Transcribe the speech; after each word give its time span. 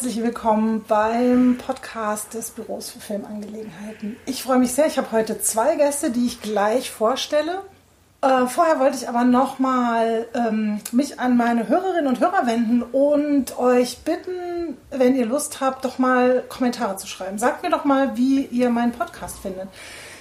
Herzlich 0.00 0.22
willkommen 0.22 0.84
beim 0.86 1.58
Podcast 1.58 2.32
des 2.32 2.50
Büros 2.50 2.88
für 2.88 3.00
Filmangelegenheiten. 3.00 4.16
Ich 4.26 4.44
freue 4.44 4.60
mich 4.60 4.70
sehr. 4.70 4.86
Ich 4.86 4.96
habe 4.96 5.10
heute 5.10 5.40
zwei 5.40 5.74
Gäste, 5.74 6.12
die 6.12 6.24
ich 6.24 6.40
gleich 6.40 6.88
vorstelle. 6.88 7.62
Äh, 8.20 8.46
vorher 8.46 8.78
wollte 8.78 8.96
ich 8.96 9.08
aber 9.08 9.24
nochmal 9.24 10.28
ähm, 10.34 10.80
mich 10.92 11.18
an 11.18 11.36
meine 11.36 11.66
Hörerinnen 11.66 12.06
und 12.06 12.20
Hörer 12.20 12.46
wenden 12.46 12.82
und 12.82 13.58
euch 13.58 13.98
bitten, 14.04 14.76
wenn 14.92 15.16
ihr 15.16 15.26
Lust 15.26 15.60
habt, 15.60 15.84
doch 15.84 15.98
mal 15.98 16.44
Kommentare 16.48 16.94
zu 16.94 17.08
schreiben. 17.08 17.36
Sagt 17.38 17.64
mir 17.64 17.70
doch 17.70 17.84
mal, 17.84 18.16
wie 18.16 18.44
ihr 18.44 18.70
meinen 18.70 18.92
Podcast 18.92 19.40
findet. 19.40 19.66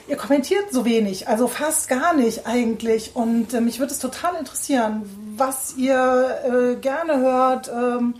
Ihr 0.08 0.17
kommentiert 0.17 0.72
so 0.72 0.86
wenig, 0.86 1.28
also 1.28 1.47
fast 1.47 1.88
gar 1.88 2.16
nicht 2.16 2.47
eigentlich. 2.47 3.16
Und 3.16 3.53
äh, 3.53 3.62
mich 3.62 3.78
würde 3.78 3.91
es 3.91 4.00
total 4.00 4.38
interessieren, 4.39 5.03
was 5.36 5.78
ihr 5.78 6.39
äh, 6.45 6.75
gerne 6.78 7.19
hört. 7.19 7.67
Ähm, 7.67 8.16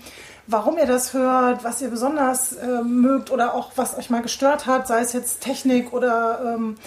warum 0.48 0.78
ihr 0.78 0.86
das 0.86 1.14
hört, 1.14 1.64
was 1.64 1.82
ihr 1.82 1.90
besonders 1.90 2.54
äh, 2.54 2.82
mögt 2.84 3.32
oder 3.32 3.54
auch 3.54 3.72
was 3.76 3.98
euch 3.98 4.10
mal 4.10 4.22
gestört 4.22 4.66
hat, 4.66 4.88
sei 4.88 5.02
es 5.02 5.14
jetzt 5.14 5.42
Technik 5.42 5.94
oder 5.94 6.56
ähm, 6.56 6.78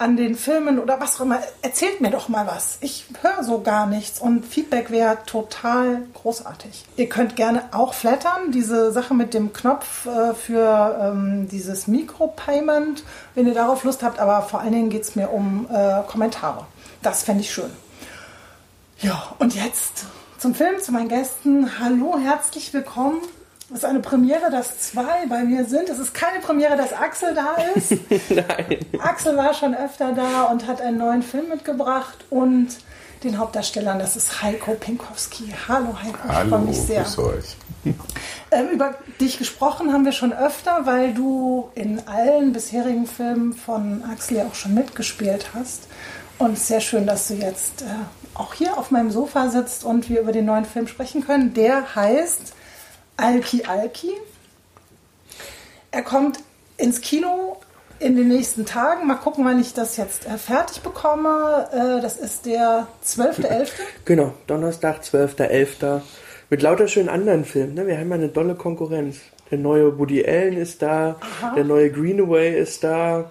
an 0.00 0.16
den 0.16 0.34
Filmen 0.34 0.78
oder 0.78 0.98
was 0.98 1.16
auch 1.16 1.20
immer. 1.20 1.40
Erzählt 1.60 2.00
mir 2.00 2.10
doch 2.10 2.30
mal 2.30 2.46
was. 2.46 2.78
Ich 2.80 3.04
höre 3.20 3.44
so 3.44 3.60
gar 3.60 3.86
nichts 3.86 4.18
und 4.18 4.46
Feedback 4.46 4.90
wäre 4.90 5.18
total 5.26 6.06
großartig. 6.14 6.86
Ihr 6.96 7.08
könnt 7.10 7.36
gerne 7.36 7.64
auch 7.72 7.92
flattern, 7.92 8.50
diese 8.50 8.92
Sache 8.92 9.12
mit 9.12 9.34
dem 9.34 9.52
Knopf 9.52 10.06
äh, 10.06 10.32
für 10.32 10.98
ähm, 11.02 11.48
dieses 11.48 11.86
Micropayment, 11.86 13.04
wenn 13.34 13.46
ihr 13.46 13.54
darauf 13.54 13.84
Lust 13.84 14.02
habt, 14.02 14.18
aber 14.18 14.40
vor 14.40 14.60
allen 14.60 14.72
Dingen 14.72 14.88
geht 14.88 15.02
es 15.02 15.16
mir 15.16 15.30
um 15.30 15.68
äh, 15.70 16.00
Kommentare. 16.08 16.66
Das 17.02 17.22
fände 17.22 17.42
ich 17.42 17.52
schön. 17.52 17.70
Ja, 19.00 19.34
und 19.38 19.54
jetzt 19.54 20.06
zum 20.40 20.54
Film, 20.54 20.80
zu 20.80 20.90
meinen 20.90 21.10
Gästen. 21.10 21.78
Hallo, 21.80 22.18
herzlich 22.18 22.72
willkommen. 22.72 23.20
Es 23.68 23.80
ist 23.80 23.84
eine 23.84 24.00
Premiere, 24.00 24.50
dass 24.50 24.78
zwei 24.78 25.26
bei 25.28 25.44
mir 25.44 25.66
sind. 25.66 25.90
Es 25.90 25.98
ist 25.98 26.14
keine 26.14 26.40
Premiere, 26.40 26.78
dass 26.78 26.94
Axel 26.94 27.34
da 27.34 27.56
ist. 27.74 27.90
Nein. 28.30 28.78
Axel 29.00 29.36
war 29.36 29.52
schon 29.52 29.74
öfter 29.74 30.12
da 30.12 30.44
und 30.44 30.66
hat 30.66 30.80
einen 30.80 30.96
neuen 30.96 31.22
Film 31.22 31.50
mitgebracht 31.50 32.24
und 32.30 32.68
den 33.22 33.36
Hauptdarstellern, 33.36 33.98
das 33.98 34.16
ist 34.16 34.42
Heiko 34.42 34.72
Pinkowski. 34.72 35.52
Hallo 35.68 35.94
Heiko, 36.02 36.18
Hallo, 36.26 36.42
ich 36.44 36.48
freue 36.48 36.60
mich 36.60 36.80
sehr. 36.80 37.02
Grüß 37.02 37.18
euch. 37.18 37.56
Ähm, 38.52 38.70
über 38.70 38.96
dich 39.20 39.38
gesprochen 39.38 39.92
haben 39.92 40.04
wir 40.04 40.10
schon 40.10 40.32
öfter, 40.32 40.84
weil 40.84 41.14
du 41.14 41.70
in 41.76 42.02
allen 42.08 42.52
bisherigen 42.52 43.06
Filmen 43.06 43.52
von 43.52 44.02
Axel 44.02 44.38
ja 44.38 44.46
auch 44.46 44.56
schon 44.56 44.74
mitgespielt 44.74 45.50
hast. 45.54 45.86
Und 46.40 46.58
sehr 46.58 46.80
schön, 46.80 47.06
dass 47.06 47.28
du 47.28 47.34
jetzt 47.34 47.82
äh, 47.82 47.84
auch 48.32 48.54
hier 48.54 48.78
auf 48.78 48.90
meinem 48.90 49.10
Sofa 49.10 49.50
sitzt 49.50 49.84
und 49.84 50.08
wir 50.08 50.22
über 50.22 50.32
den 50.32 50.46
neuen 50.46 50.64
Film 50.64 50.88
sprechen 50.88 51.22
können. 51.22 51.52
Der 51.52 51.94
heißt 51.94 52.54
Alki 53.18 53.64
Alki. 53.64 54.10
Er 55.90 56.00
kommt 56.02 56.38
ins 56.78 57.02
Kino 57.02 57.58
in 57.98 58.16
den 58.16 58.28
nächsten 58.28 58.64
Tagen. 58.64 59.06
Mal 59.06 59.16
gucken, 59.16 59.44
wann 59.44 59.60
ich 59.60 59.74
das 59.74 59.98
jetzt 59.98 60.26
äh, 60.26 60.38
fertig 60.38 60.80
bekomme. 60.80 61.68
Äh, 61.72 62.00
das 62.00 62.16
ist 62.16 62.46
der 62.46 62.86
12.11. 63.04 63.68
Genau, 64.06 64.32
Donnerstag, 64.46 65.02
12.11. 65.02 66.00
Mit 66.48 66.62
lauter 66.62 66.88
schönen 66.88 67.10
anderen 67.10 67.44
Filmen. 67.44 67.74
Ne? 67.74 67.86
Wir 67.86 67.98
haben 67.98 68.08
ja 68.08 68.14
eine 68.14 68.32
tolle 68.32 68.54
Konkurrenz. 68.54 69.18
Der 69.50 69.58
neue 69.58 69.98
Woody 69.98 70.24
Allen 70.26 70.56
ist 70.56 70.80
da, 70.80 71.16
Aha. 71.20 71.54
der 71.54 71.64
neue 71.64 71.90
Greenaway 71.90 72.58
ist 72.58 72.82
da. 72.82 73.30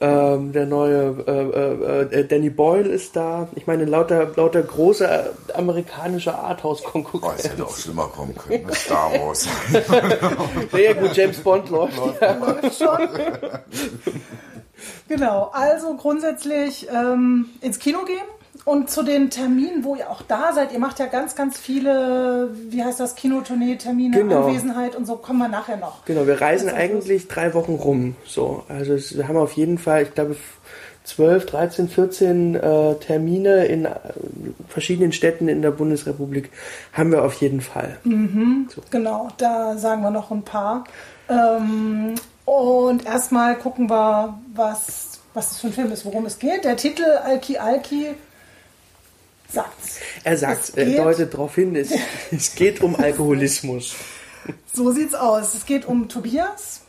Ähm, 0.00 0.52
der 0.52 0.66
neue 0.66 1.24
äh, 1.26 2.12
äh, 2.12 2.20
äh, 2.20 2.24
Danny 2.24 2.50
Boyle 2.50 2.88
ist 2.88 3.16
da. 3.16 3.48
Ich 3.56 3.66
meine, 3.66 3.84
lauter, 3.84 4.30
lauter 4.36 4.62
große 4.62 5.04
äh, 5.04 5.52
amerikanische 5.54 6.32
Arthouse-Konkurrenz. 6.38 7.24
Oh, 7.24 7.36
es 7.36 7.50
hätte 7.50 7.66
auch 7.66 7.76
schlimmer 7.76 8.06
kommen 8.06 8.36
können 8.36 8.64
mit 8.64 8.74
Star 8.76 9.10
Wars. 9.12 9.48
ja, 10.72 10.92
gut, 10.92 11.16
James 11.16 11.38
Bond 11.38 11.68
läuft. 11.70 11.96
läuft, 11.96 12.80
ja. 12.80 13.60
genau, 15.08 15.50
also 15.52 15.96
grundsätzlich 15.96 16.86
ähm, 16.90 17.46
ins 17.60 17.80
Kino 17.80 18.04
gehen 18.04 18.37
und 18.68 18.90
zu 18.90 19.02
den 19.02 19.30
Terminen, 19.30 19.82
wo 19.82 19.94
ihr 19.94 20.10
auch 20.10 20.20
da 20.20 20.52
seid, 20.52 20.72
ihr 20.72 20.78
macht 20.78 20.98
ja 20.98 21.06
ganz, 21.06 21.34
ganz 21.34 21.58
viele, 21.58 22.50
wie 22.68 22.84
heißt 22.84 23.00
das, 23.00 23.14
Kinotournee, 23.14 23.76
Termine, 23.76 24.18
genau. 24.18 24.46
Anwesenheit 24.46 24.94
und 24.94 25.06
so, 25.06 25.16
kommen 25.16 25.38
wir 25.38 25.48
nachher 25.48 25.78
noch. 25.78 26.04
Genau, 26.04 26.26
wir 26.26 26.38
reisen 26.38 26.68
eigentlich 26.68 27.28
drei 27.28 27.54
Wochen 27.54 27.76
rum. 27.76 28.14
So, 28.26 28.64
also 28.68 28.92
wir 29.16 29.26
haben 29.26 29.38
auf 29.38 29.52
jeden 29.52 29.78
Fall, 29.78 30.02
ich 30.02 30.14
glaube, 30.14 30.36
12, 31.04 31.46
13, 31.46 31.88
14 31.88 32.54
äh, 32.56 32.94
Termine 32.96 33.64
in 33.64 33.86
äh, 33.86 33.94
verschiedenen 34.68 35.12
Städten 35.12 35.48
in 35.48 35.62
der 35.62 35.70
Bundesrepublik 35.70 36.50
haben 36.92 37.10
wir 37.10 37.24
auf 37.24 37.40
jeden 37.40 37.62
Fall. 37.62 37.96
Mhm, 38.04 38.68
so. 38.68 38.82
Genau, 38.90 39.28
da 39.38 39.78
sagen 39.78 40.02
wir 40.02 40.10
noch 40.10 40.30
ein 40.30 40.42
paar. 40.42 40.84
Ähm, 41.30 42.16
und 42.44 43.06
erstmal 43.06 43.56
gucken 43.56 43.88
wir, 43.88 44.38
was, 44.54 45.20
was 45.32 45.48
das 45.48 45.58
für 45.58 45.68
ein 45.68 45.72
Film 45.72 45.90
ist, 45.90 46.04
worum 46.04 46.26
es 46.26 46.38
geht. 46.38 46.64
Der 46.64 46.76
Titel 46.76 47.06
Alki 47.24 47.56
Alki 47.56 48.08
sagt's. 49.48 49.98
Er 50.24 50.36
sagt, 50.36 50.76
er 50.76 50.86
deutet 50.86 51.34
darauf 51.34 51.54
hin, 51.54 51.74
es, 51.76 51.92
es 52.30 52.54
geht 52.54 52.82
um 52.82 52.96
Alkoholismus. 52.96 53.94
So 54.72 54.92
sieht's 54.92 55.14
aus. 55.14 55.54
Es 55.54 55.66
geht 55.66 55.86
um 55.86 56.08
Tobias, 56.08 56.82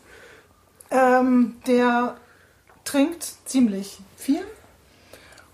ähm, 0.91 1.57
der 1.67 2.15
trinkt 2.83 3.33
ziemlich 3.45 3.99
viel. 4.15 4.41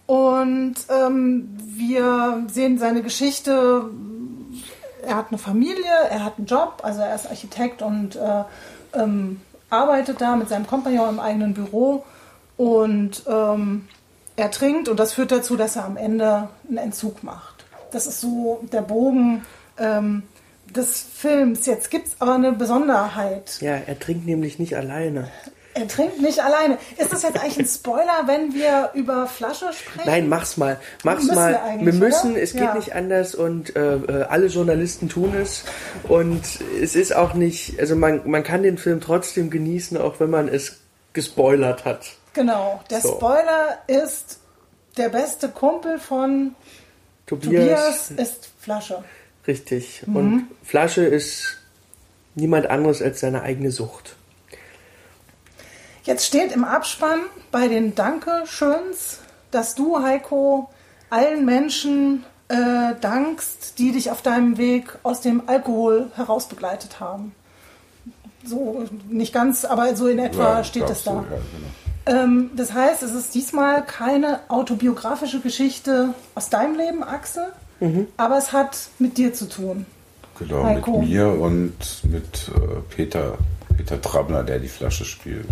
Und 0.07 0.75
ähm, 0.89 1.57
wir 1.57 2.45
sehen 2.51 2.77
seine 2.77 3.01
Geschichte. 3.01 3.89
Er 5.01 5.15
hat 5.15 5.29
eine 5.29 5.37
Familie, 5.37 5.91
er 6.09 6.23
hat 6.23 6.37
einen 6.37 6.47
Job, 6.47 6.81
also 6.83 7.01
er 7.01 7.15
ist 7.15 7.27
Architekt 7.27 7.81
und 7.81 8.15
äh, 8.15 8.43
ähm, 8.93 9.41
arbeitet 9.69 10.21
da 10.21 10.35
mit 10.35 10.49
seinem 10.49 10.67
Kompagnon 10.67 11.09
im 11.09 11.19
eigenen 11.19 11.53
Büro. 11.53 12.05
Und 12.57 13.23
ähm, 13.27 13.87
er 14.35 14.51
trinkt 14.51 14.89
und 14.89 14.99
das 14.99 15.13
führt 15.13 15.31
dazu, 15.31 15.55
dass 15.55 15.75
er 15.75 15.85
am 15.85 15.97
Ende 15.97 16.49
einen 16.67 16.77
Entzug 16.77 17.23
macht. 17.23 17.65
Das 17.91 18.07
ist 18.07 18.21
so 18.21 18.63
der 18.71 18.81
Bogen 18.81 19.45
ähm, 19.77 20.23
des 20.75 21.05
Films. 21.13 21.65
Jetzt 21.65 21.89
gibt 21.89 22.07
es 22.07 22.15
aber 22.19 22.35
eine 22.35 22.51
Besonderheit. 22.51 23.57
Ja, 23.61 23.75
er 23.75 23.97
trinkt 23.99 24.25
nämlich 24.25 24.59
nicht 24.59 24.75
alleine. 24.75 25.29
Er 25.73 25.89
trinkt 25.89 26.21
nicht 26.21 26.39
alleine. 26.41 26.77
Ist 26.97 27.11
das 27.11 27.23
jetzt 27.23 27.37
eigentlich 27.37 27.59
ein 27.59 27.67
Spoiler, 27.67 28.23
wenn 28.27 28.53
wir 28.53 28.91
über 28.93 29.27
Flasche 29.27 29.73
sprechen? 29.73 30.07
Nein, 30.09 30.29
mach's 30.29 30.55
mal. 30.55 30.79
Mach's 31.03 31.23
müssen 31.23 31.35
mal. 31.35 31.59
Wir, 31.79 31.87
wir 31.87 31.93
müssen, 31.93 32.31
oder? 32.31 32.41
es 32.41 32.53
geht 32.53 32.61
ja. 32.61 32.75
nicht 32.75 32.95
anders 32.95 33.35
und 33.35 33.75
äh, 33.75 33.95
äh, 33.95 34.23
alle 34.23 34.47
Journalisten 34.47 35.09
tun 35.09 35.33
es. 35.35 35.65
Und 36.03 36.43
es 36.81 36.95
ist 36.95 37.13
auch 37.13 37.33
nicht, 37.33 37.77
also 37.77 37.97
man, 37.97 38.21
man 38.23 38.43
kann 38.43 38.63
den 38.63 38.77
Film 38.77 39.01
trotzdem 39.01 39.49
genießen, 39.49 39.97
auch 39.97 40.21
wenn 40.21 40.29
man 40.29 40.47
es 40.47 40.77
gespoilert 41.11 41.83
hat. 41.83 42.05
Genau, 42.35 42.81
der 42.89 43.01
so. 43.01 43.15
Spoiler 43.15 43.79
ist 43.87 44.39
der 44.97 45.09
beste 45.09 45.49
Kumpel 45.49 45.97
von 45.99 46.53
Tobias, 47.25 48.09
Tobias 48.09 48.11
ist 48.11 48.49
Flasche. 48.59 49.03
Richtig. 49.47 50.03
Mhm. 50.05 50.15
Und 50.15 50.47
Flasche 50.63 51.05
ist 51.05 51.57
niemand 52.35 52.67
anderes 52.67 53.01
als 53.01 53.21
seine 53.21 53.41
eigene 53.41 53.71
Sucht. 53.71 54.15
Jetzt 56.03 56.25
steht 56.25 56.51
im 56.51 56.65
Abspann 56.65 57.21
bei 57.51 57.67
den 57.67 57.95
Dankeschöns, 57.95 59.19
dass 59.49 59.73
du, 59.73 60.03
Heiko, 60.03 60.69
allen 61.09 61.45
Menschen 61.45 62.25
äh, 62.49 62.93
dankst, 62.99 63.79
die 63.79 63.93
dich 63.93 64.11
auf 64.11 64.21
deinem 64.21 64.57
Weg 64.57 64.99
aus 65.03 65.21
dem 65.21 65.47
Alkohol 65.47 66.11
herausbegleitet 66.15 66.99
haben. 66.99 67.33
So, 68.43 68.85
nicht 69.09 69.33
ganz, 69.33 69.65
aber 69.65 69.95
so 69.95 70.07
in 70.07 70.19
etwa 70.19 70.57
ja, 70.57 70.63
steht 70.63 70.89
es 70.89 71.03
da. 71.03 71.11
So, 71.11 71.17
ja, 71.17 71.23
genau. 71.23 71.67
Ähm, 72.05 72.51
das 72.55 72.73
heißt, 72.73 73.03
es 73.03 73.13
ist 73.13 73.33
diesmal 73.33 73.83
keine 73.83 74.41
autobiografische 74.49 75.39
Geschichte 75.39 76.13
aus 76.35 76.49
deinem 76.49 76.77
Leben, 76.77 77.03
Axel, 77.03 77.47
mhm. 77.79 78.07
aber 78.17 78.37
es 78.37 78.53
hat 78.53 78.89
mit 78.99 79.17
dir 79.17 79.33
zu 79.33 79.49
tun. 79.49 79.85
Genau, 80.37 80.63
Heiko. 80.63 80.99
mit 80.99 81.09
mir 81.09 81.29
und 81.29 81.73
mit 82.03 82.49
äh, 82.49 82.81
Peter, 82.93 83.37
Peter 83.75 84.01
Trabner, 84.01 84.43
der 84.43 84.59
die 84.59 84.67
Flasche 84.67 85.05
spielt. 85.05 85.47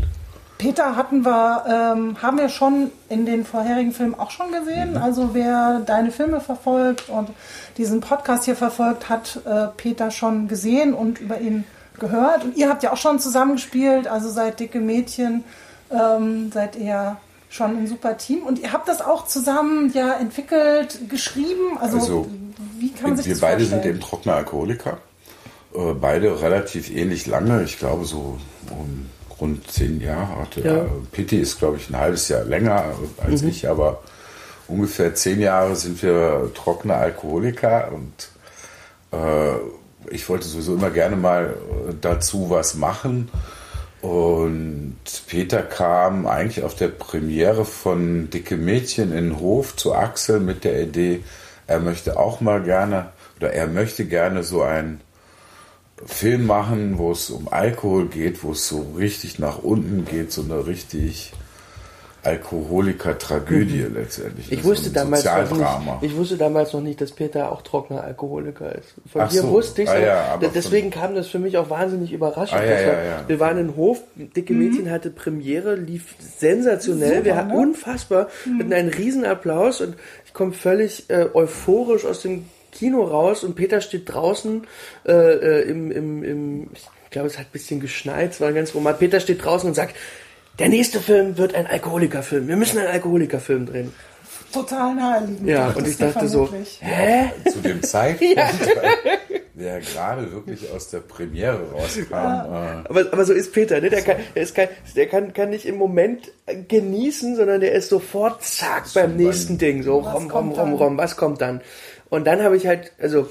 Peter 0.57 0.95
hatten 0.95 1.25
wir, 1.25 1.65
ähm, 1.67 2.21
haben 2.21 2.37
wir 2.37 2.47
schon 2.49 2.91
in 3.09 3.25
den 3.25 3.43
vorherigen 3.43 3.91
Filmen 3.91 4.17
auch 4.17 4.31
schon 4.31 4.51
gesehen. 4.51 4.91
Mhm. 4.91 4.97
Also 4.97 5.33
wer 5.33 5.81
deine 5.85 6.11
Filme 6.11 6.39
verfolgt 6.39 7.09
und 7.09 7.29
diesen 7.77 8.01
Podcast 8.01 8.45
hier 8.45 8.55
verfolgt, 8.55 9.09
hat 9.09 9.41
äh, 9.45 9.67
Peter 9.75 10.11
schon 10.11 10.47
gesehen 10.47 10.93
und 10.93 11.19
über 11.19 11.39
ihn 11.39 11.63
gehört. 11.99 12.43
Und 12.43 12.57
ihr 12.57 12.69
habt 12.69 12.83
ja 12.83 12.93
auch 12.93 12.97
schon 12.97 13.19
zusammengespielt, 13.19 14.07
also 14.07 14.29
seit 14.29 14.59
Dicke 14.59 14.79
Mädchen 14.79 15.43
ähm, 15.93 16.51
seid 16.51 16.75
ihr 16.75 17.17
schon 17.49 17.77
ein 17.77 17.87
super 17.87 18.17
Team 18.17 18.43
und 18.43 18.59
ihr 18.59 18.73
habt 18.73 18.87
das 18.87 19.01
auch 19.01 19.27
zusammen 19.27 19.91
ja 19.93 20.13
entwickelt, 20.13 21.09
geschrieben. 21.09 21.77
Also, 21.79 21.97
also 21.97 22.27
wie 22.79 22.91
kann 22.91 23.11
man 23.11 23.17
sich 23.17 23.27
wir 23.27 23.33
das 23.33 23.41
beide 23.41 23.65
sind 23.65 23.85
eben 23.85 23.99
trockene 23.99 24.33
Alkoholiker. 24.33 24.97
Äh, 25.75 25.93
beide 25.93 26.41
relativ 26.41 26.89
ähnlich 26.89 27.27
lange, 27.27 27.63
ich 27.63 27.77
glaube 27.77 28.05
so 28.05 28.39
um 28.69 29.09
rund 29.39 29.69
zehn 29.69 30.01
Jahre. 30.01 30.47
Ja. 30.63 30.85
Pitti 31.11 31.37
ist, 31.37 31.59
glaube 31.59 31.77
ich, 31.77 31.89
ein 31.89 31.97
halbes 31.97 32.27
Jahr 32.29 32.43
länger 32.43 32.85
als 33.23 33.41
mhm. 33.41 33.49
ich, 33.49 33.67
aber 33.67 34.01
ungefähr 34.67 35.13
zehn 35.15 35.39
Jahre 35.39 35.75
sind 35.75 36.01
wir 36.01 36.51
trockene 36.55 36.95
Alkoholiker 36.95 37.91
und 37.91 38.29
äh, 39.11 39.57
ich 40.09 40.27
wollte 40.29 40.47
sowieso 40.47 40.75
immer 40.75 40.89
gerne 40.89 41.15
mal 41.15 41.55
dazu 42.01 42.49
was 42.49 42.75
machen. 42.75 43.29
Und 44.03 44.97
Peter 45.27 45.61
kam 45.61 46.27
eigentlich 46.27 46.65
auf 46.65 46.75
der 46.75 46.89
Premiere 46.89 47.63
von 47.63 48.29
Dicke 48.29 48.57
Mädchen 48.57 49.13
in 49.13 49.29
den 49.29 49.39
Hof 49.39 49.77
zu 49.77 49.95
Axel 49.95 50.41
mit 50.41 50.65
der 50.65 50.81
Idee, 50.81 51.23
er 51.67 51.79
möchte 51.79 52.19
auch 52.19 52.41
mal 52.41 52.61
gerne 52.61 53.11
oder 53.37 53.53
er 53.53 53.67
möchte 53.67 54.03
gerne 54.03 54.43
so 54.43 54.61
einen 54.61 54.99
Film 56.05 56.47
machen, 56.47 56.97
wo 56.97 57.13
es 57.13 57.29
um 57.29 57.47
Alkohol 57.47 58.07
geht, 58.09 58.43
wo 58.43 58.51
es 58.51 58.67
so 58.67 58.93
richtig 58.97 59.39
nach 59.39 59.59
unten 59.59 60.03
geht, 60.03 60.33
so 60.33 60.41
eine 60.41 60.67
richtig 60.67 61.31
Alkoholiker-Tragödie 62.23 63.85
mhm. 63.89 63.95
letztendlich. 63.95 64.51
Ich 64.51 64.63
wusste, 64.63 64.89
so 64.89 64.95
damals 64.95 65.25
noch 65.25 65.57
nicht, 65.57 66.03
ich 66.03 66.15
wusste 66.15 66.37
damals 66.37 66.71
noch 66.71 66.81
nicht, 66.81 67.01
dass 67.01 67.11
Peter 67.11 67.51
auch 67.51 67.61
trockener 67.61 68.03
Alkoholiker 68.03 68.73
ist. 68.73 68.93
Von 69.11 69.21
Ach 69.21 69.29
dir 69.29 69.41
so. 69.41 69.49
wusste 69.49 69.83
ich 69.83 69.89
ah, 69.89 69.99
ja, 69.99 70.39
Deswegen 70.55 70.89
kam 70.89 71.15
das 71.15 71.27
für 71.27 71.39
mich 71.39 71.57
auch 71.57 71.69
wahnsinnig 71.69 72.13
überraschend. 72.13 72.61
Ah, 72.61 72.65
ja, 72.65 72.81
ja, 72.81 73.23
wir 73.27 73.39
waren 73.41 73.57
in 73.57 73.75
Hof, 73.75 74.01
Dicke 74.15 74.53
mhm. 74.53 74.59
Mädchen 74.59 74.89
hatte 74.89 75.09
Premiere, 75.09 75.75
lief 75.75 76.15
sensationell. 76.19 77.09
Super, 77.09 77.25
wir 77.25 77.35
hatten 77.35 77.49
ne? 77.49 77.57
unfassbar, 77.57 78.29
mhm. 78.45 78.59
hatten 78.59 78.73
einen 78.73 78.89
Riesenapplaus 78.89 79.81
und 79.81 79.95
ich 80.25 80.33
komme 80.33 80.53
völlig 80.53 81.09
äh, 81.09 81.27
euphorisch 81.33 82.05
aus 82.05 82.21
dem 82.21 82.45
Kino 82.71 83.03
raus 83.03 83.43
und 83.43 83.55
Peter 83.55 83.81
steht 83.81 84.11
draußen 84.11 84.65
äh, 85.05 85.11
äh 85.11 85.61
im, 85.69 85.91
im, 85.91 86.23
im, 86.23 86.69
ich 86.73 87.11
glaube, 87.11 87.27
es 87.27 87.37
hat 87.37 87.47
ein 87.47 87.51
bisschen 87.51 87.79
geschneit, 87.79 88.31
es 88.31 88.41
war 88.41 88.51
ganz 88.53 88.73
romantisch. 88.73 88.99
Peter 88.99 89.19
steht 89.19 89.43
draußen 89.43 89.69
und 89.69 89.75
sagt, 89.75 89.95
der 90.59 90.69
nächste 90.69 90.99
Film 90.99 91.37
wird 91.37 91.55
ein 91.55 91.67
Alkoholikerfilm. 91.67 92.47
Wir 92.47 92.55
müssen 92.55 92.77
einen 92.79 92.89
Alkoholikerfilm 92.89 93.65
drehen. 93.65 93.93
Total 94.51 94.93
naheliegend. 94.93 95.49
Ja, 95.49 95.69
und 95.69 95.87
ich 95.87 95.97
dachte 95.97 96.27
so, 96.27 96.47
hä? 96.79 97.31
Zu 97.51 97.59
dem 97.59 97.81
Zeitpunkt, 97.81 98.35
ja. 98.37 98.49
der 99.55 99.79
gerade 99.79 100.31
wirklich 100.31 100.71
aus 100.71 100.91
der 100.91 100.99
Premiere 100.99 101.71
rauskam. 101.71 102.11
Ja. 102.11 102.81
Äh. 102.81 102.87
Aber, 102.87 102.99
aber 103.11 103.25
so 103.25 103.33
ist 103.33 103.51
Peter, 103.51 103.81
ne? 103.81 103.89
Der, 103.89 104.03
kann, 104.03 104.17
der, 104.35 104.43
ist 104.43 104.53
kein, 104.53 104.69
der 104.95 105.07
kann, 105.07 105.33
kann 105.33 105.49
nicht 105.49 105.65
im 105.65 105.77
Moment 105.77 106.31
genießen, 106.67 107.35
sondern 107.35 107.61
der 107.61 107.71
ist 107.71 107.89
sofort 107.89 108.43
zack 108.43 108.93
beim 108.93 109.17
nächsten 109.17 109.57
Ding. 109.57 109.81
So 109.81 109.97
rom, 109.97 110.29
rom, 110.29 110.51
rom, 110.51 110.73
rom, 110.73 110.97
was 110.97 111.15
kommt 111.15 111.41
dann? 111.41 111.61
Und 112.09 112.27
dann 112.27 112.43
habe 112.43 112.55
ich 112.55 112.67
halt, 112.67 112.91
also 113.01 113.27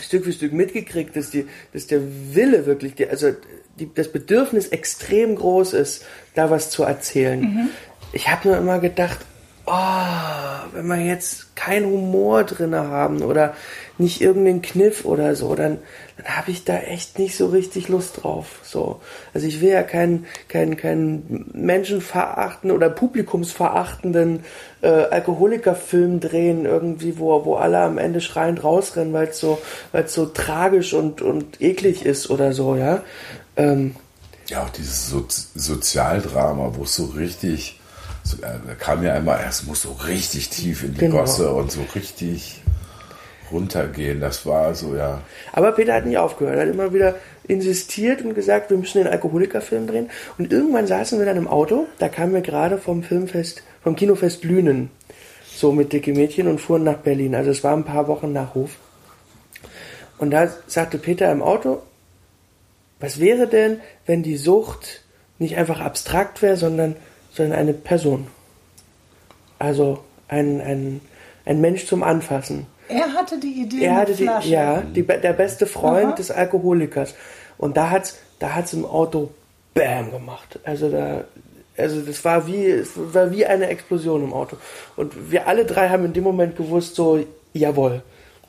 Stück 0.00 0.24
für 0.24 0.32
Stück 0.32 0.52
mitgekriegt, 0.52 1.16
dass 1.16 1.30
die, 1.30 1.46
dass 1.72 1.86
der 1.86 2.00
Wille 2.34 2.66
wirklich, 2.66 2.94
der, 2.94 3.10
also 3.10 3.32
die, 3.78 3.92
das 3.92 4.08
Bedürfnis 4.08 4.68
extrem 4.68 5.36
groß 5.36 5.72
ist, 5.72 6.04
da 6.34 6.50
was 6.50 6.70
zu 6.70 6.82
erzählen. 6.84 7.40
Mhm. 7.40 7.68
Ich 8.12 8.28
habe 8.28 8.48
nur 8.48 8.56
immer 8.56 8.78
gedacht, 8.78 9.18
oh, 9.66 10.72
wenn 10.72 10.86
wir 10.86 11.04
jetzt 11.04 11.54
keinen 11.56 11.86
Humor 11.86 12.44
drin 12.44 12.74
haben 12.74 13.22
oder 13.22 13.54
nicht 13.98 14.20
irgendeinen 14.20 14.62
Kniff 14.62 15.04
oder 15.04 15.34
so, 15.34 15.54
dann, 15.54 15.78
dann 16.16 16.36
habe 16.36 16.50
ich 16.50 16.64
da 16.64 16.78
echt 16.78 17.18
nicht 17.18 17.36
so 17.36 17.48
richtig 17.48 17.88
Lust 17.88 18.22
drauf. 18.22 18.60
So. 18.62 19.00
Also 19.34 19.46
ich 19.46 19.60
will 19.60 19.70
ja 19.70 19.82
keinen 19.82 20.26
keinen 20.48 20.76
keinen 20.76 21.50
menschenverachtenden 21.52 22.76
oder 22.76 22.90
publikumsverachtenden 22.90 24.44
äh, 24.82 24.88
Alkoholikerfilm 24.88 26.20
drehen, 26.20 26.64
irgendwie, 26.64 27.18
wo, 27.18 27.44
wo 27.44 27.56
alle 27.56 27.80
am 27.80 27.98
Ende 27.98 28.20
schreiend 28.20 28.62
rausrennen, 28.62 29.12
weil 29.12 29.28
es 29.28 29.40
so, 29.40 29.58
so 30.06 30.26
tragisch 30.26 30.94
und, 30.94 31.20
und 31.20 31.60
eklig 31.60 32.06
ist 32.06 32.30
oder 32.30 32.52
so, 32.52 32.76
ja. 32.76 33.02
Ähm, 33.56 33.96
ja, 34.48 34.64
auch 34.64 34.70
dieses 34.70 35.08
so 35.10 35.26
Sozialdrama, 35.28 36.72
wo 36.74 36.84
es 36.84 36.94
so 36.94 37.06
richtig, 37.06 37.80
so, 38.22 38.36
äh, 38.38 38.58
da 38.66 38.74
kam 38.74 39.02
ja 39.02 39.14
einmal, 39.14 39.44
es 39.46 39.64
muss 39.64 39.82
so 39.82 39.92
richtig 39.92 40.48
tief 40.48 40.84
in 40.84 40.94
die 40.94 41.00
genau. 41.00 41.18
Gosse 41.18 41.52
und 41.52 41.70
so 41.70 41.80
richtig 41.94 42.62
runtergehen. 43.50 44.20
Das 44.20 44.46
war 44.46 44.74
so, 44.74 44.96
ja. 44.96 45.22
Aber 45.52 45.72
Peter 45.72 45.94
hat 45.94 46.06
nicht 46.06 46.18
aufgehört, 46.18 46.56
er 46.56 46.66
hat 46.66 46.74
immer 46.74 46.92
wieder 46.92 47.16
insistiert 47.46 48.22
und 48.22 48.34
gesagt, 48.34 48.70
wir 48.70 48.76
müssen 48.76 48.98
den 48.98 49.12
Alkoholikerfilm 49.12 49.86
drehen. 49.86 50.10
Und 50.36 50.52
irgendwann 50.52 50.86
saßen 50.86 51.18
wir 51.18 51.26
dann 51.26 51.36
im 51.36 51.48
Auto, 51.48 51.86
da 51.98 52.08
kamen 52.08 52.34
wir 52.34 52.42
gerade 52.42 52.78
vom 52.78 53.02
Filmfest, 53.02 53.62
vom 53.82 53.96
Kinofest 53.96 54.44
Lünen, 54.44 54.90
so 55.44 55.72
mit 55.72 55.92
dicke 55.92 56.12
Mädchen 56.12 56.46
und 56.46 56.60
fuhren 56.60 56.84
nach 56.84 56.98
Berlin. 56.98 57.34
Also 57.34 57.50
es 57.50 57.64
war 57.64 57.74
ein 57.74 57.84
paar 57.84 58.06
Wochen 58.06 58.32
nach 58.32 58.54
Hof. 58.54 58.76
Und 60.18 60.30
da 60.30 60.48
sagte 60.66 60.98
Peter 60.98 61.30
im 61.32 61.42
Auto, 61.42 61.82
was 63.00 63.20
wäre 63.20 63.46
denn, 63.46 63.80
wenn 64.06 64.22
die 64.22 64.36
Sucht 64.36 65.04
nicht 65.38 65.56
einfach 65.56 65.80
abstrakt 65.80 66.42
wäre, 66.42 66.56
sondern, 66.56 66.96
sondern 67.30 67.58
eine 67.58 67.72
Person? 67.72 68.26
Also 69.58 70.04
ein, 70.26 70.60
ein, 70.60 71.00
ein 71.44 71.60
Mensch 71.60 71.86
zum 71.86 72.02
Anfassen. 72.02 72.66
Er 72.88 73.12
hatte 73.12 73.38
die 73.38 73.62
Idee. 73.62 73.84
Er 73.84 73.96
hatte 73.96 74.14
die, 74.14 74.24
ja, 74.50 74.80
die, 74.80 75.02
der 75.02 75.32
beste 75.32 75.66
Freund 75.66 76.08
Aha. 76.08 76.16
des 76.16 76.30
Alkoholikers. 76.30 77.14
Und 77.58 77.76
da 77.76 77.90
hat's, 77.90 78.16
da 78.38 78.54
hat's 78.54 78.72
im 78.72 78.84
Auto 78.84 79.30
Bam 79.74 80.10
gemacht. 80.10 80.58
Also 80.64 80.90
da, 80.90 81.24
also 81.76 82.00
das 82.00 82.24
war 82.24 82.46
wie, 82.46 82.66
es 82.66 82.90
war 82.96 83.30
wie 83.30 83.46
eine 83.46 83.68
Explosion 83.68 84.24
im 84.24 84.32
Auto. 84.32 84.56
Und 84.96 85.30
wir 85.30 85.46
alle 85.46 85.64
drei 85.64 85.88
haben 85.88 86.04
in 86.04 86.12
dem 86.12 86.24
Moment 86.24 86.56
gewusst, 86.56 86.94
so, 86.94 87.24
jawohl, 87.52 88.02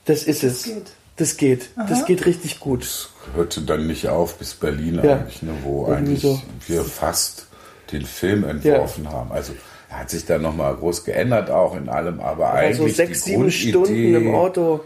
das 0.06 0.24
ist 0.24 0.44
es. 0.44 0.64
Das 0.64 0.74
geht. 0.74 0.92
Das 1.18 1.38
geht. 1.38 1.70
Das 1.90 2.06
geht 2.06 2.26
richtig 2.26 2.60
gut. 2.62 2.82
Das 2.82 3.10
hörte 3.36 3.62
dann 3.62 3.88
nicht 3.88 4.08
auf 4.08 4.38
bis 4.38 4.54
Berlin 4.54 5.02
ja. 5.04 5.18
eigentlich, 5.18 5.42
ne, 5.42 5.52
wo 5.64 5.88
Irgendwie 5.88 6.12
eigentlich 6.12 6.22
so. 6.22 6.42
wir 6.68 6.84
fast 6.86 7.48
den 7.92 8.06
Film 8.06 8.46
entworfen 8.46 9.04
ja. 9.04 9.12
haben. 9.12 9.32
Also 9.32 9.54
hat 9.90 10.10
sich 10.10 10.26
dann 10.26 10.42
nochmal 10.42 10.76
groß 10.76 11.04
geändert 11.04 11.50
auch 11.50 11.76
in 11.76 11.90
allem, 11.90 12.20
aber 12.20 12.54
also 12.54 12.84
eigentlich 12.84 12.96
sechs, 12.96 13.24
die 13.24 13.32
sieben 13.32 13.52
Stunden 13.52 14.16
im 14.16 14.36
Auto 14.36 14.82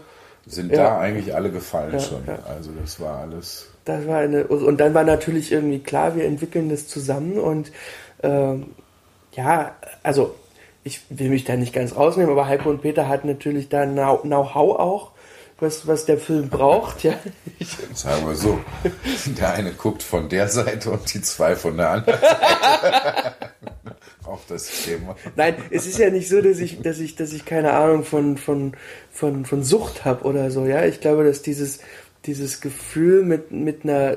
sind 0.46 0.72
ja. 0.72 0.78
da 0.78 0.98
eigentlich 0.98 1.34
alle 1.34 1.50
gefallen 1.50 2.00
schon. 2.00 2.22
Also 2.48 2.70
das 2.80 3.00
war 3.00 3.20
alles. 3.20 3.68
Das 3.84 4.06
war 4.06 4.18
eine 4.18 4.46
und 4.46 4.78
dann 4.78 4.94
war 4.94 5.04
natürlich 5.04 5.52
irgendwie 5.52 5.80
klar, 5.80 6.16
wir 6.16 6.24
entwickeln 6.24 6.70
das 6.70 6.88
zusammen 6.88 7.38
und 7.38 7.70
ähm, 8.22 8.68
ja, 9.32 9.74
also 10.02 10.34
ich 10.84 11.00
will 11.10 11.30
mich 11.30 11.44
da 11.44 11.56
nicht 11.56 11.72
ganz 11.72 11.96
rausnehmen, 11.96 12.30
aber 12.30 12.46
Heiko 12.46 12.70
und 12.70 12.82
Peter 12.82 13.08
hatten 13.08 13.28
natürlich 13.28 13.68
da 13.68 13.86
Know-how 13.86 14.78
auch 14.78 15.10
was, 15.60 15.86
was 15.86 16.04
der 16.04 16.18
Film 16.18 16.48
braucht. 16.48 17.02
Ja. 17.04 17.14
Sagen 17.94 18.26
wir 18.26 18.34
so, 18.34 18.58
der 19.38 19.54
eine 19.54 19.72
guckt 19.72 20.02
von 20.02 20.28
der 20.28 20.48
Seite 20.48 20.90
und 20.90 21.12
die 21.12 21.22
zwei 21.22 21.56
von 21.56 21.76
der 21.76 21.90
anderen 21.90 22.20
Seite. 22.20 23.34
Auch 24.26 24.40
das 24.48 24.84
Thema. 24.84 25.16
Nein, 25.36 25.56
es 25.70 25.86
ist 25.86 25.98
ja 25.98 26.10
nicht 26.10 26.28
so, 26.28 26.40
dass 26.40 26.58
ich, 26.58 26.80
dass 26.80 26.98
ich, 26.98 27.14
dass 27.16 27.32
ich 27.32 27.44
keine 27.44 27.72
Ahnung 27.72 28.04
von, 28.04 28.36
von, 28.36 28.72
von, 29.10 29.44
von 29.44 29.62
Sucht 29.62 30.04
habe 30.04 30.24
oder 30.24 30.50
so. 30.50 30.64
Ja, 30.64 30.84
ich 30.84 31.00
glaube, 31.00 31.24
dass 31.24 31.42
dieses, 31.42 31.80
dieses 32.24 32.60
Gefühl 32.60 33.22
mit, 33.22 33.50
mit 33.50 33.84
einer 33.84 34.16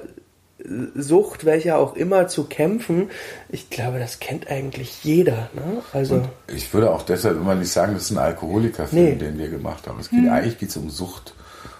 Sucht, 0.95 1.45
welcher 1.45 1.77
auch 1.77 1.95
immer, 1.95 2.27
zu 2.27 2.45
kämpfen, 2.45 3.09
ich 3.49 3.69
glaube, 3.69 3.99
das 3.99 4.19
kennt 4.19 4.49
eigentlich 4.49 5.03
jeder. 5.03 5.49
Ne? 5.53 5.83
Also 5.93 6.15
und 6.15 6.29
ich 6.47 6.73
würde 6.73 6.91
auch 6.91 7.03
deshalb 7.03 7.37
immer 7.37 7.55
nicht 7.55 7.71
sagen, 7.71 7.93
das 7.93 8.03
ist 8.03 8.11
ein 8.11 8.17
Alkoholikerfilm, 8.17 9.03
nee. 9.03 9.15
den 9.15 9.37
wir 9.37 9.49
gemacht 9.49 9.87
haben. 9.87 9.99
Es 9.99 10.09
geht, 10.09 10.19
hm. 10.19 10.29
Eigentlich 10.29 10.57
geht 10.57 10.69
es 10.69 10.77
um 10.77 10.89
Sucht. 10.89 11.35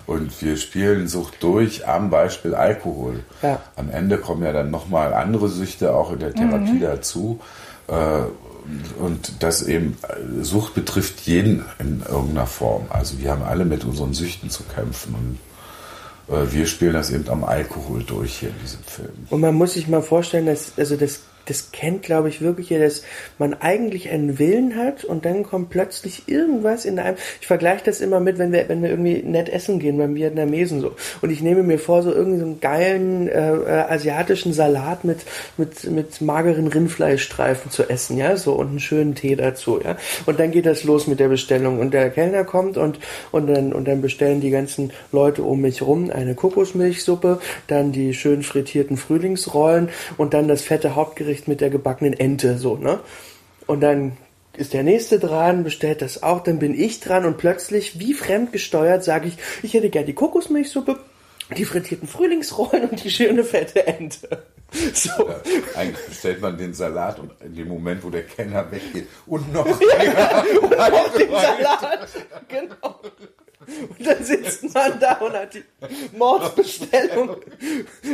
Und 0.05 0.41
wir 0.41 0.55
spielen 0.55 1.10
Sucht 1.10 1.43
durch 1.43 1.86
am 1.86 2.10
Beispiel 2.10 2.55
Alkohol. 2.55 3.25
Ja. 3.41 3.62
Am 3.75 3.89
Ende 3.89 4.17
kommen 4.17 4.41
ja 4.43 4.53
dann 4.53 4.72
nochmal 4.72 5.13
andere 5.13 5.50
Süchte 5.50 5.93
auch 5.93 6.13
in 6.13 6.19
der 6.19 6.34
Therapie 6.34 6.72
mhm. 6.74 6.81
dazu. 6.81 7.41
Äh, 7.88 8.24
und 9.00 9.32
das 9.39 9.63
eben, 9.63 9.98
Sucht 10.41 10.74
betrifft 10.74 11.22
jeden 11.22 11.63
in 11.79 12.01
irgendeiner 12.01 12.48
Form. 12.48 12.88
Also 12.89 13.20
wir 13.20 13.32
haben 13.32 13.44
alle 13.44 13.63
mit 13.63 13.86
unseren 13.86 14.13
Süchten 14.13 14.50
zu 14.50 14.63
kämpfen. 14.63 15.15
Und 16.27 16.36
äh, 16.36 16.51
wir 16.51 16.65
spielen 16.65 16.94
das 16.94 17.12
eben 17.12 17.29
am 17.29 17.44
Alkohol 17.44 18.03
durch 18.03 18.39
hier 18.39 18.50
in 18.50 18.60
diesem 18.62 18.84
Film. 18.84 19.27
Und 19.29 19.41
man 19.41 19.56
muss 19.56 19.74
sich 19.74 19.88
mal 19.88 20.01
vorstellen, 20.01 20.48
dass, 20.48 20.74
also 20.77 20.98
das 20.98 21.22
das 21.47 21.71
kennt, 21.71 22.03
glaube 22.03 22.29
ich, 22.29 22.41
wirklich 22.41 22.69
ja, 22.69 22.79
dass 22.79 23.03
man 23.37 23.53
eigentlich 23.53 24.09
einen 24.09 24.39
Willen 24.39 24.75
hat 24.75 25.03
und 25.03 25.25
dann 25.25 25.43
kommt 25.43 25.69
plötzlich 25.69 26.27
irgendwas 26.27 26.85
in 26.85 26.99
einem. 26.99 27.17
Ich 27.41 27.47
vergleiche 27.47 27.85
das 27.85 28.01
immer 28.01 28.19
mit, 28.19 28.37
wenn 28.37 28.51
wir, 28.51 28.69
wenn 28.69 28.81
wir 28.81 28.89
irgendwie 28.89 29.23
nett 29.23 29.49
essen 29.49 29.79
gehen 29.79 29.97
beim 29.97 30.15
Vietnamesen 30.15 30.81
so. 30.81 30.95
Und 31.21 31.29
ich 31.29 31.41
nehme 31.41 31.63
mir 31.63 31.79
vor, 31.79 32.03
so 32.03 32.11
irgendwie 32.11 32.39
so 32.39 32.57
geilen 32.59 33.27
äh, 33.27 33.53
äh, 33.53 33.69
asiatischen 33.89 34.53
Salat 34.53 35.03
mit, 35.03 35.19
mit, 35.57 35.89
mit 35.89 36.21
mageren 36.21 36.67
Rindfleischstreifen 36.67 37.71
zu 37.71 37.89
essen, 37.89 38.17
ja, 38.17 38.37
so 38.37 38.53
und 38.53 38.69
einen 38.69 38.79
schönen 38.79 39.15
Tee 39.15 39.35
dazu, 39.35 39.79
ja. 39.83 39.97
Und 40.25 40.39
dann 40.39 40.51
geht 40.51 40.65
das 40.65 40.83
los 40.83 41.07
mit 41.07 41.19
der 41.19 41.29
Bestellung 41.29 41.79
und 41.79 41.93
der 41.93 42.09
Kellner 42.09 42.43
kommt 42.43 42.77
und, 42.77 42.99
und 43.31 43.47
dann, 43.47 43.73
und 43.73 43.87
dann 43.87 44.01
bestellen 44.01 44.41
die 44.41 44.51
ganzen 44.51 44.91
Leute 45.11 45.43
um 45.43 45.61
mich 45.61 45.81
rum 45.81 46.11
eine 46.11 46.35
Kokosmilchsuppe, 46.35 47.39
dann 47.67 47.91
die 47.91 48.13
schön 48.13 48.43
frittierten 48.43 48.97
Frühlingsrollen 48.97 49.89
und 50.17 50.33
dann 50.33 50.47
das 50.47 50.61
fette 50.61 50.95
Hauptgericht 50.95 51.37
Gericht 51.38 51.48
mit 51.48 51.62
der 51.62 51.70
gebackenen 51.70 52.13
Ente, 52.13 52.58
so, 52.58 52.77
ne? 52.77 53.00
Und 53.67 53.82
dann 53.82 54.17
ist 54.56 54.74
der 54.74 54.82
nächste 54.82 55.20
dran, 55.20 55.63
bestellt 55.63 56.01
das 56.01 56.24
auch, 56.24 56.41
dann 56.41 56.58
bin 56.58 56.74
ich 56.74 57.00
dran 57.00 57.25
und 57.25 57.38
plötzlich, 57.38 58.00
wie 58.00 58.13
fremdgesteuert, 58.13 59.03
sage 59.03 59.27
ich, 59.27 59.38
ich 59.62 59.75
hätte 59.75 59.89
gern 59.89 60.08
die 60.08 60.13
Kokosmilchsuppe, 60.13 60.98
die 61.56 61.65
frittierten 61.65 62.08
Frühlingsrollen 62.08 62.89
und 62.89 63.03
die 63.03 63.12
schöne 63.12 63.44
fette 63.44 63.86
Ente. 63.86 64.44
So. 64.94 65.29
Ja, 65.29 65.39
eigentlich 65.75 66.08
bestellt 66.08 66.41
man 66.41 66.58
den 66.58 66.74
Salat 66.74 67.20
und 67.20 67.32
in 67.41 67.56
dem 67.56 67.70
Moment, 67.70 68.03
wo 68.03 68.10
der 68.10 68.24
Kellner 68.24 68.70
weggeht 68.70 69.08
und 69.25 69.53
noch, 69.53 69.65
ja, 69.82 70.44
und 70.62 70.72
noch 70.72 71.13
den 71.13 71.29
Salat. 71.29 72.10
Genau. 72.50 73.00
Und 73.67 74.07
dann 74.07 74.24
sitzt 74.24 74.74
man 74.74 75.00
da 75.00 75.13
und 75.17 75.33
hat 75.33 75.53
die 75.53 75.63
Mordsbestellung 76.17 77.36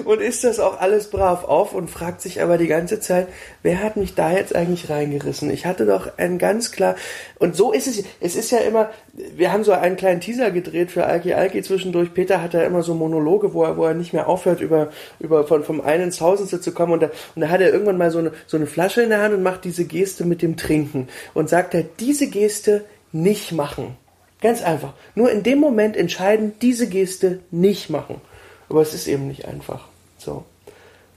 und 0.06 0.22
isst 0.22 0.44
das 0.44 0.60
auch 0.60 0.80
alles 0.80 1.10
brav 1.10 1.44
auf 1.44 1.74
und 1.74 1.90
fragt 1.90 2.22
sich 2.22 2.42
aber 2.42 2.58
die 2.58 2.68
ganze 2.68 3.00
Zeit, 3.00 3.28
wer 3.62 3.84
hat 3.84 3.96
mich 3.96 4.16
da 4.16 4.32
jetzt 4.32 4.56
eigentlich 4.56 4.90
reingerissen? 4.90 5.52
Ich 5.52 5.66
hatte 5.66 5.86
doch 5.86 6.18
ein 6.18 6.40
ganz 6.40 6.72
klar, 6.72 6.96
und 7.38 7.56
so 7.56 7.72
ist 7.72 7.88
es, 7.88 8.04
es 8.20 8.36
ist 8.36 8.52
ja 8.52 8.60
immer, 8.60 8.90
wir 9.14 9.52
haben 9.52 9.64
so 9.64 9.74
einen 9.74 9.96
kleinen 9.96 10.22
Teaser 10.22 10.50
gedreht 10.50 10.92
für 10.92 11.06
Alki 11.06 11.34
Alki 11.34 11.62
zwischendurch. 11.62 12.14
Peter 12.14 12.42
hat 12.42 12.54
da 12.54 12.64
immer 12.64 12.82
so 12.82 12.96
Monologe, 12.96 13.54
wo 13.54 13.64
er, 13.64 13.78
wo 13.78 13.86
er 13.86 13.94
nicht 13.94 14.14
mehr 14.14 14.28
aufhört, 14.28 14.60
über, 14.60 14.90
über 15.20 15.46
von, 15.46 15.64
vom 15.64 15.82
einen 15.82 16.06
ins 16.06 16.18
Tausendste 16.18 16.62
zu 16.62 16.72
kommen. 16.72 16.94
Und 16.94 17.04
da, 17.04 17.12
und 17.36 17.42
da 17.42 17.50
hat 17.50 17.62
er 17.62 17.72
irgendwann 17.72 17.98
mal 17.98 18.12
so 18.12 18.20
eine, 18.20 18.32
so 18.48 18.58
eine 18.58 18.66
Flasche 18.66 19.04
in 19.04 19.10
der 19.10 19.22
Hand 19.22 19.34
und 19.34 19.44
macht 19.44 19.66
diese 19.66 19.86
Geste 19.86 20.26
mit 20.26 20.42
dem 20.42 20.58
Trinken 20.58 21.10
und 21.34 21.50
sagt 21.50 21.74
er, 21.76 21.84
diese 21.84 22.28
Geste 22.28 22.86
nicht 23.12 23.52
machen. 23.52 23.98
Ganz 24.44 24.62
einfach. 24.62 24.94
Nur 25.16 25.32
in 25.32 25.42
dem 25.42 25.60
Moment 25.60 25.96
entscheiden, 25.96 26.54
diese 26.62 26.88
Geste 26.88 27.40
nicht 27.50 27.90
machen. 27.90 28.22
Aber 28.70 28.82
es 28.82 28.94
ist 28.94 29.08
eben 29.08 29.28
nicht 29.28 29.48
einfach. 29.48 29.88
So. 30.18 30.44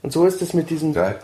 Und 0.01 0.13
so 0.13 0.25
ist 0.25 0.41
es 0.41 0.53
mit 0.53 0.69
diesem. 0.69 0.93
Ja, 0.93 1.15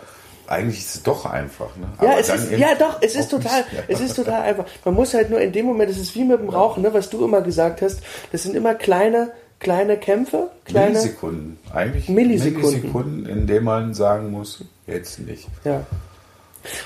eigentlich 0.46 0.80
ist 0.80 0.94
es 0.96 1.02
doch 1.02 1.24
einfach. 1.24 1.74
Ne? 1.76 1.86
ja, 2.02 2.18
es 2.18 2.28
ist, 2.28 2.50
ja, 2.52 2.74
doch, 2.74 3.00
es 3.00 3.16
ist 3.16 3.30
total, 3.30 3.62
nicht, 3.62 3.72
ja. 3.72 3.82
es 3.88 4.00
ist 4.00 4.14
total 4.16 4.42
einfach. 4.42 4.66
Man 4.84 4.94
muss 4.94 5.14
halt 5.14 5.30
nur 5.30 5.40
in 5.40 5.52
dem 5.52 5.64
Moment, 5.64 5.90
es 5.90 5.98
ist 5.98 6.14
wie 6.14 6.24
mit 6.24 6.38
dem 6.38 6.50
Rauchen, 6.50 6.82
ne, 6.82 6.92
was 6.92 7.08
du 7.08 7.24
immer 7.24 7.40
gesagt 7.40 7.80
hast, 7.80 8.00
das 8.32 8.42
sind 8.42 8.54
immer 8.54 8.74
kleine, 8.74 9.32
kleine 9.58 9.96
Kämpfe, 9.96 10.50
kleine 10.66 10.90
Millisekunden. 10.90 11.58
Eigentlich 11.72 12.08
Millisekunden. 12.10 12.62
Millisekunden, 12.62 13.26
in 13.26 13.46
denen 13.46 13.64
man 13.64 13.94
sagen 13.94 14.30
muss, 14.30 14.62
jetzt 14.86 15.20
nicht. 15.20 15.48
Ja. 15.64 15.86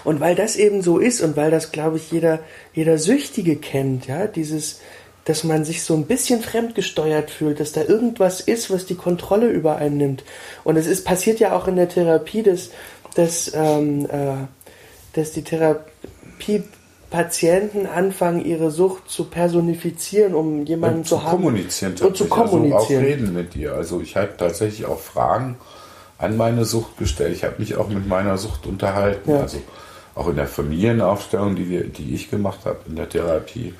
Und 0.04 0.20
weil 0.20 0.34
das 0.34 0.56
eben 0.56 0.82
so 0.82 0.98
ist 0.98 1.20
und 1.20 1.36
weil 1.36 1.50
das, 1.50 1.72
glaube 1.72 1.96
ich, 1.96 2.10
jeder, 2.10 2.40
jeder 2.74 2.98
Süchtige 2.98 3.56
kennt, 3.56 4.06
ja, 4.06 4.26
dieses, 4.26 4.80
dass 5.28 5.44
man 5.44 5.62
sich 5.62 5.82
so 5.82 5.92
ein 5.92 6.06
bisschen 6.06 6.40
fremdgesteuert 6.40 7.30
fühlt, 7.30 7.60
dass 7.60 7.72
da 7.72 7.82
irgendwas 7.82 8.40
ist, 8.40 8.70
was 8.70 8.86
die 8.86 8.94
Kontrolle 8.94 9.50
über 9.50 9.76
einen 9.76 9.98
nimmt. 9.98 10.24
Und 10.64 10.78
es 10.78 10.86
ist 10.86 11.04
passiert 11.04 11.38
ja 11.38 11.54
auch 11.54 11.68
in 11.68 11.76
der 11.76 11.90
Therapie, 11.90 12.42
dass, 12.42 12.70
dass, 13.14 13.52
ähm, 13.54 14.06
äh, 14.06 14.46
dass 15.12 15.32
die 15.32 15.44
Therapiepatienten 15.44 17.86
anfangen, 17.86 18.42
ihre 18.42 18.70
Sucht 18.70 19.10
zu 19.10 19.24
personifizieren, 19.24 20.34
um 20.34 20.64
jemanden 20.64 21.04
zu, 21.04 21.16
zu 21.16 21.24
haben. 21.24 21.42
Kommunizieren 21.42 21.94
und 22.00 22.16
zu 22.16 22.24
kommunizieren. 22.24 22.78
Also 22.78 22.94
auch 22.94 23.02
reden 23.02 23.34
mit 23.34 23.52
dir. 23.52 23.74
Also 23.74 24.00
ich 24.00 24.16
habe 24.16 24.30
tatsächlich 24.34 24.86
auch 24.86 25.00
Fragen 25.00 25.58
an 26.16 26.38
meine 26.38 26.64
Sucht 26.64 26.96
gestellt. 26.96 27.36
Ich 27.36 27.44
habe 27.44 27.56
mich 27.58 27.76
auch 27.76 27.90
mit 27.90 28.08
meiner 28.08 28.38
Sucht 28.38 28.64
unterhalten. 28.64 29.32
Ja. 29.32 29.40
Also 29.40 29.58
auch 30.14 30.28
in 30.28 30.36
der 30.36 30.48
Familienaufstellung, 30.48 31.54
die, 31.54 31.68
wir, 31.68 31.84
die 31.84 32.14
ich 32.14 32.30
gemacht 32.30 32.60
habe 32.64 32.78
in 32.88 32.96
der 32.96 33.10
Therapie 33.10 33.74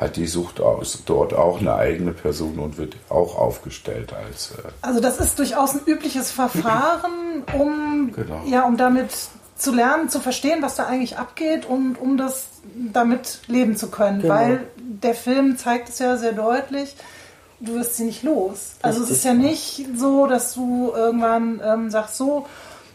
hat 0.00 0.16
die 0.16 0.26
Sucht 0.26 0.60
aus, 0.60 1.02
dort 1.04 1.34
auch 1.34 1.60
eine 1.60 1.74
eigene 1.74 2.12
Person 2.12 2.58
und 2.58 2.78
wird 2.78 2.96
auch 3.10 3.36
aufgestellt 3.36 4.14
als. 4.14 4.52
Äh 4.52 4.70
also 4.80 4.98
das 4.98 5.20
ist 5.20 5.38
durchaus 5.38 5.74
ein 5.74 5.82
übliches 5.86 6.30
Verfahren, 6.30 7.44
um, 7.52 8.10
genau. 8.16 8.40
ja, 8.46 8.62
um 8.64 8.78
damit 8.78 9.10
zu 9.56 9.74
lernen, 9.74 10.08
zu 10.08 10.20
verstehen, 10.20 10.62
was 10.62 10.76
da 10.76 10.86
eigentlich 10.86 11.18
abgeht 11.18 11.66
und 11.66 11.96
um 12.00 12.16
das 12.16 12.46
damit 12.74 13.40
leben 13.46 13.76
zu 13.76 13.90
können. 13.90 14.22
Genau. 14.22 14.34
Weil 14.34 14.66
der 14.78 15.14
Film 15.14 15.58
zeigt 15.58 15.90
es 15.90 15.98
ja 15.98 16.16
sehr 16.16 16.32
deutlich, 16.32 16.96
du 17.60 17.74
wirst 17.74 17.96
sie 17.96 18.04
nicht 18.04 18.22
los. 18.22 18.76
Also 18.80 19.02
es 19.02 19.10
ist 19.10 19.24
ja 19.24 19.34
nicht 19.34 19.86
so, 19.96 20.26
dass 20.26 20.54
du 20.54 20.92
irgendwann 20.94 21.60
ähm, 21.62 21.90
sagst, 21.90 22.16
so, 22.16 22.46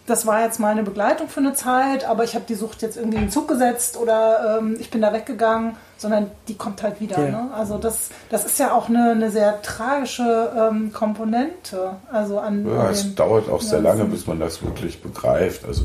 das 0.07 0.25
war 0.25 0.41
jetzt 0.41 0.59
meine 0.59 0.81
Begleitung 0.81 1.29
für 1.29 1.39
eine 1.39 1.53
Zeit, 1.53 2.05
aber 2.05 2.23
ich 2.23 2.33
habe 2.33 2.45
die 2.47 2.55
Sucht 2.55 2.81
jetzt 2.81 2.97
irgendwie 2.97 3.17
in 3.17 3.25
den 3.25 3.31
Zug 3.31 3.47
gesetzt 3.47 3.95
oder 3.97 4.57
ähm, 4.57 4.75
ich 4.79 4.89
bin 4.89 5.01
da 5.01 5.13
weggegangen, 5.13 5.77
sondern 5.97 6.31
die 6.47 6.55
kommt 6.55 6.83
halt 6.83 6.99
wieder. 6.99 7.19
Ja. 7.23 7.31
Ne? 7.31 7.49
Also 7.53 7.77
das, 7.77 8.09
das 8.29 8.45
ist 8.45 8.59
ja 8.59 8.73
auch 8.73 8.89
eine, 8.89 9.11
eine 9.11 9.31
sehr 9.31 9.61
tragische 9.61 10.51
ähm, 10.57 10.91
Komponente. 10.91 11.95
Also 12.11 12.39
an, 12.39 12.67
ja, 12.67 12.81
an 12.81 12.91
es 12.91 13.15
dauert 13.15 13.49
auch 13.49 13.61
sehr 13.61 13.81
lange, 13.81 14.05
bis 14.05 14.27
man 14.27 14.39
das 14.39 14.61
wirklich 14.63 15.01
begreift. 15.01 15.65
Also 15.65 15.83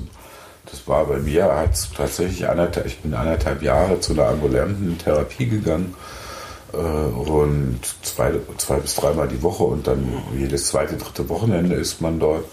das 0.71 0.87
war 0.87 1.07
bei 1.07 1.19
mir 1.19 1.45
hat 1.45 1.71
tatsächlich 1.97 2.49
anderthalb, 2.49 2.87
ich 2.87 3.01
bin 3.01 3.15
anderthalb 3.15 3.63
Jahre 3.63 4.01
zu 4.01 4.13
einer 4.13 4.29
ambulanten 4.29 4.99
Therapie 4.99 5.47
gegangen 5.47 5.95
äh, 6.73 6.77
und 6.77 7.81
zwei, 8.03 8.33
zwei 8.59 8.77
bis 8.77 8.95
dreimal 8.95 9.29
die 9.29 9.43
Woche 9.43 9.65
und 9.65 9.87
dann 9.87 10.23
jedes 10.37 10.69
zweite, 10.69 10.97
dritte 10.97 11.29
Wochenende 11.29 11.75
ist 11.75 12.01
man 12.01 12.19
dort. 12.21 12.45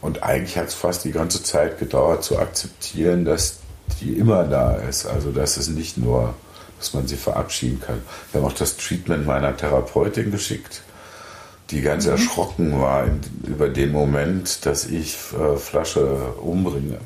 Und 0.00 0.24
eigentlich 0.24 0.58
hat 0.58 0.68
es 0.68 0.74
fast 0.74 1.04
die 1.04 1.12
ganze 1.12 1.42
Zeit 1.44 1.78
gedauert 1.78 2.24
zu 2.24 2.38
akzeptieren, 2.38 3.24
dass 3.24 3.58
die 4.00 4.14
immer 4.14 4.44
da 4.44 4.74
ist. 4.74 5.06
Also 5.06 5.30
dass 5.30 5.56
es 5.56 5.68
nicht 5.68 5.96
nur, 5.96 6.34
dass 6.82 6.94
man 6.94 7.06
sie 7.06 7.16
verabschieden 7.16 7.80
kann. 7.80 8.02
Wir 8.32 8.40
haben 8.40 8.48
auch 8.48 8.56
das 8.56 8.76
Treatment 8.76 9.24
meiner 9.24 9.56
Therapeutin 9.56 10.32
geschickt, 10.32 10.82
die 11.70 11.80
ganz 11.80 12.06
mhm. 12.06 12.12
erschrocken 12.12 12.80
war 12.80 13.04
in, 13.04 13.20
über 13.46 13.68
den 13.68 13.92
Moment, 13.92 14.66
dass 14.66 14.86
ich 14.86 15.16
äh, 15.32 15.56
Flasche 15.56 16.34
umbringe 16.42 16.98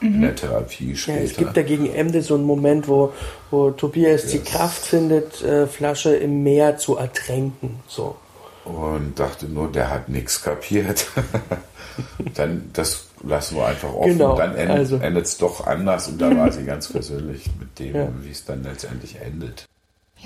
in 0.00 0.20
der 0.20 0.32
mhm. 0.32 0.36
Therapie 0.36 0.96
später. 0.96 1.18
Ja, 1.18 1.24
es 1.24 1.36
gibt 1.36 1.56
da 1.56 1.62
gegen 1.62 1.86
Ende 1.86 2.22
so 2.22 2.34
einen 2.34 2.44
Moment, 2.44 2.88
wo, 2.88 3.12
wo 3.52 3.70
Tobias 3.70 4.24
yes. 4.24 4.32
die 4.32 4.38
Kraft 4.40 4.84
findet, 4.84 5.42
äh, 5.42 5.68
Flasche 5.68 6.16
im 6.16 6.42
Meer 6.42 6.76
zu 6.76 6.96
ertränken. 6.96 7.78
So. 7.86 8.16
Und 8.64 9.20
dachte 9.20 9.46
nur, 9.46 9.70
der 9.70 9.90
hat 9.90 10.08
nichts 10.08 10.42
kapiert. 10.42 11.06
dann 12.34 12.70
das 12.72 13.06
lassen 13.26 13.56
wir 13.56 13.66
einfach 13.66 13.92
offen. 13.92 14.12
Genau, 14.12 14.36
dann 14.36 14.54
endet 14.54 14.76
also. 14.76 14.96
es 14.98 15.38
doch 15.38 15.66
anders 15.66 16.08
und 16.08 16.20
da 16.20 16.36
war 16.36 16.50
sie 16.52 16.64
ganz 16.64 16.86
versöhnlich 16.88 17.50
mit 17.58 17.78
dem, 17.78 17.94
ja. 17.94 18.08
wie 18.20 18.30
es 18.30 18.44
dann 18.44 18.62
letztendlich 18.62 19.16
endet. 19.20 19.66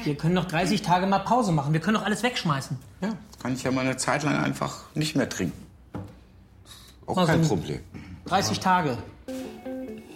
Wir 0.04 0.14
können 0.14 0.34
noch 0.34 0.44
30 0.44 0.82
Tage 0.82 1.06
mal 1.06 1.18
Pause 1.20 1.50
machen. 1.50 1.72
Wir 1.72 1.80
können 1.80 1.96
doch 1.96 2.04
alles 2.04 2.22
wegschmeißen. 2.22 2.78
Ja, 3.00 3.10
kann 3.42 3.54
ich 3.54 3.64
ja 3.64 3.70
mal 3.70 3.80
eine 3.80 3.96
Zeit 3.96 4.22
lang 4.22 4.36
einfach 4.36 4.82
nicht 4.94 5.16
mehr 5.16 5.28
trinken. 5.28 5.66
Auch 7.06 7.16
also 7.16 7.32
kein 7.32 7.42
Problem. 7.42 7.80
30 8.26 8.60
Tage. 8.60 8.98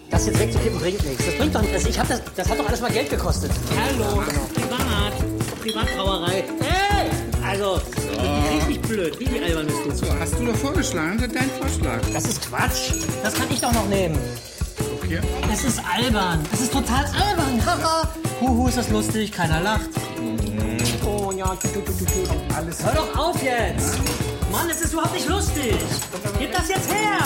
Das 0.09 0.27
jetzt 0.27 0.39
wegzukippen 0.39 0.79
bringt 0.79 1.03
nichts. 1.05 1.25
Das 1.25 1.35
bringt 1.35 1.55
doch 1.55 1.61
nichts. 1.63 1.85
Ich 1.87 1.99
hab 1.99 2.07
das, 2.07 2.21
das 2.35 2.49
hat 2.49 2.59
doch 2.59 2.67
alles 2.67 2.81
mal 2.81 2.91
Geld 2.91 3.09
gekostet. 3.09 3.51
Hallo, 3.75 4.21
Privat, 4.53 5.59
Privatbrauerei. 5.59 6.43
Hey! 6.61 7.09
Also, 7.43 7.81
blöd, 8.93 9.19
richtig 9.19 9.43
albern 9.43 9.67
bist 9.67 9.79
du. 9.85 10.05
So, 10.05 10.19
hast 10.19 10.39
du 10.39 10.45
doch 10.45 10.55
vorgeschlagen, 10.55 11.17
das 11.17 11.27
ist 11.27 11.35
dein 11.35 11.49
Vorschlag. 11.49 11.99
Das 12.13 12.25
ist 12.25 12.47
Quatsch. 12.47 12.91
Das 13.23 13.33
kann 13.33 13.47
ich 13.49 13.59
doch 13.59 13.71
noch 13.71 13.87
nehmen. 13.87 14.17
Okay. 14.97 15.19
Das 15.49 15.63
ist 15.63 15.81
albern. 15.91 16.39
Das 16.51 16.61
ist 16.61 16.71
total 16.71 17.05
albern. 17.05 17.65
Haha. 17.65 18.09
Huhu, 18.39 18.67
ist 18.67 18.77
das 18.77 18.89
lustig, 18.89 19.31
keiner 19.31 19.61
lacht. 19.61 19.89
Mhm. 20.19 20.77
Oh 21.05 21.31
ja. 21.35 21.57
Alles. 22.55 22.85
Hör 22.85 22.93
doch 22.93 23.17
auf 23.17 23.43
jetzt. 23.43 23.97
Mann, 24.51 24.69
es 24.69 24.81
ist 24.81 24.93
überhaupt 24.93 25.13
nicht 25.13 25.27
lustig. 25.27 25.75
Gib 26.39 26.51
das 26.51 26.69
jetzt 26.69 26.91
her. 26.93 27.17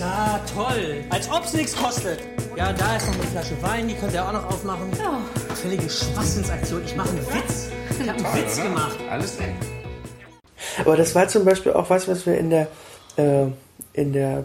Ja, 0.00 0.40
toll. 0.54 1.04
Als 1.10 1.30
ob's 1.30 1.52
nichts 1.52 1.76
kostet. 1.76 2.20
Ja, 2.56 2.72
da 2.72 2.96
ist 2.96 3.06
noch 3.06 3.14
eine 3.14 3.24
Flasche 3.24 3.62
Wein, 3.62 3.88
die 3.88 3.94
könnt 3.94 4.14
ihr 4.14 4.24
auch 4.26 4.32
noch 4.32 4.46
aufmachen. 4.46 4.90
Ja. 4.98 5.20
Völlige 5.54 5.88
Schwachsinnsaktion. 5.88 6.82
Ich 6.84 6.96
mache 6.96 7.10
einen 7.10 7.26
Witz. 7.26 7.68
Ich 8.00 8.08
habe 8.08 8.24
einen 8.24 8.36
Witz 8.36 8.56
gemacht. 8.56 8.96
Alles 9.10 9.38
weg. 9.38 9.54
Aber 10.84 10.96
das 10.96 11.14
war 11.14 11.28
zum 11.28 11.44
Beispiel 11.44 11.72
auch 11.72 11.90
was, 11.90 12.08
was 12.08 12.26
wir 12.26 12.36
in 12.38 12.50
der, 12.50 12.68
äh, 13.16 13.46
in 13.92 14.12
der 14.12 14.44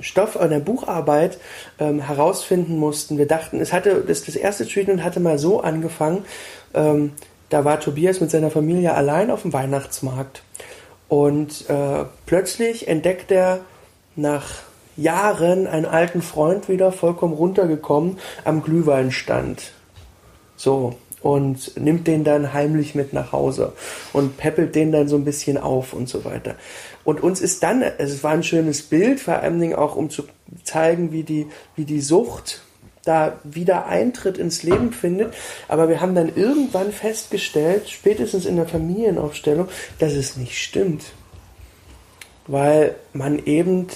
Stoff, 0.00 0.36
in 0.36 0.50
der 0.50 0.60
Bucharbeit 0.60 1.38
ähm, 1.78 2.00
herausfinden 2.00 2.78
mussten. 2.78 3.18
Wir 3.18 3.26
dachten, 3.26 3.60
es 3.60 3.72
hatte, 3.72 4.02
das, 4.06 4.24
das 4.24 4.36
erste 4.36 4.66
Treatment 4.66 5.02
hatte 5.02 5.20
mal 5.20 5.38
so 5.38 5.60
angefangen, 5.60 6.24
ähm, 6.74 7.12
da 7.50 7.64
war 7.64 7.78
Tobias 7.78 8.20
mit 8.20 8.30
seiner 8.30 8.50
Familie 8.50 8.94
allein 8.94 9.30
auf 9.30 9.42
dem 9.42 9.52
Weihnachtsmarkt. 9.52 10.42
Und 11.08 11.68
äh, 11.68 12.04
plötzlich 12.26 12.88
entdeckt 12.88 13.30
er 13.30 13.60
nach 14.16 14.62
Jahren 14.96 15.66
einen 15.66 15.86
alten 15.86 16.22
Freund 16.22 16.68
wieder 16.68 16.92
vollkommen 16.92 17.34
runtergekommen 17.34 18.18
am 18.44 18.62
Glühweinstand. 18.62 19.72
So, 20.56 20.96
und 21.24 21.80
nimmt 21.80 22.06
den 22.06 22.22
dann 22.22 22.52
heimlich 22.52 22.94
mit 22.94 23.14
nach 23.14 23.32
Hause 23.32 23.72
und 24.12 24.36
peppelt 24.36 24.74
den 24.74 24.92
dann 24.92 25.08
so 25.08 25.16
ein 25.16 25.24
bisschen 25.24 25.56
auf 25.56 25.94
und 25.94 26.06
so 26.06 26.26
weiter. 26.26 26.54
Und 27.02 27.22
uns 27.22 27.40
ist 27.40 27.62
dann, 27.62 27.82
es 27.82 28.22
war 28.22 28.32
ein 28.32 28.42
schönes 28.42 28.82
Bild, 28.82 29.20
vor 29.20 29.36
allen 29.36 29.58
Dingen 29.58 29.74
auch 29.74 29.96
um 29.96 30.10
zu 30.10 30.24
zeigen, 30.64 31.12
wie 31.12 31.22
die, 31.22 31.46
wie 31.76 31.86
die 31.86 32.02
Sucht 32.02 32.60
da 33.06 33.38
wieder 33.42 33.86
Eintritt 33.86 34.36
ins 34.36 34.62
Leben 34.64 34.92
findet. 34.92 35.32
Aber 35.66 35.88
wir 35.88 36.02
haben 36.02 36.14
dann 36.14 36.30
irgendwann 36.36 36.92
festgestellt, 36.92 37.88
spätestens 37.88 38.44
in 38.44 38.56
der 38.56 38.68
Familienaufstellung, 38.68 39.68
dass 40.00 40.12
es 40.12 40.36
nicht 40.36 40.62
stimmt. 40.62 41.04
Weil 42.46 42.96
man 43.14 43.42
eben 43.46 43.86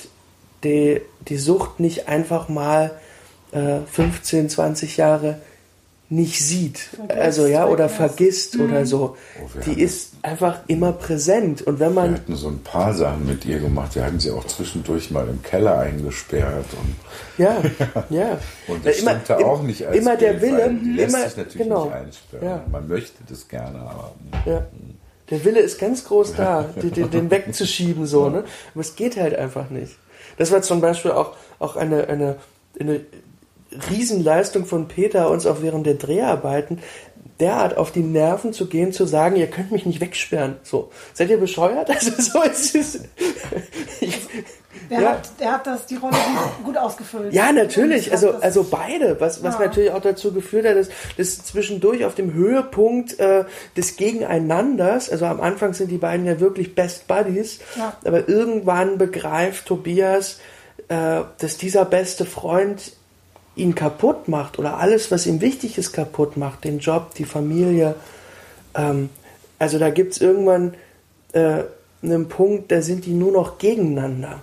die, 0.64 1.02
die 1.28 1.36
Sucht 1.36 1.78
nicht 1.78 2.08
einfach 2.08 2.48
mal 2.48 2.92
äh, 3.52 3.80
15, 3.92 4.48
20 4.48 4.96
Jahre 4.96 5.42
nicht 6.10 6.42
sieht, 6.42 6.78
vergisst, 6.78 7.20
also 7.20 7.46
ja, 7.46 7.66
oder 7.66 7.88
vergisst 7.90 8.56
mhm. 8.56 8.64
oder 8.64 8.86
so. 8.86 9.16
Oh, 9.42 9.60
die 9.66 9.80
ist 9.80 10.12
einfach 10.22 10.60
immer 10.66 10.92
präsent. 10.92 11.62
Und 11.62 11.80
wenn 11.80 11.92
man. 11.92 12.12
Wir 12.12 12.18
hatten 12.18 12.36
so 12.36 12.48
ein 12.48 12.62
paar 12.62 12.94
Sachen 12.94 13.26
mit 13.26 13.44
ihr 13.44 13.58
gemacht. 13.58 13.94
Wir 13.94 14.04
hatten 14.04 14.18
sie 14.18 14.30
auch 14.30 14.44
zwischendurch 14.44 15.10
mal 15.10 15.28
im 15.28 15.42
Keller 15.42 15.78
eingesperrt. 15.78 16.66
Und 16.72 16.96
ja, 17.36 17.60
ja. 18.10 18.38
und 18.68 18.86
das 18.86 19.00
immer, 19.00 19.10
stimmte 19.10 19.44
auch 19.44 19.62
nicht 19.62 19.86
als 19.86 19.96
Immer 19.96 20.16
Bild, 20.16 20.20
der 20.22 20.42
Wille. 20.42 20.64
Immer, 20.66 21.24
sich 21.28 21.36
natürlich 21.36 21.54
genau. 21.58 21.84
nicht 21.84 21.94
einsperren. 21.94 22.46
Ja. 22.46 22.64
Man 22.70 22.88
möchte 22.88 23.22
das 23.28 23.46
gerne, 23.46 23.78
aber. 23.78 24.12
Ja. 24.46 24.66
Der 25.30 25.44
Wille 25.44 25.60
ist 25.60 25.78
ganz 25.78 26.04
groß 26.06 26.36
da, 26.36 26.62
den, 26.76 27.10
den 27.10 27.30
wegzuschieben, 27.30 28.06
so, 28.06 28.30
ne? 28.30 28.44
Aber 28.72 28.80
es 28.80 28.96
geht 28.96 29.18
halt 29.18 29.34
einfach 29.34 29.68
nicht. 29.68 29.98
Das 30.38 30.50
war 30.52 30.62
zum 30.62 30.80
Beispiel 30.80 31.10
auch, 31.10 31.36
auch 31.58 31.76
eine, 31.76 32.08
eine, 32.08 32.36
eine 32.80 33.00
Riesenleistung 33.90 34.66
von 34.66 34.88
Peter, 34.88 35.30
uns 35.30 35.46
auch 35.46 35.62
während 35.62 35.86
der 35.86 35.94
Dreharbeiten 35.94 36.78
derart 37.40 37.76
auf 37.76 37.92
die 37.92 38.02
Nerven 38.02 38.52
zu 38.52 38.66
gehen, 38.66 38.92
zu 38.92 39.06
sagen, 39.06 39.36
ihr 39.36 39.46
könnt 39.46 39.70
mich 39.70 39.86
nicht 39.86 40.00
wegsperren. 40.00 40.56
So, 40.62 40.90
seid 41.14 41.30
ihr 41.30 41.38
bescheuert? 41.38 41.88
Also 41.98 42.10
so 42.20 42.42
ist 42.42 42.74
es. 42.74 43.00
Ich, 44.00 44.18
der, 44.90 45.00
ja. 45.00 45.10
hat, 45.10 45.40
der 45.40 45.52
hat 45.52 45.66
das, 45.66 45.86
die 45.86 45.96
Rolle 45.96 46.16
gut 46.64 46.76
ausgefüllt. 46.76 47.32
Ja, 47.32 47.52
natürlich. 47.52 48.12
Also, 48.12 48.32
also 48.32 48.64
beide. 48.64 49.20
Was, 49.20 49.42
was 49.42 49.54
ja. 49.54 49.66
natürlich 49.66 49.90
auch 49.90 50.00
dazu 50.00 50.32
geführt 50.32 50.66
hat, 50.66 50.76
dass, 50.76 50.88
dass 51.16 51.44
zwischendurch 51.44 52.04
auf 52.04 52.14
dem 52.14 52.32
Höhepunkt 52.32 53.18
äh, 53.18 53.44
des 53.76 53.96
Gegeneinanders, 53.96 55.10
also 55.10 55.26
am 55.26 55.40
Anfang 55.40 55.74
sind 55.74 55.90
die 55.90 55.98
beiden 55.98 56.26
ja 56.26 56.40
wirklich 56.40 56.74
Best 56.74 57.06
Buddies, 57.06 57.60
ja. 57.76 57.96
aber 58.04 58.28
irgendwann 58.28 58.98
begreift 58.98 59.66
Tobias, 59.66 60.38
äh, 60.88 61.22
dass 61.38 61.56
dieser 61.56 61.84
beste 61.84 62.24
Freund 62.24 62.92
ihn 63.58 63.74
kaputt 63.74 64.28
macht 64.28 64.58
oder 64.58 64.78
alles, 64.78 65.10
was 65.10 65.26
ihm 65.26 65.40
wichtig 65.40 65.78
ist, 65.78 65.92
kaputt 65.92 66.36
macht, 66.36 66.64
den 66.64 66.78
Job, 66.78 67.14
die 67.14 67.24
Familie. 67.24 67.94
Ähm, 68.74 69.10
also 69.58 69.78
da 69.78 69.90
gibt 69.90 70.12
es 70.12 70.20
irgendwann 70.20 70.74
äh, 71.32 71.64
einen 72.02 72.28
Punkt, 72.28 72.70
da 72.70 72.82
sind 72.82 73.06
die 73.06 73.12
nur 73.12 73.32
noch 73.32 73.58
gegeneinander. 73.58 74.40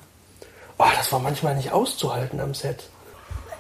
Oh, 0.77 0.85
das 0.95 1.11
war 1.11 1.19
manchmal 1.19 1.55
nicht 1.55 1.71
auszuhalten 1.71 2.39
am 2.39 2.53
Set. 2.53 2.89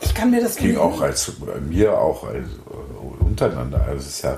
Ich 0.01 0.13
kann 0.13 0.31
mir 0.31 0.41
das 0.41 0.57
ging 0.57 0.77
auch 0.77 1.01
als 1.01 1.31
bei 1.39 1.59
mir 1.61 1.97
auch 1.97 2.25
als, 2.25 2.47
äh, 2.47 3.23
untereinander. 3.23 3.81
Also 3.87 3.99
es 3.99 4.07
ist 4.07 4.21
ja, 4.23 4.37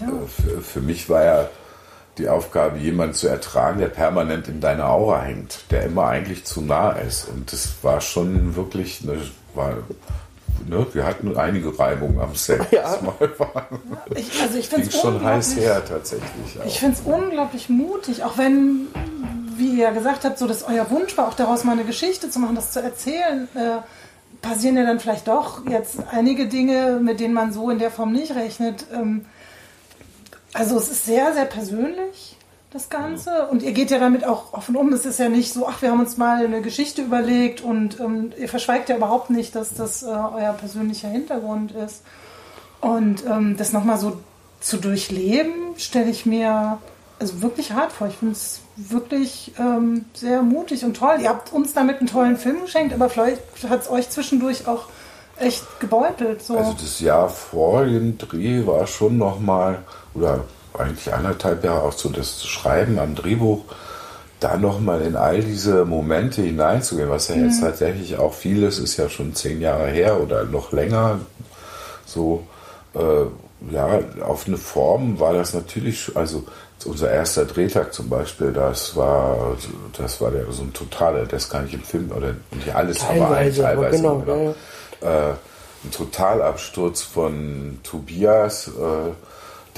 ja. 0.00 0.06
Äh, 0.06 0.10
für, 0.26 0.60
für, 0.60 0.80
mich 0.80 1.08
war 1.08 1.24
ja 1.24 1.48
die 2.18 2.28
Aufgabe, 2.28 2.78
jemanden 2.78 3.14
zu 3.14 3.28
ertragen, 3.28 3.80
der 3.80 3.88
permanent 3.88 4.48
in 4.48 4.60
deiner 4.60 4.90
Aura 4.90 5.22
hängt, 5.22 5.64
der 5.70 5.84
immer 5.84 6.08
eigentlich 6.08 6.44
zu 6.44 6.60
nah 6.60 6.92
ist. 6.92 7.28
Und 7.28 7.50
das 7.52 7.70
war 7.82 8.02
schon 8.02 8.54
wirklich 8.56 9.00
eine, 9.02 9.22
war 9.54 9.78
ne, 10.68 10.86
wir 10.92 11.04
hatten 11.04 11.36
einige 11.36 11.78
Reibungen 11.78 12.20
am 12.20 12.34
Set. 12.34 12.60
Ja. 12.70 12.98
Ich, 14.14 14.42
also 14.42 14.58
ich 14.58 14.68
finde 14.68 14.86
es 14.86 15.00
schon 15.00 15.22
heiß 15.22 15.56
her 15.56 15.82
tatsächlich. 15.84 16.60
Auch. 16.60 16.66
Ich 16.66 16.78
finde 16.78 16.96
es 16.96 17.02
unglaublich 17.04 17.68
mutig, 17.68 18.22
auch 18.24 18.38
wenn, 18.38 18.88
wie 19.56 19.70
ihr 19.72 19.84
ja 19.84 19.90
gesagt 19.90 20.24
habt, 20.24 20.38
so 20.38 20.46
dass 20.46 20.62
euer 20.62 20.90
Wunsch 20.90 21.16
war, 21.16 21.28
auch 21.28 21.34
daraus 21.34 21.64
mal 21.64 21.72
eine 21.72 21.84
Geschichte 21.84 22.30
zu 22.30 22.38
machen, 22.38 22.54
das 22.54 22.72
zu 22.72 22.80
erzählen. 22.82 23.48
Äh, 23.54 23.78
passieren 24.42 24.76
ja 24.76 24.84
dann 24.84 25.00
vielleicht 25.00 25.28
doch 25.28 25.66
jetzt 25.66 25.98
einige 26.10 26.46
Dinge, 26.46 26.98
mit 27.02 27.20
denen 27.20 27.34
man 27.34 27.52
so 27.52 27.70
in 27.70 27.78
der 27.78 27.90
Form 27.90 28.12
nicht 28.12 28.34
rechnet. 28.34 28.86
Ähm, 28.92 29.26
also 30.52 30.76
es 30.76 30.90
ist 30.90 31.06
sehr, 31.06 31.32
sehr 31.32 31.44
persönlich 31.44 32.36
das 32.70 32.88
Ganze. 32.88 33.46
Und 33.48 33.62
ihr 33.62 33.72
geht 33.72 33.90
ja 33.90 33.98
damit 33.98 34.24
auch 34.24 34.52
offen 34.52 34.76
um. 34.76 34.92
Es 34.92 35.04
ist 35.04 35.18
ja 35.18 35.28
nicht 35.28 35.52
so, 35.52 35.66
ach, 35.66 35.82
wir 35.82 35.90
haben 35.90 36.00
uns 36.00 36.16
mal 36.16 36.44
eine 36.44 36.62
Geschichte 36.62 37.02
überlegt 37.02 37.60
und 37.60 37.98
ähm, 38.00 38.32
ihr 38.38 38.48
verschweigt 38.48 38.88
ja 38.88 38.96
überhaupt 38.96 39.30
nicht, 39.30 39.54
dass 39.54 39.74
das 39.74 40.02
äh, 40.02 40.06
euer 40.06 40.52
persönlicher 40.52 41.08
Hintergrund 41.08 41.72
ist. 41.72 42.02
Und 42.80 43.24
ähm, 43.26 43.56
das 43.56 43.72
nochmal 43.72 43.98
so 43.98 44.20
zu 44.60 44.76
durchleben, 44.76 45.74
stelle 45.76 46.10
ich 46.10 46.26
mir 46.26 46.78
also 47.18 47.42
wirklich 47.42 47.72
hart 47.72 47.92
vor. 47.92 48.08
Ich 48.08 48.14
finde 48.14 48.32
es 48.32 48.60
wirklich 48.76 49.52
ähm, 49.58 50.06
sehr 50.14 50.42
mutig 50.42 50.84
und 50.84 50.96
toll. 50.96 51.18
Ihr 51.20 51.28
habt 51.28 51.52
uns 51.52 51.74
damit 51.74 51.98
einen 51.98 52.06
tollen 52.06 52.36
Film 52.36 52.62
geschenkt, 52.62 52.94
aber 52.94 53.10
vielleicht 53.10 53.42
hat 53.68 53.82
es 53.82 53.90
euch 53.90 54.08
zwischendurch 54.08 54.66
auch 54.66 54.86
echt 55.38 55.64
gebeutelt. 55.80 56.42
So. 56.42 56.56
Also 56.56 56.74
das 56.80 57.00
Jahr 57.00 57.28
vor 57.28 57.84
dem 57.84 58.16
Dreh 58.16 58.66
war 58.66 58.86
schon 58.86 59.18
nochmal, 59.18 59.82
oder 60.14 60.44
eigentlich 60.78 61.12
anderthalb 61.12 61.64
Jahre 61.64 61.82
auch 61.82 61.92
so 61.92 62.08
das 62.08 62.44
Schreiben 62.44 62.98
am 62.98 63.14
Drehbuch, 63.14 63.64
da 64.40 64.56
nochmal 64.56 65.02
in 65.02 65.16
all 65.16 65.40
diese 65.40 65.84
Momente 65.84 66.42
hineinzugehen, 66.42 67.10
was 67.10 67.28
ja 67.28 67.36
mhm. 67.36 67.44
jetzt 67.46 67.60
tatsächlich 67.60 68.18
auch 68.18 68.32
vieles 68.32 68.78
ist 68.78 68.96
ja 68.96 69.08
schon 69.08 69.34
zehn 69.34 69.60
Jahre 69.60 69.88
her 69.88 70.20
oder 70.20 70.44
noch 70.44 70.72
länger. 70.72 71.20
So, 72.06 72.44
äh, 72.94 73.72
ja, 73.72 74.00
auf 74.22 74.46
eine 74.46 74.56
Form 74.56 75.20
war 75.20 75.34
das 75.34 75.52
natürlich, 75.52 76.10
also 76.16 76.44
unser 76.86 77.10
erster 77.10 77.44
Drehtag 77.44 77.92
zum 77.92 78.08
Beispiel, 78.08 78.52
das 78.52 78.96
war, 78.96 79.56
das 79.98 80.20
war 80.20 80.30
der, 80.30 80.50
so 80.50 80.62
ein 80.62 80.72
totaler, 80.72 81.26
das 81.26 81.50
kann 81.50 81.66
ich 81.66 81.74
im 81.74 81.82
Film, 81.82 82.10
oder 82.16 82.34
nicht 82.52 82.74
alles, 82.74 82.98
teilweise, 82.98 83.68
aber 83.68 83.82
teilweise. 83.82 83.96
Genau, 83.98 84.18
genau. 84.20 84.54
Ja. 85.02 85.30
Äh, 85.30 85.34
ein 85.84 85.90
Totalabsturz 85.90 87.02
von 87.02 87.78
Tobias, 87.82 88.68
äh, 88.68 89.10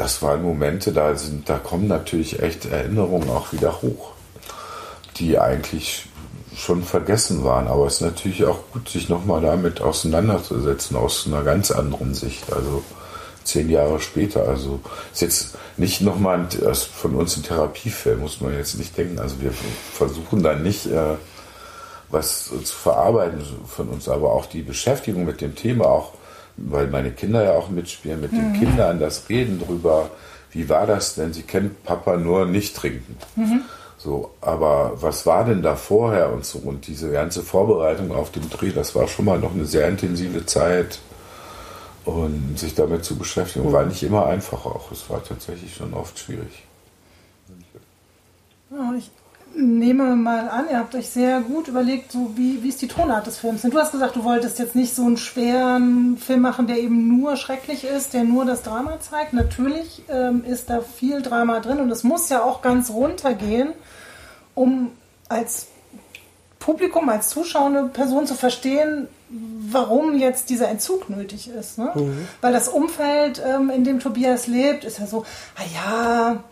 das 0.03 0.21
waren 0.21 0.43
Momente, 0.43 0.93
da, 0.93 1.15
sind, 1.15 1.49
da 1.49 1.59
kommen 1.59 1.87
natürlich 1.87 2.43
echt 2.43 2.67
Erinnerungen 2.67 3.31
auch 3.31 3.53
wieder 3.53 3.83
hoch, 3.83 4.11
die 5.17 5.39
eigentlich 5.39 6.07
schon 6.57 6.83
vergessen 6.83 7.45
waren. 7.45 7.69
Aber 7.69 7.87
es 7.87 7.95
ist 7.95 8.01
natürlich 8.01 8.45
auch 8.45 8.59
gut, 8.73 8.89
sich 8.89 9.09
nochmal 9.09 9.41
damit 9.41 9.81
auseinanderzusetzen 9.81 10.97
aus 10.97 11.29
einer 11.29 11.45
ganz 11.45 11.71
anderen 11.71 12.15
Sicht. 12.15 12.53
Also 12.53 12.83
zehn 13.45 13.71
Jahre 13.71 14.01
später. 14.01 14.49
Also 14.49 14.81
ist 15.13 15.23
jetzt 15.23 15.57
nicht 15.77 16.01
nochmal 16.01 16.41
ein, 16.41 16.75
von 16.75 17.15
uns 17.15 17.37
ein 17.37 17.45
Therapiefilm, 17.45 18.21
muss 18.21 18.41
man 18.41 18.57
jetzt 18.57 18.77
nicht 18.79 18.99
denken. 18.99 19.21
Also 19.21 19.41
wir 19.41 19.53
versuchen 19.93 20.43
da 20.43 20.55
nicht 20.55 20.87
äh, 20.87 21.15
was 22.11 22.47
zu 22.47 22.75
verarbeiten 22.75 23.41
von 23.69 23.89
uns, 23.89 24.09
aber 24.09 24.33
auch 24.33 24.47
die 24.47 24.63
Beschäftigung 24.63 25.25
mit 25.25 25.41
dem 25.41 25.55
Thema 25.55 25.87
auch 25.87 26.15
weil 26.57 26.87
meine 26.89 27.11
Kinder 27.13 27.45
ja 27.45 27.53
auch 27.53 27.69
mitspielen, 27.69 28.21
mit 28.21 28.33
den 28.33 28.53
mhm. 28.53 28.61
Kindern 28.61 29.01
das 29.01 29.29
Reden 29.29 29.61
drüber, 29.61 30.11
wie 30.51 30.69
war 30.69 30.87
das 30.87 31.15
denn? 31.15 31.33
Sie 31.33 31.43
kennt 31.43 31.83
Papa 31.85 32.17
nur 32.17 32.47
nicht 32.47 32.77
trinken. 32.77 33.17
Mhm. 33.37 33.63
So, 33.97 34.33
aber 34.41 35.01
was 35.01 35.27
war 35.27 35.45
denn 35.45 35.63
da 35.63 35.77
vorher 35.77 36.33
und 36.33 36.45
so? 36.45 36.59
Und 36.59 36.87
diese 36.89 37.13
ganze 37.13 37.43
Vorbereitung 37.43 38.13
auf 38.13 38.33
den 38.33 38.51
Dreh, 38.51 38.73
das 38.73 38.95
war 38.95 39.07
schon 39.07 39.25
mal 39.25 39.39
noch 39.39 39.55
eine 39.55 39.65
sehr 39.65 39.89
intensive 39.89 40.45
Zeit. 40.45 40.99
Und 42.05 42.59
sich 42.59 42.75
damit 42.75 43.05
zu 43.05 43.17
beschäftigen, 43.17 43.69
mhm. 43.69 43.73
war 43.73 43.87
nicht 43.87 44.03
immer 44.03 44.27
einfach 44.27 44.67
auch. 44.67 44.91
Es 44.91 45.09
war 45.09 45.23
tatsächlich 45.23 45.77
schon 45.77 45.95
oft 45.95 46.19
schwierig. 46.19 46.65
Ja, 48.71 48.93
ich 48.99 49.11
nehme 49.55 50.17
mal 50.17 50.49
an, 50.49 50.67
ihr 50.71 50.79
habt 50.79 50.95
euch 50.95 51.09
sehr 51.09 51.41
gut 51.41 51.69
überlegt, 51.69 52.13
so 52.13 52.33
wie, 52.37 52.63
wie 52.63 52.69
ist 52.69 52.83
die 52.83 52.89
Tonart 52.89 53.27
des 53.27 53.39
Films. 53.39 53.65
Und 53.65 53.75
du 53.75 53.79
hast 53.79 53.93
gesagt, 53.93 54.17
du 54.17 54.25
wolltest 54.25 54.59
jetzt 54.59 54.75
nicht 54.75 54.95
so 54.95 55.05
einen 55.05 55.17
schweren 55.17 56.17
Film 56.17 56.41
machen, 56.41 56.67
der 56.67 56.79
eben 56.79 57.19
nur 57.19 57.37
schrecklich 57.37 57.85
ist, 57.85 58.15
der 58.15 58.25
nur 58.25 58.45
das 58.45 58.63
Drama 58.63 59.01
zeigt. 59.01 59.33
Natürlich 59.33 60.03
ähm, 60.09 60.45
ist 60.45 60.71
da 60.71 60.81
viel 60.81 61.23
Drama 61.23 61.61
drin 61.61 61.81
und 61.81 61.91
es 61.91 62.05
muss 62.05 62.29
ja 62.29 62.43
auch 62.43 62.63
ganz 62.63 62.91
runtergehen, 62.91 63.73
um 64.55 64.91
als 65.29 65.69
Publikum, 66.59 67.09
als 67.09 67.29
zuschauende 67.29 67.85
Person 67.85 68.27
zu 68.27 68.35
verstehen, 68.35 69.09
warum 69.29 70.17
jetzt 70.19 70.51
dieser 70.51 70.69
Entzug 70.69 71.11
nötig 71.11 71.49
ist. 71.49 71.79
Ne? 71.79 71.91
Mhm. 71.95 72.29
Weil 72.41 72.53
das 72.53 72.69
Umfeld, 72.69 73.43
ähm, 73.45 73.71
in 73.71 73.85
dem 73.85 73.99
Tobias 73.99 74.47
lebt, 74.47 74.85
ist 74.85 74.99
ja 74.99 75.07
so, 75.07 75.25
ah 75.57 75.63
ja, 75.75 76.45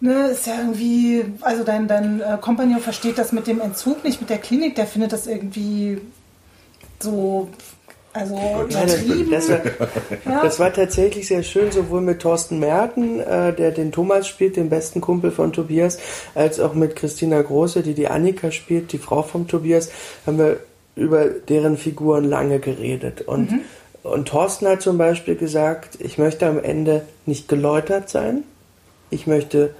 ne, 0.00 0.28
ist 0.28 0.46
ja 0.46 0.58
irgendwie, 0.58 1.24
also 1.40 1.64
dein, 1.64 1.88
dein 1.88 2.20
äh, 2.20 2.38
Kompagnon 2.40 2.80
versteht 2.80 3.18
das 3.18 3.32
mit 3.32 3.46
dem 3.46 3.60
Entzug 3.60 4.04
nicht, 4.04 4.20
mit 4.20 4.30
der 4.30 4.38
Klinik, 4.38 4.74
der 4.74 4.86
findet 4.86 5.12
das 5.12 5.26
irgendwie 5.26 6.00
so 7.00 7.48
also 8.12 8.34
Nein, 8.70 9.28
das, 9.30 9.48
war, 9.48 9.60
ja. 10.24 10.42
das 10.42 10.58
war 10.58 10.72
tatsächlich 10.72 11.28
sehr 11.28 11.42
schön, 11.42 11.70
sowohl 11.70 12.00
mit 12.00 12.20
Thorsten 12.20 12.58
Merten, 12.58 13.20
äh, 13.20 13.52
der 13.52 13.70
den 13.70 13.92
Thomas 13.92 14.26
spielt, 14.26 14.56
den 14.56 14.70
besten 14.70 15.00
Kumpel 15.00 15.30
von 15.30 15.52
Tobias, 15.52 15.98
als 16.34 16.58
auch 16.58 16.74
mit 16.74 16.96
Christina 16.96 17.40
Große, 17.40 17.82
die 17.82 17.94
die 17.94 18.08
Annika 18.08 18.50
spielt, 18.50 18.92
die 18.92 18.98
Frau 18.98 19.22
von 19.22 19.46
Tobias, 19.46 19.90
haben 20.26 20.38
wir 20.38 20.58
über 20.96 21.26
deren 21.26 21.76
Figuren 21.76 22.24
lange 22.24 22.58
geredet. 22.58 23.20
Und, 23.22 23.52
mhm. 23.52 23.60
und 24.02 24.26
Thorsten 24.26 24.66
hat 24.66 24.82
zum 24.82 24.98
Beispiel 24.98 25.36
gesagt, 25.36 25.98
ich 26.00 26.18
möchte 26.18 26.46
am 26.46 26.58
Ende 26.58 27.02
nicht 27.26 27.46
geläutert 27.46 28.08
sein, 28.08 28.42
ich 29.10 29.26
möchte 29.26 29.74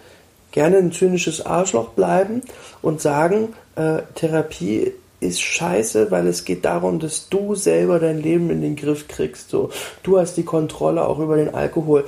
gerne 0.52 0.78
ein 0.78 0.92
zynisches 0.92 1.44
Arschloch 1.44 1.90
bleiben 1.90 2.42
und 2.82 3.00
sagen, 3.00 3.54
äh, 3.76 4.02
Therapie 4.14 4.92
ist 5.20 5.40
scheiße, 5.40 6.10
weil 6.10 6.26
es 6.26 6.44
geht 6.44 6.64
darum, 6.64 7.00
dass 7.00 7.28
du 7.28 7.54
selber 7.54 7.98
dein 7.98 8.22
Leben 8.22 8.50
in 8.50 8.62
den 8.62 8.76
Griff 8.76 9.08
kriegst. 9.08 9.50
So, 9.50 9.70
du 10.02 10.18
hast 10.18 10.36
die 10.36 10.44
Kontrolle 10.44 11.06
auch 11.06 11.18
über 11.18 11.36
den 11.36 11.54
Alkohol. 11.54 12.04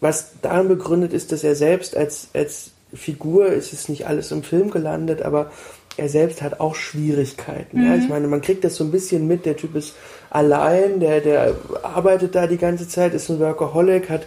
Was 0.00 0.32
daran 0.42 0.68
begründet 0.68 1.12
ist, 1.12 1.32
dass 1.32 1.44
er 1.44 1.54
selbst 1.54 1.96
als, 1.96 2.28
als 2.34 2.70
Figur, 2.92 3.48
ist 3.48 3.72
es 3.72 3.88
nicht 3.88 4.06
alles 4.06 4.32
im 4.32 4.42
Film 4.42 4.70
gelandet, 4.70 5.22
aber 5.22 5.50
er 5.96 6.08
selbst 6.08 6.42
hat 6.42 6.60
auch 6.60 6.74
Schwierigkeiten. 6.74 7.80
Mhm. 7.80 7.86
Ja? 7.86 7.96
Ich 7.96 8.08
meine, 8.08 8.28
man 8.28 8.40
kriegt 8.40 8.64
das 8.64 8.76
so 8.76 8.84
ein 8.84 8.90
bisschen 8.90 9.26
mit. 9.26 9.46
Der 9.46 9.56
Typ 9.56 9.74
ist 9.74 9.94
allein, 10.30 11.00
der, 11.00 11.20
der 11.20 11.54
arbeitet 11.82 12.34
da 12.34 12.46
die 12.46 12.56
ganze 12.56 12.88
Zeit, 12.88 13.14
ist 13.14 13.28
ein 13.28 13.40
Workaholic, 13.40 14.08
hat. 14.08 14.26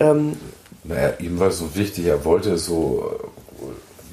Ähm, 0.00 0.36
naja, 0.88 1.12
ihm 1.20 1.38
war 1.38 1.50
so 1.50 1.74
wichtig, 1.74 2.06
er 2.06 2.24
wollte 2.24 2.58
so 2.58 3.18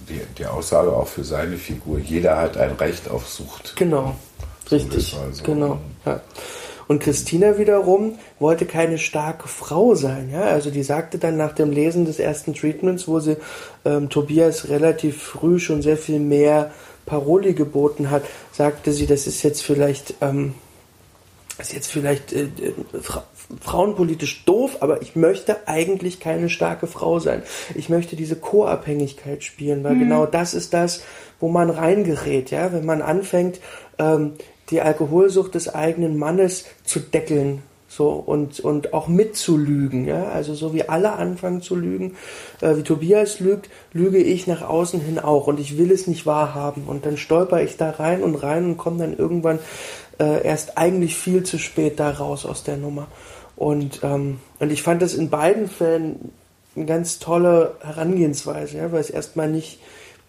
die, 0.09 0.21
die 0.38 0.45
Aussage 0.45 0.91
auch 0.91 1.07
für 1.07 1.23
seine 1.23 1.57
Figur, 1.57 1.99
jeder 1.99 2.38
hat 2.38 2.57
ein 2.57 2.73
Recht 2.73 3.09
auf 3.09 3.27
Sucht. 3.27 3.75
Genau, 3.75 4.15
richtig. 4.71 5.15
Also, 5.15 5.43
genau. 5.43 5.79
Ja. 6.05 6.21
Und 6.88 6.99
Christina 6.99 7.57
wiederum 7.57 8.19
wollte 8.39 8.65
keine 8.65 8.99
starke 8.99 9.47
Frau 9.47 9.95
sein. 9.95 10.29
Ja? 10.31 10.41
Also 10.41 10.69
die 10.69 10.83
sagte 10.83 11.17
dann 11.17 11.35
nach 11.35 11.53
dem 11.53 11.71
Lesen 11.71 12.05
des 12.05 12.19
ersten 12.19 12.53
Treatments, 12.53 13.07
wo 13.07 13.19
sie 13.19 13.38
ähm, 13.85 14.09
Tobias 14.09 14.69
relativ 14.69 15.23
früh 15.23 15.57
schon 15.57 15.81
sehr 15.81 15.97
viel 15.97 16.19
mehr 16.19 16.71
Paroli 17.07 17.53
geboten 17.53 18.11
hat, 18.11 18.23
sagte 18.51 18.91
sie, 18.91 19.07
das 19.07 19.25
ist 19.25 19.41
jetzt 19.41 19.63
vielleicht, 19.63 20.15
ähm, 20.21 20.53
ist 21.57 21.73
jetzt 21.73 21.91
vielleicht 21.91 22.33
äh, 22.33 22.43
äh 22.43 22.73
frauenpolitisch 23.62 24.45
doof, 24.45 24.77
aber 24.79 25.01
ich 25.01 25.15
möchte 25.15 25.67
eigentlich 25.67 26.19
keine 26.19 26.49
starke 26.49 26.88
Frau 26.88 27.19
sein. 27.19 27.43
Ich 27.75 27.89
möchte 27.89 28.15
diese 28.15 28.36
Co-Abhängigkeit 28.36 29.43
spielen, 29.43 29.84
weil 29.84 29.95
mhm. 29.95 29.99
genau 29.99 30.25
das 30.25 30.53
ist 30.53 30.73
das, 30.73 31.03
wo 31.39 31.49
man 31.49 31.69
reingerät, 31.69 32.51
ja, 32.51 32.73
wenn 32.73 32.86
man 32.86 33.01
anfängt, 33.01 33.60
ähm, 33.99 34.34
die 34.69 34.81
Alkoholsucht 34.81 35.53
des 35.53 35.73
eigenen 35.73 36.17
Mannes 36.17 36.65
zu 36.84 36.99
deckeln 36.99 37.62
so 37.88 38.10
und 38.10 38.60
und 38.60 38.93
auch 38.93 39.08
mitzulügen 39.08 40.05
ja 40.05 40.25
also 40.25 40.53
so 40.53 40.73
wie 40.73 40.89
alle 40.89 41.13
anfangen 41.13 41.62
zu 41.62 41.75
lügen 41.75 42.15
äh, 42.62 42.75
wie 42.75 42.84
Tobias 42.84 43.39
lügt 43.39 43.69
lüge 43.93 44.17
ich 44.17 44.47
nach 44.47 44.63
außen 44.63 44.99
hin 44.99 45.19
auch 45.19 45.47
und 45.47 45.60
ich 45.60 45.77
will 45.77 45.91
es 45.91 46.08
nicht 46.08 46.25
wahrhaben 46.25 46.86
und 46.88 47.05
dann 47.05 47.15
stolper 47.15 47.62
ich 47.62 47.77
da 47.77 47.91
rein 47.91 48.23
und 48.23 48.36
rein 48.36 48.65
und 48.65 48.77
komme 48.77 48.97
dann 48.97 49.15
irgendwann 49.15 49.60
äh, 50.19 50.43
erst 50.43 50.77
eigentlich 50.77 51.15
viel 51.15 51.43
zu 51.43 51.58
spät 51.58 51.99
da 51.99 52.10
raus 52.10 52.45
aus 52.45 52.63
der 52.63 52.77
Nummer 52.77 53.08
und 53.56 54.02
ähm, 54.04 54.39
und 54.60 54.72
ich 54.72 54.84
fand 54.84 55.02
das 55.02 55.13
in 55.13 55.30
beiden 55.30 55.68
Fällen 55.68 56.32
eine 56.76 56.86
ganz 56.86 57.20
tolle 57.20 57.76
Herangehensweise 57.82 58.78
ja 58.78 58.91
weil 58.91 59.02
es 59.02 59.10
erstmal 59.10 59.50
nicht 59.50 59.80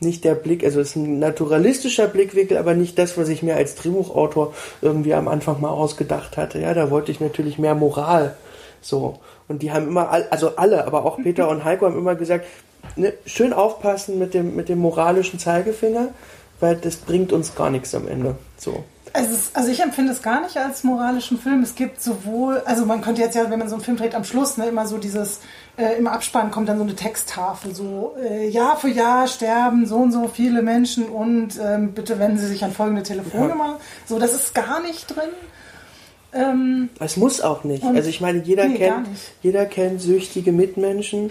nicht 0.00 0.24
der 0.24 0.34
Blick, 0.34 0.62
also 0.64 0.80
es 0.80 0.90
ist 0.90 0.96
ein 0.96 1.18
naturalistischer 1.18 2.06
Blickwinkel, 2.06 2.58
aber 2.58 2.74
nicht 2.74 2.98
das, 2.98 3.16
was 3.16 3.28
ich 3.28 3.42
mir 3.42 3.56
als 3.56 3.76
Drehbuchautor 3.76 4.52
irgendwie 4.82 5.14
am 5.14 5.28
Anfang 5.28 5.60
mal 5.60 5.70
ausgedacht 5.70 6.36
hatte. 6.36 6.60
Ja, 6.60 6.74
da 6.74 6.90
wollte 6.90 7.10
ich 7.10 7.20
natürlich 7.20 7.58
mehr 7.58 7.74
Moral. 7.74 8.36
So. 8.82 9.18
Und 9.48 9.62
die 9.62 9.72
haben 9.72 9.88
immer, 9.88 10.10
also 10.30 10.56
alle, 10.56 10.86
aber 10.86 11.04
auch 11.04 11.16
Peter 11.16 11.48
und 11.48 11.64
Heiko 11.64 11.86
haben 11.86 11.96
immer 11.96 12.14
gesagt, 12.14 12.46
ne, 12.96 13.14
schön 13.24 13.52
aufpassen 13.52 14.18
mit 14.18 14.34
dem, 14.34 14.54
mit 14.54 14.68
dem 14.68 14.78
moralischen 14.78 15.38
Zeigefinger, 15.38 16.08
weil 16.60 16.76
das 16.76 16.96
bringt 16.96 17.32
uns 17.32 17.54
gar 17.54 17.70
nichts 17.70 17.94
am 17.94 18.06
Ende. 18.06 18.36
So. 18.58 18.84
Also, 19.16 19.34
also 19.54 19.70
ich 19.70 19.80
empfinde 19.80 20.12
es 20.12 20.20
gar 20.20 20.42
nicht 20.42 20.58
als 20.58 20.84
moralischen 20.84 21.38
Film. 21.38 21.62
Es 21.62 21.74
gibt 21.74 22.02
sowohl, 22.02 22.60
also 22.66 22.84
man 22.84 23.00
könnte 23.00 23.22
jetzt 23.22 23.34
ja, 23.34 23.50
wenn 23.50 23.58
man 23.58 23.68
so 23.68 23.76
einen 23.76 23.84
Film 23.84 23.96
dreht, 23.96 24.14
am 24.14 24.24
Schluss 24.24 24.58
ne, 24.58 24.66
immer 24.66 24.86
so 24.86 24.98
dieses, 24.98 25.40
äh, 25.78 25.96
im 25.96 26.06
Abspann 26.06 26.50
kommt 26.50 26.68
dann 26.68 26.76
so 26.76 26.82
eine 26.82 26.94
Texttafel, 26.94 27.74
so 27.74 28.14
äh, 28.22 28.46
Jahr 28.46 28.76
für 28.76 28.90
Jahr 28.90 29.26
sterben 29.26 29.86
so 29.86 29.96
und 29.96 30.12
so 30.12 30.28
viele 30.28 30.60
Menschen 30.60 31.06
und 31.06 31.58
ähm, 31.58 31.92
bitte 31.92 32.18
wenden 32.18 32.36
Sie 32.36 32.46
sich 32.46 32.62
an 32.62 32.72
folgende 32.72 33.02
Telefonnummer. 33.02 33.64
Ja. 33.64 33.80
So, 34.04 34.18
das 34.18 34.34
ist 34.34 34.54
gar 34.54 34.82
nicht 34.82 35.06
drin. 35.06 35.30
Ähm, 36.34 36.90
es 37.00 37.16
muss 37.16 37.40
auch 37.40 37.64
nicht. 37.64 37.84
Also 37.84 38.10
ich 38.10 38.20
meine, 38.20 38.42
jeder 38.42 38.68
nee, 38.68 38.76
kennt, 38.76 39.08
jeder 39.42 39.64
kennt 39.64 40.02
süchtige 40.02 40.52
Mitmenschen. 40.52 41.30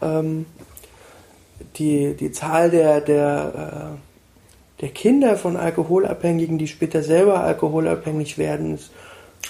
Ähm, 0.00 0.46
die, 1.76 2.14
die 2.14 2.32
Zahl 2.32 2.70
der, 2.70 3.02
der 3.02 3.98
äh, 3.98 4.07
der 4.80 4.90
Kinder 4.90 5.36
von 5.36 5.56
Alkoholabhängigen, 5.56 6.58
die 6.58 6.68
später 6.68 7.02
selber 7.02 7.40
alkoholabhängig 7.40 8.38
werden, 8.38 8.74
ist 8.74 8.90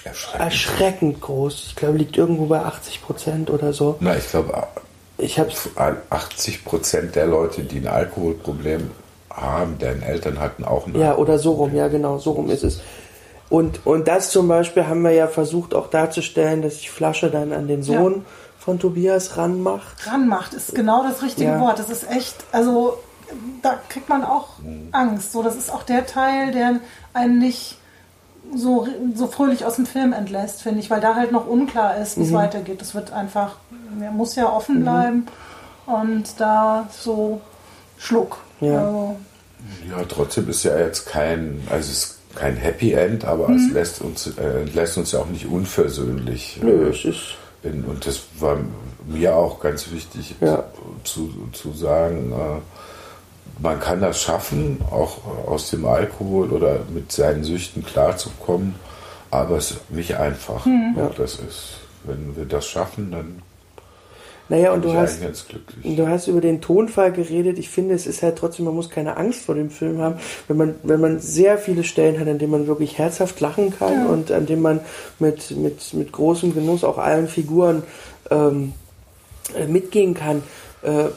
erschreckend, 0.04 0.44
erschreckend 0.44 1.20
groß. 1.20 1.66
Ich 1.68 1.76
glaube, 1.76 1.98
liegt 1.98 2.16
irgendwo 2.16 2.46
bei 2.46 2.60
80 2.60 3.02
Prozent 3.02 3.50
oder 3.50 3.72
so. 3.72 3.96
Na, 4.00 4.16
ich 4.16 4.28
glaube, 4.30 4.66
ich 5.18 5.40
80 5.40 6.64
Prozent 6.64 7.16
der 7.16 7.26
Leute, 7.26 7.62
die 7.62 7.78
ein 7.78 7.88
Alkoholproblem 7.88 8.90
haben, 9.30 9.78
deren 9.78 10.02
Eltern 10.02 10.40
hatten 10.40 10.64
auch 10.64 10.86
ein 10.86 10.98
Ja, 10.98 11.16
oder 11.16 11.38
so 11.38 11.52
rum, 11.52 11.74
ja 11.74 11.88
genau, 11.88 12.18
so 12.18 12.32
rum 12.32 12.50
ist 12.50 12.64
es. 12.64 12.80
Und, 13.50 13.86
und 13.86 14.08
das 14.08 14.30
zum 14.30 14.46
Beispiel 14.48 14.86
haben 14.86 15.02
wir 15.02 15.12
ja 15.12 15.26
versucht 15.26 15.74
auch 15.74 15.88
darzustellen, 15.88 16.62
dass 16.62 16.76
sich 16.76 16.90
Flasche 16.90 17.30
dann 17.30 17.52
an 17.52 17.66
den 17.66 17.82
Sohn 17.82 18.14
ja. 18.14 18.20
von 18.58 18.78
Tobias 18.78 19.36
ranmacht. 19.36 20.06
Ranmacht 20.06 20.54
ist 20.54 20.74
genau 20.74 21.02
das 21.02 21.22
richtige 21.22 21.52
ja. 21.52 21.60
Wort. 21.60 21.78
Das 21.78 21.88
ist 21.88 22.10
echt, 22.10 22.36
also 22.52 22.98
da 23.62 23.78
kriegt 23.88 24.08
man 24.08 24.24
auch 24.24 24.48
Angst. 24.92 25.32
So, 25.32 25.42
das 25.42 25.56
ist 25.56 25.72
auch 25.72 25.82
der 25.82 26.06
Teil, 26.06 26.52
der 26.52 26.80
einen 27.12 27.38
nicht 27.38 27.78
so, 28.54 28.88
so 29.14 29.26
fröhlich 29.26 29.64
aus 29.64 29.76
dem 29.76 29.86
Film 29.86 30.12
entlässt, 30.12 30.62
finde 30.62 30.80
ich, 30.80 30.90
weil 30.90 31.00
da 31.00 31.14
halt 31.14 31.32
noch 31.32 31.46
unklar 31.46 31.98
ist, 31.98 32.16
wie 32.16 32.22
es 32.22 32.30
mhm. 32.30 32.34
weitergeht. 32.34 32.80
Das 32.80 32.94
wird 32.94 33.12
einfach, 33.12 33.56
er 34.00 34.10
muss 34.10 34.34
ja 34.36 34.50
offen 34.50 34.80
mhm. 34.80 34.82
bleiben 34.82 35.26
und 35.86 36.24
da 36.38 36.88
so 36.90 37.40
Schluck. 37.98 38.38
Ja. 38.60 38.86
Also, 38.86 39.16
ja, 39.90 40.04
trotzdem 40.08 40.48
ist 40.48 40.62
ja 40.62 40.78
jetzt 40.78 41.06
kein, 41.06 41.62
also 41.70 41.90
es 41.90 41.90
ist 41.90 42.18
kein 42.34 42.56
Happy 42.56 42.92
End, 42.92 43.24
aber 43.24 43.48
mhm. 43.48 43.56
es 43.56 43.72
lässt 43.72 44.00
uns, 44.00 44.26
äh, 44.38 44.64
lässt 44.72 44.96
uns 44.96 45.12
ja 45.12 45.20
auch 45.20 45.26
nicht 45.26 45.46
unversöhnlich. 45.46 46.60
Nö, 46.62 46.86
äh, 46.86 46.90
es 46.90 47.04
ist. 47.04 47.34
In, 47.64 47.84
und 47.84 48.06
das 48.06 48.20
war 48.38 48.56
mir 49.08 49.34
auch 49.34 49.58
ganz 49.58 49.90
wichtig 49.90 50.36
ja. 50.40 50.64
zu, 51.02 51.32
zu 51.52 51.72
sagen. 51.72 52.32
Äh, 52.32 52.60
man 53.60 53.80
kann 53.80 54.00
das 54.00 54.20
schaffen, 54.20 54.80
auch 54.90 55.18
aus 55.46 55.70
dem 55.70 55.86
Alkohol 55.86 56.50
oder 56.50 56.80
mit 56.92 57.12
seinen 57.12 57.44
Süchten 57.44 57.84
klarzukommen, 57.84 58.74
aber 59.30 59.56
es 59.56 59.72
ist 59.72 59.90
nicht 59.90 60.16
einfach. 60.16 60.64
Mhm. 60.64 60.94
Ja. 60.96 61.10
Das 61.16 61.34
ist, 61.34 61.78
wenn 62.04 62.36
wir 62.36 62.44
das 62.44 62.66
schaffen, 62.66 63.10
dann 63.10 63.42
naja, 64.50 64.72
und 64.72 64.82
du 64.82 64.94
hast, 64.94 65.20
du 65.84 66.08
hast 66.08 66.26
über 66.26 66.40
den 66.40 66.62
Tonfall 66.62 67.12
geredet. 67.12 67.58
Ich 67.58 67.68
finde, 67.68 67.94
es 67.94 68.06
ist 68.06 68.22
halt 68.22 68.38
trotzdem, 68.38 68.64
man 68.64 68.74
muss 68.74 68.88
keine 68.88 69.18
Angst 69.18 69.42
vor 69.42 69.54
dem 69.54 69.68
Film 69.68 69.98
haben, 69.98 70.18
wenn 70.48 70.56
man, 70.56 70.74
wenn 70.84 71.00
man 71.00 71.20
sehr 71.20 71.58
viele 71.58 71.84
Stellen 71.84 72.18
hat, 72.18 72.28
an 72.28 72.38
denen 72.38 72.52
man 72.52 72.66
wirklich 72.66 72.96
herzhaft 72.96 73.40
lachen 73.40 73.76
kann 73.78 73.92
ja. 73.92 74.06
und 74.06 74.32
an 74.32 74.46
denen 74.46 74.62
man 74.62 74.80
mit, 75.18 75.50
mit, 75.50 75.92
mit 75.92 76.12
großem 76.12 76.54
Genuss 76.54 76.82
auch 76.82 76.96
allen 76.96 77.28
Figuren 77.28 77.82
ähm, 78.30 78.72
äh, 79.54 79.66
mitgehen 79.66 80.14
kann. 80.14 80.42
Äh, 80.82 81.08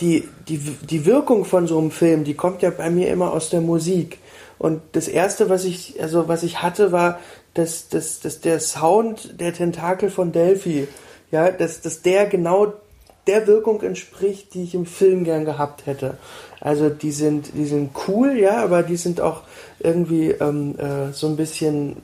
die, 0.00 0.28
die, 0.48 0.58
die 0.58 1.06
Wirkung 1.06 1.44
von 1.44 1.66
so 1.66 1.78
einem 1.78 1.90
Film, 1.90 2.24
die 2.24 2.34
kommt 2.34 2.62
ja 2.62 2.70
bei 2.70 2.90
mir 2.90 3.10
immer 3.10 3.32
aus 3.32 3.50
der 3.50 3.60
Musik. 3.60 4.18
Und 4.58 4.82
das 4.92 5.08
erste, 5.08 5.48
was 5.48 5.64
ich, 5.64 6.00
also 6.00 6.28
was 6.28 6.42
ich 6.42 6.62
hatte, 6.62 6.92
war, 6.92 7.18
dass, 7.54 7.88
dass, 7.88 8.20
dass 8.20 8.40
der 8.40 8.60
Sound 8.60 9.40
der 9.40 9.52
Tentakel 9.52 10.10
von 10.10 10.32
Delphi, 10.32 10.88
ja, 11.30 11.50
dass, 11.50 11.80
dass 11.80 12.02
der 12.02 12.26
genau 12.26 12.72
der 13.26 13.46
Wirkung 13.46 13.82
entspricht, 13.82 14.54
die 14.54 14.64
ich 14.64 14.74
im 14.74 14.86
Film 14.86 15.22
gern 15.24 15.44
gehabt 15.44 15.86
hätte. 15.86 16.16
Also 16.60 16.88
die 16.88 17.12
sind, 17.12 17.50
die 17.54 17.66
sind 17.66 17.90
cool, 18.08 18.38
ja, 18.38 18.62
aber 18.64 18.82
die 18.82 18.96
sind 18.96 19.20
auch 19.20 19.42
irgendwie 19.80 20.30
ähm, 20.30 20.76
äh, 20.78 21.12
so 21.12 21.26
ein 21.28 21.36
bisschen 21.36 21.96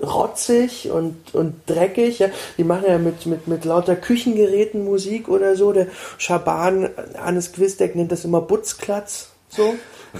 rotzig 0.00 0.90
und, 0.90 1.34
und 1.34 1.54
dreckig. 1.66 2.20
Ja. 2.20 2.28
Die 2.58 2.64
machen 2.64 2.84
ja 2.88 2.98
mit, 2.98 3.26
mit, 3.26 3.48
mit 3.48 3.64
lauter 3.64 3.96
Küchengeräten 3.96 4.84
Musik 4.84 5.28
oder 5.28 5.56
so. 5.56 5.72
Der 5.72 5.88
Schaban, 6.18 6.88
Hannes 7.16 7.52
Quistek 7.52 7.96
nennt 7.96 8.12
das 8.12 8.24
immer 8.24 8.40
Butzklatz. 8.40 9.30
So. 9.48 9.74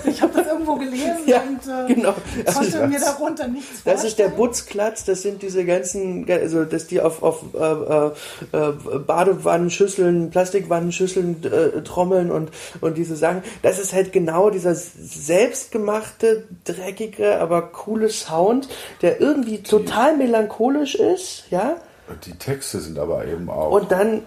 Ich 0.05 0.23
habe 0.23 0.33
das 0.33 0.47
irgendwo 0.47 0.77
gelesen 0.77 1.23
ja, 1.27 1.43
und 1.43 1.91
äh, 1.91 1.95
genau. 1.95 2.15
konnte 2.15 2.57
also, 2.57 2.87
mir 2.87 2.99
darunter 2.99 3.47
nichts 3.49 3.69
vorstellen. 3.69 3.97
Das 3.97 4.05
ist 4.05 4.19
der 4.19 4.29
Butzklatz, 4.29 5.05
das 5.05 5.23
sind 5.23 5.43
diese 5.43 5.65
ganzen, 5.65 6.31
also 6.31 6.65
dass 6.65 6.87
die 6.87 7.01
auf, 7.01 7.23
auf 7.23 7.43
äh, 7.55 7.59
äh, 7.59 8.11
äh 8.53 8.99
Badewannenschüsseln, 8.99 10.31
Plastikwannenschüsseln 10.31 11.45
äh, 11.45 11.83
trommeln 11.83 12.31
und, 12.31 12.51
und 12.81 12.97
diese 12.97 13.17
Sachen. 13.17 13.43
Das 13.63 13.79
ist 13.79 13.93
halt 13.93 14.13
genau 14.13 14.49
dieser 14.49 14.75
selbstgemachte, 14.75 16.45
dreckige, 16.65 17.39
aber 17.41 17.63
coole 17.63 18.09
Sound, 18.09 18.69
der 19.03 19.21
irgendwie 19.21 19.63
total 19.63 20.17
melancholisch 20.17 20.95
ist, 20.95 21.45
ja. 21.51 21.77
Die 22.25 22.33
Texte 22.33 22.81
sind 22.81 22.99
aber 22.99 23.27
eben 23.27 23.49
auch. 23.51 23.73
Und 23.73 23.93
dann 23.93 24.23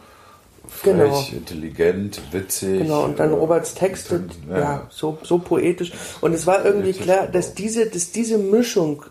frech, 0.69 0.93
genau. 0.93 1.25
intelligent, 1.32 2.21
witzig. 2.32 2.84
Genau, 2.84 3.06
und 3.06 3.19
dann 3.19 3.32
äh, 3.32 3.36
Roberts 3.36 3.73
Texte, 3.73 4.25
ja. 4.49 4.60
ja, 4.60 4.88
so, 4.89 5.17
so 5.23 5.39
poetisch. 5.39 5.91
Und 6.21 6.34
es 6.34 6.47
war 6.47 6.65
irgendwie 6.65 6.93
klar, 6.93 7.28
dass 7.28 7.54
diese, 7.54 7.88
dass 7.88 8.12
diese 8.12 8.38
Mischung 8.38 9.04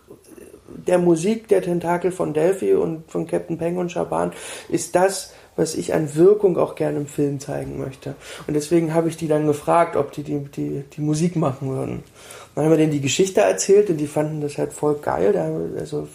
der 0.86 0.98
Musik 0.98 1.48
der 1.48 1.62
Tentakel 1.62 2.12
von 2.12 2.34
Delphi 2.34 2.74
und 2.74 3.10
von 3.10 3.26
Captain 3.26 3.58
Peng 3.58 3.76
und 3.76 3.90
Schaban 3.90 4.32
ist 4.68 4.94
das, 4.94 5.32
was 5.56 5.74
ich 5.74 5.94
an 5.94 6.14
Wirkung 6.14 6.58
auch 6.58 6.74
gerne 6.74 6.98
im 6.98 7.06
Film 7.06 7.38
zeigen 7.38 7.78
möchte. 7.78 8.16
Und 8.46 8.54
deswegen 8.54 8.92
habe 8.92 9.08
ich 9.08 9.16
die 9.16 9.28
dann 9.28 9.46
gefragt, 9.46 9.96
ob 9.96 10.12
die 10.12 10.22
die, 10.22 10.40
die, 10.40 10.84
die 10.96 11.00
Musik 11.00 11.36
machen 11.36 11.70
würden. 11.70 12.02
Dann 12.54 12.64
haben 12.64 12.72
wir 12.72 12.76
denen 12.78 12.92
die 12.92 13.00
Geschichte 13.00 13.40
erzählt 13.40 13.88
und 13.90 13.98
die 13.98 14.06
fanden 14.06 14.40
das 14.40 14.58
halt 14.58 14.72
voll 14.72 14.96
geil. 15.00 15.36
Also 15.78 16.08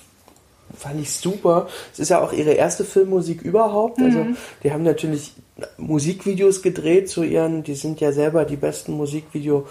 fand 0.78 1.02
ich 1.02 1.12
super. 1.12 1.68
Es 1.94 2.00
ist 2.00 2.10
ja 2.10 2.22
auch 2.22 2.34
ihre 2.34 2.54
erste 2.54 2.84
Filmmusik 2.84 3.42
überhaupt. 3.42 4.00
Also 4.00 4.20
mhm. 4.20 4.38
die 4.64 4.72
haben 4.72 4.84
natürlich 4.84 5.34
Musikvideos 5.78 6.62
gedreht 6.62 7.10
zu 7.10 7.24
ihren, 7.24 7.64
die 7.64 7.76
sind 7.76 8.00
ja 8.00 8.12
selber 8.12 8.46
die 8.46 8.56
besten 8.56 8.94
Musikvideo 8.94 9.68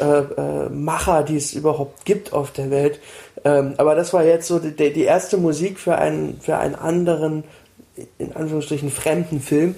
äh, 0.00 0.04
äh, 0.04 0.68
Macher, 0.68 1.22
die 1.22 1.36
es 1.36 1.54
überhaupt 1.54 2.04
gibt 2.04 2.32
auf 2.32 2.52
der 2.52 2.70
Welt. 2.70 3.00
Ähm, 3.44 3.74
aber 3.76 3.94
das 3.94 4.12
war 4.12 4.24
jetzt 4.24 4.46
so 4.46 4.58
die, 4.58 4.92
die 4.92 5.02
erste 5.02 5.36
Musik 5.36 5.78
für 5.78 5.96
einen, 5.98 6.40
für 6.40 6.58
einen 6.58 6.74
anderen, 6.74 7.44
in 8.18 8.32
Anführungsstrichen, 8.32 8.90
fremden 8.90 9.40
Film. 9.40 9.74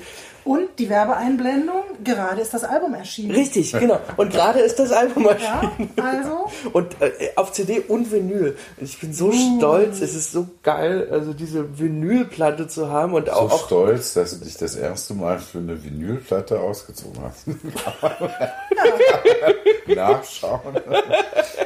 Und 0.50 0.80
die 0.80 0.90
Werbeeinblendung, 0.90 1.84
gerade 2.02 2.40
ist 2.40 2.52
das 2.52 2.64
Album 2.64 2.94
erschienen. 2.94 3.30
Richtig, 3.30 3.70
genau. 3.70 4.00
Und 4.16 4.32
gerade 4.32 4.58
ist 4.58 4.80
das 4.80 4.90
Album 4.90 5.28
erschienen. 5.28 5.92
Ja, 5.96 6.02
also. 6.02 6.50
Und 6.72 7.00
äh, 7.00 7.30
auf 7.36 7.52
CD 7.52 7.84
und 7.86 8.10
Vinyl. 8.10 8.56
Ich 8.80 8.98
bin 8.98 9.12
so 9.12 9.28
uh. 9.28 9.58
stolz, 9.58 10.00
es 10.00 10.16
ist 10.16 10.32
so 10.32 10.48
geil, 10.64 11.06
also 11.12 11.34
diese 11.34 11.78
Vinylplatte 11.78 12.66
zu 12.66 12.90
haben 12.90 13.14
und 13.14 13.30
auch. 13.30 13.52
So 13.52 13.58
stolz, 13.66 14.14
dass 14.14 14.36
du 14.36 14.44
dich 14.44 14.56
das 14.56 14.74
erste 14.74 15.14
Mal 15.14 15.38
für 15.38 15.58
eine 15.58 15.84
Vinylplatte 15.84 16.58
ausgezogen 16.58 17.22
hast. 17.22 17.46
Nachschauen 19.86 20.80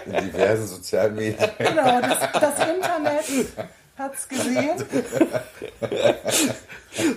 in 0.04 0.30
diversen 0.30 0.66
sozialen 0.66 1.14
Medien. 1.14 1.50
Genau, 1.56 2.02
das, 2.02 2.18
das 2.34 2.68
Internet 2.68 3.24
hat's 3.96 4.28
gesehen. 4.28 4.76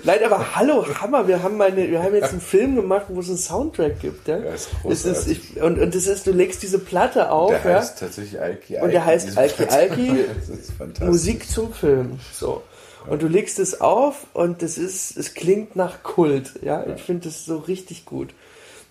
Nein, 0.04 0.20
aber 0.26 0.56
hallo, 0.56 0.86
Hammer, 1.02 1.28
wir 1.28 1.44
haben, 1.44 1.58
meine, 1.58 1.90
wir 1.90 2.02
haben 2.02 2.16
jetzt 2.16 2.32
einen 2.32 2.42
Film 2.42 2.76
gemacht, 2.76 3.06
wo 3.10 3.20
es 3.20 3.30
einen 3.30 3.38
Soundtrack 3.38 4.00
gibt. 4.00 4.28
Ja? 4.28 4.40
ja 4.40 4.54
ist 4.54 4.70
es 4.90 5.06
ist, 5.06 5.28
ich, 5.28 5.62
und, 5.62 5.80
und 5.80 5.94
das 5.94 6.08
ist, 6.08 6.26
du 6.26 6.32
legst 6.32 6.64
diese 6.64 6.80
Platte 6.80 7.32
auf. 7.32 7.50
Der 7.50 7.72
ja? 7.72 7.78
heißt 7.78 8.00
tatsächlich 8.00 8.40
Alki 8.42 8.76
Alki. 8.76 8.86
Und 8.86 8.92
der 8.92 9.06
heißt 9.06 9.38
Alki 9.38 9.66
Alki, 9.66 10.26
Musik 11.06 11.48
zum 11.50 11.74
Film. 11.74 12.20
So. 12.34 12.64
Und 13.08 13.22
du 13.22 13.28
legst 13.28 13.60
es 13.60 13.80
auf 13.80 14.26
und 14.34 14.62
das 14.62 14.78
ist, 14.78 15.16
es 15.16 15.34
klingt 15.34 15.76
nach 15.76 16.04
Kult. 16.04 16.60
Ja, 16.62 16.86
ich 16.88 17.02
finde 17.02 17.26
das 17.26 17.46
so 17.46 17.58
richtig 17.58 18.06
gut. 18.06 18.34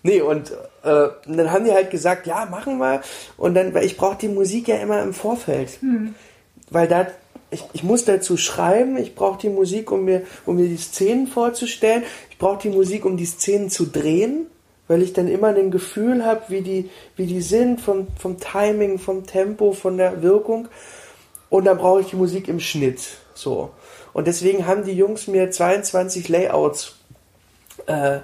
Nee, 0.03 0.21
und, 0.21 0.51
äh, 0.83 1.09
und 1.25 1.37
dann 1.37 1.51
haben 1.51 1.65
die 1.65 1.71
halt 1.71 1.91
gesagt, 1.91 2.27
ja, 2.27 2.45
machen 2.45 2.77
wir. 2.77 3.01
Und 3.35 3.55
dann, 3.55 3.73
weil 3.73 3.85
ich 3.85 3.97
brauche 3.97 4.17
die 4.17 4.29
Musik 4.29 4.67
ja 4.67 4.77
immer 4.77 5.01
im 5.03 5.13
Vorfeld. 5.13 5.69
Hm. 5.81 6.15
Weil 6.69 6.87
da 6.87 7.07
ich, 7.49 7.63
ich 7.73 7.83
muss 7.83 8.05
dazu 8.05 8.37
schreiben, 8.37 8.97
ich 8.97 9.15
brauche 9.15 9.39
die 9.39 9.49
Musik, 9.49 9.91
um 9.91 10.05
mir, 10.05 10.23
um 10.45 10.57
mir 10.57 10.67
die 10.67 10.77
Szenen 10.77 11.27
vorzustellen, 11.27 12.03
ich 12.29 12.37
brauche 12.37 12.61
die 12.61 12.69
Musik, 12.69 13.05
um 13.05 13.17
die 13.17 13.25
Szenen 13.25 13.69
zu 13.69 13.85
drehen, 13.85 14.47
weil 14.87 15.01
ich 15.01 15.13
dann 15.13 15.27
immer 15.27 15.47
ein 15.47 15.71
Gefühl 15.71 16.25
habe, 16.25 16.43
wie 16.49 16.61
die, 16.61 16.89
wie 17.15 17.25
die 17.25 17.41
sind, 17.41 17.81
vom, 17.81 18.07
vom 18.17 18.37
Timing, 18.39 18.99
vom 18.99 19.25
Tempo, 19.25 19.73
von 19.73 19.97
der 19.97 20.21
Wirkung. 20.21 20.67
Und 21.49 21.65
dann 21.65 21.77
brauche 21.77 22.01
ich 22.01 22.07
die 22.07 22.15
Musik 22.15 22.47
im 22.47 22.59
Schnitt. 22.59 23.01
So. 23.33 23.71
Und 24.13 24.27
deswegen 24.27 24.65
haben 24.65 24.83
die 24.83 24.93
Jungs 24.93 25.27
mir 25.27 25.51
22 25.51 26.27
Layouts 26.27 26.95
äh, 27.85 28.19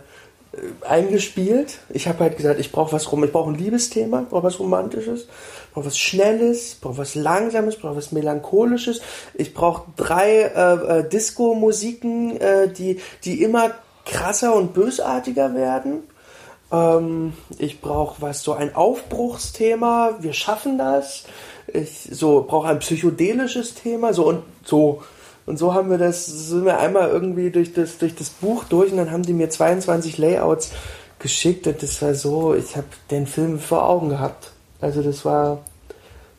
eingespielt. 0.88 1.80
Ich 1.90 2.08
habe 2.08 2.20
halt 2.20 2.38
gesagt, 2.38 2.60
ich 2.60 2.72
brauche 2.72 2.94
was 2.94 3.12
rum, 3.12 3.24
ich 3.24 3.32
brauche 3.32 3.52
ein 3.52 3.58
Liebesthema, 3.58 4.26
brauche 4.30 4.44
was 4.44 4.60
Romantisches, 4.60 5.28
brauche 5.74 5.88
was 5.88 5.98
Schnelles, 5.98 6.76
brauche 6.80 7.00
was 7.00 7.16
Langsames, 7.16 7.78
brauche 7.78 7.96
was 7.96 8.12
Melancholisches. 8.12 9.02
Ich 9.34 9.54
brauche 9.54 9.84
drei 9.96 10.42
äh, 10.42 11.00
äh, 11.00 11.10
Disco-Musiken, 11.10 12.38
äh, 12.40 12.72
die, 12.72 13.00
die 13.24 13.42
immer 13.42 13.72
krasser 14.06 14.56
und 14.56 14.74
bösartiger 14.74 15.56
werden. 15.56 16.04
Ähm, 16.72 17.34
ich 17.58 17.82
brauche 17.82 18.22
was, 18.22 18.44
so 18.44 18.54
ein 18.54 18.76
Aufbruchsthema, 18.76 20.18
wir 20.20 20.34
schaffen 20.34 20.78
das. 20.78 21.24
Ich 21.68 22.10
so 22.12 22.46
brauche 22.48 22.68
ein 22.68 22.80
psychedelisches 22.80 23.74
Thema, 23.76 24.14
so 24.14 24.26
und 24.26 24.44
so. 24.64 25.02
Und 25.46 25.58
so 25.58 25.74
haben 25.74 25.90
wir 25.90 25.98
das, 25.98 26.26
sind 26.26 26.66
wir 26.66 26.80
einmal 26.80 27.10
irgendwie 27.10 27.50
durch 27.52 27.74
das, 27.74 27.98
durch 27.98 28.16
das 28.16 28.30
Buch 28.30 28.64
durch 28.64 28.92
und 28.92 28.98
dann 28.98 29.12
haben 29.12 29.24
die 29.24 29.34
mir 29.34 29.50
22 29.50 30.18
Layouts 30.18 30.72
geschickt 31.20 31.68
und 31.68 31.82
das 31.82 32.02
war 32.02 32.14
so, 32.16 32.54
ich 32.54 32.76
habe 32.76 32.88
den 33.12 33.28
Film 33.28 33.60
vor 33.60 33.88
Augen 33.88 34.10
gehabt. 34.10 34.52
Also 34.80 35.02
das 35.02 35.26
war, 35.26 35.60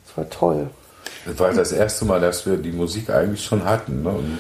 das 0.06 0.16
war 0.16 0.30
toll. 0.30 0.70
Das 1.26 1.38
war 1.38 1.52
das 1.52 1.72
erste 1.72 2.04
Mal, 2.04 2.20
dass 2.20 2.46
wir 2.46 2.56
die 2.56 2.72
Musik 2.72 3.10
eigentlich 3.10 3.44
schon 3.44 3.64
hatten. 3.64 4.02
Ne? 4.02 4.10
Und, 4.10 4.38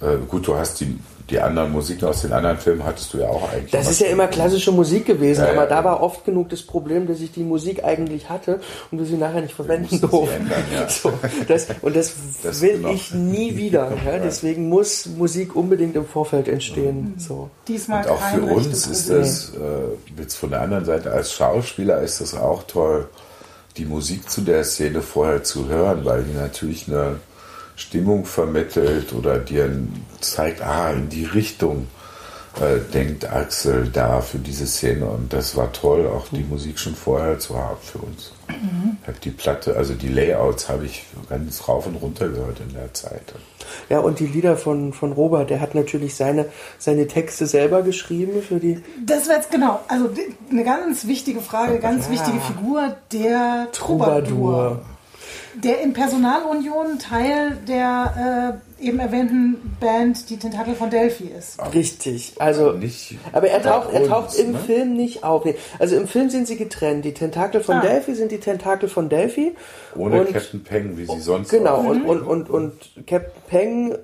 äh, 0.00 0.16
gut, 0.28 0.46
du 0.46 0.56
hast 0.56 0.80
die, 0.80 0.98
die 1.30 1.40
anderen 1.40 1.72
Musiken 1.72 2.06
aus 2.06 2.20
den 2.20 2.32
anderen 2.32 2.58
Filmen 2.58 2.84
hattest 2.84 3.14
du 3.14 3.18
ja 3.18 3.28
auch 3.28 3.50
eigentlich. 3.50 3.70
Das 3.70 3.90
ist 3.90 4.00
ja 4.00 4.08
immer 4.08 4.26
klassische 4.26 4.72
Musik 4.72 5.06
gewesen, 5.06 5.42
ja, 5.44 5.52
aber 5.52 5.62
ja, 5.62 5.66
da 5.68 5.84
war 5.84 6.02
oft 6.02 6.24
genug 6.24 6.50
das 6.50 6.62
Problem, 6.62 7.06
dass 7.06 7.20
ich 7.20 7.32
die 7.32 7.42
Musik 7.42 7.82
eigentlich 7.82 8.28
hatte 8.28 8.60
und 8.90 8.98
wir 8.98 9.06
sie 9.06 9.16
nachher 9.16 9.40
nicht 9.40 9.54
verwenden 9.54 10.00
durften. 10.00 10.50
Ja. 10.72 10.84
So, 10.94 11.12
das, 11.48 11.66
und 11.80 11.96
das, 11.96 12.14
das 12.42 12.60
will 12.60 12.76
genau. 12.76 12.90
ich 12.90 13.12
nie 13.14 13.56
wieder. 13.56 13.92
Deswegen 14.22 14.68
muss 14.68 15.06
Musik 15.06 15.56
unbedingt 15.56 15.96
im 15.96 16.06
Vorfeld 16.06 16.46
entstehen. 16.46 17.14
So. 17.16 17.50
Diesmal 17.66 18.04
und 18.04 18.10
auch 18.10 18.20
für 18.20 18.42
uns 18.42 18.86
ist 18.86 19.10
das 19.10 19.52
äh, 19.54 20.20
jetzt 20.20 20.34
von 20.34 20.50
der 20.50 20.60
anderen 20.60 20.84
Seite 20.84 21.10
als 21.10 21.32
Schauspieler 21.32 22.00
ist 22.02 22.20
das 22.20 22.34
auch 22.34 22.64
toll, 22.64 23.08
die 23.76 23.86
Musik 23.86 24.30
zu 24.30 24.42
der 24.42 24.62
Szene 24.64 25.00
vorher 25.00 25.42
zu 25.42 25.68
hören, 25.68 26.04
weil 26.04 26.22
die 26.24 26.34
natürlich 26.34 26.86
eine 26.88 27.16
Stimmung 27.76 28.24
vermittelt 28.24 29.12
oder 29.12 29.38
dir 29.38 29.70
zeigt, 30.20 30.62
ah, 30.62 30.90
in 30.90 31.08
die 31.08 31.24
Richtung 31.24 31.88
äh, 32.60 32.78
denkt 32.92 33.28
Axel 33.28 33.88
da 33.92 34.20
für 34.20 34.38
diese 34.38 34.66
Szene. 34.66 35.06
Und 35.06 35.32
das 35.32 35.56
war 35.56 35.72
toll, 35.72 36.06
auch 36.06 36.26
die 36.30 36.44
Musik 36.44 36.78
schon 36.78 36.94
vorher 36.94 37.38
zu 37.38 37.56
haben 37.56 37.80
für 37.82 37.98
uns. 37.98 38.32
Mhm. 38.48 38.96
Hab 39.06 39.20
die 39.20 39.30
Platte, 39.30 39.76
also 39.76 39.94
die 39.94 40.08
Layouts 40.08 40.68
habe 40.68 40.86
ich 40.86 41.04
ganz 41.28 41.66
rauf 41.66 41.86
und 41.86 41.96
runter 41.96 42.28
gehört 42.28 42.60
in 42.60 42.72
der 42.74 42.94
Zeit. 42.94 43.34
Ja, 43.88 43.98
und 43.98 44.20
die 44.20 44.26
Lieder 44.26 44.56
von, 44.56 44.92
von 44.92 45.12
Robert, 45.12 45.50
der 45.50 45.60
hat 45.60 45.74
natürlich 45.74 46.14
seine, 46.14 46.46
seine 46.78 47.08
Texte 47.08 47.46
selber 47.46 47.82
geschrieben 47.82 48.40
für 48.40 48.60
die. 48.60 48.80
Das 49.04 49.26
wäre 49.26 49.38
jetzt 49.38 49.50
genau, 49.50 49.80
also 49.88 50.10
eine 50.50 50.64
ganz 50.64 51.06
wichtige 51.06 51.40
Frage, 51.40 51.80
ganz 51.80 52.06
ja. 52.06 52.12
wichtige 52.12 52.40
Figur, 52.40 52.96
der 53.12 53.68
Troubadour. 53.72 54.22
Troubadour 54.22 54.93
der 55.62 55.80
in 55.80 55.92
Personalunion 55.92 56.98
Teil 56.98 57.56
der 57.68 58.60
äh, 58.80 58.86
eben 58.86 58.98
erwähnten 58.98 59.76
Band 59.80 60.28
Die 60.30 60.36
Tentakel 60.36 60.74
von 60.74 60.90
Delphi 60.90 61.24
ist. 61.24 61.58
Richtig, 61.72 62.34
also 62.38 62.72
nicht 62.72 63.16
aber 63.32 63.48
er 63.48 63.62
taucht, 63.62 63.92
er 63.92 64.06
taucht 64.06 64.34
im 64.36 64.52
ne? 64.52 64.58
Film 64.58 64.96
nicht 64.96 65.24
auf. 65.24 65.44
Also 65.78 65.96
im 65.96 66.08
Film 66.08 66.30
sind 66.30 66.46
sie 66.46 66.56
getrennt. 66.56 67.04
Die 67.04 67.14
Tentakel 67.14 67.62
von 67.62 67.76
ah. 67.76 67.80
Delphi 67.80 68.14
sind 68.14 68.32
die 68.32 68.40
Tentakel 68.40 68.88
von 68.88 69.08
Delphi. 69.08 69.54
Ohne 69.96 70.20
und, 70.20 70.32
Captain 70.32 70.62
Peng, 70.62 70.96
wie 70.96 71.06
sie 71.06 71.20
sonst 71.20 71.50
Genau, 71.50 71.80
und, 71.80 72.04
und, 72.04 72.22
und, 72.22 72.50
und 72.50 72.72
Captain 73.06 73.42
Peng 73.48 73.98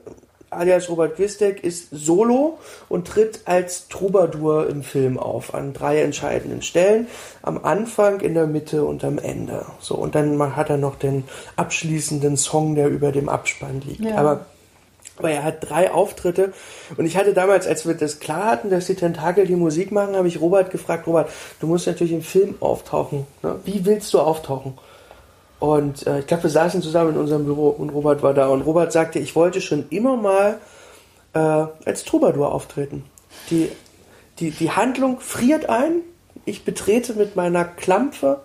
alias 0.51 0.89
Robert 0.89 1.17
Gwistek 1.17 1.63
ist 1.63 1.89
solo 1.93 2.59
und 2.89 3.07
tritt 3.07 3.43
als 3.45 3.89
Troubadour 3.89 4.69
im 4.69 4.83
Film 4.83 5.19
auf 5.19 5.55
an 5.55 5.73
drei 5.73 6.03
entscheidenden 6.03 6.63
Stellen. 6.63 7.07
Am 7.43 7.65
Anfang, 7.65 8.21
in 8.21 8.35
der 8.35 8.47
Mitte 8.47 8.85
und 8.85 9.05
am 9.05 9.19
Ende. 9.19 9.65
So, 9.81 9.95
und 9.95 10.15
dann 10.15 10.57
hat 10.57 10.71
er 10.71 10.77
noch 10.77 10.97
den 10.97 11.25
abschließenden 11.57 12.37
Song, 12.37 12.75
der 12.75 12.89
über 12.89 13.13
dem 13.13 13.29
Abspann 13.29 13.81
liegt. 13.87 14.05
Ja. 14.05 14.17
Aber, 14.17 14.47
aber 15.17 15.31
er 15.31 15.45
hat 15.45 15.69
drei 15.69 15.93
Auftritte 15.93 16.53
und 16.97 17.07
ich 17.07 17.17
hatte 17.17 17.33
damals, 17.33 17.67
als 17.67 17.87
wir 17.87 17.95
das 17.95 18.19
klar 18.19 18.47
hatten, 18.47 18.71
dass 18.71 18.87
die 18.87 18.95
Tentakel 18.95 19.47
die 19.47 19.57
Musik 19.57 19.93
machen, 19.93 20.17
habe 20.17 20.29
ich 20.29 20.41
Robert 20.41 20.71
gefragt, 20.71 21.07
Robert, 21.07 21.31
du 21.61 21.67
musst 21.67 21.87
natürlich 21.87 22.13
im 22.13 22.23
Film 22.23 22.57
auftauchen. 22.61 23.27
Ne? 23.43 23.57
Wie 23.65 23.85
willst 23.85 24.13
du 24.15 24.19
auftauchen? 24.19 24.75
Und 25.61 26.07
äh, 26.07 26.21
ich 26.21 26.27
glaube, 26.27 26.45
wir 26.45 26.51
saßen 26.51 26.83
zusammen 26.83 27.11
in 27.11 27.19
unserem 27.19 27.45
Büro 27.45 27.69
und 27.69 27.91
Robert 27.91 28.23
war 28.23 28.35
da. 28.35 28.49
Und 28.49 28.63
Robert 28.63 28.93
sagte, 28.93 29.19
ich 29.19 29.37
wollte 29.37 29.61
schon 29.61 29.85
immer 29.91 30.17
mal 30.17 30.59
äh, 31.35 31.39
als 31.39 32.05
Troubadour 32.05 32.53
auftreten. 32.53 33.05
Die, 33.51 33.71
die, 34.39 34.51
die 34.51 34.71
Handlung 34.71 35.21
friert 35.21 35.69
ein. 35.69 36.01
Ich 36.47 36.65
betrete 36.65 37.13
mit 37.13 37.37
meiner 37.37 37.65
Klampfe 37.65 38.41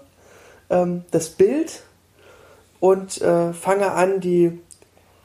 ähm, 0.70 1.04
das 1.12 1.30
Bild 1.30 1.84
und 2.82 3.22
äh, 3.22 3.54
fange 3.54 3.92
an, 3.92 4.20
die. 4.20 4.60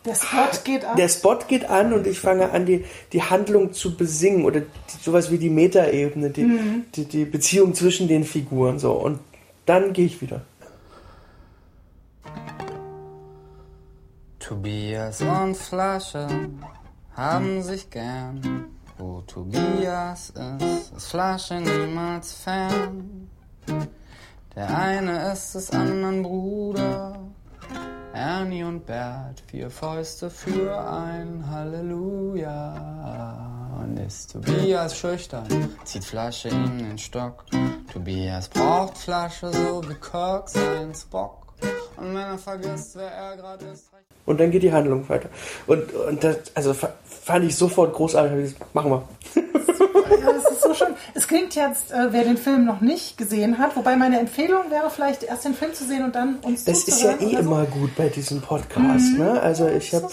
Der 0.04 0.14
Spot 0.14 0.58
geht 0.64 0.84
an. 0.84 0.96
Der 0.96 1.08
Spot 1.08 1.38
geht 1.46 1.68
an 1.68 1.92
und 1.92 2.06
ich 2.06 2.20
fange 2.20 2.52
an, 2.52 2.64
die, 2.66 2.84
die 3.12 3.22
Handlung 3.22 3.72
zu 3.72 3.96
besingen 3.96 4.44
oder 4.44 4.60
die, 4.60 4.66
sowas 5.02 5.30
wie 5.30 5.38
die 5.38 5.50
Metaebene, 5.50 6.30
die, 6.30 6.44
mhm. 6.44 6.84
die, 6.94 7.04
die 7.04 7.24
Beziehung 7.24 7.74
zwischen 7.74 8.06
den 8.06 8.24
Figuren. 8.24 8.78
So. 8.78 8.92
Und 8.92 9.18
dann 9.66 9.92
gehe 9.92 10.06
ich 10.06 10.22
wieder. 10.22 10.42
Tobias 14.50 15.22
und 15.22 15.56
Flasche 15.56 16.26
haben 17.16 17.62
sich 17.62 17.88
gern. 17.88 18.64
Wo 18.98 19.20
Tobias 19.20 20.30
ist, 20.30 20.90
ist 20.90 21.06
Flasche 21.06 21.60
niemals 21.60 22.32
fern. 22.32 23.30
Der 24.56 24.76
eine 24.76 25.30
ist 25.32 25.54
des 25.54 25.70
anderen 25.70 26.24
Bruder. 26.24 27.20
Ernie 28.12 28.64
und 28.64 28.84
Bert, 28.86 29.40
vier 29.46 29.70
Fäuste 29.70 30.28
für 30.28 30.76
ein 30.84 31.48
Halleluja. 31.48 32.74
Und 33.80 33.98
ist 33.98 34.32
Tobias 34.32 34.98
schüchtern, 34.98 35.46
zieht 35.84 36.04
Flasche 36.04 36.48
ihm 36.48 36.76
den 36.76 36.98
Stock. 36.98 37.44
Tobias 37.92 38.48
braucht 38.48 38.98
Flasche 38.98 39.52
so 39.52 39.80
wie 39.88 39.94
Kirk 39.94 40.48
sein 40.48 40.92
Spock. 40.92 41.40
Und 41.96 42.08
wenn 42.08 42.16
er 42.16 42.38
vergisst, 42.38 42.96
wer 42.96 43.12
er 43.12 43.36
gerade 43.36 43.66
ist, 43.66 43.89
und 44.30 44.40
dann 44.40 44.50
geht 44.50 44.62
die 44.62 44.72
Handlung 44.72 45.08
weiter. 45.08 45.28
Und, 45.66 45.92
und 45.92 46.22
das, 46.24 46.36
also 46.54 46.72
fand 46.72 47.44
ich 47.44 47.56
sofort 47.56 47.92
großartig. 47.92 48.54
Machen 48.72 48.90
wir. 48.90 49.02
Ja, 49.34 50.32
das 50.32 50.52
ist 50.52 50.62
so 50.62 50.74
schön. 50.74 50.94
Es 51.14 51.26
klingt 51.26 51.54
jetzt, 51.54 51.90
äh, 51.92 52.12
wer 52.12 52.24
den 52.24 52.36
Film 52.36 52.64
noch 52.64 52.80
nicht 52.80 53.18
gesehen 53.18 53.58
hat, 53.58 53.76
wobei 53.76 53.96
meine 53.96 54.18
Empfehlung 54.20 54.70
wäre 54.70 54.90
vielleicht 54.90 55.24
erst 55.24 55.44
den 55.44 55.54
Film 55.54 55.74
zu 55.74 55.84
sehen 55.84 56.04
und 56.04 56.14
dann 56.14 56.36
uns 56.42 56.64
Das 56.64 56.84
ist 56.84 57.02
ja 57.02 57.12
eh 57.20 57.32
so. 57.32 57.38
immer 57.38 57.64
gut 57.64 57.94
bei 57.96 58.08
diesem 58.08 58.40
Podcast. 58.40 59.12
Mhm. 59.12 59.18
Ne? 59.18 59.40
Also 59.40 59.68
ich 59.68 59.94
habe 59.94 60.08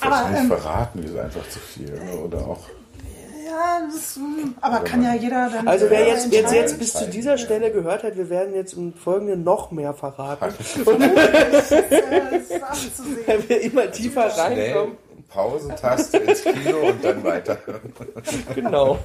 Wahrscheinlich 0.00 0.40
ähm, 0.40 0.48
verraten 0.48 1.02
wir 1.02 1.10
es 1.10 1.16
einfach 1.16 1.48
zu 1.48 1.58
viel. 1.60 2.00
Oder 2.24 2.38
auch. 2.38 2.60
Ja, 3.52 3.86
das, 3.92 4.18
aber 4.62 4.80
kann 4.80 5.02
ja 5.02 5.14
jeder 5.14 5.50
dann. 5.50 5.68
Also 5.68 5.90
wer 5.90 6.08
jetzt, 6.08 6.32
jetzt, 6.32 6.54
jetzt 6.54 6.78
bis 6.78 6.94
zu 6.94 7.06
dieser 7.06 7.36
Stelle 7.36 7.70
gehört 7.70 8.02
hat, 8.02 8.16
wir 8.16 8.30
werden 8.30 8.54
jetzt 8.54 8.72
im 8.72 8.94
Folgenden 8.94 9.44
noch 9.44 9.70
mehr 9.70 9.92
verraten. 9.92 10.54
Und 10.86 11.00
wenn 13.26 13.48
wir 13.48 13.60
immer 13.60 13.90
tiefer 13.90 14.26
reinkommen. 14.26 14.96
Pausentaste 15.28 16.18
ins 16.18 16.42
Kino 16.42 16.88
und 16.88 17.02
dann 17.02 17.24
weiter. 17.24 17.56
Genau. 18.54 18.98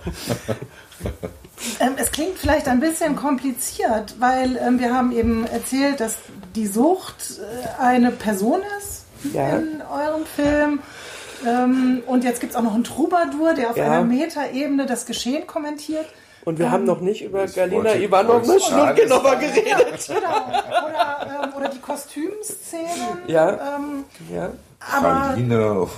Ähm, 1.79 1.93
es 1.95 2.12
klingt 2.12 2.38
vielleicht 2.38 2.67
ein 2.67 2.81
bisschen 2.81 3.15
kompliziert, 3.15 4.15
weil 4.19 4.57
ähm, 4.57 4.79
wir 4.79 4.93
haben 4.93 5.13
eben 5.13 5.47
erzählt, 5.47 6.01
dass 6.01 6.17
die 6.53 6.67
Sucht 6.67 7.39
äh, 7.39 7.81
eine 7.81 8.12
Person 8.12 8.60
ist 8.77 9.05
ja. 9.33 9.57
in 9.57 9.81
eurem 9.81 10.25
Film. 10.25 10.79
Ähm, 11.45 12.02
und 12.06 12.23
jetzt 12.23 12.39
gibt 12.39 12.54
es 12.54 12.58
auch 12.58 12.63
noch 12.63 12.73
einen 12.73 12.84
Troubadour, 12.84 13.54
der 13.54 13.69
auf 13.69 13.78
ja. 13.78 13.86
einer 13.86 14.04
Metaebene 14.04 14.86
das 14.86 15.06
Geschehen 15.06 15.45
kommentiert. 15.45 16.06
Und 16.45 16.60
wir 16.60 16.67
ähm, 16.67 16.71
haben 16.71 16.84
noch 16.86 17.02
nicht 17.02 17.23
über 17.23 17.45
Galina 17.45 17.95
Ivanovna 17.95 18.60
Schnurgenova 18.60 19.36
geredet. 19.36 20.08
Genau. 20.08 20.19
Oder, 20.19 21.43
ähm, 21.43 21.54
oder 21.58 21.69
die 21.69 21.80
Kostümszenen. 21.80 22.88
Ja. 23.28 23.76
Ähm, 23.76 24.06
ja. 24.34 24.52
Aber, 24.80 25.36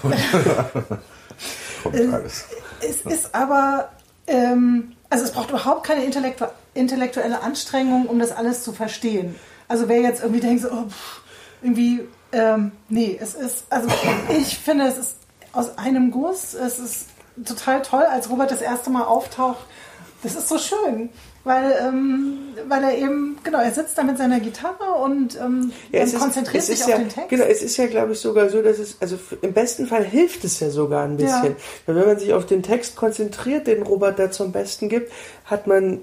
Kommt 1.84 2.14
alles. 2.14 2.46
Es 2.82 3.02
ist 3.02 3.36
aber, 3.36 3.90
ähm, 4.28 4.94
also 5.10 5.24
es 5.24 5.32
braucht 5.32 5.50
überhaupt 5.50 5.86
keine 5.86 6.04
intellektu 6.04 6.46
intellektuelle 6.74 7.42
Anstrengung, 7.42 8.06
um 8.06 8.20
das 8.20 8.32
alles 8.32 8.64
zu 8.64 8.72
verstehen. 8.72 9.36
Also 9.68 9.90
wer 9.90 10.02
jetzt 10.02 10.22
irgendwie 10.22 10.42
denkt, 10.42 10.64
so, 10.64 10.70
oh, 10.70 10.86
pff, 10.88 11.22
irgendwie, 11.62 12.02
ähm, 12.32 12.72
nee, 12.90 13.18
es 13.20 13.34
ist, 13.34 13.66
also 13.70 13.90
ich 14.30 14.58
finde, 14.58 14.86
es 14.86 14.98
ist 14.98 15.16
aus 15.54 15.78
einem 15.78 16.12
Guss. 16.12 16.54
Es 16.54 16.80
ist 16.80 17.08
total 17.46 17.82
toll, 17.82 18.04
als 18.04 18.30
Robert 18.30 18.52
das 18.52 18.62
erste 18.62 18.90
Mal 18.90 19.04
auftaucht. 19.04 19.66
Das 20.22 20.36
ist 20.36 20.50
so 20.50 20.58
schön, 20.58 21.10
weil, 21.46 21.74
ähm, 21.82 22.40
weil 22.68 22.84
er 22.84 22.98
eben, 22.98 23.38
genau, 23.42 23.60
er 23.60 23.72
sitzt 23.72 23.98
da 23.98 24.04
mit 24.04 24.18
seiner 24.18 24.42
Gitarre 24.42 24.96
und 25.02 25.40
ähm, 25.40 25.72
ja, 25.94 26.06
konzentriert 26.06 26.64
sich 26.64 26.84
auf 26.84 26.90
ja, 26.90 26.98
den 26.98 27.08
Text. 27.08 27.30
Genau, 27.30 27.46
es 27.46 27.62
ist 27.62 27.78
ja, 27.78 27.88
glaube 27.88 28.12
ich, 28.12 28.20
sogar 28.20 28.50
so, 28.50 28.62
dass 28.62 28.80
es, 28.80 28.98
also 29.00 29.18
im 29.42 29.54
besten 29.54 29.88
Fall 29.88 30.04
hilft 30.04 30.44
es 30.44 30.60
ja 30.60 30.70
sogar 30.72 31.06
ein 31.06 31.16
bisschen. 31.16 31.52
Ja. 31.52 31.56
Weil 31.86 31.96
wenn 31.96 32.06
man 32.08 32.20
sich 32.20 32.34
auf 32.34 32.46
den 32.46 32.64
Text 32.64 32.98
konzentriert, 32.98 33.68
den 33.68 33.84
Robert 33.84 34.20
da 34.20 34.30
zum 34.30 34.52
Besten 34.52 34.90
gibt, 34.90 35.14
hat 35.46 35.68
man 35.68 36.02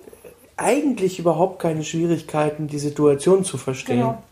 eigentlich 0.57 1.19
überhaupt 1.19 1.61
keine 1.61 1.85
Schwierigkeiten, 1.85 2.69
die 2.69 2.79
Situation 2.79 3.45
zu 3.45 3.59
verstehen. 3.59 3.99
Genau. 3.99 4.23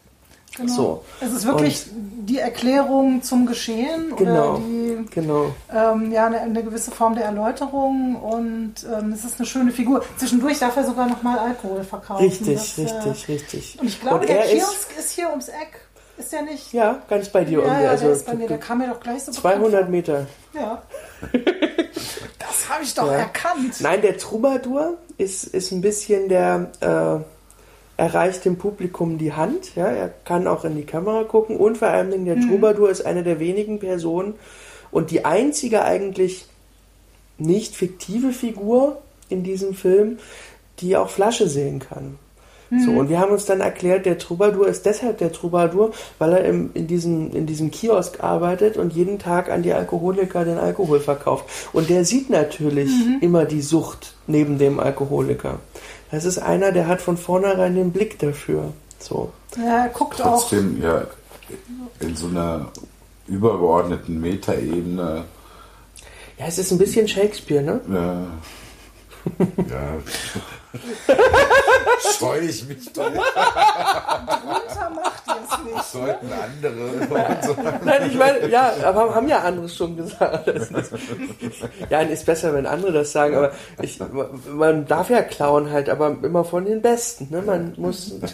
Genau. 0.56 0.72
So. 0.72 1.04
Es 1.20 1.32
ist 1.32 1.46
wirklich 1.46 1.86
und, 1.86 2.26
die 2.26 2.38
Erklärung 2.38 3.22
zum 3.22 3.46
Geschehen 3.46 4.14
genau, 4.16 4.54
oder 4.54 4.60
die, 4.60 5.06
genau. 5.10 5.54
Ähm, 5.72 6.12
ja, 6.12 6.26
eine, 6.26 6.40
eine, 6.40 6.62
gewisse 6.62 6.92
Form 6.92 7.16
der 7.16 7.24
Erläuterung 7.24 8.16
und 8.16 8.74
ähm, 8.84 9.12
es 9.12 9.24
ist 9.24 9.38
eine 9.38 9.46
schöne 9.46 9.72
Figur. 9.72 10.04
Zwischendurch 10.16 10.60
darf 10.60 10.76
er 10.76 10.84
sogar 10.84 11.08
nochmal 11.08 11.38
Alkohol 11.38 11.82
verkaufen. 11.82 12.24
Richtig, 12.24 12.54
das, 12.54 12.78
richtig, 12.78 13.28
äh, 13.28 13.32
richtig. 13.32 13.78
Und 13.80 13.88
ich 13.88 14.00
glaube, 14.00 14.20
und 14.20 14.28
der 14.28 14.42
Kiosk 14.42 14.90
ist, 14.92 14.98
ist, 14.98 15.10
hier 15.10 15.30
ums 15.30 15.48
Eck. 15.48 15.80
Ist 16.16 16.32
der 16.32 16.42
nicht? 16.42 16.72
Ja, 16.72 17.02
ganz 17.08 17.28
bei 17.28 17.44
dir. 17.44 17.58
Ja, 17.64 17.80
ja 17.80 17.90
also, 17.90 18.04
der 18.04 18.14
ist 18.14 18.26
bei 18.26 18.34
mir. 18.34 18.46
Der 18.46 18.58
kam 18.58 18.78
mir 18.78 18.86
doch 18.86 19.00
gleich 19.00 19.24
so 19.24 19.32
200 19.32 19.90
Meter. 19.90 20.26
Ja. 20.52 20.82
das 21.32 22.68
habe 22.68 22.84
ich 22.84 22.94
doch 22.94 23.08
ja. 23.08 23.14
erkannt. 23.14 23.80
Nein, 23.80 24.02
der 24.02 24.16
Troubadour 24.16 24.98
ist, 25.18 25.44
ist 25.44 25.72
ein 25.72 25.80
bisschen 25.80 26.28
der... 26.28 26.70
Äh, 26.80 27.33
erreicht 27.96 28.44
dem 28.44 28.56
Publikum 28.56 29.18
die 29.18 29.32
Hand. 29.32 29.76
Ja, 29.76 29.86
er 29.86 30.12
kann 30.24 30.46
auch 30.46 30.64
in 30.64 30.76
die 30.76 30.84
Kamera 30.84 31.24
gucken 31.24 31.56
und 31.56 31.78
vor 31.78 31.88
allem 31.88 32.24
der 32.24 32.36
mhm. 32.36 32.48
Troubadour 32.48 32.90
ist 32.90 33.06
eine 33.06 33.22
der 33.22 33.38
wenigen 33.40 33.78
Personen 33.78 34.34
und 34.90 35.10
die 35.10 35.24
einzige 35.24 35.84
eigentlich 35.84 36.46
nicht 37.38 37.74
fiktive 37.74 38.32
Figur 38.32 39.02
in 39.28 39.42
diesem 39.42 39.74
Film, 39.74 40.18
die 40.80 40.96
auch 40.96 41.10
Flasche 41.10 41.48
sehen 41.48 41.80
kann. 41.80 42.18
So, 42.70 42.92
mhm. 42.92 42.98
und 42.98 43.08
wir 43.08 43.20
haben 43.20 43.30
uns 43.30 43.44
dann 43.44 43.60
erklärt, 43.60 44.06
der 44.06 44.18
Troubadour 44.18 44.66
ist 44.66 44.86
deshalb 44.86 45.18
der 45.18 45.32
Troubadour, 45.32 45.92
weil 46.18 46.32
er 46.32 46.44
im, 46.44 46.70
in, 46.74 46.86
diesem, 46.86 47.30
in 47.34 47.46
diesem 47.46 47.70
Kiosk 47.70 48.24
arbeitet 48.24 48.76
und 48.76 48.92
jeden 48.94 49.18
Tag 49.18 49.50
an 49.50 49.62
die 49.62 49.72
Alkoholiker 49.72 50.44
den 50.44 50.58
Alkohol 50.58 51.00
verkauft. 51.00 51.44
Und 51.72 51.90
der 51.90 52.04
sieht 52.04 52.30
natürlich 52.30 52.90
mhm. 52.90 53.18
immer 53.20 53.44
die 53.44 53.60
Sucht 53.60 54.14
neben 54.26 54.58
dem 54.58 54.80
Alkoholiker. 54.80 55.60
Das 56.10 56.24
ist 56.24 56.38
einer, 56.38 56.72
der 56.72 56.86
hat 56.86 57.00
von 57.02 57.16
vornherein 57.16 57.74
den 57.74 57.92
Blick 57.92 58.18
dafür. 58.18 58.72
So. 58.98 59.32
Ja, 59.56 59.84
er 59.84 59.88
guckt 59.88 60.18
Trotzdem, 60.20 60.78
auch. 60.80 60.84
ja, 60.84 61.06
in 62.00 62.16
so 62.16 62.28
einer 62.28 62.70
übergeordneten 63.26 64.20
Metaebene. 64.20 65.24
Ja, 66.38 66.46
es 66.46 66.58
ist 66.58 66.70
ein 66.72 66.78
bisschen 66.78 67.06
Shakespeare, 67.08 67.62
ne? 67.62 67.80
Ja. 67.88 68.26
ja. 69.70 69.96
Scheue 72.18 72.40
ich 72.42 72.66
mich 72.66 72.92
doch. 72.92 73.04
Drunter 73.04 73.22
macht 74.94 75.22
ihr 75.26 75.36
es 75.42 75.64
nicht. 75.64 75.84
Sollten 75.84 76.32
andere. 76.32 77.78
Nein, 77.84 78.10
ich 78.10 78.16
meine, 78.16 78.48
ja, 78.48 78.72
aber 78.84 79.14
haben 79.14 79.28
ja 79.28 79.38
andere 79.40 79.68
schon 79.68 79.96
gesagt. 79.96 80.50
Ja, 81.90 82.00
ist 82.00 82.26
besser, 82.26 82.54
wenn 82.54 82.66
andere 82.66 82.92
das 82.92 83.12
sagen, 83.12 83.36
aber 83.36 83.52
ich, 83.82 84.00
man 84.48 84.86
darf 84.86 85.10
ja 85.10 85.22
klauen 85.22 85.70
halt, 85.70 85.88
aber 85.88 86.16
immer 86.22 86.44
von 86.44 86.64
den 86.64 86.82
Besten. 86.82 87.28
Ne? 87.30 87.42
Man 87.42 87.74
muss. 87.76 88.14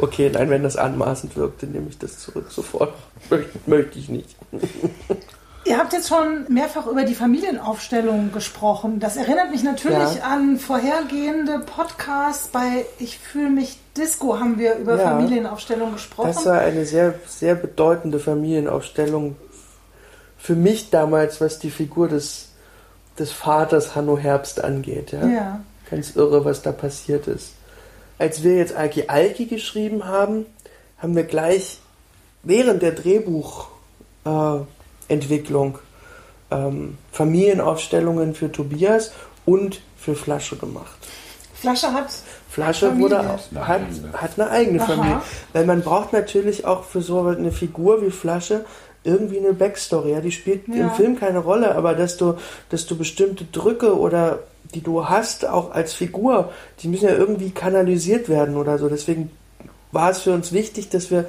Okay, 0.00 0.30
nein, 0.32 0.48
wenn 0.48 0.62
das 0.62 0.76
anmaßend 0.76 1.36
wirkte, 1.36 1.66
nehme 1.66 1.88
ich 1.88 1.98
das 1.98 2.20
zurück 2.20 2.50
sofort. 2.50 2.94
Möchte, 3.30 3.58
möchte 3.66 3.98
ich 3.98 4.08
nicht. 4.08 4.36
Ihr 5.68 5.76
habt 5.76 5.92
jetzt 5.92 6.08
schon 6.08 6.46
mehrfach 6.48 6.86
über 6.86 7.04
die 7.04 7.14
Familienaufstellung 7.14 8.32
gesprochen. 8.32 9.00
Das 9.00 9.16
erinnert 9.16 9.50
mich 9.50 9.62
natürlich 9.62 10.16
ja. 10.16 10.22
an 10.22 10.58
vorhergehende 10.58 11.58
Podcasts. 11.58 12.48
Bei 12.48 12.86
Ich 12.98 13.18
fühle 13.18 13.50
mich 13.50 13.78
Disco 13.94 14.38
haben 14.38 14.58
wir 14.58 14.76
über 14.76 14.96
ja. 14.96 15.10
Familienaufstellung 15.10 15.92
gesprochen. 15.92 16.32
Das 16.34 16.46
war 16.46 16.60
eine 16.60 16.86
sehr, 16.86 17.14
sehr 17.26 17.54
bedeutende 17.54 18.18
Familienaufstellung 18.18 19.36
für 20.38 20.54
mich 20.54 20.88
damals, 20.88 21.40
was 21.42 21.58
die 21.58 21.70
Figur 21.70 22.08
des, 22.08 22.48
des 23.18 23.30
Vaters 23.30 23.94
Hanno 23.94 24.16
Herbst 24.16 24.64
angeht. 24.64 25.12
Ja? 25.12 25.26
ja. 25.26 25.60
Ganz 25.90 26.16
irre, 26.16 26.46
was 26.46 26.62
da 26.62 26.72
passiert 26.72 27.26
ist. 27.26 27.52
Als 28.18 28.42
wir 28.42 28.56
jetzt 28.56 28.74
Alki 28.74 29.04
Alki 29.08 29.44
geschrieben 29.46 30.06
haben, 30.06 30.46
haben 30.96 31.14
wir 31.14 31.24
gleich 31.24 31.80
während 32.42 32.82
der 32.82 32.92
Drehbuch 32.92 33.68
äh, 34.24 34.60
Entwicklung 35.08 35.78
ähm, 36.50 36.98
Familienaufstellungen 37.12 38.34
für 38.34 38.50
Tobias 38.50 39.12
und 39.44 39.80
für 39.96 40.14
Flasche 40.14 40.56
gemacht. 40.56 40.96
Flasche 41.54 41.92
hat 41.92 42.06
Flasche 42.48 42.98
wurde 42.98 43.20
auch, 43.20 43.40
hat, 43.66 43.82
hat 44.14 44.30
eine 44.36 44.50
eigene 44.50 44.80
Aha. 44.80 44.86
Familie. 44.86 45.20
Weil 45.52 45.66
man 45.66 45.82
braucht 45.82 46.12
natürlich 46.12 46.64
auch 46.64 46.84
für 46.84 47.02
so 47.02 47.22
eine 47.26 47.52
Figur 47.52 48.02
wie 48.02 48.10
Flasche 48.10 48.64
irgendwie 49.04 49.38
eine 49.38 49.52
Backstory. 49.52 50.12
Ja, 50.12 50.20
die 50.20 50.32
spielt 50.32 50.66
ja. 50.68 50.88
im 50.88 50.90
Film 50.92 51.18
keine 51.18 51.38
Rolle, 51.38 51.74
aber 51.74 51.94
dass 51.94 52.16
du, 52.16 52.34
dass 52.70 52.86
du 52.86 52.96
bestimmte 52.96 53.44
Drücke 53.44 53.98
oder 53.98 54.40
die 54.74 54.82
du 54.82 55.08
hast, 55.08 55.46
auch 55.46 55.70
als 55.70 55.94
Figur, 55.94 56.52
die 56.80 56.88
müssen 56.88 57.06
ja 57.06 57.14
irgendwie 57.14 57.50
kanalisiert 57.50 58.28
werden 58.28 58.56
oder 58.56 58.78
so. 58.78 58.88
Deswegen 58.88 59.30
war 59.92 60.10
es 60.10 60.20
für 60.20 60.32
uns 60.32 60.52
wichtig, 60.52 60.88
dass 60.90 61.10
wir 61.10 61.26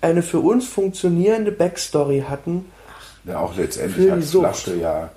eine 0.00 0.22
für 0.22 0.40
uns 0.40 0.66
funktionierende 0.66 1.52
Backstory 1.52 2.24
hatten, 2.28 2.66
ja, 3.24 3.38
auch 3.38 3.56
letztendlich 3.56 4.10
hat 4.10 4.24
Flasche 4.24 4.76
ja 4.76 5.10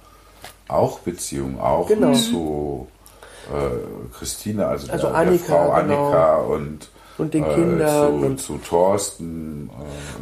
auch 0.68 1.00
Beziehungen, 1.00 1.60
auch 1.60 1.88
genau. 1.88 2.14
zu 2.14 2.88
äh, 3.54 4.16
Christine, 4.18 4.68
also, 4.68 4.92
also 4.92 5.08
der, 5.08 5.16
Annika, 5.16 5.48
der 5.48 5.56
Frau 5.56 5.72
Annika 5.72 6.36
genau. 6.38 6.54
und 6.54 6.90
und 7.18 7.34
den 7.34 7.46
äh, 7.46 7.54
Kindern 7.54 8.20
zu, 8.20 8.26
und 8.26 8.42
zu 8.42 8.58
Thorsten. 8.58 9.70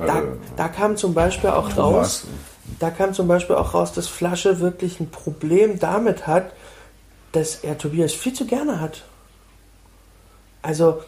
Äh, 0.01 0.05
da, 0.05 0.21
da, 0.57 0.67
kam 0.67 0.95
zum 0.95 1.13
Beispiel 1.13 1.49
auch 1.49 1.69
Thomas. 1.69 2.25
raus, 2.25 2.27
da 2.79 2.89
kam 2.91 3.13
zum 3.13 3.27
Beispiel 3.27 3.55
auch 3.55 3.73
raus, 3.73 3.93
dass 3.93 4.07
Flasche 4.07 4.59
wirklich 4.59 4.99
ein 4.99 5.09
Problem 5.09 5.79
damit 5.79 6.27
hat, 6.27 6.51
dass 7.31 7.55
er 7.55 7.77
Tobias 7.77 8.13
viel 8.13 8.34
zu 8.34 8.45
gerne 8.45 8.79
hat. 8.79 9.03
Also 10.61 11.01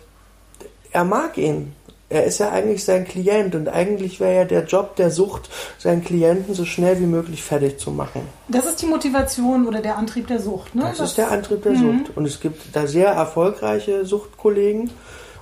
er 0.91 1.03
mag 1.03 1.37
ihn, 1.37 1.73
er 2.09 2.25
ist 2.25 2.37
ja 2.37 2.51
eigentlich 2.51 2.83
sein 2.83 3.05
Klient 3.05 3.55
und 3.55 3.67
eigentlich 3.67 4.19
wäre 4.19 4.35
ja 4.35 4.45
der 4.45 4.65
Job 4.65 4.95
der 4.95 5.09
Sucht, 5.09 5.49
seinen 5.79 6.03
Klienten 6.03 6.53
so 6.53 6.63
schnell 6.63 6.99
wie 6.99 7.07
möglich 7.07 7.41
fertig 7.41 7.79
zu 7.79 7.89
machen. 7.91 8.21
Das 8.47 8.65
ist 8.65 8.81
die 8.81 8.85
Motivation 8.85 9.67
oder 9.67 9.81
der 9.81 9.97
Antrieb 9.97 10.27
der 10.27 10.39
Sucht, 10.39 10.75
ne? 10.75 10.83
Das, 10.83 10.97
das 10.97 11.09
ist 11.09 11.17
der 11.17 11.31
Antrieb 11.31 11.63
der 11.63 11.73
mhm. 11.73 12.03
Sucht. 12.03 12.17
Und 12.17 12.25
es 12.25 12.39
gibt 12.39 12.75
da 12.75 12.85
sehr 12.85 13.09
erfolgreiche 13.09 14.05
Suchtkollegen 14.05 14.91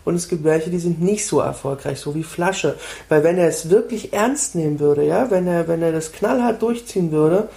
und 0.05 0.15
es 0.15 0.29
gibt 0.29 0.45
welche, 0.45 0.69
die 0.69 0.79
sind 0.79 1.01
nicht 1.01 1.25
so 1.27 1.41
erfolgreich, 1.41 1.99
so 1.99 2.15
wie 2.15 2.23
Flasche. 2.23 2.77
Weil 3.09 3.23
wenn 3.23 3.37
er 3.37 3.47
es 3.47 3.69
wirklich 3.69 4.13
ernst 4.13 4.55
nehmen 4.55 4.79
würde, 4.79 5.05
ja, 5.05 5.31
wenn 5.31 5.47
er, 5.47 5.67
wenn 5.67 5.81
er 5.81 5.91
das 5.91 6.13
knallhart 6.13 6.61
durchziehen 6.61 7.11
würde, 7.11 7.49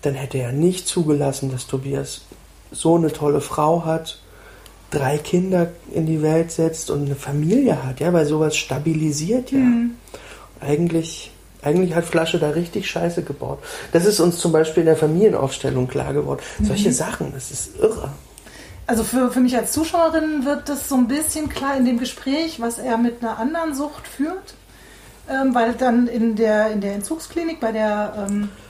dann 0.00 0.14
hätte 0.14 0.38
er 0.38 0.52
nicht 0.52 0.86
zugelassen, 0.86 1.50
dass 1.50 1.66
Tobias 1.66 2.22
so 2.70 2.96
eine 2.96 3.12
tolle 3.12 3.40
Frau 3.40 3.84
hat, 3.84 4.18
drei 4.90 5.18
Kinder 5.18 5.68
in 5.92 6.06
die 6.06 6.22
Welt 6.22 6.52
setzt 6.52 6.90
und 6.90 7.06
eine 7.06 7.16
Familie 7.16 7.84
hat, 7.84 8.00
ja, 8.00 8.12
weil 8.12 8.26
sowas 8.26 8.56
stabilisiert 8.56 9.50
ja. 9.52 9.58
Mhm. 9.58 9.92
Eigentlich, 10.60 11.32
eigentlich 11.62 11.94
hat 11.94 12.04
Flasche 12.04 12.38
da 12.38 12.50
richtig 12.50 12.88
Scheiße 12.88 13.22
gebaut. 13.22 13.58
Das 13.92 14.06
ist 14.06 14.20
uns 14.20 14.38
zum 14.38 14.52
Beispiel 14.52 14.82
in 14.82 14.86
der 14.86 14.96
Familienaufstellung 14.96 15.86
klar 15.86 16.14
geworden. 16.14 16.40
Mhm. 16.58 16.64
Solche 16.64 16.92
Sachen, 16.92 17.32
das 17.34 17.50
ist 17.50 17.78
irre. 17.78 18.10
Also 18.86 19.02
für, 19.02 19.30
für 19.32 19.40
mich 19.40 19.56
als 19.56 19.72
Zuschauerin 19.72 20.44
wird 20.44 20.68
das 20.68 20.88
so 20.88 20.94
ein 20.94 21.08
bisschen 21.08 21.48
klar 21.48 21.76
in 21.76 21.84
dem 21.84 21.98
Gespräch, 21.98 22.60
was 22.60 22.78
er 22.78 22.96
mit 22.96 23.20
einer 23.20 23.38
anderen 23.38 23.74
Sucht 23.74 24.06
führt. 24.06 24.54
Ähm, 25.28 25.54
weil 25.54 25.72
dann 25.72 26.06
in 26.06 26.36
der, 26.36 26.70
in 26.70 26.80
der 26.80 26.94
Entzugsklinik 26.94 27.58
bei 27.58 27.72
der 27.72 28.28
ähm, 28.28 28.44
äh, 28.44 28.65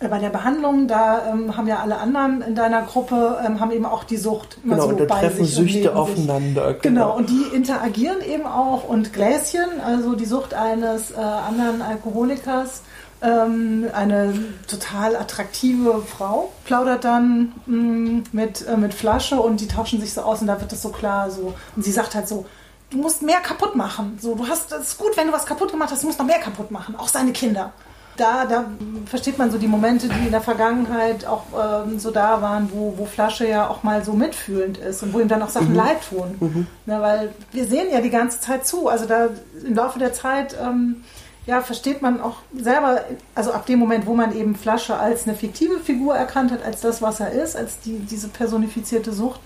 bei 0.00 0.18
der 0.18 0.30
Behandlung, 0.30 0.86
da 0.86 1.28
ähm, 1.30 1.56
haben 1.56 1.66
ja 1.66 1.80
alle 1.80 1.98
anderen 1.98 2.40
in 2.42 2.54
deiner 2.54 2.82
Gruppe, 2.82 3.38
ähm, 3.44 3.58
haben 3.58 3.72
eben 3.72 3.84
auch 3.84 4.04
die 4.04 4.16
Sucht. 4.16 4.58
Immer 4.62 4.76
genau, 4.76 4.86
so 4.86 4.90
und 4.90 5.00
da 5.00 5.04
bei 5.06 5.20
treffen 5.20 5.44
sich 5.44 5.54
Süchte 5.54 5.96
aufeinander. 5.96 6.74
Genau. 6.74 6.80
genau. 6.82 7.16
und 7.16 7.28
die 7.28 7.54
interagieren 7.54 8.20
eben 8.20 8.46
auch. 8.46 8.84
Und 8.84 9.12
Gläschen, 9.12 9.80
also 9.84 10.14
die 10.14 10.24
Sucht 10.24 10.54
eines 10.54 11.10
äh, 11.10 11.16
anderen 11.16 11.82
Alkoholikers, 11.82 12.82
ähm, 13.22 13.86
eine 13.92 14.34
total 14.68 15.16
attraktive 15.16 16.02
Frau, 16.02 16.52
plaudert 16.64 17.02
dann 17.02 17.54
mh, 17.66 17.76
mm, 17.76 18.24
mit, 18.30 18.68
äh, 18.68 18.76
mit 18.76 18.94
Flasche 18.94 19.40
und 19.40 19.60
die 19.60 19.66
tauschen 19.66 20.00
sich 20.00 20.12
so 20.12 20.20
aus 20.20 20.40
und 20.40 20.46
da 20.46 20.60
wird 20.60 20.70
das 20.70 20.80
so 20.80 20.90
klar. 20.90 21.28
So. 21.32 21.54
Und 21.74 21.84
sie 21.84 21.90
sagt 21.90 22.14
halt 22.14 22.28
so, 22.28 22.46
du 22.90 22.98
musst 22.98 23.22
mehr 23.22 23.40
kaputt 23.40 23.74
machen. 23.74 24.16
So, 24.20 24.36
du 24.36 24.46
hast, 24.46 24.70
es 24.70 24.90
ist 24.90 24.98
gut, 24.98 25.16
wenn 25.16 25.26
du 25.26 25.32
was 25.32 25.44
kaputt 25.44 25.72
gemacht 25.72 25.90
hast, 25.90 26.04
du 26.04 26.06
musst 26.06 26.20
noch 26.20 26.26
mehr 26.26 26.38
kaputt 26.38 26.70
machen, 26.70 26.94
auch 26.94 27.08
seine 27.08 27.32
Kinder 27.32 27.72
da, 28.18 28.44
da 28.44 28.66
versteht 29.06 29.38
man 29.38 29.50
so 29.50 29.58
die 29.58 29.68
Momente, 29.68 30.08
die 30.08 30.26
in 30.26 30.30
der 30.30 30.40
Vergangenheit 30.40 31.24
auch 31.24 31.44
ähm, 31.56 31.98
so 31.98 32.10
da 32.10 32.42
waren, 32.42 32.70
wo, 32.72 32.94
wo 32.96 33.06
Flasche 33.06 33.48
ja 33.48 33.68
auch 33.68 33.82
mal 33.82 34.04
so 34.04 34.12
mitfühlend 34.12 34.78
ist 34.78 35.02
und 35.02 35.14
wo 35.14 35.20
ihm 35.20 35.28
dann 35.28 35.42
auch 35.42 35.48
Sachen 35.48 35.70
mhm. 35.70 35.76
leid 35.76 35.98
tun. 36.08 36.36
Mhm. 36.40 36.66
Ja, 36.86 37.00
weil 37.00 37.32
wir 37.52 37.66
sehen 37.66 37.86
ja 37.92 38.00
die 38.00 38.10
ganze 38.10 38.40
Zeit 38.40 38.66
zu. 38.66 38.88
Also 38.88 39.06
da 39.06 39.28
im 39.64 39.74
Laufe 39.74 39.98
der 39.98 40.12
Zeit 40.12 40.56
ähm, 40.60 41.04
ja, 41.46 41.62
versteht 41.62 42.02
man 42.02 42.20
auch 42.20 42.36
selber, 42.54 43.04
also 43.34 43.52
ab 43.52 43.64
dem 43.64 43.78
Moment, 43.78 44.04
wo 44.04 44.14
man 44.14 44.36
eben 44.36 44.54
Flasche 44.54 44.98
als 44.98 45.26
eine 45.26 45.34
fiktive 45.34 45.78
Figur 45.78 46.14
erkannt 46.14 46.52
hat, 46.52 46.62
als 46.62 46.82
das, 46.82 47.00
was 47.00 47.20
er 47.20 47.32
ist, 47.32 47.56
als 47.56 47.80
die, 47.80 48.00
diese 48.00 48.28
personifizierte 48.28 49.12
Sucht, 49.12 49.40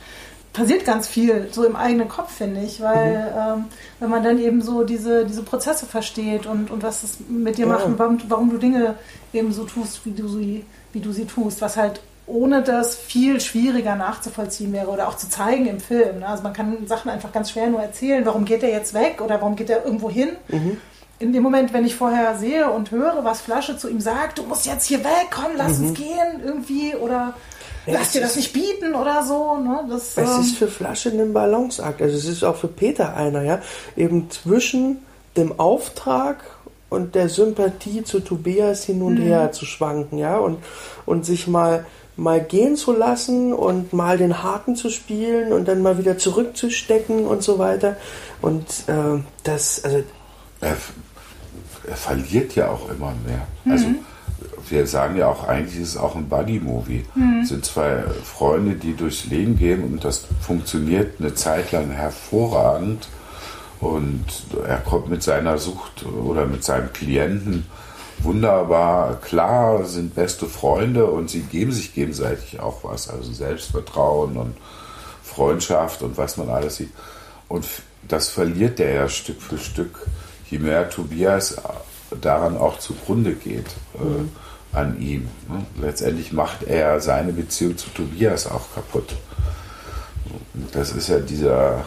passiert 0.53 0.85
ganz 0.85 1.09
viel 1.09 1.49
so 1.51 1.65
im 1.65 1.77
eigenen 1.77 2.09
Kopf, 2.09 2.33
finde 2.33 2.61
ich, 2.61 2.81
weil 2.81 3.33
mhm. 3.33 3.61
ähm, 3.61 3.65
wenn 4.01 4.11
man 4.11 4.23
dann 4.23 4.39
eben 4.39 4.61
so 4.61 4.85
diese, 4.85 5.25
diese 5.25 5.43
Prozesse 5.43 5.87
versteht 5.87 6.47
und, 6.47 6.71
und 6.71 6.83
was 6.83 7.03
es 7.03 7.19
mit 7.29 7.57
dir 7.57 7.67
ja. 7.67 7.73
macht 7.73 7.87
und 7.87 7.99
warum, 7.99 8.19
warum, 8.29 8.51
du 8.51 8.59
Dinge 8.59 8.97
eben 9.33 9.53
so 9.53 9.65
tust, 9.65 10.05
wie 10.05 10.13
du 10.13 10.29
sie, 10.29 10.65
wie 10.93 11.01
du 11.01 11.13
sie 11.13 11.25
tust, 11.25 11.61
was 11.63 11.77
halt 11.77 12.01
ohne 12.27 12.63
das 12.63 12.95
viel 12.97 13.41
schwieriger 13.41 13.97
nachzuvollziehen 13.97 14.73
wäre 14.73 14.89
oder 14.89 15.09
auch 15.09 15.17
zu 15.17 15.29
zeigen 15.29 15.67
im 15.67 15.81
Film. 15.81 16.21
Ne? 16.21 16.29
Also 16.29 16.43
man 16.43 16.53
kann 16.53 16.87
Sachen 16.87 17.11
einfach 17.11 17.33
ganz 17.33 17.51
schwer 17.51 17.69
nur 17.69 17.81
erzählen, 17.81 18.25
warum 18.25 18.45
geht 18.45 18.63
er 18.63 18.71
jetzt 18.71 18.95
weg 18.95 19.21
oder 19.21 19.41
warum 19.41 19.57
geht 19.57 19.71
er 19.71 19.85
irgendwo 19.85 20.11
hin. 20.11 20.31
Mhm. 20.49 20.79
In 21.19 21.33
dem 21.33 21.43
Moment, 21.43 21.73
wenn 21.73 21.85
ich 21.85 21.95
vorher 21.95 22.37
sehe 22.37 22.71
und 22.71 22.91
höre, 22.91 23.25
was 23.25 23.41
Flasche 23.41 23.77
zu 23.77 23.89
ihm 23.89 24.01
sagt, 24.01 24.39
du 24.39 24.43
musst 24.45 24.67
jetzt 24.67 24.87
hier 24.87 25.05
weg, 25.05 25.29
komm, 25.31 25.53
lass 25.57 25.79
mhm. 25.79 25.89
uns 25.89 25.99
gehen 25.99 26.43
irgendwie 26.45 26.95
oder 26.95 27.35
Lass 27.87 28.13
dir 28.13 28.21
das 28.21 28.37
nicht 28.37 28.53
bieten 28.53 28.95
oder 28.95 29.25
so. 29.25 29.57
Ne? 29.57 29.85
Das, 29.89 30.17
es 30.17 30.31
ähm, 30.31 30.41
ist 30.41 30.57
für 30.57 30.69
Flasche 30.69 31.11
ein 31.11 31.33
Balanceakt. 31.33 32.01
Also 32.01 32.17
es 32.17 32.27
ist 32.27 32.45
auch 32.45 32.57
für 32.57 32.69
Peter 32.69 33.17
einer, 33.17 33.43
ja. 33.43 33.61
Eben 33.97 34.31
zwischen 34.31 34.99
dem 35.37 35.59
Auftrag 35.59 36.45
und 36.91 37.15
der 37.15 37.29
Sympathie 37.29 38.05
zu 38.05 38.21
Tobias 38.21 38.85
hin 38.85 39.03
und 39.03 39.15
mhm. 39.15 39.23
her 39.23 39.53
zu 39.53 39.65
schwanken, 39.65 40.19
ja, 40.19 40.37
und, 40.37 40.59
und 41.07 41.25
sich 41.25 41.47
mal 41.47 41.87
mal 42.15 42.43
gehen 42.43 42.77
zu 42.77 42.93
lassen 42.93 43.55
und 43.55 43.93
mal 43.95 44.19
den 44.19 44.43
Haken 44.43 44.77
zu 44.77 44.91
spielen 44.91 45.53
und 45.53 45.67
dann 45.67 45.81
mal 45.81 45.97
wieder 45.99 46.19
zurückzustecken 46.19 47.27
und 47.27 47.43
so 47.43 47.59
weiter. 47.59 47.97
Und 48.43 48.67
äh, 48.87 49.23
das, 49.45 49.83
also. 49.85 50.03
Er, 50.61 50.77
er, 51.89 51.97
verliert 51.97 52.55
ja 52.55 52.69
auch 52.69 52.91
immer 52.91 53.15
mehr. 53.27 53.47
Also 53.65 53.89
mhm. 53.89 53.95
Also 53.95 54.12
wir 54.73 54.87
sagen 54.87 55.17
ja 55.17 55.29
auch, 55.29 55.47
eigentlich 55.47 55.81
ist 55.81 55.91
es 55.91 55.97
auch 55.97 56.17
ein 56.17 56.29
Buddy-Movie. 56.29 57.05
Mhm. 57.15 57.41
Es 57.43 57.51
sind 57.51 57.65
zwei 57.65 58.03
Freunde, 58.25 58.75
die 58.75 58.95
durchs 58.95 59.27
Leben 59.27 59.59
gehen 59.59 59.85
und 59.85 60.03
das 60.03 60.27
funktioniert 60.41 61.21
eine 61.21 61.35
Zeit 61.35 61.71
lang 61.73 61.91
hervorragend. 61.91 63.09
Und 63.81 64.25
er 64.67 64.79
kommt 64.79 65.09
mit 65.09 65.23
seiner 65.23 65.59
Sucht 65.59 66.07
oder 66.07 66.47
mit 66.47 66.65
seinem 66.65 66.93
Klienten 66.93 67.67
wunderbar 68.21 69.17
klar, 69.17 69.85
sind 69.85 70.15
beste 70.15 70.47
Freunde 70.47 71.07
und 71.07 71.29
sie 71.29 71.41
geben 71.41 71.73
sich 71.73 71.93
gegenseitig 71.93 72.61
auch 72.61 72.85
was. 72.85 73.09
Also 73.09 73.33
Selbstvertrauen 73.33 74.37
und 74.37 74.57
Freundschaft 75.23 76.03
und 76.03 76.17
was 76.17 76.37
man 76.37 76.49
alles 76.49 76.77
sieht. 76.77 76.93
Und 77.49 77.67
das 78.07 78.29
verliert 78.29 78.79
der 78.79 78.95
ja 78.95 79.09
Stück 79.09 79.43
für 79.43 79.59
Stück, 79.59 80.07
je 80.49 80.59
mehr 80.59 80.89
Tobias 80.89 81.57
daran 82.21 82.57
auch 82.57 82.79
zugrunde 82.79 83.35
geht. 83.35 83.67
Mhm 83.99 84.31
an 84.73 85.01
ihm. 85.01 85.29
Ne? 85.49 85.65
Letztendlich 85.81 86.33
macht 86.33 86.63
er 86.63 87.01
seine 87.01 87.33
Beziehung 87.33 87.77
zu 87.77 87.91
Tobias 87.91 88.47
auch 88.47 88.75
kaputt. 88.75 89.15
Das 90.73 90.93
ist 90.93 91.09
ja 91.09 91.19
dieser 91.19 91.85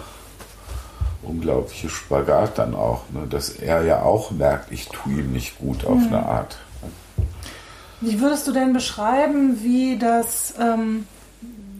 unglaubliche 1.24 1.90
Spagat 1.90 2.60
dann 2.60 2.76
auch, 2.76 3.04
ne? 3.12 3.26
dass 3.28 3.50
er 3.50 3.84
ja 3.84 4.04
auch 4.04 4.32
merkt, 4.32 4.72
ich 4.72 4.88
tue 4.90 5.14
ihm 5.14 5.32
nicht 5.32 5.58
gut 5.58 5.86
auf 5.86 5.98
mhm. 5.98 6.08
eine 6.08 6.26
Art. 6.26 6.58
Wie 8.02 8.20
würdest 8.20 8.48
du 8.48 8.52
denn 8.52 8.74
beschreiben, 8.74 9.64
wie 9.64 9.98
das, 9.98 10.54
ähm, 10.60 11.08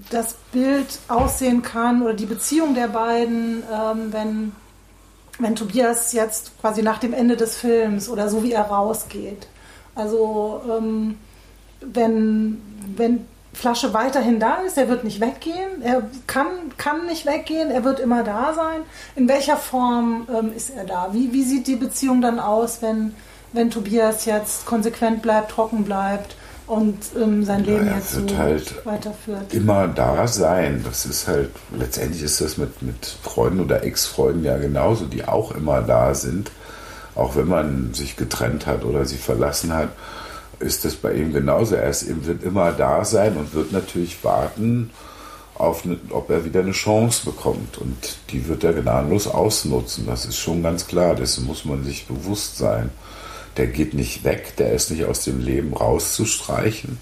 das 0.10 0.36
Bild 0.52 1.00
aussehen 1.08 1.62
kann 1.62 2.02
oder 2.02 2.14
die 2.14 2.26
Beziehung 2.26 2.74
der 2.74 2.88
beiden, 2.88 3.62
ähm, 3.72 4.12
wenn, 4.12 4.52
wenn 5.38 5.56
Tobias 5.56 6.14
jetzt 6.14 6.60
quasi 6.62 6.82
nach 6.82 6.98
dem 6.98 7.14
Ende 7.14 7.38
des 7.38 7.58
Films 7.58 8.10
oder 8.10 8.30
so 8.30 8.42
wie 8.44 8.54
er 8.54 8.64
rausgeht? 8.64 9.48
Also 9.96 10.62
ähm, 10.70 11.18
wenn, 11.82 12.62
wenn 12.96 13.26
Flasche 13.54 13.94
weiterhin 13.94 14.40
da 14.40 14.56
ist, 14.68 14.78
er 14.78 14.90
wird 14.90 15.04
nicht 15.04 15.22
weggehen, 15.22 15.82
er 15.82 16.04
kann, 16.28 16.48
kann 16.78 17.06
nicht 17.06 17.26
weggehen, 17.26 17.72
er 17.72 17.84
wird 17.84 18.00
immer 18.02 18.24
da 18.24 18.54
sein. 18.54 18.82
In 19.16 19.28
welcher 19.30 19.58
Form 19.58 20.28
ähm, 20.34 20.52
ist 20.56 20.72
er 20.76 20.84
da? 20.84 21.10
Wie, 21.14 21.32
wie 21.32 21.44
sieht 21.44 21.68
die 21.68 21.78
Beziehung 21.78 22.22
dann 22.22 22.40
aus, 22.40 22.82
wenn, 22.82 23.14
wenn 23.54 23.72
Tobias 23.72 24.26
jetzt 24.26 24.66
konsequent 24.66 25.22
bleibt, 25.22 25.52
trocken 25.52 25.86
bleibt 25.86 26.36
und 26.68 26.98
ähm, 27.16 27.46
sein 27.46 27.64
Leben 27.64 27.88
ja, 27.88 27.96
jetzt 27.96 28.12
so 28.12 28.38
halt 28.38 28.86
weiterführt? 28.86 29.54
Immer 29.54 29.88
da 29.88 30.28
sein. 30.28 30.84
Das 30.84 31.06
ist 31.06 31.28
halt, 31.28 31.52
letztendlich 31.78 32.24
ist 32.24 32.42
das 32.42 32.58
mit, 32.58 32.82
mit 32.82 33.06
Freunden 33.24 33.62
oder 33.62 33.84
Ex-Freunden 33.84 34.44
ja 34.44 34.58
genauso, 34.58 35.06
die 35.06 35.26
auch 35.26 35.52
immer 35.52 35.82
da 35.82 36.14
sind 36.14 36.52
auch 37.16 37.36
wenn 37.36 37.48
man 37.48 37.94
sich 37.94 38.18
getrennt 38.18 38.66
hat 38.66 38.84
oder 38.84 39.06
sie 39.06 39.18
verlassen 39.18 39.74
hat, 39.74 39.90
ist 40.60 40.86
das 40.86 40.96
bei 40.96 41.14
ihm 41.14 41.34
genauso. 41.34 41.76
Er 41.76 41.94
wird 42.08 42.44
immer 42.44 42.72
da 42.72 43.04
sein 43.04 43.38
und 43.38 43.54
wird 43.54 43.72
natürlich 43.72 44.24
warten, 44.24 44.92
auf 45.56 45.86
eine, 45.86 45.98
ob 46.10 46.30
er 46.30 46.44
wieder 46.44 46.60
eine 46.60 46.72
Chance 46.72 47.26
bekommt. 47.26 47.78
Und 47.78 48.18
die 48.30 48.48
wird 48.48 48.64
er 48.64 48.74
gnadenlos 48.74 49.28
ausnutzen. 49.28 50.06
Das 50.06 50.26
ist 50.26 50.38
schon 50.38 50.62
ganz 50.64 50.88
klar. 50.88 51.16
Dessen 51.16 51.46
muss 51.46 51.66
man 51.66 51.84
sich 51.84 52.08
bewusst 52.08 52.58
sein. 52.58 52.90
Der 53.58 53.68
geht 53.68 53.94
nicht 53.94 54.26
weg, 54.26 54.58
der 54.58 54.74
ist 54.74 54.92
nicht 54.92 55.06
aus 55.06 55.24
dem 55.24 55.40
Leben 55.40 55.74
rauszustreichen. 55.74 56.98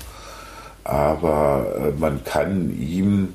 Aber 0.83 1.65
äh, 1.77 1.99
man 1.99 2.23
kann 2.23 2.77
ihm 2.79 3.33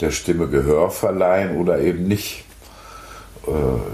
der 0.00 0.12
Stimme 0.12 0.48
Gehör 0.48 0.90
verleihen 0.90 1.56
oder 1.56 1.80
eben 1.80 2.06
nicht. 2.06 2.44
Äh, 3.46 3.50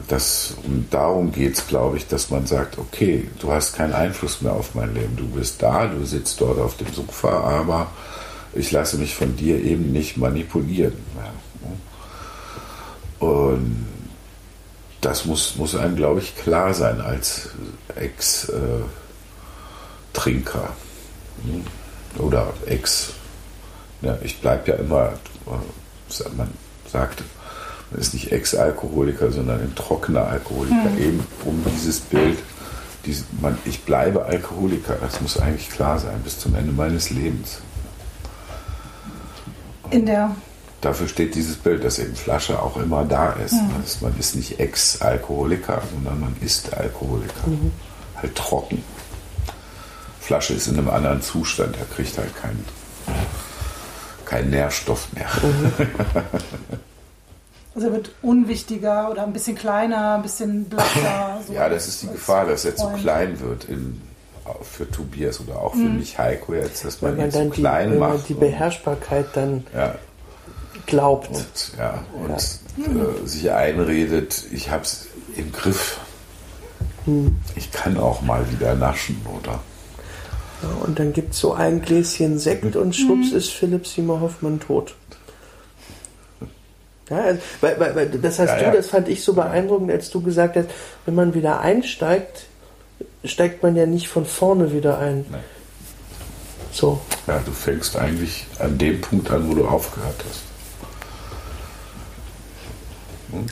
das, 0.08 0.54
und 0.64 0.88
darum 0.90 1.32
geht 1.32 1.54
es, 1.54 1.66
glaube 1.66 1.96
ich, 1.96 2.06
dass 2.06 2.30
man 2.30 2.46
sagt, 2.46 2.78
okay, 2.78 3.28
du 3.40 3.52
hast 3.52 3.74
keinen 3.74 3.92
Einfluss 3.92 4.40
mehr 4.40 4.52
auf 4.52 4.74
mein 4.74 4.94
Leben. 4.94 5.16
Du 5.16 5.26
bist 5.26 5.62
da, 5.62 5.86
du 5.86 6.04
sitzt 6.04 6.40
dort 6.40 6.58
auf 6.58 6.76
dem 6.76 6.92
Sofa, 6.92 7.40
aber 7.40 7.88
ich 8.52 8.70
lasse 8.72 8.96
mich 8.96 9.14
von 9.14 9.36
dir 9.36 9.62
eben 9.62 9.92
nicht 9.92 10.16
manipulieren. 10.16 10.94
Und 13.18 13.86
das 15.00 15.24
muss, 15.24 15.56
muss 15.56 15.74
einem, 15.74 15.96
glaube 15.96 16.20
ich, 16.20 16.36
klar 16.36 16.74
sein 16.74 17.00
als 17.00 17.48
Ex-Trinker 17.94 18.50
oder 22.18 22.52
Ex. 22.66 23.12
Ja, 24.02 24.18
ich 24.22 24.40
bleibe 24.40 24.70
ja 24.70 24.76
immer, 24.78 25.12
man 26.36 26.50
sagt, 26.90 27.22
man 27.90 28.00
ist 28.00 28.14
nicht 28.14 28.32
Ex-Alkoholiker, 28.32 29.32
sondern 29.32 29.60
ein 29.60 29.74
trockener 29.74 30.26
Alkoholiker. 30.26 30.90
Mhm. 30.90 30.98
Eben 30.98 31.26
um 31.44 31.64
dieses 31.74 32.00
Bild, 32.00 32.38
diese, 33.06 33.24
man, 33.40 33.58
ich 33.64 33.82
bleibe 33.84 34.24
Alkoholiker, 34.24 34.96
das 35.00 35.20
muss 35.20 35.38
eigentlich 35.38 35.70
klar 35.70 35.98
sein, 35.98 36.20
bis 36.22 36.38
zum 36.38 36.54
Ende 36.54 36.72
meines 36.72 37.10
Lebens. 37.10 37.58
In 39.90 40.06
der 40.06 40.36
dafür 40.80 41.08
steht 41.08 41.34
dieses 41.34 41.56
Bild, 41.56 41.84
dass 41.84 41.98
eben 41.98 42.14
Flasche 42.14 42.60
auch 42.60 42.76
immer 42.76 43.04
da 43.04 43.32
ist. 43.32 43.52
Mhm. 43.52 43.70
Also 43.80 44.06
man 44.06 44.18
ist 44.18 44.34
nicht 44.34 44.58
Ex-Alkoholiker, 44.58 45.82
sondern 45.92 46.20
man 46.20 46.36
ist 46.40 46.74
Alkoholiker. 46.74 47.46
Mhm. 47.46 47.72
Halt 48.16 48.34
trocken. 48.34 48.82
Flasche 50.20 50.54
ist 50.54 50.68
in 50.68 50.78
einem 50.78 50.90
anderen 50.90 51.22
Zustand, 51.22 51.76
er 51.76 51.86
kriegt 51.86 52.16
halt 52.18 52.34
keinen 52.36 52.64
kein 54.24 54.50
Nährstoff 54.50 55.12
mehr. 55.12 55.28
Mhm. 55.42 56.78
Also 57.80 57.92
er 57.92 57.96
wird 57.96 58.10
unwichtiger 58.20 59.10
oder 59.10 59.22
ein 59.22 59.32
bisschen 59.32 59.56
kleiner, 59.56 60.16
ein 60.16 60.22
bisschen 60.22 60.66
blasser. 60.66 61.40
So 61.46 61.54
ja, 61.54 61.66
das 61.70 61.88
ist 61.88 62.02
die 62.02 62.08
Gefahr, 62.08 62.44
dass 62.44 62.66
er 62.66 62.76
zu 62.76 62.88
klein 62.88 63.40
wird 63.40 63.64
in, 63.64 64.02
für 64.60 64.90
Tobias 64.90 65.40
oder 65.40 65.58
auch 65.58 65.72
für 65.72 65.78
mhm. 65.78 65.96
mich 65.96 66.18
Heiko 66.18 66.52
jetzt, 66.52 66.84
dass 66.84 67.00
man, 67.00 67.16
man 67.16 67.26
ihn 67.26 67.32
zu 67.32 67.48
klein 67.48 67.92
die, 67.92 67.96
macht. 67.96 68.10
Wenn 68.10 68.18
man 68.18 68.26
die 68.28 68.34
Beherrschbarkeit 68.34 69.28
dann 69.32 69.64
ja. 69.74 69.94
glaubt. 70.84 71.28
Und, 71.28 71.72
ja, 71.78 72.04
und 72.12 72.28
ja. 72.76 72.84
Äh, 72.84 73.26
sich 73.26 73.50
einredet, 73.50 74.44
ich 74.52 74.70
habe 74.70 74.82
es 74.82 75.06
im 75.36 75.50
Griff. 75.50 76.00
Mhm. 77.06 77.36
Ich 77.56 77.72
kann 77.72 77.96
auch 77.96 78.20
mal 78.20 78.44
wieder 78.52 78.74
naschen, 78.74 79.24
oder? 79.40 79.60
Ja, 80.62 80.68
und 80.84 80.98
dann 80.98 81.14
gibt 81.14 81.32
es 81.32 81.40
so 81.40 81.54
ein 81.54 81.80
Gläschen 81.80 82.38
Sekt 82.38 82.76
und 82.76 82.94
schwupps 82.94 83.30
mhm. 83.30 83.38
ist 83.38 83.50
Philipp 83.52 83.86
Seymour 83.86 84.20
Hoffmann 84.20 84.60
tot. 84.60 84.94
Ja, 87.10 87.18
also, 87.18 87.40
weil, 87.60 87.80
weil, 87.80 87.96
weil, 87.96 88.08
das 88.08 88.38
hast 88.38 88.50
ja, 88.50 88.58
du, 88.58 88.64
ja. 88.66 88.70
das 88.70 88.86
fand 88.86 89.08
ich 89.08 89.24
so 89.24 89.34
beeindruckend, 89.34 89.90
als 89.90 90.10
du 90.10 90.22
gesagt 90.22 90.56
hast, 90.56 90.68
wenn 91.04 91.14
man 91.16 91.34
wieder 91.34 91.60
einsteigt, 91.60 92.46
steigt 93.24 93.62
man 93.62 93.76
ja 93.76 93.84
nicht 93.86 94.08
von 94.08 94.24
vorne 94.24 94.72
wieder 94.72 94.98
ein. 94.98 95.26
Nein. 95.28 95.40
So. 96.72 97.00
Ja, 97.26 97.40
du 97.44 97.50
fängst 97.50 97.96
eigentlich 97.96 98.46
an 98.60 98.78
dem 98.78 99.00
Punkt 99.00 99.30
an, 99.30 99.48
wo 99.48 99.54
du 99.54 99.66
aufgehört 99.66 100.24
hast. 100.28 100.42
Hm? 103.32 103.46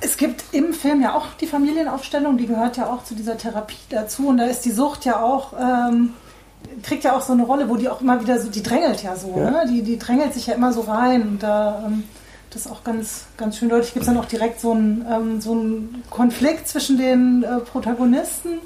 Es 0.00 0.16
gibt 0.16 0.44
im 0.52 0.72
Film 0.74 1.02
ja 1.02 1.16
auch 1.16 1.28
die 1.40 1.46
Familienaufstellung, 1.46 2.36
die 2.36 2.46
gehört 2.46 2.76
ja 2.76 2.92
auch 2.92 3.04
zu 3.04 3.14
dieser 3.14 3.38
Therapie 3.38 3.76
dazu. 3.88 4.28
Und 4.28 4.36
da 4.36 4.44
ist 4.44 4.64
die 4.64 4.70
Sucht 4.70 5.04
ja 5.04 5.22
auch, 5.22 5.54
ähm, 5.54 6.10
kriegt 6.82 7.04
ja 7.04 7.16
auch 7.16 7.22
so 7.22 7.32
eine 7.32 7.44
Rolle, 7.44 7.68
wo 7.68 7.76
die 7.76 7.88
auch 7.88 8.00
immer 8.00 8.20
wieder 8.20 8.40
so, 8.40 8.48
die 8.48 8.62
drängelt 8.62 9.02
ja 9.02 9.16
so, 9.16 9.34
ja. 9.36 9.50
Ne? 9.50 9.64
Die, 9.68 9.82
die 9.82 9.98
drängelt 9.98 10.34
sich 10.34 10.46
ja 10.46 10.54
immer 10.54 10.72
so 10.72 10.82
rein. 10.82 11.22
Und 11.22 11.42
da, 11.42 11.84
ähm, 11.86 12.04
das 12.50 12.66
ist 12.66 12.72
auch 12.72 12.84
ganz, 12.84 13.24
ganz 13.36 13.58
schön 13.58 13.68
deutlich. 13.68 13.92
Gibt 13.92 14.02
es 14.02 14.12
dann 14.12 14.18
auch 14.18 14.26
direkt 14.26 14.60
so 14.60 14.72
einen, 14.72 15.04
ähm, 15.10 15.40
so 15.40 15.52
einen 15.52 16.02
Konflikt 16.10 16.68
zwischen 16.68 16.98
den 16.98 17.42
äh, 17.42 17.60
Protagonisten 17.60 18.60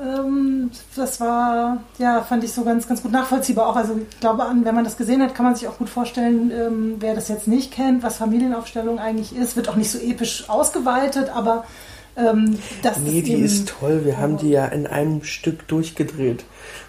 ähm, 0.00 0.70
das 0.96 1.20
war, 1.20 1.82
ja, 1.98 2.22
fand 2.22 2.44
ich 2.44 2.52
so 2.52 2.64
ganz, 2.64 2.88
ganz 2.88 3.02
gut 3.02 3.12
nachvollziehbar 3.12 3.68
auch. 3.68 3.76
Also 3.76 3.98
ich 4.10 4.20
glaube, 4.20 4.44
wenn 4.62 4.74
man 4.74 4.84
das 4.84 4.96
gesehen 4.96 5.22
hat, 5.22 5.34
kann 5.34 5.44
man 5.44 5.54
sich 5.54 5.68
auch 5.68 5.78
gut 5.78 5.88
vorstellen, 5.88 6.50
ähm, 6.50 6.96
wer 6.98 7.14
das 7.14 7.28
jetzt 7.28 7.46
nicht 7.46 7.72
kennt, 7.72 8.02
was 8.02 8.16
Familienaufstellung 8.16 8.98
eigentlich 8.98 9.36
ist. 9.36 9.56
Wird 9.56 9.68
auch 9.68 9.76
nicht 9.76 9.90
so 9.90 9.98
episch 9.98 10.48
ausgeweitet, 10.48 11.30
aber 11.34 11.64
ähm, 12.16 12.58
das 12.82 12.98
nee, 12.98 13.18
ist 13.18 13.26
die 13.26 13.34
ist 13.34 13.68
toll. 13.68 14.04
Wir 14.04 14.18
haben 14.18 14.38
die 14.38 14.50
ja 14.50 14.66
in 14.66 14.86
einem 14.86 15.24
Stück 15.24 15.68
durchgedreht. 15.68 16.44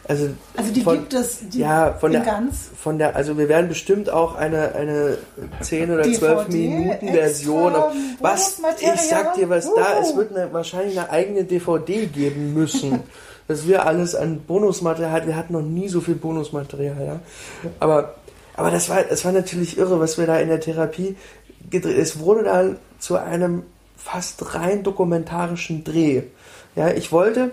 Also, 0.05 0.29
also 0.57 0.73
die 0.73 0.81
von, 0.81 0.99
gibt 0.99 1.13
es 1.13 1.39
die 1.49 1.59
ja, 1.59 1.93
von 1.93 2.11
der, 2.11 2.21
ganz? 2.21 2.69
Von 2.77 2.97
der, 2.97 3.15
also 3.15 3.37
wir 3.37 3.47
werden 3.47 3.69
bestimmt 3.69 4.09
auch 4.09 4.35
eine, 4.35 4.75
eine 4.75 5.17
10 5.61 5.91
oder 5.91 6.03
12 6.03 6.49
Minuten 6.49 7.07
Version. 7.07 7.73
Was, 8.19 8.59
ich 8.79 9.01
sag 9.01 9.35
dir 9.35 9.49
was 9.49 9.67
uh. 9.67 9.75
da, 9.77 9.99
es 10.01 10.15
wird 10.15 10.35
eine, 10.35 10.51
wahrscheinlich 10.51 10.99
eine 10.99 11.09
eigene 11.09 11.45
DVD 11.45 12.05
geben 12.07 12.53
müssen. 12.53 12.99
dass 13.47 13.67
wir 13.67 13.85
alles 13.85 14.15
an 14.15 14.39
Bonusmaterial 14.41 15.11
hatten. 15.11 15.27
Wir 15.27 15.35
hatten 15.35 15.53
noch 15.53 15.61
nie 15.61 15.89
so 15.89 16.01
viel 16.01 16.15
Bonusmaterial, 16.15 17.05
ja. 17.05 17.19
Aber, 17.79 18.15
aber 18.55 18.71
das 18.71 18.89
war, 18.89 19.03
das 19.03 19.25
war 19.25 19.31
natürlich 19.31 19.77
irre, 19.77 19.99
was 19.99 20.17
wir 20.17 20.27
da 20.27 20.39
in 20.39 20.47
der 20.47 20.59
Therapie 20.59 21.17
gedreht. 21.69 21.97
Es 21.97 22.19
wurde 22.19 22.43
dann 22.43 22.77
zu 22.99 23.17
einem 23.17 23.63
fast 23.97 24.55
rein 24.55 24.83
dokumentarischen 24.83 25.83
Dreh. 25.83 26.23
Ja, 26.75 26.89
ich 26.89 27.11
wollte, 27.11 27.51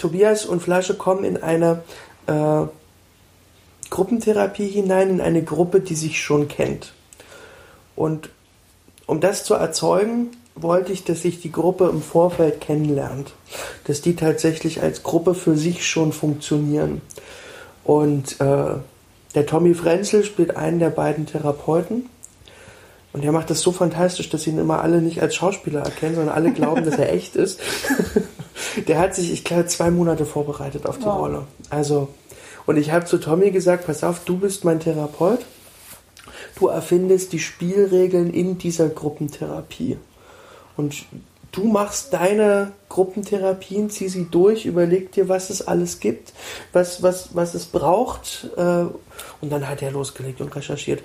Tobias 0.00 0.46
und 0.46 0.62
Flasche 0.62 0.94
kommen 0.94 1.24
in 1.24 1.36
eine 1.36 1.82
äh, 2.26 2.62
Gruppentherapie 3.90 4.68
hinein, 4.68 5.10
in 5.10 5.20
eine 5.20 5.42
Gruppe, 5.42 5.80
die 5.80 5.94
sich 5.94 6.22
schon 6.22 6.48
kennt. 6.48 6.92
Und 7.96 8.30
um 9.06 9.20
das 9.20 9.44
zu 9.44 9.54
erzeugen, 9.54 10.30
wollte 10.54 10.92
ich, 10.92 11.04
dass 11.04 11.22
sich 11.22 11.40
die 11.40 11.52
Gruppe 11.52 11.88
im 11.88 12.02
Vorfeld 12.02 12.60
kennenlernt. 12.60 13.32
Dass 13.84 14.00
die 14.00 14.16
tatsächlich 14.16 14.82
als 14.82 15.02
Gruppe 15.02 15.34
für 15.34 15.56
sich 15.56 15.86
schon 15.86 16.12
funktionieren. 16.12 17.02
Und 17.84 18.40
äh, 18.40 18.74
der 19.34 19.46
Tommy 19.46 19.74
Frenzel 19.74 20.24
spielt 20.24 20.56
einen 20.56 20.78
der 20.78 20.90
beiden 20.90 21.26
Therapeuten. 21.26 22.08
Und 23.12 23.24
er 23.24 23.32
macht 23.32 23.50
das 23.50 23.60
so 23.60 23.72
fantastisch, 23.72 24.30
dass 24.30 24.46
ihn 24.46 24.58
immer 24.58 24.82
alle 24.82 25.02
nicht 25.02 25.20
als 25.20 25.34
Schauspieler 25.34 25.80
erkennen, 25.80 26.14
sondern 26.14 26.34
alle 26.34 26.52
glauben, 26.52 26.84
dass 26.84 26.98
er 26.98 27.12
echt 27.12 27.36
ist. 27.36 27.60
Der 28.86 28.98
hat 28.98 29.14
sich, 29.14 29.32
ich 29.32 29.44
glaube, 29.44 29.66
zwei 29.66 29.90
Monate 29.90 30.26
vorbereitet 30.26 30.86
auf 30.86 30.98
die 30.98 31.04
wow. 31.04 31.18
Rolle. 31.18 31.46
Also, 31.70 32.08
und 32.66 32.76
ich 32.76 32.92
habe 32.92 33.04
zu 33.04 33.18
Tommy 33.18 33.50
gesagt, 33.50 33.86
pass 33.86 34.04
auf, 34.04 34.20
du 34.24 34.38
bist 34.38 34.64
mein 34.64 34.80
Therapeut. 34.80 35.40
Du 36.58 36.68
erfindest 36.68 37.32
die 37.32 37.38
Spielregeln 37.38 38.32
in 38.32 38.58
dieser 38.58 38.88
Gruppentherapie. 38.88 39.96
Und 40.76 41.04
du 41.52 41.64
machst 41.64 42.12
deine 42.12 42.72
Gruppentherapien, 42.88 43.90
zieh 43.90 44.08
sie 44.08 44.28
durch, 44.30 44.66
überleg 44.66 45.12
dir, 45.12 45.28
was 45.28 45.50
es 45.50 45.66
alles 45.66 46.00
gibt, 46.00 46.32
was, 46.72 47.02
was, 47.02 47.34
was 47.34 47.54
es 47.54 47.66
braucht. 47.66 48.50
Äh, 48.56 48.84
und 49.40 49.50
dann 49.50 49.68
hat 49.68 49.82
er 49.82 49.90
losgelegt 49.90 50.40
und 50.40 50.54
recherchiert. 50.54 51.02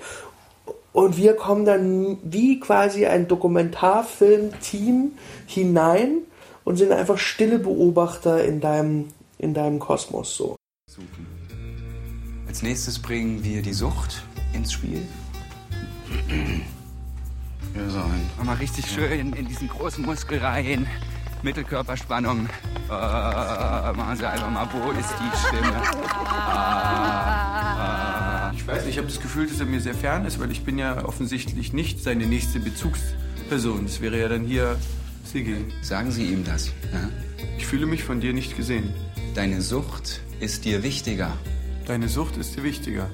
Und 0.92 1.16
wir 1.16 1.34
kommen 1.34 1.64
dann 1.64 2.18
wie 2.22 2.58
quasi 2.58 3.06
ein 3.06 3.28
Dokumentarfilm-Team 3.28 5.12
hinein 5.46 6.22
und 6.66 6.76
sind 6.76 6.92
einfach 6.92 7.16
stille 7.16 7.58
Beobachter 7.60 8.44
in 8.44 8.60
deinem, 8.60 9.06
in 9.38 9.54
deinem 9.54 9.78
Kosmos 9.78 10.36
so. 10.36 10.56
Als 12.48 12.62
nächstes 12.62 12.98
bringen 12.98 13.44
wir 13.44 13.62
die 13.62 13.72
Sucht 13.72 14.24
ins 14.52 14.72
Spiel. 14.72 15.02
Ja, 17.74 17.88
so 17.88 17.98
ein. 17.98 18.28
Mal 18.44 18.56
richtig 18.56 18.90
schön 18.90 19.32
in 19.32 19.46
diesen 19.46 19.68
großen 19.68 20.04
Muskel 20.04 20.40
rein. 20.40 20.88
Mittelkörperspannung. 21.42 22.48
Äh, 22.88 22.90
machen 22.90 24.16
Sie 24.16 24.28
einfach 24.28 24.50
mal, 24.50 24.68
wo 24.72 24.90
ist 24.90 25.14
die 25.20 25.38
Stimme? 25.38 25.82
Äh, 26.48 26.64
äh. 28.50 28.56
Ich 28.56 28.66
weiß 28.66 28.84
nicht, 28.86 28.94
ich 28.94 28.98
habe 28.98 29.06
das 29.06 29.20
Gefühl, 29.20 29.46
dass 29.46 29.60
er 29.60 29.66
mir 29.66 29.80
sehr 29.80 29.94
fern 29.94 30.24
ist, 30.24 30.40
weil 30.40 30.50
ich 30.50 30.64
bin 30.64 30.78
ja 30.78 31.04
offensichtlich 31.04 31.72
nicht 31.72 32.02
seine 32.02 32.26
nächste 32.26 32.58
Bezugsperson. 32.58 33.84
Das 33.84 34.00
wäre 34.00 34.18
ja 34.18 34.28
dann 34.28 34.44
hier 34.44 34.76
Sigi. 35.26 35.56
Sagen 35.82 36.10
Sie 36.10 36.24
ihm 36.24 36.44
das. 36.44 36.68
Ja? 36.92 37.10
Ich 37.58 37.66
fühle 37.66 37.86
mich 37.86 38.02
von 38.02 38.20
dir 38.20 38.32
nicht 38.32 38.56
gesehen. 38.56 38.94
Deine 39.34 39.60
Sucht 39.60 40.20
ist 40.40 40.64
dir 40.64 40.82
wichtiger. 40.82 41.36
Deine 41.86 42.08
Sucht 42.08 42.36
ist 42.36 42.56
dir 42.56 42.62
wichtiger. 42.62 43.10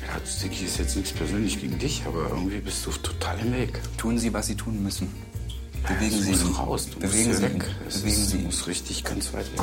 Ja, 0.00 0.20
Sigi 0.24 0.64
ist 0.64 0.78
jetzt 0.78 0.96
nichts 0.96 1.12
persönlich 1.12 1.60
gegen 1.60 1.78
dich, 1.78 2.02
aber 2.06 2.28
irgendwie 2.30 2.58
bist 2.58 2.84
du 2.86 2.90
total 2.90 3.38
im 3.40 3.52
Weg. 3.52 3.80
Tun 3.96 4.18
Sie, 4.18 4.32
was 4.32 4.46
Sie 4.46 4.54
tun 4.56 4.82
müssen. 4.82 5.08
Bewegen 5.86 6.20
Sie 6.22 6.30
ihn. 6.32 6.54
raus, 6.54 6.88
du 6.90 6.98
bewegen 6.98 7.28
musst 7.28 7.40
Sie 7.40 7.44
weg. 7.44 7.64
Es 7.88 7.98
bewegen 8.00 8.16
ist, 8.16 8.30
Sie 8.30 8.36
ihn. 8.38 8.44
muss 8.44 8.66
richtig 8.66 9.04
ganz 9.04 9.32
weit 9.32 9.50
weg. 9.52 9.60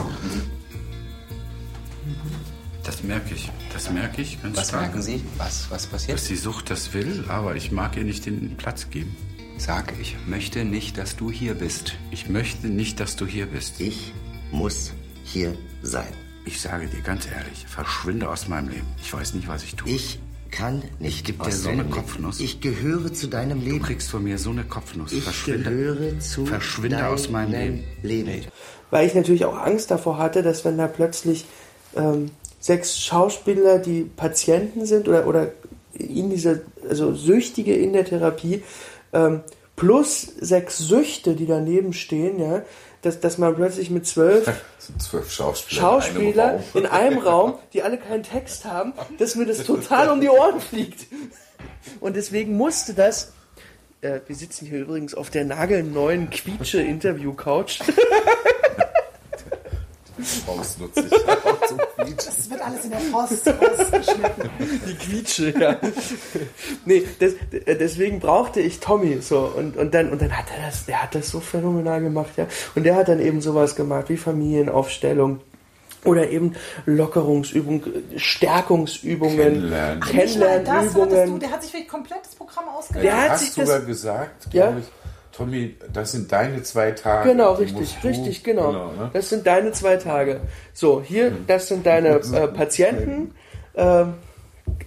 Das 2.83 3.03
merke 3.03 3.33
ich. 3.35 3.51
Das 3.73 3.91
merke 3.91 4.21
ich 4.21 4.41
ganz 4.41 4.57
Was 4.57 4.67
stark. 4.69 4.81
merken 4.83 5.01
Sie? 5.01 5.21
Was, 5.37 5.69
was 5.69 5.85
passiert? 5.87 6.17
Dass 6.17 6.25
die 6.27 6.35
Sucht 6.35 6.69
das 6.69 6.93
will, 6.93 7.25
aber 7.27 7.55
ich 7.55 7.71
mag 7.71 7.95
ihr 7.97 8.03
nicht 8.03 8.25
den 8.25 8.57
Platz 8.57 8.89
geben. 8.89 9.15
Sag, 9.63 9.93
ich 10.01 10.15
möchte 10.25 10.65
nicht, 10.65 10.97
dass 10.97 11.15
du 11.15 11.29
hier 11.29 11.53
bist. 11.53 11.93
Ich 12.09 12.27
möchte 12.27 12.65
nicht, 12.65 12.99
dass 12.99 13.15
du 13.15 13.27
hier 13.27 13.45
bist. 13.45 13.79
Ich 13.79 14.11
muss 14.51 14.91
hier 15.23 15.53
sein. 15.83 16.07
Ich 16.47 16.59
sage 16.59 16.87
dir 16.87 17.01
ganz 17.01 17.27
ehrlich, 17.27 17.67
verschwinde 17.67 18.27
aus 18.27 18.47
meinem 18.47 18.69
Leben. 18.69 18.87
Ich 19.03 19.13
weiß 19.13 19.35
nicht, 19.35 19.47
was 19.47 19.63
ich 19.63 19.75
tue. 19.75 19.91
Ich 19.91 20.19
kann 20.49 20.81
nicht 20.97 21.17
ich 21.17 21.23
gebe 21.25 21.45
dir 21.45 21.51
so 21.51 21.69
eine 21.69 21.85
Kopfnuss. 21.85 22.39
Ich 22.39 22.59
gehöre 22.59 23.13
zu 23.13 23.27
deinem 23.27 23.61
Leben. 23.61 23.77
Du 23.77 23.85
kriegst 23.85 24.09
von 24.09 24.23
mir 24.23 24.39
so 24.39 24.49
eine 24.49 24.63
Kopfnuss. 24.63 25.11
Ich 25.13 25.23
verschwinde, 25.23 25.69
gehöre 25.69 26.19
zu 26.19 26.47
verschwinde 26.47 26.97
deinem 26.97 27.13
aus 27.13 27.29
meinem 27.29 27.51
Leben. 28.01 28.25
Leben. 28.25 28.45
Weil 28.89 29.05
ich 29.05 29.13
natürlich 29.13 29.45
auch 29.45 29.57
Angst 29.57 29.91
davor 29.91 30.17
hatte, 30.17 30.41
dass 30.41 30.65
wenn 30.65 30.79
da 30.79 30.87
plötzlich 30.87 31.45
ähm, 31.95 32.31
sechs 32.59 32.99
Schauspieler, 32.99 33.77
die 33.77 34.09
Patienten 34.15 34.87
sind 34.87 35.07
oder, 35.07 35.27
oder 35.27 35.51
in 35.93 36.31
dieser, 36.31 36.61
also 36.89 37.13
Süchtige 37.13 37.75
in 37.75 37.93
der 37.93 38.05
Therapie, 38.05 38.63
ähm, 39.13 39.43
plus 39.75 40.21
sechs 40.39 40.77
Süchte, 40.77 41.35
die 41.35 41.45
daneben 41.45 41.93
stehen, 41.93 42.39
ja, 42.39 42.63
dass, 43.01 43.19
dass 43.19 43.37
man 43.37 43.55
plötzlich 43.55 43.89
mit 43.89 44.05
zwölf, 44.05 44.47
zwölf 44.99 45.31
Schauspieler, 45.31 45.81
Schauspieler 45.81 46.59
in, 46.73 46.85
einem 46.85 46.85
in, 46.85 46.85
einem 46.85 47.17
Raum, 47.19 47.55
die 47.73 47.81
alle 47.81 47.97
keinen 47.97 48.23
Text 48.23 48.65
haben, 48.65 48.93
dass 49.17 49.35
mir 49.35 49.45
das 49.45 49.63
total 49.63 50.09
um 50.09 50.21
die 50.21 50.29
Ohren 50.29 50.59
fliegt. 50.59 51.07
Und 51.99 52.15
deswegen 52.15 52.55
musste 52.57 52.93
das. 52.93 53.33
Äh, 54.01 54.19
wir 54.27 54.35
sitzen 54.35 54.67
hier 54.67 54.81
übrigens 54.81 55.15
auf 55.15 55.29
der 55.29 55.45
nagelneuen 55.45 56.29
Quietsche-Interview-Couch. 56.29 57.81
Chance 60.23 60.81
nutze 60.81 61.01
ich 61.01 61.13
auch 61.13 61.67
zum 61.67 61.77
Quietschen. 61.95 62.15
Das 62.37 62.49
wird 62.49 62.61
alles 62.61 62.83
in 62.85 62.89
der 62.91 62.97
Post 63.11 63.47
ausgeschnitten. 63.49 64.49
Die 64.87 64.95
Quietsche, 64.95 65.53
ja. 65.59 65.75
nee, 66.85 67.03
das, 67.19 67.33
deswegen 67.67 68.19
brauchte 68.19 68.59
ich 68.59 68.79
Tommy 68.79 69.19
so 69.21 69.51
und, 69.55 69.77
und 69.77 69.93
dann 69.93 70.09
und 70.09 70.21
dann 70.21 70.35
hat 70.37 70.45
er 70.55 70.65
das, 70.67 70.85
der 70.85 71.01
hat 71.03 71.15
das 71.15 71.29
so 71.29 71.39
phänomenal 71.39 72.01
gemacht, 72.01 72.31
ja. 72.37 72.47
Und 72.75 72.83
der 72.83 72.95
hat 72.95 73.07
dann 73.07 73.19
eben 73.19 73.41
sowas 73.41 73.75
gemacht 73.75 74.09
wie 74.09 74.17
Familienaufstellung 74.17 75.41
oder 76.03 76.29
eben 76.29 76.55
Lockerungsübungen, 76.87 77.83
Stärkungsübungen, 78.17 79.37
Kennenlernen. 79.37 79.99
Kennenlernübungen. 80.01 81.39
Der 81.39 81.51
hat 81.51 81.61
sich 81.63 81.73
wirklich 81.73 81.89
komplett 81.89 82.19
das 82.25 82.35
Programm 82.35 82.65
ausgedacht. 82.69 83.03
Der 83.03 83.11
Du 83.13 83.17
hat 83.21 83.29
hast 83.31 83.39
sich 83.45 83.53
das- 83.55 83.67
sogar 83.67 83.81
gesagt, 83.85 84.53
Ja. 84.53 84.67
glaube 84.67 84.79
ich, 84.81 84.85
Tommy, 85.41 85.75
das 85.91 86.11
sind 86.11 86.31
deine 86.31 86.61
zwei 86.63 86.91
Tage. 86.91 87.29
Genau, 87.31 87.53
richtig, 87.53 87.97
du- 88.01 88.07
richtig, 88.07 88.43
genau. 88.43 88.71
ne? 88.71 89.09
Das 89.13 89.29
sind 89.29 89.45
deine 89.47 89.71
zwei 89.71 89.97
Tage. 89.97 90.41
So, 90.73 91.01
hier, 91.01 91.31
das 91.47 91.67
sind 91.67 91.85
deine 91.85 92.09
äh, 92.19 92.47
Patienten. 92.47 93.33
ähm, 93.75 94.13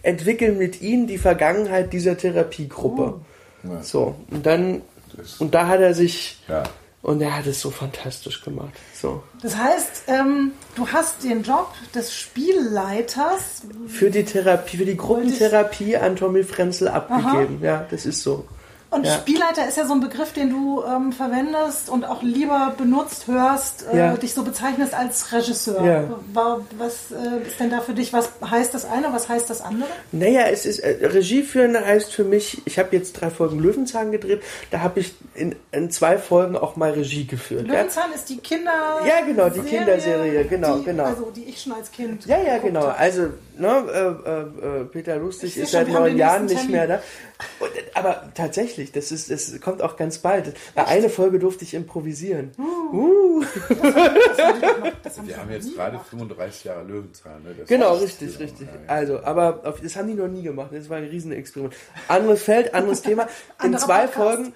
entwickeln 0.02 0.58
mit 0.58 0.80
ihnen 0.82 1.06
die 1.06 1.18
Vergangenheit 1.18 1.92
dieser 1.92 2.16
Therapiegruppe. 2.16 3.20
Ja. 3.64 3.82
So, 3.82 4.14
und 4.30 4.44
dann, 4.46 4.82
Das- 5.16 5.40
und 5.40 5.54
da 5.54 5.66
hat 5.68 5.80
er 5.80 5.94
sich, 5.94 6.42
Ja. 6.48 6.62
und 7.02 7.20
er 7.22 7.36
hat 7.36 7.46
es 7.46 7.60
so 7.60 7.70
fantastisch 7.70 8.42
gemacht. 8.44 8.72
So. 8.94 9.22
Das 9.42 9.56
heißt, 9.56 10.04
ähm, 10.08 10.52
du 10.76 10.86
hast 10.88 11.24
den 11.24 11.42
Job 11.42 11.68
des 11.94 12.14
Spielleiters. 12.14 13.62
Für 13.88 14.10
die 14.10 14.24
Therapie, 14.24 14.76
für 14.76 14.84
die 14.84 14.96
Gruppentherapie 14.96 15.96
an 15.96 16.16
Tommy 16.16 16.42
Frenzel 16.44 16.88
abgegeben. 16.88 17.58
Ja, 17.62 17.86
das 17.90 18.06
ist 18.06 18.22
so. 18.22 18.44
Und 18.94 19.04
Ja. 19.06 19.14
Spielleiter 19.14 19.66
ist 19.66 19.76
ja 19.76 19.86
so 19.86 19.92
ein 19.94 20.00
Begriff, 20.00 20.32
den 20.32 20.50
du 20.50 20.82
ähm, 20.84 21.12
verwendest 21.12 21.88
und 21.88 22.04
auch 22.04 22.22
lieber 22.22 22.74
benutzt, 22.78 23.26
hörst, 23.26 23.84
äh, 23.92 23.96
Ja. 23.98 24.16
dich 24.16 24.34
so 24.34 24.42
bezeichnest 24.44 24.94
als 24.94 25.32
Regisseur. 25.32 25.84
Ja. 25.84 26.04
Wa- 26.32 26.60
Was 26.78 27.10
äh, 27.10 27.46
ist 27.46 27.58
denn 27.58 27.70
da 27.70 27.80
für 27.80 27.94
dich? 27.94 28.12
Was 28.12 28.28
heißt 28.48 28.72
das 28.72 28.84
eine, 28.84 29.12
was 29.12 29.28
heißt 29.28 29.50
das 29.50 29.60
andere? 29.62 29.88
Naja, 30.12 30.42
es 30.50 30.64
ist 30.66 30.78
äh, 30.78 31.06
Regie 31.06 31.42
führen 31.42 31.74
heißt 31.76 32.12
für 32.14 32.24
mich, 32.24 32.62
ich 32.66 32.78
habe 32.78 32.94
jetzt 32.96 33.14
drei 33.14 33.30
Folgen 33.30 33.58
Löwenzahn 33.58 34.12
gedreht, 34.12 34.42
da 34.70 34.80
habe 34.80 35.00
ich 35.00 35.14
in, 35.34 35.56
in 35.72 35.90
zwei 35.90 36.18
Folgen 36.18 36.56
auch 36.56 36.76
mal 36.76 36.92
Regie 36.92 37.26
geführt. 37.26 37.66
Löwenzahn 37.66 38.12
ist 38.14 38.28
die 38.28 38.38
Kinder. 38.38 39.00
Ja, 39.06 39.24
genau, 39.26 39.48
die 39.48 39.60
Kinderserie, 39.60 40.44
genau, 40.44 40.78
die, 40.78 40.84
genau. 40.84 41.04
Also 41.04 41.30
die 41.34 41.44
ich 41.44 41.60
schon 41.60 41.72
als 41.72 41.90
Kind. 41.90 42.26
ja, 42.26 42.40
ja 42.40 42.58
genau. 42.58 42.82
habe. 42.82 42.96
Also, 42.98 43.22
ne, 43.58 43.68
äh, 44.24 44.30
äh, 44.80 44.84
Peter 44.84 45.16
Lustig 45.16 45.56
ist 45.56 45.72
seit 45.72 45.88
neun 45.88 46.16
Jahren 46.16 46.46
nicht 46.46 46.68
mehr 46.68 46.86
da. 46.86 47.00
Und, 47.60 47.70
aber 47.94 48.32
tatsächlich, 48.34 48.92
das 48.92 49.12
ist, 49.12 49.30
das 49.30 49.60
kommt 49.60 49.82
auch 49.82 49.96
ganz 49.96 50.18
bald. 50.18 50.56
Bei 50.74 50.86
einer 50.86 51.08
Folge 51.08 51.38
durfte 51.38 51.64
ich 51.64 51.74
improvisieren. 51.74 52.52
Uh. 52.58 53.42
Das 55.02 55.18
haben 55.18 55.28
Wir 55.28 55.34
wir 55.34 55.40
haben 55.40 55.50
jetzt 55.50 55.74
gerade 55.74 55.92
gemacht. 55.92 56.08
35 56.08 56.64
Jahre 56.64 56.84
Löwenzahn. 56.84 57.42
Ne? 57.42 57.54
Das 57.58 57.68
Genau, 57.68 57.94
richtig, 57.94 58.38
richtig. 58.38 58.66
ja, 58.66 58.74
ja. 58.74 58.88
Also, 58.88 59.22
aber 59.22 59.60
auf, 59.64 59.80
das 59.80 59.96
haben 59.96 60.08
die 60.08 60.14
noch 60.14 60.28
nie 60.28 60.42
gemacht. 60.42 60.70
Das 60.72 60.88
war 60.88 60.98
ein 60.98 61.04
Riesenexperiment. 61.04 61.74
Anderes 62.08 62.42
Feld, 62.42 62.74
anderes 62.74 63.02
Thema. 63.02 63.24
In 63.24 63.28
Anderer 63.58 63.84
zwei 63.84 64.06
Podcast. 64.06 64.14
Folgen, 64.14 64.52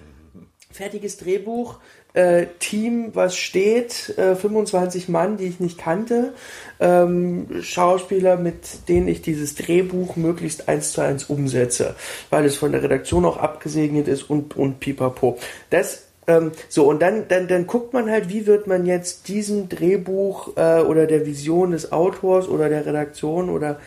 fertiges 0.71 1.17
Drehbuch, 1.17 1.79
äh, 2.13 2.47
Team, 2.59 3.11
was 3.13 3.35
steht, 3.35 4.17
äh, 4.17 4.35
25 4.35 5.09
Mann, 5.09 5.37
die 5.37 5.45
ich 5.45 5.59
nicht 5.59 5.77
kannte, 5.77 6.33
ähm, 6.79 7.47
Schauspieler, 7.61 8.37
mit 8.37 8.89
denen 8.89 9.07
ich 9.07 9.21
dieses 9.21 9.55
Drehbuch 9.55 10.15
möglichst 10.15 10.67
eins 10.67 10.91
zu 10.91 11.01
eins 11.01 11.25
umsetze, 11.25 11.95
weil 12.29 12.45
es 12.45 12.57
von 12.57 12.71
der 12.71 12.83
Redaktion 12.83 13.25
auch 13.25 13.37
abgesegnet 13.37 14.07
ist 14.07 14.29
und, 14.29 14.57
und 14.57 14.79
pipapo. 14.79 15.37
Das 15.69 16.03
ähm, 16.27 16.51
so, 16.67 16.87
und 16.87 17.01
dann, 17.01 17.27
dann, 17.27 17.47
dann 17.47 17.65
guckt 17.65 17.93
man 17.93 18.09
halt, 18.09 18.29
wie 18.29 18.45
wird 18.45 18.67
man 18.67 18.85
jetzt 18.85 19.27
diesem 19.27 19.67
Drehbuch 19.67 20.55
äh, 20.57 20.81
oder 20.81 21.07
der 21.07 21.25
Vision 21.25 21.71
des 21.71 21.91
Autors 21.91 22.47
oder 22.47 22.69
der 22.69 22.85
Redaktion 22.85 23.49
oder 23.49 23.79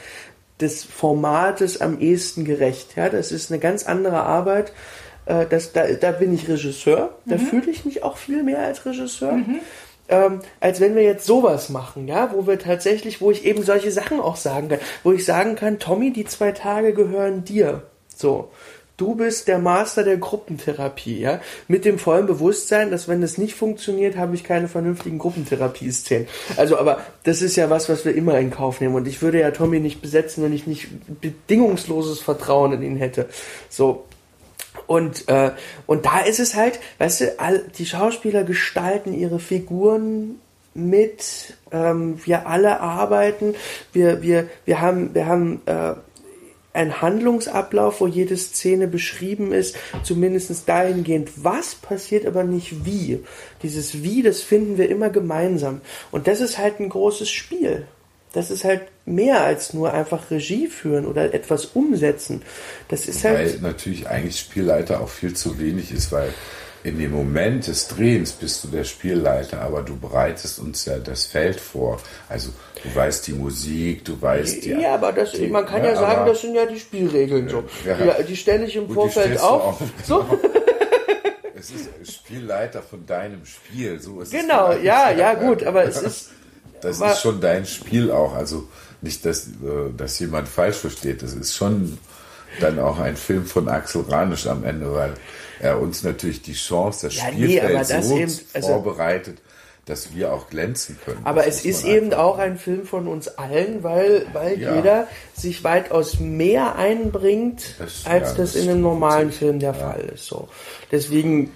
des 0.61 0.85
Formates 0.85 1.81
am 1.81 2.01
ehesten 2.01 2.45
gerecht. 2.45 2.97
Ja, 2.97 3.09
das 3.09 3.33
ist 3.33 3.51
eine 3.51 3.61
ganz 3.61 3.87
andere 3.87 4.23
Arbeit. 4.23 4.73
Äh, 5.27 5.47
das, 5.49 5.73
da, 5.73 5.87
da 5.93 6.12
bin 6.12 6.35
ich 6.35 6.49
Regisseur. 6.49 7.11
Da 7.27 7.39
fühle 7.39 7.70
ich 7.70 7.85
mich 7.85 8.03
auch 8.03 8.16
viel 8.16 8.43
mehr 8.43 8.61
als 8.61 8.85
Regisseur. 8.85 9.39
Ähm, 10.09 10.41
als 10.61 10.81
wenn 10.81 10.95
wir 10.95 11.03
jetzt 11.03 11.27
sowas 11.27 11.68
machen, 11.68 12.09
ja, 12.09 12.33
wo 12.35 12.47
wir 12.47 12.59
tatsächlich, 12.59 13.20
wo 13.20 13.31
ich 13.31 13.45
eben 13.47 13.62
solche 13.62 13.91
Sachen 13.91 14.20
auch 14.20 14.37
sagen 14.37 14.68
kann, 14.68 14.81
wo 15.05 15.12
ich 15.12 15.25
sagen 15.25 15.55
kann, 15.55 15.79
Tommy, 15.79 16.12
die 16.12 16.25
zwei 16.25 16.53
Tage 16.53 16.93
gehören 16.93 17.45
dir. 17.45 17.83
So. 18.14 18.51
Du 18.99 19.14
bist 19.14 19.49
der 19.49 19.59
Master 19.59 20.05
der 20.05 20.18
Gruppentherapie, 20.18 21.18
ja, 21.18 21.41
mit 21.66 21.85
dem 21.85 21.99
vollen 21.99 22.27
Bewusstsein, 22.27 22.91
dass 22.91 23.09
wenn 23.09 23.23
das 23.23 23.39
nicht 23.39 23.55
funktioniert, 23.55 24.16
habe 24.16 24.35
ich 24.35 24.45
keine 24.45 24.68
vernünftigen 24.68 25.18
Gruppentherapie-Szenen. 25.18 26.29
Also, 26.57 26.77
aber 26.79 27.01
das 27.25 27.41
ist 27.41 27.57
ja 27.57 27.70
was, 27.70 27.89
was 27.89 28.05
wir 28.05 28.14
immer 28.14 28.39
in 28.39 28.51
Kauf 28.51 28.81
nehmen. 28.81 28.95
Und 28.95 29.09
ich 29.09 29.23
würde 29.23 29.41
ja 29.41 29.51
Tommy 29.51 29.81
nicht 29.81 30.03
besetzen, 30.03 30.45
wenn 30.45 30.53
ich 30.53 30.66
nicht 30.66 30.89
bedingungsloses 31.20 32.20
Vertrauen 32.20 32.75
in 32.75 32.83
ihn 32.83 32.97
hätte. 32.97 33.29
So, 33.70 34.05
und, 34.93 35.26
äh, 35.28 35.53
und 35.86 36.05
da 36.05 36.18
ist 36.20 36.38
es 36.38 36.55
halt, 36.55 36.78
weißt 36.99 37.20
du, 37.22 37.40
all, 37.40 37.64
die 37.78 37.86
Schauspieler 37.86 38.45
gestalten 38.45 39.14
ihre 39.14 39.38
Figuren 39.38 40.38
mit, 40.74 41.57
ähm, 41.70 42.20
wir 42.26 42.47
alle 42.47 42.80
arbeiten, 42.80 43.55
wir, 43.95 44.20
wir, 44.20 44.51
wir 44.66 44.82
haben, 44.82 45.14
wir 45.14 45.26
haben 45.26 45.62
äh, 45.64 45.95
einen 46.74 47.01
Handlungsablauf, 47.01 48.03
wo 48.03 48.07
jede 48.07 48.36
Szene 48.36 48.86
beschrieben 48.86 49.53
ist, 49.53 49.76
zumindest 50.03 50.68
dahingehend, 50.68 51.43
was 51.43 51.74
passiert, 51.74 52.26
aber 52.26 52.45
nicht 52.45 52.84
wie. 52.84 53.20
Dieses 53.62 54.03
Wie, 54.03 54.22
das 54.22 54.43
finden 54.43 54.76
wir 54.76 54.90
immer 54.90 55.09
gemeinsam. 55.09 55.80
Und 56.11 56.26
das 56.26 56.43
ist 56.43 56.59
halt 56.59 56.80
ein 56.80 56.90
großes 56.90 57.30
Spiel. 57.30 57.86
Das 58.33 58.51
ist 58.51 58.64
halt 58.64 58.83
mehr 59.05 59.43
als 59.43 59.74
nur 59.74 59.93
einfach 59.93 60.30
Regie 60.30 60.66
führen 60.66 61.07
oder 61.07 61.35
etwas 61.35 61.66
umsetzen. 61.66 62.43
Das 62.89 63.07
ist 63.07 63.24
Weil 63.24 63.37
halt. 63.37 63.62
natürlich 63.62 64.09
eigentlich 64.09 64.39
Spielleiter 64.41 65.01
auch 65.01 65.09
viel 65.09 65.35
zu 65.35 65.59
wenig 65.59 65.93
ist, 65.93 66.12
weil 66.12 66.33
in 66.85 66.99
dem 66.99 67.12
Moment 67.12 67.68
des 67.68 67.89
Drehens 67.89 68.33
bist 68.33 68.64
du 68.64 68.68
der 68.68 68.85
Spielleiter, 68.85 69.61
aber 69.61 69.83
du 69.83 69.97
bereitest 69.97 70.59
uns 70.59 70.85
ja 70.85 70.99
das 70.99 71.26
Feld 71.26 71.61
vor. 71.61 72.01
Also 72.28 72.51
du 72.83 72.95
weißt 72.95 73.26
die 73.28 73.35
Musik, 73.35 74.05
du 74.05 74.20
weißt 74.20 74.64
die. 74.64 74.70
Ja, 74.70 74.95
aber 74.95 75.12
das, 75.12 75.33
die, 75.33 75.47
man 75.47 75.64
kann 75.64 75.83
ne, 75.83 75.89
ja 75.89 75.97
sagen, 75.97 76.26
das 76.26 76.41
sind 76.41 76.55
ja 76.55 76.66
die 76.66 76.80
Spielregeln 76.80 77.49
so. 77.49 77.64
Ja. 77.87 78.16
Die, 78.18 78.24
die 78.24 78.37
stelle 78.37 78.64
ich 78.66 78.74
im 78.74 78.91
Vorfeld 78.91 79.39
auf. 79.41 79.80
auf, 79.80 79.83
So, 80.05 80.26
Es 81.55 81.70
ist 81.70 82.12
Spielleiter 82.12 82.83
von 82.83 83.07
deinem 83.07 83.45
Spiel, 83.45 84.01
so 84.01 84.20
ist 84.20 84.35
es. 84.35 84.41
genau, 84.41 84.72
ja, 84.72 85.12
ja, 85.12 85.35
gut, 85.35 85.62
aber 85.62 85.85
es 85.85 86.03
ist. 86.03 86.30
Das 86.83 87.01
aber- 87.01 87.12
ist 87.12 87.20
schon 87.22 87.41
dein 87.41 87.64
Spiel 87.66 88.11
auch. 88.11 88.35
Also 88.35 88.68
nicht, 89.01 89.24
dass, 89.24 89.47
äh, 89.47 89.51
dass 89.97 90.18
jemand 90.18 90.49
falsch 90.49 90.76
versteht. 90.76 91.22
Das 91.22 91.33
ist 91.35 91.55
schon 91.55 91.99
dann 92.61 92.78
auch 92.78 92.99
ein 92.99 93.16
Film 93.16 93.47
von 93.47 93.68
Axel 93.68 94.03
Ranisch 94.09 94.47
am 94.47 94.62
Ende, 94.64 94.93
weil 94.95 95.14
er 95.61 95.80
uns 95.80 96.03
natürlich 96.03 96.43
die 96.43 96.53
Chance, 96.53 97.07
das 97.07 97.16
Ja, 97.16 97.24
nee, 97.30 97.45
Spielfeld 97.45 97.91
das 97.91 98.09
so 98.09 98.16
eben, 98.18 98.33
also- 98.53 98.68
vorbereitet, 98.68 99.39
dass 99.87 100.14
wir 100.14 100.33
auch 100.33 100.49
glänzen 100.49 100.97
können. 101.05 101.20
Aber 101.24 101.43
Das 101.43 101.57
es 101.61 101.64
ist 101.64 101.85
eben 101.85 102.12
auch 102.14 102.39
ein 102.39 102.57
Film 102.59 102.85
von 102.87 103.09
uns 103.09 103.26
allen, 103.26 103.83
weil, 103.83 104.26
weil 104.33 104.61
Ja. 104.61 104.76
jeder 104.76 105.09
sich 105.35 105.64
weitaus 105.64 106.20
mehr 106.20 106.76
einbringt, 106.76 107.62
Das- 107.80 108.03
als 108.05 108.30
ja, 108.30 108.35
das, 108.37 108.53
das 108.53 108.55
in 108.57 108.70
einem 108.70 108.80
normalen 108.83 109.33
Film 109.33 109.59
der 109.59 109.74
Fall 109.74 110.11
ist. 110.14 110.26
So. 110.26 110.49
Deswegen 110.93 111.51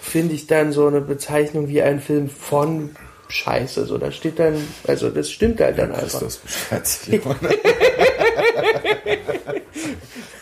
finde 0.00 0.34
ich 0.34 0.46
dann 0.46 0.72
so 0.72 0.86
eine 0.86 1.00
Bezeichnung 1.00 1.66
wie 1.68 1.82
ein 1.82 2.00
Film 2.00 2.28
von 2.30 2.94
Scheiße. 3.32 3.86
So, 3.86 3.96
da 3.96 4.10
steht 4.12 4.38
dann, 4.38 4.62
also 4.86 5.08
das 5.08 5.30
stimmt 5.30 5.58
halt 5.60 5.78
dann 5.78 5.92
einfach. 5.92 6.20
Beschwert 6.20 6.86
sich 6.86 7.14
immer. 7.14 7.34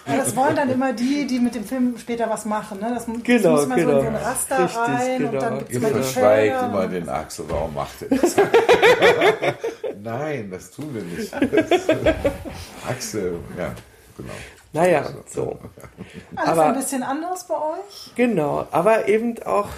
Ja, 0.06 0.16
das 0.16 0.34
wollen 0.34 0.56
dann 0.56 0.70
immer 0.70 0.92
die, 0.92 1.24
die 1.26 1.38
mit 1.38 1.54
dem 1.54 1.64
Film 1.64 1.96
später 1.98 2.28
was 2.28 2.44
machen. 2.44 2.80
Ne? 2.80 2.90
Das 2.92 3.06
muss 3.06 3.22
Genau, 3.22 3.52
muss 3.52 3.66
man 3.68 3.78
so 3.80 3.82
in 3.82 3.88
genau. 3.90 4.00
so 4.02 4.06
ein 4.08 4.16
Raster 4.16 4.58
Richtig, 4.64 4.76
rein 4.78 5.24
und 5.24 5.30
genau. 5.30 5.40
dann 5.42 5.58
gibt 5.58 5.70
es 5.70 5.74
Ihr 5.76 5.78
immer 5.78 5.88
die 5.88 6.02
verschweigt 6.02 6.62
immer 6.64 6.86
den 6.88 7.08
Axel, 7.08 7.44
warum 7.48 7.74
macht 7.74 8.02
er 8.02 8.08
das? 8.18 8.36
Nein, 10.02 10.50
das 10.50 10.70
tun 10.72 10.92
wir 10.92 11.02
nicht. 11.02 11.32
Axel, 12.88 13.38
ja, 13.56 13.72
genau. 14.16 14.32
Naja, 14.72 15.04
so. 15.32 15.58
Alles 16.36 16.48
aber- 16.48 16.66
ein 16.66 16.74
bisschen 16.74 17.02
anders 17.04 17.44
bei 17.46 17.54
euch. 17.54 18.12
Genau, 18.16 18.66
aber 18.72 19.06
eben 19.08 19.40
auch, 19.44 19.68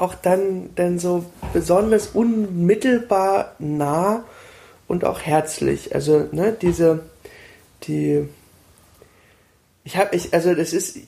auch 0.00 0.14
dann, 0.14 0.70
dann 0.74 0.98
so 0.98 1.24
besonders 1.52 2.08
unmittelbar 2.08 3.54
nah 3.58 4.24
und 4.88 5.04
auch 5.04 5.20
herzlich. 5.20 5.94
Also, 5.94 6.28
ne, 6.32 6.56
diese, 6.60 7.00
die, 7.84 8.28
ich 9.84 9.96
habe, 9.96 10.14
ich, 10.16 10.34
also 10.34 10.54
das 10.54 10.72
ist, 10.72 10.98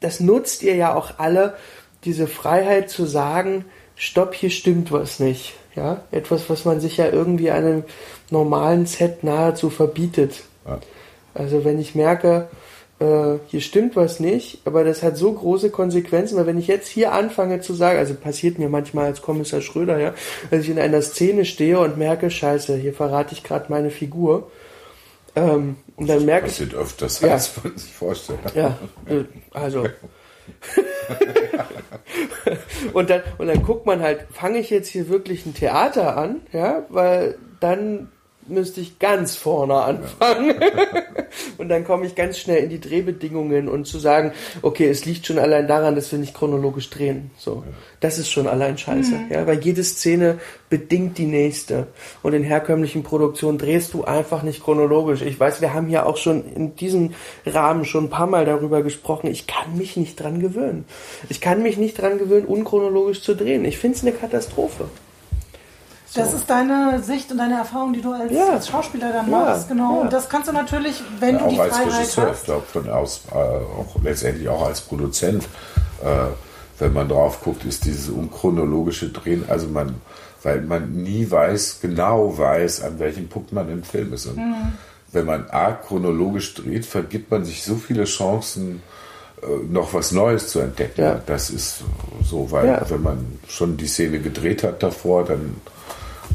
das 0.00 0.20
nutzt 0.20 0.62
ihr 0.62 0.74
ja 0.74 0.94
auch 0.94 1.18
alle, 1.18 1.56
diese 2.04 2.26
Freiheit 2.26 2.90
zu 2.90 3.06
sagen, 3.06 3.64
stopp, 3.94 4.34
hier 4.34 4.50
stimmt 4.50 4.92
was 4.92 5.20
nicht. 5.20 5.54
Ja, 5.74 6.02
etwas, 6.10 6.50
was 6.50 6.66
man 6.66 6.80
sich 6.80 6.98
ja 6.98 7.08
irgendwie 7.08 7.50
einem 7.50 7.84
normalen 8.30 8.84
Set 8.84 9.24
nahezu 9.24 9.70
verbietet. 9.70 10.42
Ja. 10.66 10.80
Also 11.32 11.64
wenn 11.64 11.80
ich 11.80 11.94
merke, 11.94 12.48
äh, 13.02 13.38
hier 13.48 13.60
stimmt 13.60 13.96
was 13.96 14.20
nicht, 14.20 14.60
aber 14.64 14.84
das 14.84 15.02
hat 15.02 15.16
so 15.16 15.32
große 15.32 15.70
Konsequenzen, 15.70 16.36
weil 16.36 16.46
wenn 16.46 16.58
ich 16.58 16.68
jetzt 16.68 16.86
hier 16.86 17.12
anfange 17.12 17.60
zu 17.60 17.74
sagen, 17.74 17.98
also 17.98 18.14
passiert 18.14 18.60
mir 18.60 18.68
manchmal 18.68 19.06
als 19.06 19.22
Kommissar 19.22 19.60
Schröder, 19.60 19.98
ja, 19.98 20.14
dass 20.50 20.60
ich 20.60 20.70
in 20.70 20.78
einer 20.78 21.02
Szene 21.02 21.44
stehe 21.44 21.80
und 21.80 21.98
merke, 21.98 22.30
scheiße, 22.30 22.76
hier 22.76 22.94
verrate 22.94 23.34
ich 23.34 23.42
gerade 23.42 23.66
meine 23.70 23.90
Figur. 23.90 24.52
Ähm, 25.34 25.78
und 25.96 26.08
dann 26.08 26.24
merke 26.24 26.46
ich. 26.46 26.58
Das 26.58 26.68
passiert 26.68 26.80
öfters, 26.80 27.20
ja, 27.22 27.32
als 27.32 27.50
man 27.64 27.76
sich 27.76 27.92
vorstellt. 27.92 28.38
Ja, 28.54 28.78
äh, 29.08 29.24
also. 29.52 29.82
und, 32.92 33.10
dann, 33.10 33.22
und 33.38 33.48
dann 33.48 33.64
guckt 33.64 33.84
man 33.84 34.00
halt, 34.00 34.26
fange 34.30 34.58
ich 34.58 34.70
jetzt 34.70 34.88
hier 34.88 35.08
wirklich 35.08 35.44
ein 35.44 35.54
Theater 35.54 36.16
an, 36.16 36.42
ja, 36.52 36.86
weil 36.88 37.36
dann 37.58 38.11
müsste 38.46 38.80
ich 38.80 38.98
ganz 38.98 39.36
vorne 39.36 39.74
anfangen. 39.74 40.54
und 41.58 41.68
dann 41.68 41.84
komme 41.84 42.06
ich 42.06 42.14
ganz 42.14 42.38
schnell 42.38 42.64
in 42.64 42.70
die 42.70 42.80
Drehbedingungen 42.80 43.68
und 43.68 43.86
zu 43.86 43.98
sagen, 43.98 44.32
okay, 44.62 44.88
es 44.88 45.04
liegt 45.04 45.26
schon 45.26 45.38
allein 45.38 45.68
daran, 45.68 45.94
dass 45.94 46.10
wir 46.12 46.18
nicht 46.18 46.34
chronologisch 46.34 46.90
drehen. 46.90 47.30
So. 47.36 47.62
Das 48.00 48.18
ist 48.18 48.30
schon 48.30 48.46
allein 48.46 48.76
scheiße. 48.78 49.12
Mhm. 49.12 49.32
Ja, 49.32 49.46
weil 49.46 49.60
jede 49.60 49.84
Szene 49.84 50.38
bedingt 50.68 51.18
die 51.18 51.26
nächste. 51.26 51.88
Und 52.22 52.34
in 52.34 52.42
herkömmlichen 52.42 53.02
Produktionen 53.02 53.58
drehst 53.58 53.94
du 53.94 54.04
einfach 54.04 54.42
nicht 54.42 54.62
chronologisch. 54.62 55.22
Ich 55.22 55.38
weiß, 55.38 55.60
wir 55.60 55.72
haben 55.72 55.88
ja 55.88 56.04
auch 56.04 56.16
schon 56.16 56.44
in 56.54 56.76
diesem 56.76 57.14
Rahmen 57.46 57.84
schon 57.84 58.04
ein 58.04 58.10
paar 58.10 58.26
Mal 58.26 58.44
darüber 58.44 58.82
gesprochen. 58.82 59.28
Ich 59.28 59.46
kann 59.46 59.76
mich 59.76 59.96
nicht 59.96 60.20
dran 60.20 60.40
gewöhnen. 60.40 60.84
Ich 61.28 61.40
kann 61.40 61.62
mich 61.62 61.76
nicht 61.76 62.00
dran 62.00 62.18
gewöhnen, 62.18 62.46
unchronologisch 62.46 63.22
zu 63.22 63.34
drehen. 63.34 63.64
Ich 63.64 63.78
finde 63.78 63.96
es 63.96 64.02
eine 64.02 64.12
Katastrophe. 64.12 64.88
So. 66.12 66.20
Das 66.20 66.34
ist 66.34 66.50
deine 66.50 67.02
Sicht 67.02 67.32
und 67.32 67.38
deine 67.38 67.54
Erfahrung, 67.54 67.94
die 67.94 68.02
du 68.02 68.12
als, 68.12 68.30
ja. 68.30 68.50
als 68.50 68.68
Schauspieler 68.68 69.14
dann 69.14 69.30
machst, 69.30 69.62
ja. 69.62 69.74
genau. 69.74 69.94
Ja. 69.94 70.00
Und 70.02 70.12
das 70.12 70.28
kannst 70.28 70.46
du 70.46 70.52
natürlich, 70.52 71.02
wenn 71.20 71.38
du 71.38 71.48
die 71.48 71.56
Freiheit 71.56 71.72
hast. 71.72 71.80
Auch 71.80 71.86
als 71.86 71.98
Regisseur, 71.98 72.32
ich 72.34 72.44
glaube, 72.44 72.66
von 72.70 72.90
aus, 72.90 73.22
äh, 73.32 73.34
auch 73.34 73.96
letztendlich 74.02 74.46
auch 74.46 74.66
als 74.66 74.82
Produzent, 74.82 75.44
äh, 76.04 76.26
wenn 76.78 76.92
man 76.92 77.08
drauf 77.08 77.40
guckt, 77.42 77.64
ist 77.64 77.86
dieses 77.86 78.10
unchronologische 78.10 79.08
Drehen, 79.08 79.46
also 79.48 79.68
man, 79.68 80.02
weil 80.42 80.60
man 80.60 80.92
nie 80.92 81.30
weiß, 81.30 81.78
genau 81.80 82.36
weiß, 82.36 82.82
an 82.82 82.98
welchem 82.98 83.28
Punkt 83.28 83.54
man 83.54 83.70
im 83.70 83.82
Film 83.82 84.12
ist. 84.12 84.26
Und 84.26 84.36
mhm. 84.36 84.74
wenn 85.12 85.24
man 85.24 85.48
arg 85.48 85.86
chronologisch 85.86 86.52
dreht, 86.52 86.84
vergibt 86.84 87.30
man 87.30 87.46
sich 87.46 87.64
so 87.64 87.76
viele 87.76 88.04
Chancen, 88.04 88.82
äh, 89.42 89.46
noch 89.66 89.94
was 89.94 90.12
Neues 90.12 90.48
zu 90.48 90.60
entdecken. 90.60 91.00
Ja. 91.00 91.22
Das 91.24 91.48
ist 91.48 91.84
so, 92.22 92.50
weil 92.50 92.66
ja. 92.66 92.90
wenn 92.90 93.02
man 93.02 93.38
schon 93.48 93.78
die 93.78 93.86
Szene 93.86 94.18
gedreht 94.18 94.62
hat 94.62 94.82
davor, 94.82 95.24
dann 95.24 95.56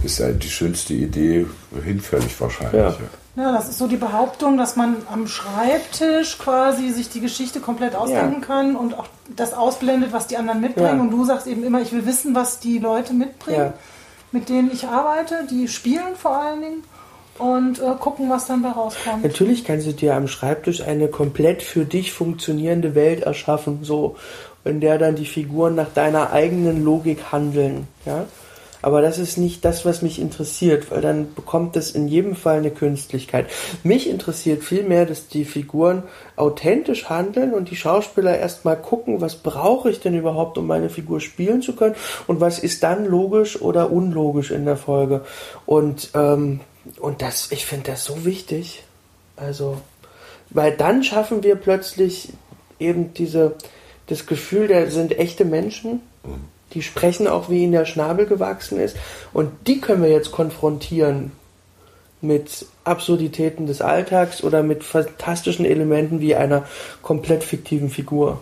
ist 0.03 0.19
halt 0.19 0.43
die 0.43 0.49
schönste 0.49 0.93
Idee 0.93 1.45
hinfällig 1.83 2.39
wahrscheinlich. 2.39 2.73
Ja. 2.73 3.43
ja. 3.43 3.51
das 3.51 3.69
ist 3.69 3.77
so 3.77 3.87
die 3.87 3.97
Behauptung, 3.97 4.57
dass 4.57 4.75
man 4.75 4.97
am 5.11 5.27
Schreibtisch 5.27 6.37
quasi 6.37 6.89
sich 6.89 7.09
die 7.09 7.21
Geschichte 7.21 7.59
komplett 7.59 7.95
ausdenken 7.95 8.41
ja. 8.41 8.47
kann 8.47 8.75
und 8.75 8.97
auch 8.97 9.07
das 9.35 9.53
ausblendet, 9.53 10.13
was 10.13 10.27
die 10.27 10.37
anderen 10.37 10.61
mitbringen. 10.61 10.97
Ja. 10.97 11.01
Und 11.01 11.11
du 11.11 11.25
sagst 11.25 11.47
eben 11.47 11.63
immer, 11.63 11.81
ich 11.81 11.91
will 11.91 12.05
wissen, 12.05 12.35
was 12.35 12.59
die 12.59 12.79
Leute 12.79 13.13
mitbringen, 13.13 13.73
mit 14.31 14.49
denen 14.49 14.71
ich 14.71 14.87
arbeite, 14.87 15.47
die 15.49 15.67
spielen 15.67 16.15
vor 16.15 16.37
allen 16.37 16.61
Dingen 16.61 16.83
und 17.37 17.79
äh, 17.79 17.93
gucken, 17.99 18.29
was 18.29 18.47
dann 18.47 18.63
da 18.63 18.71
rauskommt. 18.71 19.23
Natürlich 19.23 19.63
kannst 19.63 19.87
du 19.87 19.93
dir 19.93 20.15
am 20.15 20.27
Schreibtisch 20.27 20.81
eine 20.81 21.07
komplett 21.07 21.61
für 21.61 21.85
dich 21.85 22.13
funktionierende 22.13 22.95
Welt 22.95 23.21
erschaffen, 23.21 23.79
so 23.83 24.15
in 24.63 24.81
der 24.81 24.97
dann 24.97 25.15
die 25.15 25.25
Figuren 25.25 25.75
nach 25.75 25.89
deiner 25.93 26.31
eigenen 26.31 26.83
Logik 26.83 27.31
handeln, 27.31 27.87
ja. 28.05 28.25
Aber 28.87 29.01
das 29.01 29.17
ist 29.17 29.37
nicht 29.37 29.65
das, 29.65 29.83
was 29.83 30.01
mich 30.01 30.17
interessiert, 30.17 30.91
weil 30.91 31.01
dann 31.01 31.33
bekommt 31.33 31.75
es 31.75 31.91
in 31.91 32.07
jedem 32.07 32.37
Fall 32.37 32.59
eine 32.59 32.71
Künstlichkeit. 32.71 33.47
Mich 33.83 34.09
interessiert 34.09 34.63
vielmehr, 34.63 35.05
dass 35.05 35.27
die 35.27 35.43
Figuren 35.43 36.03
authentisch 36.37 37.09
handeln 37.09 37.53
und 37.53 37.69
die 37.69 37.75
Schauspieler 37.75 38.39
erstmal 38.39 38.77
gucken, 38.77 39.19
was 39.19 39.35
brauche 39.35 39.89
ich 39.89 39.99
denn 39.99 40.17
überhaupt, 40.17 40.57
um 40.57 40.67
meine 40.67 40.89
Figur 40.89 41.19
spielen 41.19 41.61
zu 41.61 41.75
können 41.75 41.95
und 42.27 42.39
was 42.39 42.59
ist 42.59 42.81
dann 42.81 43.03
logisch 43.05 43.61
oder 43.61 43.91
unlogisch 43.91 44.51
in 44.51 44.63
der 44.63 44.77
Folge. 44.77 45.25
Und, 45.65 46.11
ähm, 46.13 46.61
und 47.01 47.21
das, 47.21 47.51
ich 47.51 47.65
finde 47.65 47.91
das 47.91 48.05
so 48.05 48.23
wichtig. 48.23 48.85
Also, 49.35 49.79
weil 50.49 50.71
dann 50.71 51.03
schaffen 51.03 51.43
wir 51.43 51.57
plötzlich 51.57 52.29
eben 52.79 53.13
diese, 53.13 53.55
das 54.05 54.27
Gefühl, 54.27 54.69
da 54.69 54.89
sind 54.89 55.19
echte 55.19 55.43
Menschen. 55.43 55.99
Mhm 56.23 56.56
die 56.73 56.81
sprechen 56.81 57.27
auch, 57.27 57.49
wie 57.49 57.63
ihnen 57.63 57.71
der 57.71 57.85
Schnabel 57.85 58.25
gewachsen 58.25 58.79
ist. 58.79 58.97
Und 59.33 59.51
die 59.67 59.79
können 59.79 60.03
wir 60.03 60.09
jetzt 60.09 60.31
konfrontieren 60.31 61.31
mit 62.21 62.65
Absurditäten 62.83 63.67
des 63.67 63.81
Alltags 63.81 64.43
oder 64.43 64.63
mit 64.63 64.83
fantastischen 64.83 65.65
Elementen 65.65 66.19
wie 66.19 66.35
einer 66.35 66.65
komplett 67.01 67.43
fiktiven 67.43 67.89
Figur. 67.89 68.39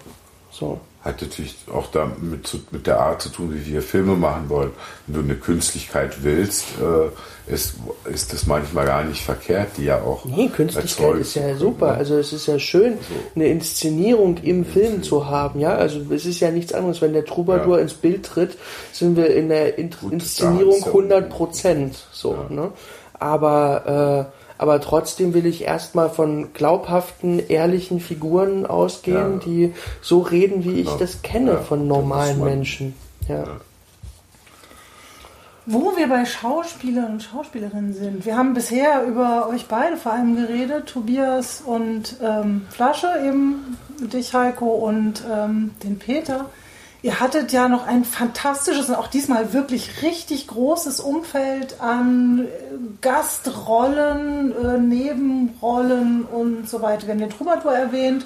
So 0.51 0.79
hat 1.05 1.21
natürlich 1.21 1.55
auch 1.71 1.85
damit 1.91 2.47
zu, 2.47 2.61
mit 2.71 2.87
der 2.87 2.99
Art 2.99 3.21
zu 3.21 3.29
tun, 3.29 3.53
wie 3.53 3.63
wir 3.71 3.83
Filme 3.83 4.15
machen 4.15 4.49
wollen. 4.49 4.71
Wenn 5.05 5.15
du 5.15 5.21
eine 5.21 5.39
Künstlichkeit 5.39 6.23
willst, 6.23 6.65
äh, 6.81 7.53
ist, 7.53 7.75
ist 8.05 8.33
das 8.33 8.47
manchmal 8.47 8.87
gar 8.87 9.03
nicht 9.03 9.21
verkehrt, 9.21 9.77
die 9.77 9.85
ja 9.85 10.01
auch. 10.01 10.25
Nee, 10.25 10.49
Künstlichkeit 10.49 11.17
ist 11.17 11.35
ja 11.35 11.55
super. 11.55 11.91
Ne? 11.91 11.97
Also 11.97 12.17
es 12.17 12.33
ist 12.33 12.47
ja 12.47 12.57
schön, 12.57 12.93
so. 12.93 13.15
eine 13.35 13.47
Inszenierung 13.49 14.37
im 14.37 14.65
Film 14.65 15.03
zu 15.03 15.27
haben. 15.27 15.59
Ja, 15.59 15.75
also 15.75 16.01
es 16.09 16.25
ist 16.25 16.39
ja 16.39 16.49
nichts 16.49 16.73
anderes. 16.73 17.03
Wenn 17.03 17.13
der 17.13 17.25
Troubadour 17.25 17.77
ja. 17.77 17.83
ins 17.83 17.93
Bild 17.93 18.25
tritt, 18.25 18.57
sind 18.91 19.15
wir 19.15 19.27
in 19.27 19.49
der 19.49 19.77
in 19.77 19.91
Gut, 19.91 20.11
Inszenierung 20.11 20.83
100 20.83 21.29
Prozent. 21.29 22.07
So, 22.11 22.33
ja. 22.33 22.55
ne? 22.55 22.71
Aber 23.19 24.31
äh, 24.31 24.44
aber 24.57 24.79
trotzdem 24.79 25.33
will 25.33 25.45
ich 25.45 25.63
erstmal 25.63 26.09
von 26.09 26.53
glaubhaften, 26.53 27.39
ehrlichen 27.39 27.99
Figuren 27.99 28.65
ausgehen, 28.65 29.33
ja. 29.33 29.45
die 29.45 29.73
so 30.01 30.19
reden, 30.19 30.63
wie 30.63 30.75
genau. 30.75 30.91
ich 30.91 30.97
das 30.97 31.21
kenne 31.21 31.51
ja, 31.51 31.57
von 31.57 31.87
normalen 31.87 32.43
Menschen. 32.43 32.95
Ja. 33.27 33.43
Wo 35.67 35.97
wir 35.97 36.07
bei 36.07 36.25
Schauspielern 36.25 37.13
und 37.13 37.23
Schauspielerinnen 37.23 37.93
sind. 37.93 38.25
Wir 38.25 38.37
haben 38.37 38.53
bisher 38.53 39.03
über 39.03 39.49
euch 39.49 39.65
beide 39.65 39.97
vor 39.97 40.13
allem 40.13 40.35
geredet, 40.35 40.87
Tobias 40.87 41.61
und 41.65 42.17
ähm, 42.21 42.67
Flasche, 42.69 43.07
eben 43.25 43.77
dich 43.99 44.33
Heiko 44.33 44.67
und 44.67 45.23
ähm, 45.29 45.71
den 45.83 45.97
Peter. 45.97 46.45
Ihr 47.05 47.19
hattet 47.19 47.51
ja 47.51 47.67
noch 47.67 47.85
ein 47.85 48.03
fantastisches 48.03 48.89
und 48.89 48.95
auch 48.95 49.05
diesmal 49.05 49.53
wirklich 49.53 50.01
richtig 50.01 50.47
großes 50.47 50.99
Umfeld 50.99 51.79
an 51.79 52.47
äh, 52.47 52.49
Gastrollen, 52.99 54.51
äh, 54.51 54.79
Nebenrollen 54.79 56.23
und 56.23 56.67
so 56.67 56.81
weiter. 56.81 57.05
Wir 57.05 57.13
haben 57.13 57.19
den 57.19 57.29
Troubadour 57.29 57.75
erwähnt. 57.75 58.25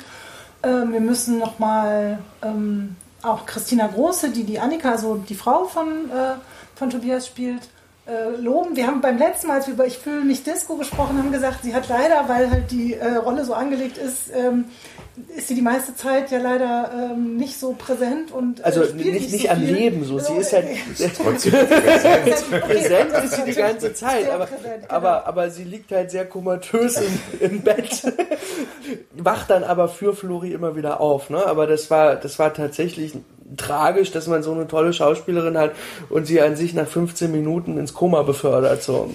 Ähm, 0.64 0.94
wir 0.94 1.02
müssen 1.02 1.40
nochmal 1.40 2.20
ähm, 2.42 2.96
auch 3.22 3.46
Christina 3.46 3.86
Große, 3.88 4.30
die 4.30 4.46
die 4.46 4.62
Annika, 4.62 4.92
also 4.92 5.16
die 5.28 5.36
Frau 5.36 5.66
von, 5.66 6.10
äh, 6.10 6.36
von 6.76 6.90
Tobias 6.90 7.28
spielt, 7.28 7.68
äh, 8.10 8.42
loben. 8.42 8.76
Wir 8.76 8.88
haben 8.88 9.02
beim 9.02 9.18
letzten 9.18 9.48
Mal, 9.48 9.58
als 9.58 9.68
wir 9.68 9.76
über 9.76 9.86
Ich 9.86 9.98
fühle 9.98 10.22
mich 10.22 10.44
Disco 10.44 10.76
gesprochen 10.76 11.18
haben, 11.18 11.32
gesagt, 11.32 11.60
sie 11.64 11.74
hat 11.74 11.88
leider, 11.90 12.28
weil 12.28 12.50
halt 12.50 12.72
die 12.72 12.96
äh, 12.96 13.16
Rolle 13.16 13.46
so 13.46 13.54
angelegt 13.54 13.98
ist, 13.98 14.32
ähm, 14.36 14.66
ist 15.36 15.48
sie 15.50 15.56
die 15.56 15.62
meiste 15.62 15.96
Zeit 15.96 16.32
ja 16.32 16.40
leider 16.40 16.92
ähm, 16.94 17.38
nicht 17.38 17.60
so 17.60 17.74
präsent 17.74 18.32
und 18.32 18.62
äh, 18.62 18.64
also 18.64 18.82
nicht, 18.82 18.96
nicht, 19.06 19.32
nicht 19.32 19.48
so 19.48 19.50
am 19.50 19.62
Leben 19.62 20.04
so. 20.06 20.18
Sie 20.20 20.34
ist 20.34 20.52
ja 20.52 20.62
präsent 22.60 23.12
ist 23.24 23.36
sie 23.36 23.44
die 23.46 23.54
ganze 23.54 23.94
Zeit, 23.94 24.30
aber, 24.34 24.46
präsent, 24.46 24.84
genau. 24.84 24.94
aber, 24.94 25.28
aber 25.28 25.50
sie 25.50 25.64
liegt 25.64 25.92
halt 25.92 26.12
sehr 26.12 26.26
komatös 26.26 26.98
im, 26.98 27.20
im 27.40 27.62
Bett, 27.62 28.02
wacht 29.18 29.50
dann 29.50 29.64
aber 29.64 29.90
für 29.90 30.16
Flori 30.16 30.54
immer 30.54 30.76
wieder 30.76 31.00
auf. 31.02 31.30
Ne? 31.30 31.46
Aber 31.46 31.68
das 31.68 31.92
war 31.92 32.16
das 32.16 32.40
war 32.40 32.54
tatsächlich 32.54 33.14
tragisch, 33.58 34.12
dass 34.12 34.28
man 34.28 34.44
so 34.44 34.52
eine 34.52 34.68
tolle 34.68 34.94
Schauspielerin 34.94 35.58
hat 35.58 35.72
und 36.10 36.26
sie 36.26 36.42
an 36.42 36.56
sich 36.56 36.74
nach 36.74 36.88
15 36.88 37.32
Minuten 37.32 37.78
ins 37.78 37.94
Koma 37.94 38.24
befördert. 38.24 38.84
So. 38.84 39.12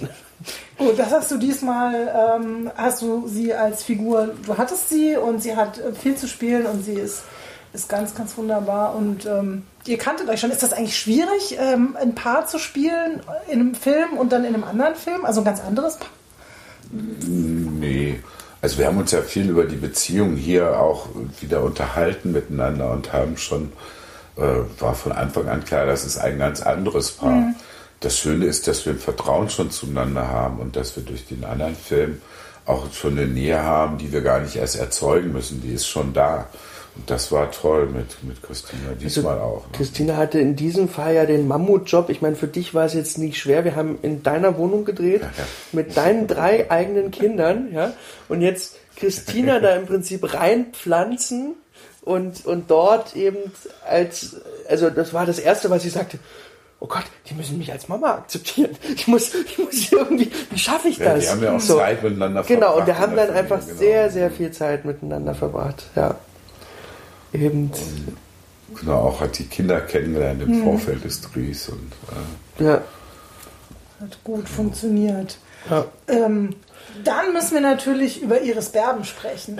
Gut, 0.77 0.99
das 0.99 1.11
hast 1.11 1.31
du 1.31 1.37
diesmal, 1.37 1.93
ähm, 2.37 2.71
hast 2.75 3.01
du 3.01 3.27
sie 3.27 3.53
als 3.53 3.83
Figur, 3.83 4.29
du 4.45 4.57
hattest 4.57 4.89
sie 4.89 5.15
und 5.15 5.41
sie 5.41 5.55
hat 5.55 5.79
äh, 5.79 5.93
viel 5.93 6.15
zu 6.15 6.27
spielen 6.27 6.65
und 6.65 6.83
sie 6.83 6.95
ist, 6.95 7.23
ist 7.73 7.87
ganz, 7.87 8.13
ganz 8.13 8.37
wunderbar 8.37 8.95
und 8.95 9.25
ähm, 9.25 9.63
ihr 9.85 9.97
kanntet 9.97 10.29
euch 10.29 10.39
schon. 10.39 10.51
Ist 10.51 10.63
das 10.63 10.73
eigentlich 10.73 10.97
schwierig, 10.97 11.57
ähm, 11.59 11.95
ein 11.99 12.15
Paar 12.15 12.45
zu 12.45 12.59
spielen 12.59 13.21
in 13.47 13.59
einem 13.59 13.75
Film 13.75 14.17
und 14.17 14.31
dann 14.31 14.43
in 14.43 14.53
einem 14.53 14.63
anderen 14.63 14.95
Film? 14.95 15.23
Also 15.25 15.41
ein 15.41 15.45
ganz 15.45 15.61
anderes 15.61 15.97
Paar? 15.97 16.09
Nee. 16.91 18.19
Also 18.61 18.77
wir 18.79 18.87
haben 18.87 18.97
uns 18.97 19.11
ja 19.11 19.21
viel 19.21 19.49
über 19.49 19.65
die 19.65 19.75
Beziehung 19.75 20.35
hier 20.35 20.79
auch 20.79 21.07
wieder 21.39 21.61
unterhalten 21.61 22.31
miteinander 22.31 22.91
und 22.91 23.13
haben 23.13 23.37
schon, 23.37 23.71
äh, 24.37 24.81
war 24.81 24.95
von 24.95 25.11
Anfang 25.11 25.47
an 25.47 25.63
klar, 25.63 25.85
das 25.85 26.05
ist 26.05 26.17
ein 26.17 26.37
ganz 26.37 26.61
anderes 26.61 27.11
Paar. 27.11 27.31
Mhm 27.31 27.55
das 28.05 28.19
Schöne 28.19 28.45
ist, 28.45 28.67
dass 28.67 28.85
wir 28.85 28.93
ein 28.93 28.99
Vertrauen 28.99 29.49
schon 29.49 29.71
zueinander 29.71 30.27
haben 30.27 30.59
und 30.59 30.75
dass 30.75 30.95
wir 30.95 31.03
durch 31.03 31.25
den 31.25 31.43
anderen 31.43 31.75
Film 31.75 32.21
auch 32.65 32.91
schon 32.93 33.17
eine 33.17 33.27
Nähe 33.27 33.61
haben, 33.61 33.97
die 33.97 34.11
wir 34.11 34.21
gar 34.21 34.39
nicht 34.39 34.55
erst 34.55 34.77
erzeugen 34.77 35.31
müssen. 35.31 35.61
Die 35.61 35.73
ist 35.73 35.87
schon 35.87 36.13
da. 36.13 36.47
Das 37.07 37.31
war 37.31 37.51
toll 37.51 37.87
mit, 37.87 38.23
mit 38.23 38.41
Christina, 38.41 38.93
diesmal 38.99 39.33
also, 39.33 39.43
auch. 39.43 39.65
Ne? 39.65 39.71
Christina 39.73 40.15
hatte 40.15 40.39
in 40.39 40.55
diesem 40.55 40.87
Fall 40.87 41.13
ja 41.13 41.25
den 41.25 41.45
Mammutjob. 41.47 42.09
Ich 42.09 42.21
meine, 42.21 42.37
für 42.37 42.47
dich 42.47 42.73
war 42.73 42.85
es 42.85 42.93
jetzt 42.93 43.17
nicht 43.17 43.37
schwer. 43.37 43.65
Wir 43.65 43.75
haben 43.75 43.99
in 44.01 44.23
deiner 44.23 44.57
Wohnung 44.57 44.85
gedreht 44.85 45.21
ja, 45.21 45.27
ja. 45.27 45.43
mit 45.73 45.97
deinen 45.97 46.27
drei 46.27 46.71
eigenen 46.71 47.11
Kindern, 47.11 47.73
ja. 47.73 47.91
Und 48.29 48.41
jetzt 48.41 48.77
Christina 48.95 49.59
da 49.59 49.75
im 49.75 49.87
Prinzip 49.87 50.33
reinpflanzen 50.33 51.55
und, 52.05 52.45
und 52.45 52.69
dort 52.69 53.15
eben 53.15 53.37
als, 53.87 54.37
also 54.69 54.89
das 54.89 55.13
war 55.13 55.25
das 55.25 55.39
erste, 55.39 55.69
was 55.69 55.83
sie 55.83 55.89
sagte, 55.89 56.19
oh 56.79 56.87
Gott, 56.87 57.03
die 57.27 57.33
müssen 57.33 57.57
mich 57.57 57.71
als 57.71 57.87
Mama 57.87 58.13
akzeptieren. 58.13 58.77
Ich 58.95 59.07
muss, 59.07 59.33
ich 59.33 59.57
muss 59.57 59.91
irgendwie, 59.91 60.31
wie 60.51 60.59
schaffe 60.59 60.87
ich 60.87 60.99
das? 60.99 61.07
Ja, 61.07 61.19
die 61.19 61.27
haben 61.29 61.43
ja 61.43 61.55
auch 61.55 61.59
so, 61.59 61.77
Zeit 61.77 62.03
miteinander 62.03 62.43
verbracht. 62.43 62.61
Genau, 62.61 62.79
und 62.79 62.87
wir 62.87 62.99
haben 62.99 63.15
dann 63.15 63.31
einfach 63.31 63.59
genau. 63.65 63.77
sehr, 63.77 64.11
sehr 64.11 64.31
viel 64.31 64.51
Zeit 64.51 64.85
miteinander 64.85 65.33
verbracht. 65.33 65.83
Ja. 65.95 66.15
Eben. 67.33 67.71
Und, 68.69 68.79
genau, 68.79 68.99
auch 68.99 69.21
hat 69.21 69.37
die 69.39 69.45
Kinder 69.45 69.81
kennengelernt 69.81 70.43
im 70.43 70.59
mhm. 70.59 70.63
Vorfeld 70.63 71.03
des 71.03 71.21
Drehs 71.21 71.69
und 71.69 71.91
äh, 72.59 72.63
ja. 72.63 72.81
Hat 74.01 74.23
gut 74.23 74.47
funktioniert. 74.47 75.37
Ja. 75.69 75.85
Ähm, 76.07 76.55
dann 77.03 77.33
müssen 77.33 77.55
wir 77.55 77.61
natürlich 77.61 78.21
über 78.21 78.41
Iris 78.41 78.69
Berben 78.69 79.03
sprechen. 79.03 79.59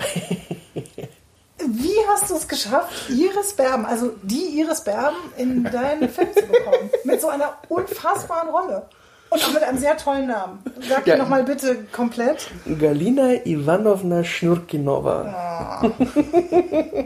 Wie 1.58 1.96
hast 2.08 2.30
du 2.30 2.36
es 2.36 2.46
geschafft, 2.46 3.08
Iris 3.08 3.54
Berben, 3.54 3.86
also 3.86 4.12
die 4.22 4.60
Iris 4.60 4.82
Berben, 4.82 5.16
in 5.36 5.64
deinen 5.64 6.08
Film 6.08 6.32
zu 6.34 6.46
bekommen? 6.46 6.90
Mit 7.04 7.20
so 7.20 7.28
einer 7.28 7.56
unfassbaren 7.68 8.50
Rolle. 8.50 8.86
Und 9.28 9.44
auch 9.44 9.52
mit 9.52 9.62
einem 9.62 9.78
sehr 9.78 9.96
tollen 9.96 10.28
Namen. 10.28 10.62
Sag 10.88 11.06
ja. 11.06 11.16
nochmal 11.16 11.42
bitte 11.42 11.84
komplett. 11.90 12.48
Galina 12.78 13.44
Ivanovna 13.44 14.22
Schnurkinova. 14.22 15.82
Oh. 15.82 15.90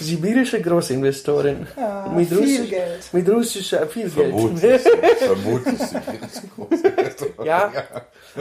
Sibirische 0.00 0.60
Großinvestorin. 0.60 1.66
Ja, 1.76 2.12
mit 2.14 2.28
viel 2.28 2.38
Russisch, 2.38 2.70
Geld. 2.70 3.08
Mit 3.12 3.28
russischer, 3.28 3.86
viel 3.86 4.10
Vermutlich, 4.10 4.60
Geld. 4.60 4.82
Vermutlich 5.18 5.78
sibirische 5.78 6.46
Großinvestorin. 6.54 7.46
Ja, 7.46 7.72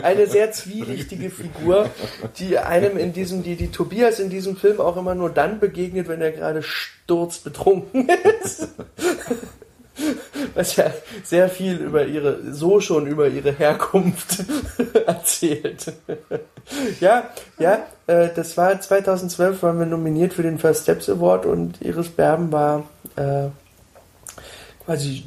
eine 0.03 0.27
sehr 0.27 0.51
zwielichtige 0.51 1.29
Figur, 1.29 1.89
die 2.37 2.57
einem 2.57 2.97
in 2.97 3.13
diesem, 3.13 3.43
die, 3.43 3.55
die 3.55 3.71
Tobias 3.71 4.19
in 4.19 4.29
diesem 4.29 4.57
Film 4.57 4.81
auch 4.81 4.97
immer 4.97 5.15
nur 5.15 5.29
dann 5.29 5.59
begegnet, 5.59 6.09
wenn 6.09 6.21
er 6.21 6.31
gerade 6.31 6.61
sturzbetrunken 6.63 8.09
ist 8.43 8.67
was 10.55 10.75
ja 10.75 10.91
sehr 11.23 11.49
viel 11.49 11.77
über 11.77 12.05
ihre, 12.05 12.53
so 12.53 12.79
schon 12.79 13.07
über 13.07 13.27
ihre 13.27 13.51
Herkunft 13.51 14.43
erzählt. 15.05 15.93
ja, 16.99 17.29
ja, 17.59 17.85
äh, 18.07 18.29
das 18.35 18.57
war 18.57 18.79
2012 18.79 19.63
waren 19.63 19.79
wir 19.79 19.85
nominiert 19.85 20.33
für 20.33 20.43
den 20.43 20.59
First 20.59 20.83
Steps 20.83 21.09
Award 21.09 21.45
und 21.45 21.81
Iris 21.81 22.09
Berben 22.09 22.51
war 22.51 22.83
äh, 23.15 23.47
quasi 24.85 25.23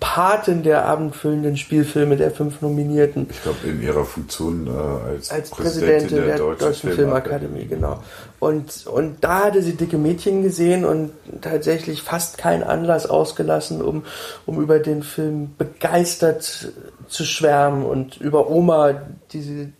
Patin 0.00 0.62
der 0.62 0.86
abendfüllenden 0.86 1.58
Spielfilme 1.58 2.16
der 2.16 2.30
fünf 2.30 2.62
Nominierten. 2.62 3.26
Ich 3.28 3.42
glaube, 3.42 3.58
in 3.66 3.82
ihrer 3.82 4.04
Funktion 4.04 4.66
äh, 4.66 4.70
als, 4.70 5.30
als 5.30 5.50
Präsidentin, 5.50 6.08
Präsidentin 6.08 6.16
der, 6.16 6.26
der, 6.26 6.38
Deutschen, 6.38 6.66
Deutschen 6.66 6.92
Filmakademie, 6.92 7.66
genau. 7.66 8.02
Und, 8.44 8.86
und 8.86 9.24
da 9.24 9.44
hatte 9.44 9.62
sie 9.62 9.72
dicke 9.72 9.96
Mädchen 9.96 10.42
gesehen 10.42 10.84
und 10.84 11.12
tatsächlich 11.40 12.02
fast 12.02 12.36
keinen 12.36 12.62
Anlass 12.62 13.06
ausgelassen, 13.06 13.80
um, 13.80 14.04
um 14.44 14.60
über 14.60 14.80
den 14.80 15.02
Film 15.02 15.54
begeistert 15.56 16.68
zu 17.08 17.24
schwärmen 17.24 17.86
und 17.86 18.18
über 18.18 18.50
Oma, 18.50 19.00
die 19.32 19.40
sie, 19.40 19.72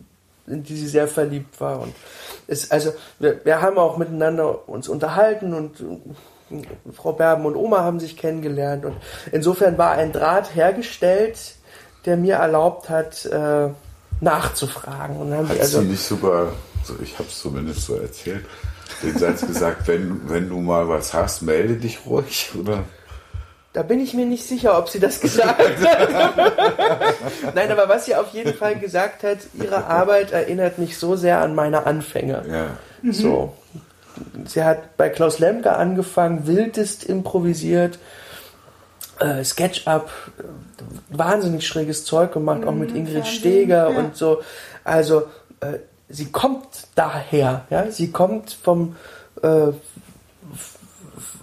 in 0.46 0.62
die 0.62 0.76
sie 0.76 0.86
sehr 0.86 1.08
verliebt 1.08 1.60
war. 1.60 1.82
Und 1.82 1.92
es, 2.46 2.70
also, 2.70 2.94
wir, 3.18 3.44
wir 3.44 3.60
haben 3.60 3.76
auch 3.76 3.98
miteinander 3.98 4.66
uns 4.66 4.88
unterhalten 4.88 5.52
und 5.52 5.84
Frau 6.94 7.12
Berben 7.12 7.44
und 7.44 7.56
Oma 7.56 7.80
haben 7.80 8.00
sich 8.00 8.16
kennengelernt 8.16 8.86
und 8.86 8.96
insofern 9.30 9.76
war 9.76 9.92
ein 9.92 10.10
Draht 10.10 10.54
hergestellt, 10.54 11.56
der 12.06 12.16
mir 12.16 12.36
erlaubt 12.36 12.88
hat, 12.88 13.26
äh, 13.26 13.68
nachzufragen. 14.22 15.18
Und 15.18 15.32
dann 15.32 15.48
hat 15.50 15.60
also, 15.60 15.80
sie 15.80 15.88
nicht 15.88 16.02
sogar, 16.02 16.52
also 16.88 17.02
ich 17.02 17.18
habe 17.18 17.28
es 17.28 17.38
zumindest 17.40 17.82
so 17.82 17.96
erzählt, 17.96 18.44
den 19.02 19.18
Satz 19.18 19.46
gesagt, 19.46 19.88
wenn, 19.88 20.28
wenn 20.28 20.48
du 20.48 20.60
mal 20.60 20.88
was 20.88 21.14
hast, 21.14 21.42
melde 21.42 21.76
dich 21.76 22.06
ruhig, 22.06 22.50
oder? 22.58 22.84
Da 23.72 23.82
bin 23.82 23.98
ich 23.98 24.14
mir 24.14 24.26
nicht 24.26 24.46
sicher, 24.46 24.78
ob 24.78 24.88
sie 24.88 25.00
das 25.00 25.20
gesagt 25.20 25.58
hat. 25.58 26.36
Nein, 27.54 27.72
aber 27.72 27.88
was 27.88 28.04
sie 28.04 28.14
auf 28.14 28.32
jeden 28.32 28.54
Fall 28.54 28.78
gesagt 28.78 29.24
hat, 29.24 29.38
ihre 29.54 29.86
Arbeit 29.86 30.30
erinnert 30.30 30.78
mich 30.78 30.96
so 30.96 31.16
sehr 31.16 31.40
an 31.40 31.56
meine 31.56 31.84
Anfänge. 31.84 32.44
Ja. 32.48 33.12
So 33.12 33.52
sie 34.46 34.62
hat 34.62 34.96
bei 34.96 35.08
Klaus 35.08 35.38
Lemke 35.38 35.74
angefangen, 35.74 36.46
wildest 36.46 37.04
improvisiert, 37.04 37.98
äh, 39.20 39.44
Sketch-Up, 39.44 40.10
wahnsinnig 41.10 41.66
schräges 41.66 42.04
Zeug 42.04 42.32
gemacht, 42.32 42.62
mhm, 42.62 42.68
auch 42.68 42.74
mit 42.74 42.90
mhm, 42.90 42.96
Ingrid 42.96 43.26
Steger 43.26 43.90
ja. 43.90 43.98
und 43.98 44.16
so. 44.16 44.42
Also 44.82 45.24
äh, 45.60 45.78
sie 46.08 46.26
kommt 46.26 46.88
daher, 46.94 47.64
ja, 47.70 47.90
sie 47.90 48.10
kommt 48.10 48.52
vom 48.52 48.96
äh, 49.42 49.72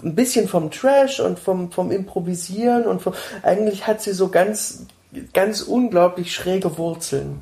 ein 0.04 0.16
bisschen 0.16 0.48
vom 0.48 0.72
Trash 0.72 1.20
und 1.20 1.40
vom, 1.40 1.72
vom 1.72 1.92
Improvisieren 1.92 2.86
und 2.86 3.02
vom, 3.02 3.14
eigentlich 3.44 3.88
hat 3.88 4.02
sie 4.02 4.14
so 4.14 4.30
ganz, 4.30 4.86
ganz 5.34 5.62
unglaublich 5.62 6.34
schräge 6.34 6.78
Wurzeln. 6.78 7.42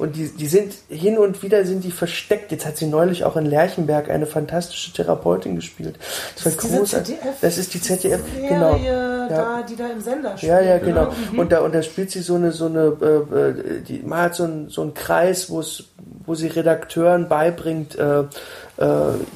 Und 0.00 0.16
die, 0.16 0.28
die 0.28 0.46
sind 0.46 0.74
hin 0.88 1.18
und 1.18 1.42
wieder 1.42 1.64
sind 1.66 1.84
die 1.84 1.90
versteckt. 1.90 2.50
Jetzt 2.52 2.64
hat 2.64 2.78
sie 2.78 2.86
neulich 2.86 3.24
auch 3.24 3.36
in 3.36 3.44
Lerchenberg 3.44 4.08
eine 4.08 4.24
fantastische 4.24 4.92
Therapeutin 4.92 5.56
gespielt. 5.56 5.96
Das, 6.36 6.44
das 6.44 6.70
war 6.72 6.78
großartig. 6.78 7.16
Das 7.42 7.58
ist 7.58 7.74
die 7.74 7.82
ZDF, 7.82 8.20
genau. 8.48 8.76
Ja. 8.76 9.28
Da, 9.28 9.62
die 9.62 9.76
da 9.76 9.88
im 9.88 10.00
Sender 10.00 10.38
spielt. 10.38 10.52
Ja, 10.52 10.60
ja, 10.60 10.78
genau. 10.78 11.12
Mhm. 11.32 11.38
Und 11.38 11.52
da 11.52 11.60
und 11.60 11.74
da 11.74 11.82
spielt 11.82 12.10
sie 12.10 12.20
so 12.20 12.36
eine 12.36 12.50
so 12.50 12.66
eine 12.66 12.96
äh, 13.00 13.36
äh 13.36 13.82
die 13.82 14.02
man 14.02 14.22
hat 14.22 14.34
so 14.34 14.44
einen 14.44 14.70
so 14.70 14.80
einen 14.80 14.94
Kreis, 14.94 15.50
wo 15.50 15.60
es 15.60 15.84
wo 16.24 16.34
sie 16.34 16.48
Redakteuren 16.48 17.28
beibringt 17.28 17.96
äh, 17.96 18.20
äh, 18.20 18.26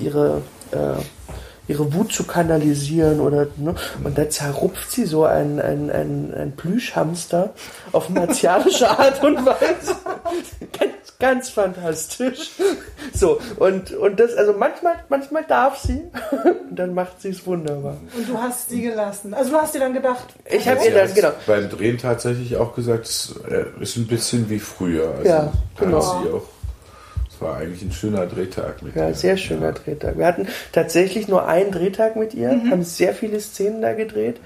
ihre 0.01 0.43
äh, 0.73 0.77
ihre 1.69 1.95
Wut 1.95 2.13
zu 2.13 2.25
kanalisieren 2.25 3.21
oder 3.21 3.47
ne? 3.57 3.75
und 4.03 4.19
da 4.19 4.29
zerrupft 4.29 4.91
sie 4.91 5.05
so 5.05 5.25
ein, 5.25 5.61
ein, 5.61 5.91
ein, 5.91 6.35
ein 6.35 6.53
Plüschhamster 6.57 7.55
auf 7.93 8.09
martialische 8.11 8.89
Art 8.91 9.23
und 9.23 9.45
Weise. 9.47 9.97
ganz, 10.79 11.19
ganz 11.19 11.49
fantastisch. 11.51 12.51
So, 13.13 13.41
und, 13.57 13.93
und 13.93 14.21
das, 14.21 14.35
also 14.35 14.53
manchmal, 14.53 14.95
manchmal 15.09 15.45
darf 15.45 15.79
sie 15.79 16.03
und 16.71 16.77
dann 16.77 16.95
macht 16.95 17.21
sie 17.21 17.29
es 17.29 17.47
wunderbar. 17.47 17.97
Und 18.17 18.29
du 18.29 18.37
hast 18.39 18.71
sie 18.71 18.83
gelassen. 18.83 19.35
Also 19.35 19.51
du 19.51 19.57
hast 19.57 19.75
dir 19.75 19.81
dann 19.81 19.95
gedacht. 19.95 20.35
Ich 20.51 20.69
habe 20.69 20.85
ihr 20.85 20.95
dann, 20.95 21.15
genau. 21.15 21.31
Beim 21.47 21.71
Drehen 21.71 21.99
tatsächlich 21.99 22.57
auch 22.57 22.75
gesagt, 22.75 23.07
es 23.07 23.35
äh, 23.49 23.65
ist 23.81 23.97
ein 23.97 24.07
bisschen 24.07 24.51
wie 24.51 24.59
früher. 24.59 25.15
Also 25.19 25.29
ja, 25.29 25.53
genau. 25.79 26.01
sie 26.01 26.31
auch 26.31 26.54
war 27.45 27.59
eigentlich 27.59 27.83
ein 27.83 27.93
schöner 27.93 28.27
Drehtag 28.27 28.83
mit 28.83 28.97
ja, 28.97 29.03
ihr. 29.03 29.09
Ja, 29.11 29.15
sehr 29.15 29.37
schöner 29.37 29.67
ja. 29.67 29.73
Drehtag. 29.73 30.19
Wir 30.19 30.27
hatten 30.27 30.49
tatsächlich 30.73 31.29
nur 31.29 31.47
einen 31.47 31.71
Drehtag 31.71 32.17
mit 32.17 32.35
ihr, 32.35 32.53
mhm. 32.53 32.71
haben 32.71 32.83
sehr 32.83 33.15
viele 33.15 33.39
Szenen 33.39 33.83
da 33.83 33.93
gedreht. 33.93 34.41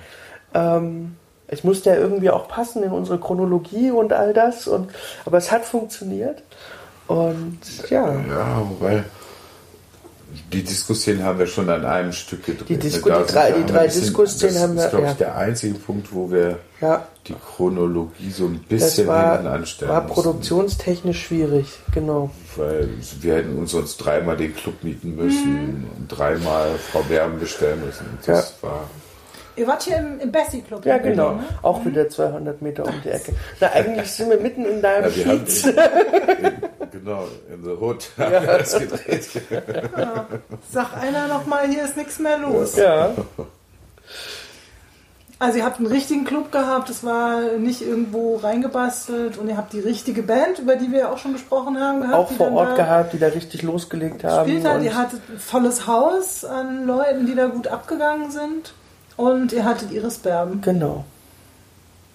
Ähm, 0.52 1.16
es 1.46 1.64
musste 1.64 1.90
ja 1.90 1.96
irgendwie 1.96 2.28
auch 2.28 2.48
passen 2.48 2.82
in 2.82 2.90
unsere 2.90 3.18
Chronologie 3.18 3.90
und 3.90 4.12
all 4.12 4.34
das. 4.34 4.68
Und, 4.68 4.90
aber 5.24 5.38
es 5.38 5.50
hat 5.50 5.64
funktioniert. 5.64 6.42
Und 7.06 7.58
ja. 7.88 8.12
Ja, 8.28 8.62
wobei 8.68 9.04
die 10.52 10.62
Diskussion 10.62 11.22
haben 11.22 11.38
wir 11.38 11.46
schon 11.46 11.70
an 11.70 11.84
einem 11.84 12.12
Stück 12.12 12.44
gedreht. 12.44 12.68
Die, 12.68 12.76
Disku 12.76 13.10
die 13.10 13.32
drei, 13.32 13.52
die 13.52 13.64
drei 13.64 13.86
Diskussionen 13.86 14.58
haben 14.58 14.74
wir. 14.74 14.82
Das 14.82 14.84
ist, 14.86 14.90
glaube 14.90 15.06
ich, 15.06 15.12
der 15.14 15.36
einzige 15.36 15.74
Punkt, 15.74 16.12
wo 16.12 16.30
wir 16.30 16.58
ja. 16.80 17.06
die 17.26 17.34
Chronologie 17.34 18.30
so 18.30 18.46
ein 18.46 18.58
bisschen 18.60 19.06
war, 19.06 19.32
hinten 19.32 19.46
anstellen 19.46 19.90
war 19.90 20.06
produktionstechnisch 20.06 21.26
schwierig, 21.26 21.66
genau. 21.92 22.30
Weil 22.56 22.88
wir 23.20 23.36
hätten 23.36 23.58
uns 23.58 23.72
sonst 23.72 23.96
dreimal 23.98 24.36
den 24.36 24.54
Club 24.54 24.82
mieten 24.84 25.16
müssen 25.16 25.52
mhm. 25.52 25.86
und 25.96 26.08
dreimal 26.08 26.76
Frau 26.76 27.02
Berben 27.02 27.38
bestellen 27.38 27.84
müssen. 27.84 28.06
Das 28.24 28.54
ja. 28.62 28.68
war 28.68 28.84
Ihr 29.58 29.66
wart 29.66 29.82
hier 29.82 29.96
im, 29.96 30.20
im 30.20 30.30
Bessie 30.30 30.62
Club. 30.62 30.86
Ja, 30.86 30.98
genau. 30.98 31.32
Ne? 31.34 31.44
Auch 31.62 31.84
wieder 31.84 32.08
200 32.08 32.62
Meter 32.62 32.84
um 32.84 32.94
die 33.04 33.08
Ecke. 33.08 33.32
Na, 33.60 33.72
eigentlich 33.72 34.08
sind 34.12 34.30
wir 34.30 34.38
mitten 34.38 34.64
in 34.64 34.80
deinem 34.80 35.12
ja. 35.16 35.32
Genau, 37.08 37.28
in 37.52 37.64
the 37.64 37.70
Hood 37.70 38.08
ja. 38.16 38.40
das 38.58 38.78
gedreht. 38.78 39.28
Ja. 39.96 40.26
Sag 40.70 40.96
einer 40.96 41.28
nochmal, 41.28 41.68
hier 41.68 41.84
ist 41.84 41.96
nichts 41.96 42.18
mehr 42.18 42.38
los. 42.38 42.76
Ja. 42.76 43.10
Also 45.40 45.58
ihr 45.58 45.64
habt 45.64 45.78
einen 45.78 45.86
richtigen 45.86 46.24
Club 46.24 46.50
gehabt, 46.50 46.90
es 46.90 47.04
war 47.04 47.52
nicht 47.58 47.80
irgendwo 47.80 48.36
reingebastelt 48.36 49.38
und 49.38 49.48
ihr 49.48 49.56
habt 49.56 49.72
die 49.72 49.78
richtige 49.78 50.22
Band, 50.22 50.58
über 50.58 50.74
die 50.74 50.90
wir 50.90 50.98
ja 50.98 51.12
auch 51.12 51.18
schon 51.18 51.32
gesprochen 51.32 51.78
haben, 51.78 52.00
gehabt. 52.00 52.14
Auch 52.14 52.32
vor 52.32 52.50
Ort 52.52 52.74
gehabt, 52.74 53.12
die 53.12 53.20
da 53.20 53.28
richtig 53.28 53.62
losgelegt 53.62 54.24
haben. 54.24 54.48
Spielt 54.48 54.66
hat. 54.66 54.82
Ihr 54.82 54.96
hattet 54.96 55.20
ein 55.28 55.38
volles 55.38 55.86
Haus 55.86 56.44
an 56.44 56.86
Leuten, 56.86 57.26
die 57.26 57.36
da 57.36 57.46
gut 57.46 57.68
abgegangen 57.68 58.32
sind. 58.32 58.72
Und 59.16 59.52
ihr 59.52 59.64
hattet 59.64 59.92
Iris 59.92 60.18
Berben. 60.18 60.60
Genau. 60.60 61.04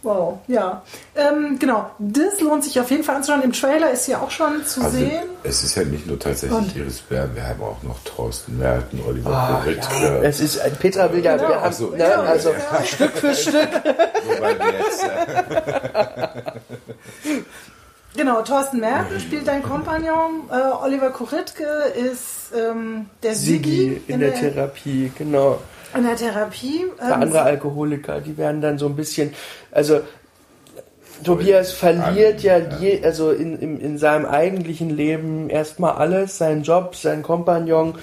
Wow, 0.03 0.39
ja. 0.49 0.81
Ähm, 1.15 1.57
genau, 1.59 1.89
das 1.97 2.41
lohnt 2.41 2.63
sich 2.65 2.77
auf 2.79 2.91
jeden 2.91 3.05
Fall 3.05 3.15
anzuschauen. 3.15 3.41
Im 3.41 3.53
Trailer 3.53 3.89
ist 3.89 4.05
ja 4.07 4.19
auch 4.19 4.29
schon 4.31 4.65
zu 4.65 4.81
Also, 4.81 4.97
sehen. 4.97 5.23
es 5.43 5.63
ist 5.63 5.75
ja 5.75 5.83
nicht 5.85 6.05
nur 6.05 6.19
tatsächlich 6.19 6.57
Und? 6.59 6.75
Iris 6.75 6.99
Berben, 6.99 7.33
wir 7.37 7.47
haben 7.47 7.61
auch 7.63 7.81
noch 7.83 7.97
Thorsten 8.03 8.57
Merten, 8.57 8.99
Oliver 9.07 9.29
Ah, 9.31 9.61
Koritke. 9.63 9.81
ja. 10.01 10.15
Es 10.21 10.41
ist, 10.41 10.59
Petra 10.79 11.09
will 11.13 11.23
ja, 11.23 11.37
Genau. 11.37 11.47
wir 11.49 11.61
haben, 11.61 11.73
so, 11.73 11.91
ne, 11.91 11.99
ja, 11.99 12.21
also 12.21 12.49
ja. 12.51 12.83
Stück 12.83 13.11
für 13.13 13.33
Stück. 13.33 13.69
Wobei 14.27 14.59
wir 14.59 14.73
jetzt, 14.79 15.03
äh, 15.03 16.51
Genau, 18.15 18.41
Thorsten 18.43 18.79
Merkel 18.79 19.19
spielt 19.19 19.47
dein 19.47 19.63
Kompagnon. 19.63 20.43
Äh, 20.51 20.83
Oliver 20.83 21.09
Koritke 21.09 21.63
ist 21.95 22.51
ähm, 22.55 23.07
der 23.23 23.33
Sigi 23.33 23.71
Sigi 23.95 24.01
in 24.07 24.19
der 24.19 24.35
Therapie, 24.35 25.11
genau. 25.17 25.59
In 25.95 26.03
der 26.03 26.15
Therapie. 26.15 26.85
Ähm, 27.01 27.13
andere 27.13 27.41
Alkoholiker, 27.41 28.21
die 28.21 28.37
werden 28.37 28.61
dann 28.61 28.77
so 28.77 28.87
ein 28.87 28.95
bisschen, 28.95 29.33
also 29.71 30.01
Tobias 31.23 31.71
verliert 31.71 32.43
ja, 32.43 32.57
je, 32.57 33.03
also 33.03 33.31
in, 33.31 33.57
in, 33.59 33.79
in 33.79 33.97
seinem 33.97 34.25
eigentlichen 34.25 34.89
Leben 34.89 35.49
erstmal 35.49 35.93
alles, 35.93 36.37
seinen 36.37 36.63
Job, 36.63 36.95
seinen 36.95 37.23
Kompagnon, 37.23 37.95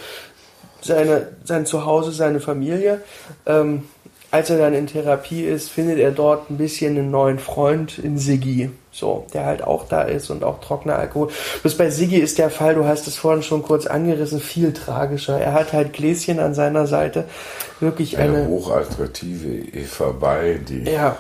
seine, 0.80 1.28
sein 1.44 1.66
Zuhause, 1.66 2.12
seine 2.12 2.40
Familie. 2.40 3.02
Ähm, 3.46 3.84
als 4.30 4.48
er 4.48 4.58
dann 4.58 4.74
in 4.74 4.86
Therapie 4.86 5.44
ist, 5.44 5.70
findet 5.70 5.98
er 5.98 6.12
dort 6.12 6.50
ein 6.50 6.56
bisschen 6.56 6.96
einen 6.96 7.10
neuen 7.10 7.38
Freund 7.38 7.98
in 7.98 8.16
Siggi, 8.16 8.70
so, 9.00 9.26
der 9.34 9.46
halt 9.46 9.62
auch 9.62 9.88
da 9.88 10.02
ist 10.02 10.30
und 10.30 10.44
auch 10.44 10.60
trockener 10.60 10.96
Alkohol. 10.96 11.30
Bloß 11.62 11.76
bei 11.76 11.90
Siggi 11.90 12.18
ist 12.18 12.38
der 12.38 12.50
Fall, 12.50 12.76
du 12.76 12.84
hast 12.84 13.08
es 13.08 13.16
vorhin 13.16 13.42
schon 13.42 13.62
kurz 13.62 13.86
angerissen, 13.86 14.38
viel 14.38 14.72
tragischer. 14.72 15.40
Er 15.40 15.54
hat 15.54 15.72
halt 15.72 15.92
Gläschen 15.92 16.38
an 16.38 16.54
seiner 16.54 16.86
Seite, 16.86 17.24
wirklich 17.80 18.18
eine 18.18 18.38
eine, 18.38 18.46
hochattraktive 18.46 19.76
Eva 19.76 20.12
Bay, 20.12 20.58
die 20.60 20.88
ja, 20.88 21.16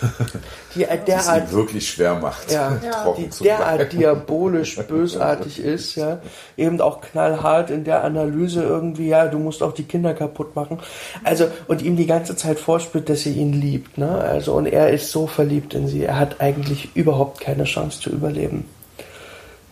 die 0.74 0.84
es 0.84 1.04
derart 1.04 1.50
ihm 1.50 1.52
wirklich 1.52 1.88
schwer 1.88 2.14
macht, 2.14 2.50
ja, 2.50 2.70
trocken 3.02 3.24
die 3.24 3.30
zu 3.30 3.44
bleiben. 3.44 3.58
derart 3.58 3.92
diabolisch 3.92 4.76
bösartig 4.88 5.58
ist, 5.58 5.96
ja, 5.96 6.20
eben 6.56 6.80
auch 6.80 7.00
knallhart 7.00 7.70
in 7.70 7.84
der 7.84 8.04
Analyse 8.04 8.62
irgendwie, 8.62 9.08
ja, 9.08 9.26
du 9.26 9.38
musst 9.38 9.62
auch 9.62 9.72
die 9.72 9.84
Kinder 9.84 10.14
kaputt 10.14 10.56
machen. 10.56 10.78
Also, 11.24 11.48
und 11.68 11.82
ihm 11.82 11.96
die 11.96 12.06
ganze 12.06 12.36
Zeit 12.36 12.58
vorspürt, 12.58 13.08
dass 13.08 13.22
sie 13.22 13.32
ihn 13.32 13.52
liebt, 13.52 13.98
ne, 13.98 14.18
also, 14.18 14.54
und 14.54 14.66
er 14.66 14.90
ist 14.90 15.10
so 15.10 15.26
verliebt 15.26 15.74
in 15.74 15.88
sie, 15.88 16.04
er 16.04 16.18
hat 16.18 16.40
eigentlich 16.40 16.94
überhaupt 16.94 17.40
keine 17.40 17.64
Chance 17.64 18.00
zu 18.00 18.10
überleben. 18.10 18.66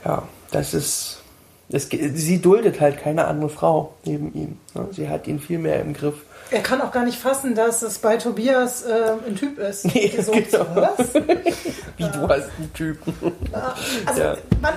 Ja, 0.04 0.22
das 0.50 0.74
ist, 0.74 1.22
es, 1.70 1.88
sie 1.88 2.40
duldet 2.40 2.80
halt 2.80 2.98
keine 2.98 3.26
andere 3.26 3.50
Frau 3.50 3.94
neben 4.04 4.34
ihm, 4.34 4.58
ne? 4.74 4.88
sie 4.92 5.08
hat 5.08 5.26
ihn 5.26 5.38
viel 5.38 5.58
mehr 5.58 5.80
im 5.80 5.92
Griff. 5.92 6.24
Er 6.50 6.62
kann 6.62 6.80
auch 6.80 6.90
gar 6.92 7.04
nicht 7.04 7.18
fassen, 7.18 7.54
dass 7.54 7.82
es 7.82 7.98
bei 7.98 8.16
Tobias 8.16 8.82
äh, 8.82 9.12
ein 9.26 9.36
Typ 9.36 9.58
ist. 9.58 9.84
Nee, 9.94 10.12
so, 10.20 10.32
genau. 10.32 10.66
was? 10.74 11.14
Wie 11.96 12.04
du 12.04 12.28
hast 12.28 12.48
einen 12.58 12.72
Typen. 12.74 13.14
Also, 14.06 14.20
Ja. 14.20 14.36
man, 14.60 14.72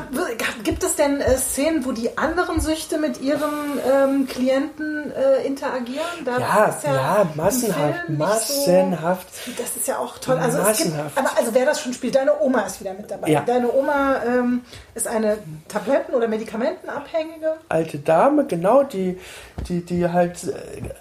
gibt 0.63 0.83
es 0.83 0.95
denn 0.95 1.21
äh, 1.21 1.37
Szenen, 1.37 1.85
wo 1.85 1.91
die 1.91 2.17
anderen 2.17 2.59
Süchte 2.59 2.97
mit 2.97 3.21
ihren 3.21 3.79
ähm, 3.91 4.27
Klienten 4.27 5.11
äh, 5.13 5.45
interagieren? 5.45 6.03
Da 6.25 6.39
Ja, 6.39 6.79
ja, 6.83 7.21
im 7.21 7.37
massenhaft, 7.37 8.09
massenhaft. 8.09 9.27
So, 9.45 9.51
das 9.57 9.75
ist 9.75 9.87
ja 9.87 9.97
auch 9.97 10.17
toll. 10.17 10.37
Also 10.37 10.59
es 10.59 10.77
gibt, 10.77 10.89
Massenhaft. 10.91 11.17
aber 11.17 11.37
also 11.37 11.53
wer 11.53 11.65
das 11.65 11.81
schon 11.81 11.93
spielt, 11.93 12.15
deine 12.15 12.39
Oma 12.41 12.61
ist 12.61 12.79
wieder 12.79 12.93
mit 12.93 13.09
dabei. 13.09 13.29
Ja. 13.29 13.41
Deine 13.41 13.71
Oma 13.73 14.21
ähm, 14.25 14.61
ist 14.95 15.07
eine 15.07 15.37
Tabletten- 15.67 16.13
oder 16.13 16.27
Medikamentenabhängige. 16.27 17.53
alte 17.69 17.99
Dame, 17.99 18.45
genau, 18.45 18.83
die, 18.83 19.17
die, 19.67 19.81
die 19.85 20.07
halt 20.09 20.43
äh, 20.43 20.53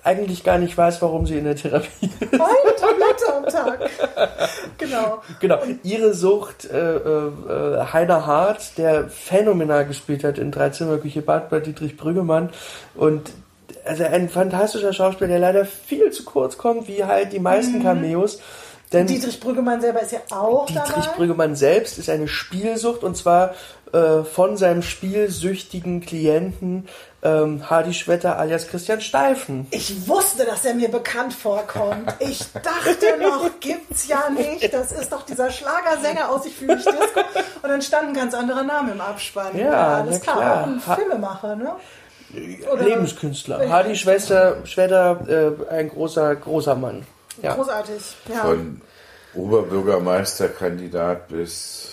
eigentlich 0.05 0.45
gar 0.45 0.59
nicht 0.59 0.62
weiß, 0.77 1.03
warum 1.03 1.27
sie 1.27 1.39
in 1.39 1.45
der 1.45 1.57
Therapie 1.57 2.11
ist. 2.21 2.33
Eine 2.33 2.77
Tablette 2.77 3.35
am 3.37 3.47
Tag. 3.47 3.91
Genau. 4.79 5.23
Genau, 5.41 5.59
ihre 5.83 6.15
Sucht, 6.15 6.65
äh, 6.65 6.97
äh, 6.97 7.87
Heiner 7.93 8.27
Hart, 8.27 8.79
der 8.79 9.09
phänomenal 9.09 9.87
gespielt 9.87 10.25
hat 10.25 10.39
in 10.39 10.51
Dreizimmerküche 10.51 11.23
Bad 11.23 11.51
bei 11.51 11.61
Dietrich 11.61 11.97
Brüggemann 11.97 12.51
und 12.95 13.31
also 13.85 14.05
ein 14.05 14.29
fantastischer 14.29 14.93
Schauspieler, 14.93 15.29
der 15.29 15.39
leider 15.39 15.65
viel 15.65 16.11
zu 16.11 16.25
kurz 16.25 16.57
kommt, 16.57 16.89
wie 16.89 17.05
halt 17.05 17.33
die 17.33 17.41
meisten 17.41 17.83
Cameos. 17.83 18.41
Denn 18.93 19.07
Dietrich 19.07 19.41
Brüggemann 19.41 19.81
selber 19.81 20.03
ist 20.03 20.13
ja 20.13 20.21
auch 20.31 20.67
Dietrich 20.67 21.05
dabei. 21.05 21.17
Brüggemann 21.17 21.57
selbst 21.57 21.99
ist 21.99 22.11
eine 22.11 22.29
Spielsucht 22.29 23.03
und 23.03 23.17
zwar 23.17 23.55
äh, 23.93 24.23
von 24.23 24.57
seinem 24.57 24.83
spielsüchtigen 24.83 26.01
Klienten 26.01 26.87
ähm, 27.23 27.71
Hardy 27.71 27.95
Schwetter 27.95 28.39
alias 28.39 28.67
Christian 28.67 29.01
Steifen. 29.01 29.67
Ich 29.71 30.09
wusste, 30.09 30.45
dass 30.45 30.65
er 30.65 30.75
mir 30.75 30.91
bekannt 30.91 31.33
vorkommt. 31.33 32.15
Ich 32.19 32.41
dachte 32.53 33.19
noch, 33.21 33.49
gibt's 33.61 34.09
ja 34.09 34.29
nicht. 34.31 34.73
Das 34.75 34.91
ist 34.91 35.13
doch 35.13 35.23
dieser 35.25 35.51
Schlagersänger 35.51 36.31
aus 36.31 36.45
Ich 36.47 36.57
fühle 36.57 36.77
mich 36.77 36.85
Disco. 36.85 37.21
Und 37.63 37.69
dann 37.69 37.81
stand 37.83 38.09
ein 38.09 38.15
ganz 38.15 38.35
anderer 38.35 38.65
Name 38.65 38.93
im 38.93 39.01
Abspann. 39.01 39.57
Ja, 39.57 39.99
alles 39.99 40.19
na 40.19 40.33
klar. 40.33 40.37
klar. 40.37 40.63
Auch 40.63 40.67
ein 40.67 40.81
Filmemacher, 40.97 41.57
ne? 41.57 41.73
Oder- 42.73 42.83
Lebenskünstler. 42.83 43.69
Hardy 43.69 43.95
Schwester, 43.95 44.57
Schwetter, 44.65 45.21
äh, 45.29 45.53
ein 45.73 45.91
großer, 45.91 46.35
großer 46.35 46.75
Mann. 46.75 47.07
Ja. 47.41 47.55
Großartig. 47.55 48.03
Ja. 48.33 48.41
Von 48.41 48.81
Oberbürgermeisterkandidat 49.35 51.29
bis 51.29 51.92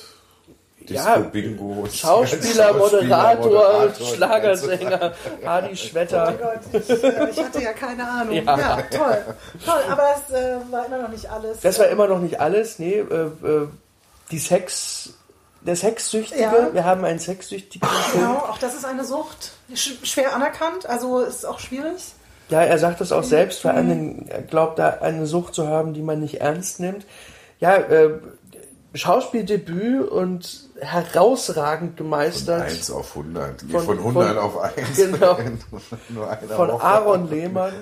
Ja, 0.90 1.18
Disco-Bingo. 1.18 1.88
Schauspieler, 1.92 2.74
Moderator, 2.74 3.90
Schlagersänger, 4.16 5.14
Hardy 5.46 5.70
Oh 5.72 5.76
Schwetter. 5.76 6.34
Gott, 6.40 6.82
ich, 6.82 7.04
äh, 7.04 7.30
ich 7.30 7.44
hatte 7.44 7.62
ja 7.62 7.74
keine 7.74 8.08
Ahnung. 8.08 8.34
Ja. 8.36 8.58
Ja, 8.58 8.82
toll. 8.92 9.18
Toll, 9.66 9.82
aber 9.90 10.04
das 10.16 10.36
äh, 10.36 10.58
war 10.72 10.86
immer 10.86 10.98
noch 11.02 11.10
nicht 11.10 11.30
alles. 11.30 11.60
Das 11.62 11.80
war 11.80 11.88
immer 11.88 12.08
noch 12.08 12.20
nicht 12.20 12.40
alles. 12.40 12.80
Nee, 12.80 13.00
äh, 13.00 13.04
äh, 13.04 13.68
die 14.32 14.40
Sex, 14.40 15.14
der 15.62 15.76
Sexsüchtige. 15.76 16.42
Ja. 16.42 16.74
Wir 16.74 16.84
haben 16.86 17.04
einen 17.06 17.20
sexsüchtigen 17.20 17.88
Film. 17.88 18.24
Genau, 18.26 18.38
auch 18.40 18.58
das 18.58 18.76
ist 18.76 18.86
eine 18.86 19.06
Sucht. 19.06 19.52
Sch 19.74 19.94
schwer 20.04 20.36
anerkannt, 20.36 20.86
also 20.88 21.20
ist 21.20 21.46
auch 21.46 21.60
schwierig. 21.60 22.14
Ja, 22.50 22.64
er 22.64 22.80
sagt 22.80 23.00
das 23.00 23.12
auch 23.12 23.24
selbst, 23.24 23.62
vor 23.62 23.72
allen 23.72 23.90
Dingen, 23.90 24.26
er 24.28 24.42
glaubt 24.42 24.80
da 24.80 24.90
eine 25.02 25.28
Sucht 25.28 25.54
zu 25.54 25.68
haben, 25.68 25.94
die 25.94 26.02
man 26.02 26.20
nicht 26.20 26.42
ernst 26.42 26.80
nimmt. 26.80 27.06
Ja, 27.60 27.76
äh, 27.76 28.10
Schauspieldebüt 28.94 30.10
und 30.10 30.70
herausragend 30.80 31.98
gemeistert 31.98 32.62
1 32.64 32.90
auf 32.92 33.16
100. 33.16 33.64
Nee, 33.64 33.72
Von- 33.74 33.86
von, 33.86 33.98
100 34.00 34.28
von- 34.30 34.38
auf 34.38 34.58
1. 34.60 34.96
Genau. 34.96 35.38
Nur 36.10 36.30
eine 36.30 36.48
von 36.48 36.68
Woche. 36.70 36.84
Aaron 36.84 37.30
Lehmann, 37.30 37.74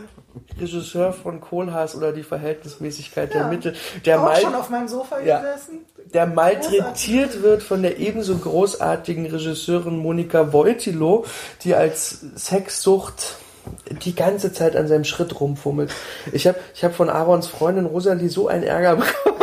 Regisseur 0.60 1.14
von 1.14 1.40
Kohlhaas 1.40 1.96
oder 1.96 2.12
die 2.12 2.24
Verhältnismäßigkeit 2.24 3.34
der 3.34 3.42
Ja. 3.42 3.48
Mittel, 3.48 3.76
der, 4.06 4.20
auch 4.20 4.26
mal, 4.26 4.42
schon 4.42 4.56
auf 4.56 4.70
meinem 4.70 4.88
Sofa 4.88 5.20
Ja. 5.22 5.40
gesessen. 5.40 5.80
der 6.14 6.26
malträtiert 6.28 7.42
wird 7.42 7.64
von 7.64 7.82
der 7.82 7.98
ebenso 8.00 8.38
großartigen 8.38 9.26
Regisseurin 9.28 9.98
Monika 9.98 10.52
Voitilo, 10.54 11.26
die 11.64 11.74
als 11.76 12.26
Sexsucht 12.36 13.38
die 14.04 14.16
ganze 14.16 14.54
Zeit 14.54 14.76
an 14.76 14.88
seinem 14.88 15.04
Schritt 15.04 15.40
rumfummelt. 15.40 15.92
Ich 16.32 16.48
habe 16.48 16.58
ich 16.74 16.84
hab 16.84 16.96
von 16.96 17.10
Aarons 17.10 17.48
Freundin 17.48 17.86
Rosalie 17.86 18.30
so 18.30 18.48
einen 18.48 18.64
Ärger 18.64 18.96
bekommen. 18.98 19.38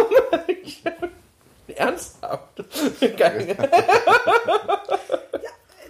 Ernsthaft? 1.77 2.65
Geil. 3.17 3.57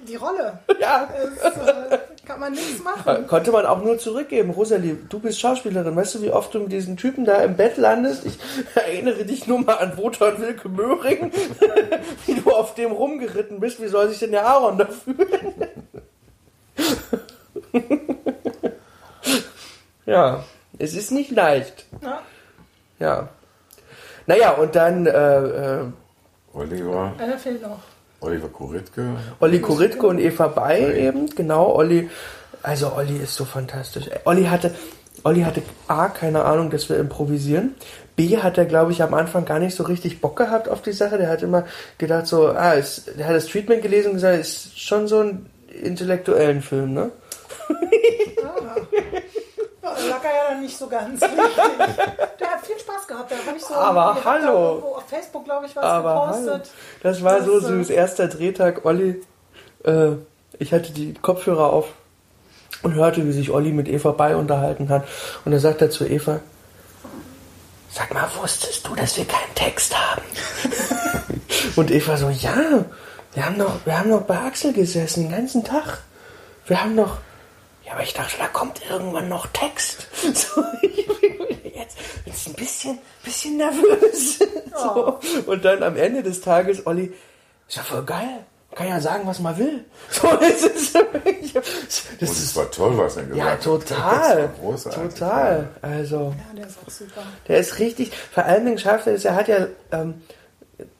Die 0.09 0.17
Rolle. 0.17 0.59
Ja, 0.81 1.09
Das, 1.43 1.57
äh, 1.57 1.99
kann 2.27 2.41
man 2.41 2.53
nichts 2.53 2.83
machen. 2.83 3.27
konnte 3.27 3.53
man 3.53 3.67
auch 3.67 3.83
nur 3.83 3.99
zurückgeben. 3.99 4.51
Rosalie, 4.51 4.97
du 5.09 5.19
bist 5.19 5.41
Schauspielerin. 5.41 5.95
Weißt 5.97 6.15
du, 6.15 6.23
wie 6.23 6.31
oft 6.31 6.53
du 6.55 6.61
mit 6.61 6.73
diesen 6.73 6.97
Typen 6.97 7.25
da 7.25 7.43
im 7.43 7.57
Bett 7.57 7.77
landest? 7.77 8.25
Ich 8.27 8.39
erinnere 8.75 9.25
dich 9.25 9.47
nur 9.47 9.61
mal 9.61 9.75
an 9.75 9.97
Wotan 9.97 10.41
Wilke 10.41 10.69
Möhring, 10.69 11.33
wie 12.27 12.35
du 12.35 12.51
auf 12.51 12.75
dem 12.75 12.93
rumgeritten 12.93 13.61
bist. 13.61 13.81
Wie 13.83 13.89
soll 13.89 14.09
sich 14.09 14.19
denn 14.21 14.33
der 14.33 14.47
Aaron 14.47 14.79
da 14.79 14.87
fühlen? 14.87 15.29
ja, 20.07 20.45
es 20.79 20.95
ist 20.95 21.11
nicht 21.11 21.31
leicht. 21.31 21.85
Ja. 22.03 22.23
Ja. 22.99 23.29
Naja, 24.27 24.53
und 24.53 24.75
dann 24.75 25.07
äh, 25.07 25.11
äh, 25.11 25.85
Oliver, 26.53 27.13
Einer 27.19 27.39
fehlt 27.39 27.63
noch. 27.63 27.81
Oliver 28.21 28.49
Koritke. 28.49 29.17
Olli 29.41 29.61
Koritke 29.61 30.07
und 30.07 30.19
Eva 30.19 30.49
Bay 30.49 31.07
eben, 31.07 31.29
genau. 31.31 31.75
Olli, 31.75 32.09
also 32.63 32.93
Olli 32.95 33.19
ist 33.19 33.35
so 33.35 33.45
fantastisch. 33.45 34.09
Olli 34.25 34.45
hatte, 34.45 34.75
Olli 35.25 35.43
hatte 35.43 35.63
A, 35.89 36.09
keine 36.09 36.45
Ahnung, 36.45 36.71
dass 36.71 36.89
wir 36.89 36.97
improvisieren. 36.97 37.75
B, 38.17 38.39
hat 38.39 38.57
er, 38.57 38.65
glaube 38.65 38.93
ich, 38.93 39.03
am 39.03 39.13
Anfang 39.13 39.45
gar 39.45 39.59
nicht 39.59 39.75
so 39.75 39.83
richtig 39.83 40.21
Bock 40.21 40.37
gehabt 40.37 40.69
auf 40.69 40.81
die 40.81 40.93
Sache. 40.93 41.19
Der 41.19 41.29
hat 41.29 41.43
immer 41.43 41.65
gedacht 41.99 42.27
so, 42.27 42.49
ah, 42.49 42.73
ist, 42.73 43.19
der 43.19 43.27
hat 43.27 43.35
das 43.35 43.47
Treatment 43.47 43.83
gelesen 43.83 44.09
und 44.09 44.15
gesagt, 44.15 44.39
ist 44.39 44.81
schon 44.81 45.09
so 45.09 45.21
ein 45.21 45.47
intellektuellen 45.83 46.63
Film, 46.63 46.95
ne? 46.95 47.11
Ja, 48.43 48.77
lag 50.09 50.25
er 50.25 50.31
ja 50.31 50.51
dann 50.51 50.63
nicht 50.63 50.77
so 50.77 50.87
ganz 50.89 51.23
richtig. 51.23 51.37
Der 52.41 52.51
hat 52.51 52.67
viel 52.67 52.79
Spaß 52.79 53.07
gehabt. 53.07 53.31
Der 53.31 53.39
habe 53.47 53.57
ich 53.57 53.65
so 53.65 53.75
Aber 53.75 54.17
da 54.23 54.25
hallo. 54.25 54.97
auf 54.97 55.05
Facebook, 55.09 55.45
glaube 55.45 55.67
ich, 55.67 55.75
was 55.77 55.85
Aber 55.85 56.15
hallo. 56.29 56.43
gepostet. 56.43 56.71
Das 57.03 57.23
war 57.23 57.43
so 57.43 57.61
Das, 57.61 57.65
äh, 57.71 57.75
süß. 57.75 57.91
Erster 57.91 58.29
Drehtag, 58.29 58.85
Olli, 58.85 59.23
äh, 59.85 60.13
ich 60.59 60.73
hatte 60.73 60.93
die 60.93 61.15
Kopfhörer 61.15 61.73
auf 61.73 61.87
und 62.83 62.95
hörte, 62.95 63.27
wie 63.27 63.33
sich 63.33 63.51
Olli 63.51 63.73
mit 63.73 63.89
Eva 63.89 64.13
Bay 64.13 64.35
unterhalten 64.35 64.89
hat. 64.89 65.05
Und 65.45 65.53
er 65.53 65.61
sagt 65.61 65.81
er 65.83 65.91
zu 65.91 66.07
Eva, 66.07 66.41
sag 67.91 68.13
mal, 68.13 68.29
wusstest 68.41 68.87
du, 68.87 68.95
dass 68.95 69.17
wir 69.17 69.25
keinen 69.25 69.55
Text 69.55 69.95
haben? 69.97 70.23
und 71.77 72.09
war 72.09 72.17
so, 72.17 72.29
ja, 72.29 72.85
wir 73.35 73.47
haben 73.47 73.57
noch, 73.57 73.85
wir 73.85 73.99
haben 73.99 74.11
noch 74.11 74.23
bei 74.23 74.39
Axel 74.39 74.73
gesessen 74.73 75.25
den 75.25 75.33
ganzen 75.33 75.65
Tag. 75.65 75.99
Wir 76.67 76.83
haben 76.83 76.95
noch, 76.95 77.19
aber 77.95 78.03
ich 78.03 78.13
dachte, 78.13 78.37
da 78.39 78.49
kommt 78.49 78.81
irgendwann 78.91 79.29
noch 79.29 79.47
Text. 79.49 80.09
So, 80.35 80.63
ich 80.83 81.07
bin 81.07 81.39
jetzt, 81.75 81.97
jetzt 82.27 82.47
ein 82.49 82.55
bisschen, 82.55 82.99
bisschen 83.23 83.57
nervös. 83.57 84.39
So. 84.77 85.21
Und 85.47 85.65
dann 85.65 85.85
am 85.85 85.97
Ende 85.97 86.25
des 86.25 86.41
Tages, 86.41 86.85
Olli, 86.85 87.13
ist 87.69 87.77
ja 87.77 87.83
voll 87.85 88.05
geil. 88.05 88.45
Man 88.71 88.77
kann 88.77 88.89
ja 88.89 89.01
sagen, 89.01 89.25
was 89.25 89.39
man 89.39 89.57
will. 89.57 89.85
So, 90.11 90.27
das 90.37 90.63
ist, 90.65 90.95
das 90.97 92.03
Und 92.21 92.31
es 92.31 92.57
war 92.57 92.69
toll, 92.73 92.99
was 92.99 93.17
er 93.17 93.23
gesagt 93.23 93.39
ja, 93.39 93.53
hat. 93.53 93.63
total. 93.63 94.51
Total. 94.93 95.69
Also, 95.81 96.35
Ja, 96.37 96.57
der 96.57 96.67
ist 96.67 96.79
auch 96.85 96.91
super. 96.91 97.23
der 97.47 97.59
ist 97.61 97.79
richtig, 97.79 98.11
vor 98.33 98.45
allen 98.45 98.65
Dingen 98.65 98.79
schafft 98.79 99.07
er 99.07 99.15
es, 99.15 99.25
er 99.25 99.37
hat 99.37 99.47
ja, 99.47 99.69
ähm, 99.93 100.23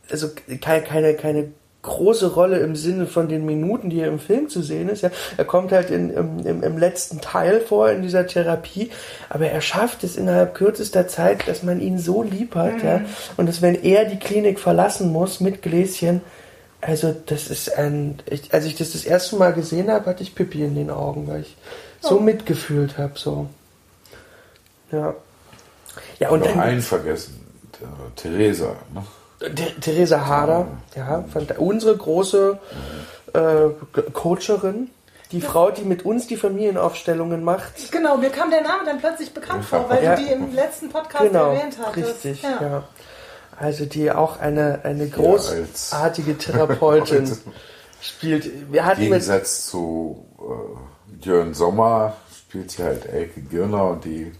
also 0.09 0.31
keine, 0.61 0.85
keine, 0.85 1.15
keine 1.15 1.53
große 1.85 2.35
Rolle 2.35 2.59
im 2.59 2.75
Sinne 2.75 3.07
von 3.07 3.29
den 3.29 3.47
Minuten, 3.47 3.91
die 3.91 4.01
er 4.01 4.09
im 4.09 4.19
Film 4.19 4.49
zu 4.49 4.63
sehen 4.63 4.89
ist. 4.89 5.03
Ja. 5.03 5.11
Er 5.37 5.45
kommt 5.45 5.71
halt 5.71 5.91
in, 5.91 6.11
im, 6.11 6.45
im, 6.45 6.63
im 6.63 6.79
letzten 6.79 7.21
Teil 7.21 7.61
vor 7.61 7.91
in 7.91 8.03
dieser 8.03 8.27
Therapie, 8.27 8.91
aber 9.29 9.47
er 9.47 9.61
schafft 9.61 10.03
es 10.03 10.17
innerhalb 10.17 10.55
kürzester 10.55 11.07
Zeit, 11.07 11.47
dass 11.47 11.63
man 11.63 11.81
ihn 11.81 11.99
so 11.99 12.23
lieb 12.23 12.57
hat, 12.57 12.83
ja. 12.83 13.03
Und 13.37 13.49
dass 13.49 13.63
wenn 13.63 13.81
er 13.81 14.07
die 14.07 14.19
Klinik 14.19 14.59
verlassen 14.59 15.13
muss 15.13 15.41
mit 15.41 15.63
Gläschen, 15.63 16.23
also 16.81 17.15
das 17.27 17.49
ist 17.49 17.79
ein, 17.79 18.19
ich, 18.29 18.53
als 18.53 18.65
ich 18.65 18.77
das 18.77 18.93
das 18.93 19.05
erste 19.05 19.37
Mal 19.37 19.53
gesehen 19.53 19.91
habe, 19.91 20.07
hatte 20.07 20.23
ich 20.23 20.35
Pipi 20.35 20.65
in 20.65 20.75
den 20.75 20.91
Augen, 20.91 21.29
weil 21.29 21.43
ich 21.43 21.57
so 22.01 22.21
mitgefühlt 22.21 22.99
habe, 22.99 23.19
so. 23.19 23.49
Ja. 24.91 25.15
Ja, 26.19 26.31
und 26.31 26.41
Noch 26.41 26.49
dann, 26.49 26.61
einen 26.61 26.83
vergessen. 26.83 27.41
Theresa. 28.17 28.77
Ne? 28.93 29.03
Th- 29.55 29.81
Theresa 29.81 30.27
Harder, 30.27 30.67
ja, 30.97 31.25
fand- 31.33 31.59
unsere 31.59 31.97
große 31.97 32.59
äh, 33.33 33.41
Coacherin, 34.13 34.91
die 35.33 35.41
Frau, 35.41 35.71
die 35.71 35.83
mit 35.83 36.05
uns 36.05 36.27
die 36.29 36.37
Familienaufstellungen 36.37 37.43
macht. 37.43 37.91
Genau, 37.91 38.17
mir 38.17 38.31
kam 38.31 38.51
der 38.51 38.63
Name 38.63 38.85
dann 38.87 38.99
plötzlich 38.99 39.33
bekannt 39.35 39.65
vor, 39.65 39.87
weil 39.89 40.05
Ja. 40.05 40.15
du 40.17 40.23
die 40.23 40.31
im 40.31 40.55
letzten 40.55 40.89
Podcast 40.91 41.25
Genau, 41.25 41.51
erwähnt 41.53 41.77
hattest. 41.85 42.25
richtig, 42.25 42.43
Ja. 42.43 42.59
ja. 42.61 42.83
Also 43.59 43.85
die 43.87 44.11
auch 44.11 44.41
eine, 44.41 44.81
eine 44.85 45.09
großartige 45.09 46.37
Therapeutin 46.39 47.31
spielt. 48.01 48.51
Wir 48.73 48.81
Im 48.81 48.87
hatten 48.87 49.01
mit, 49.03 49.11
Gegensatz 49.11 49.67
zu 49.67 50.25
äh, 50.41 51.25
Jörn 51.25 51.55
Sommer 51.55 52.15
spielt 52.37 52.71
sie 52.73 52.83
halt 52.83 53.07
Elke 53.07 53.41
Girner 53.43 53.85
und 53.91 54.05
die 54.05 54.33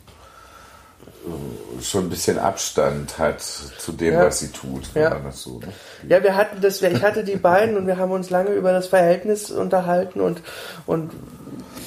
schon 1.83 2.05
ein 2.07 2.11
bisschen 2.11 2.39
Abstand 2.39 3.19
hat 3.19 3.41
zu 3.41 3.93
dem, 3.93 4.15
Ja. 4.15 4.27
was 4.27 4.41
sie 4.41 4.49
tut, 4.49 4.83
Ja. 4.95 5.11
das 5.21 5.43
so. 5.43 5.59
Ne? 5.61 5.69
ja, 6.09 6.23
wir 6.23 6.37
hatten 6.37 6.61
das, 6.61 6.83
ich 6.83 7.03
hatte 7.03 7.25
die 7.25 7.37
beiden 7.37 7.77
und 7.77 7.87
wir 7.87 7.97
haben 7.99 8.13
uns 8.13 8.31
lange 8.31 8.51
über 8.51 8.73
das 8.73 8.87
Verhältnis 8.89 9.51
unterhalten 9.51 10.21
und, 10.21 10.43
und 10.87 11.11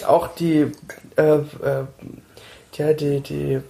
auch 0.07 0.27
die, 0.35 0.71
äh, 1.17 1.21
äh, 1.35 1.41
ja, 2.73 2.93
die, 2.93 3.21
die, 3.21 3.53
äh, 3.53 3.61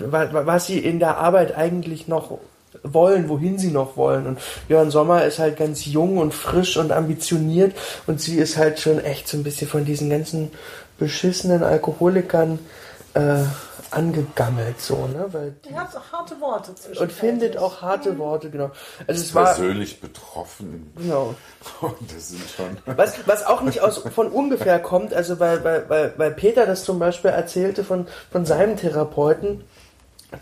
wa- 0.00 0.32
wa- 0.32 0.46
was 0.46 0.66
sie 0.66 0.78
in 0.78 0.98
der 1.00 1.16
Arbeit 1.18 1.56
eigentlich 1.56 2.06
noch 2.08 2.38
wollen, 2.84 3.28
wohin 3.28 3.58
sie 3.58 3.70
noch 3.72 3.96
wollen. 3.96 4.26
Und 4.26 4.38
Jörn 4.68 4.90
Sommer 4.90 5.24
ist 5.24 5.38
halt 5.40 5.56
ganz 5.56 5.84
jung 5.86 6.18
und 6.18 6.32
frisch 6.34 6.76
und 6.76 6.92
ambitioniert 6.92 7.74
und 8.06 8.20
sie 8.20 8.36
ist 8.38 8.56
halt 8.56 8.78
schon 8.78 9.00
echt 9.02 9.26
so 9.28 9.36
ein 9.36 9.42
bisschen 9.42 9.66
von 9.68 9.84
diesen 9.84 10.10
ganzen 10.10 10.50
beschissenen 10.98 11.62
Alkoholikern 11.64 12.58
äh, 13.14 13.42
angegammelt, 13.92 14.80
so, 14.80 15.06
ne? 15.06 15.26
Weil 15.32 15.54
die, 15.64 15.70
Er 15.70 15.80
hat 15.82 15.96
auch 15.96 16.12
harte 16.12 16.40
Worte 16.40 16.74
zwischen. 16.74 17.02
und 17.02 17.12
findet 17.12 17.56
auch 17.56 17.82
harte 17.82 18.18
Worte, 18.18 18.50
genau. 18.50 18.70
Also 19.06 19.22
es 19.22 19.34
war, 19.34 19.46
Persönlich 19.54 20.00
betroffen. 20.00 20.92
genau. 20.96 21.34
Und 21.80 22.14
das 22.14 22.28
sind 22.28 22.42
schon. 22.48 22.96
Was, 22.96 23.14
was 23.26 23.44
auch 23.46 23.62
nicht 23.62 23.80
aus, 23.80 23.98
von 24.14 24.28
ungefähr 24.28 24.78
kommt, 24.78 25.14
also 25.14 25.38
weil, 25.40 25.62
weil, 25.64 25.88
weil, 25.88 26.14
weil 26.16 26.30
Peter 26.32 26.66
das 26.66 26.84
zum 26.84 26.98
Beispiel 26.98 27.30
erzählte 27.30 27.84
von, 27.84 28.06
von 28.30 28.44
seinem 28.44 28.76
Therapeuten, 28.76 29.64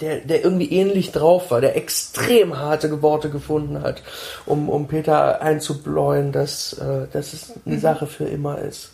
der, 0.01 0.20
der 0.20 0.42
irgendwie 0.42 0.70
ähnlich 0.72 1.12
drauf 1.12 1.51
war, 1.51 1.61
der 1.61 1.76
extrem 1.76 2.59
harte 2.59 3.03
Worte 3.03 3.28
gefunden 3.30 3.82
hat, 3.82 4.03
um, 4.47 4.68
um 4.68 4.88
Peter 4.88 5.40
einzubläuen, 5.42 6.32
dass, 6.32 6.72
äh, 6.74 7.07
dass 7.12 7.32
es 7.32 7.53
eine 7.66 7.78
Sache 7.78 8.07
für 8.07 8.24
immer 8.24 8.59
ist. 8.59 8.90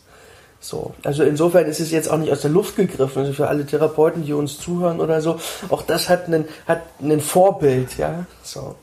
So, 0.60 0.92
also 1.04 1.22
insofern 1.22 1.64
ist 1.66 1.80
es 1.80 1.90
jetzt 1.90 2.10
auch 2.10 2.18
nicht 2.18 2.30
aus 2.30 2.42
der 2.42 2.50
Luft 2.50 2.76
gegriffen, 2.76 3.20
also 3.20 3.32
für 3.32 3.48
alle 3.48 3.64
Therapeuten, 3.64 4.24
die 4.24 4.34
uns 4.34 4.58
zuhören 4.58 5.00
oder 5.00 5.22
so, 5.22 5.40
auch 5.70 5.82
das 5.82 6.10
hat 6.10 6.26
einen, 6.26 6.44
hat 6.68 6.82
einen 7.00 7.20
Vorbild, 7.20 7.96
ja, 7.96 8.26
so. 8.42 8.74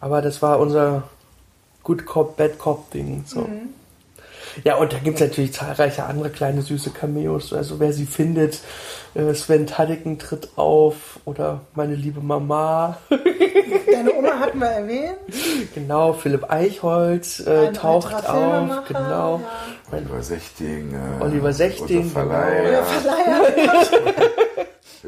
Aber 0.00 0.20
das 0.20 0.42
war 0.42 0.60
unser 0.60 1.04
Good 1.82 2.04
Cop, 2.04 2.36
Bad 2.36 2.58
Cop 2.58 2.90
Ding, 2.90 3.24
so. 3.26 3.48
Ja, 4.64 4.76
und 4.76 4.92
da 4.92 4.98
gibt's 4.98 5.20
natürlich 5.20 5.52
zahlreiche 5.52 6.04
andere 6.04 6.30
kleine 6.30 6.62
süße 6.62 6.90
Cameos. 6.90 7.52
Also 7.52 7.80
wer 7.80 7.92
sie 7.92 8.06
findet, 8.06 8.60
Sven 9.34 9.66
Tadicken 9.66 10.18
tritt 10.18 10.50
auf 10.56 11.20
oder 11.24 11.60
meine 11.74 11.94
liebe 11.94 12.20
Mama. 12.20 12.98
Deine 13.92 14.12
Oma 14.14 14.38
hatten 14.38 14.58
wir 14.60 14.68
erwähnt. 14.68 15.18
genau, 15.74 16.12
Philipp 16.12 16.50
Eichholz 16.50 17.40
äh, 17.40 17.72
taucht 17.72 18.28
auf. 18.28 18.84
Genau. 18.86 19.40
Oliver 19.90 20.22
Sechting. 20.22 20.94
Äh, 20.94 21.22
Oliver 21.22 21.52
Sechting, 21.52 22.10
Verleiher, 22.10 22.82
Verleiher. 22.84 23.42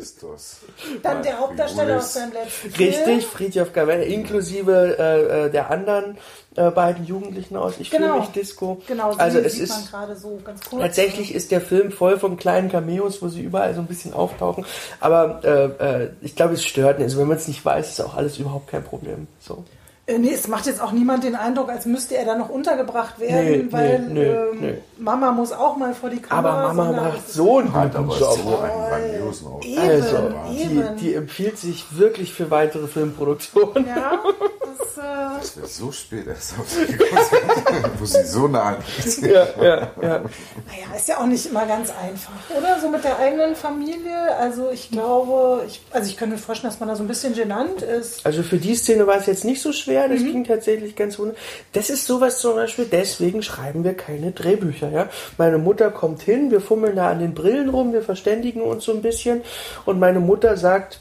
Christus. 0.01 0.57
Dann 1.03 1.22
der 1.22 1.38
Hauptdarsteller 1.38 1.98
aus 1.98 2.14
seinem 2.14 2.32
letzten 2.32 2.70
Film. 2.70 2.88
Richtig, 2.88 3.26
Friedhof 3.26 3.72
Gavell, 3.72 4.03
inklusive 4.03 4.96
äh, 4.98 5.46
äh, 5.46 5.51
der 5.51 5.70
anderen 5.70 6.16
äh, 6.57 6.70
beiden 6.70 7.05
Jugendlichen 7.07 7.57
aus 7.57 7.74
Ich 7.78 7.90
Genau. 7.90 8.07
fühle 8.14 8.20
mich 8.20 8.30
Disco. 8.30 8.80
Genau, 8.86 9.12
also 9.12 9.38
es 9.38 9.55
sieht 9.55 9.68
man 9.68 9.80
ist 9.80 9.90
gerade 9.90 10.16
so 10.16 10.40
ganz 10.44 10.61
kurz. 10.68 10.82
Tatsächlich 10.82 11.34
ist 11.34 11.51
der 11.51 11.61
Film 11.61 11.92
voll 11.92 12.18
von 12.18 12.36
kleinen 12.36 12.70
Cameos, 12.70 13.20
wo 13.22 13.28
sie 13.28 13.42
überall 13.42 13.74
so 13.74 13.80
ein 13.80 13.86
bisschen 13.86 14.14
auftauchen. 14.14 14.64
Aber 15.01 15.40
äh, 15.44 16.03
äh, 16.05 16.11
ich 16.22 16.34
glaube, 16.34 16.55
es 16.55 16.64
stört 16.64 16.98
nicht. 16.98 17.05
Also 17.07 17.18
wenn 17.18 17.28
man 17.28 17.36
es 17.36 17.46
nicht 17.48 17.64
weiß, 17.64 17.90
ist 17.90 18.01
auch 18.01 18.16
alles 18.16 18.38
überhaupt 18.38 18.68
kein 18.68 18.82
Problem. 18.82 19.26
So. 19.38 19.64
Äh, 20.11 20.18
Nee, 20.18 20.32
es 20.34 20.48
macht 20.48 20.66
jetzt 20.66 20.80
auch 20.82 20.92
niemand 20.92 21.24
den 21.24 21.36
Eindruck, 21.36 21.70
als 21.70 21.86
müsste 21.86 22.16
er 22.16 22.24
da 22.24 22.36
noch 22.36 22.48
untergebracht 22.48 23.18
werden, 23.20 23.44
Nee, 23.66 23.66
weil 23.70 23.98
nee, 24.00 24.24
ähm, 24.24 24.61
nee. 24.61 24.74
Mama 24.98 25.30
muss 25.32 25.52
auch 25.52 25.76
mal 25.76 25.94
vor 25.94 26.11
die 26.11 26.20
Aber 26.28 26.48
Kamera. 26.50 26.68
Mama 26.72 26.84
sondern 26.86 27.04
macht 27.04 27.30
so 27.30 27.58
einen 27.58 27.72
Hat 27.74 27.92
guten 27.94 28.04
aber 28.04 28.18
Job. 28.18 28.38
so 28.42 28.58
einen 28.58 28.88
grandiosen 28.88 29.46
Auftritt. 29.46 29.70
Eben, 29.72 29.90
Also, 29.90 30.16
die, 30.52 30.82
die 31.00 31.14
empfiehlt 31.14 31.58
sich 31.58 31.84
wirklich 31.96 32.32
für 32.34 32.50
weitere 32.50 32.86
Filmproduktionen. 32.86 33.86
ja, 33.86 34.18
das, 34.81 34.99
äh, 34.99 35.39
Das 35.39 35.57
wäre 35.57 35.66
so 35.66 35.93
spät 35.93 36.26
erst 36.26 36.59
auf 36.59 36.68
sie 36.68 36.87
gekommen 36.87 37.22
sind, 37.30 38.00
wo 38.00 38.04
sie 38.04 38.25
so 38.25 38.49
nah. 38.49 38.79
Ja, 39.22 39.46
ja, 39.63 39.91
ja. 40.03 40.21
naja, 40.21 40.96
ist 40.96 41.09
ja 41.09 41.18
auch 41.18 41.26
nicht 41.26 41.46
immer 41.46 41.67
ganz 41.67 41.91
einfach, 41.91 42.33
oder? 42.57 42.80
So 42.80 42.88
mit 42.88 43.04
der 43.04 43.18
eigenen 43.18 43.54
Familie. 43.54 44.37
Also 44.37 44.71
ich 44.71 44.91
glaube, 44.91 45.64
ich, 45.67 45.83
also 45.91 46.09
ich 46.09 46.17
könnte 46.17 46.37
mir 46.37 46.41
vorstellen, 46.41 46.72
dass 46.72 46.80
man 46.80 46.88
da 46.88 46.96
so 46.96 47.03
ein 47.03 47.09
bisschen 47.09 47.34
genannt 47.34 47.83
ist. 47.83 48.25
Also 48.25 48.42
für 48.42 48.59
die 48.59 48.75
Szene 48.75 49.07
war 49.07 49.17
es 49.17 49.26
jetzt 49.26 49.45
nicht 49.45 49.63
so 49.63 49.72
schwer, 49.72 50.09
das 50.09 50.21
ging 50.21 50.45
tatsächlich 50.45 50.96
ganz 50.96 51.18
wunderbar. 51.18 51.41
Das 51.72 51.91
ist 51.91 52.07
sowas 52.07 52.38
zum 52.41 52.54
Beispiel, 52.54 52.87
deswegen 52.91 53.42
schreiben 53.42 53.84
wir 53.84 53.95
keine 53.95 54.33
Drehbücher. 54.33 54.91
Ja? 54.91 55.09
Meine 55.38 55.59
Mutter 55.59 55.91
kommt 55.91 56.22
hin, 56.22 56.50
wir 56.50 56.61
fummeln 56.61 56.96
da 56.96 57.11
an 57.11 57.21
den 57.21 57.34
Brillen 57.34 57.68
rum, 57.68 57.92
wir 57.92 58.03
verständigen 58.03 58.63
uns 58.63 58.84
so 58.84 58.92
ein 58.92 59.03
bisschen 59.03 59.42
und 59.84 59.99
meine 59.99 60.21
Mutter 60.21 60.57
sagt, 60.57 61.00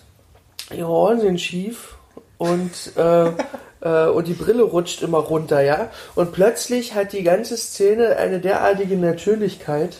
die 0.71 0.83
Ohren 0.83 1.19
sind 1.19 1.41
schief 1.41 1.95
und, 2.37 2.95
äh, 2.95 3.31
und 3.81 4.27
die 4.27 4.33
Brille 4.33 4.63
rutscht 4.63 5.01
immer 5.01 5.19
runter, 5.19 5.61
ja. 5.61 5.89
Und 6.15 6.33
plötzlich 6.33 6.95
hat 6.95 7.13
die 7.13 7.23
ganze 7.23 7.55
Szene 7.55 8.17
eine 8.17 8.39
derartige 8.39 8.97
Natürlichkeit 8.97 9.95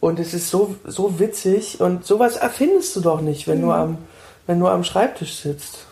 und 0.00 0.18
es 0.18 0.34
ist 0.34 0.50
so, 0.50 0.76
so 0.84 1.18
witzig 1.18 1.80
und 1.80 2.04
sowas 2.04 2.36
erfindest 2.36 2.96
du 2.96 3.00
doch 3.00 3.20
nicht, 3.20 3.46
wenn 3.46 3.60
du 3.60 3.70
am, 3.70 3.98
wenn 4.46 4.58
du 4.58 4.66
am 4.66 4.84
Schreibtisch 4.84 5.36
sitzt. 5.36 5.86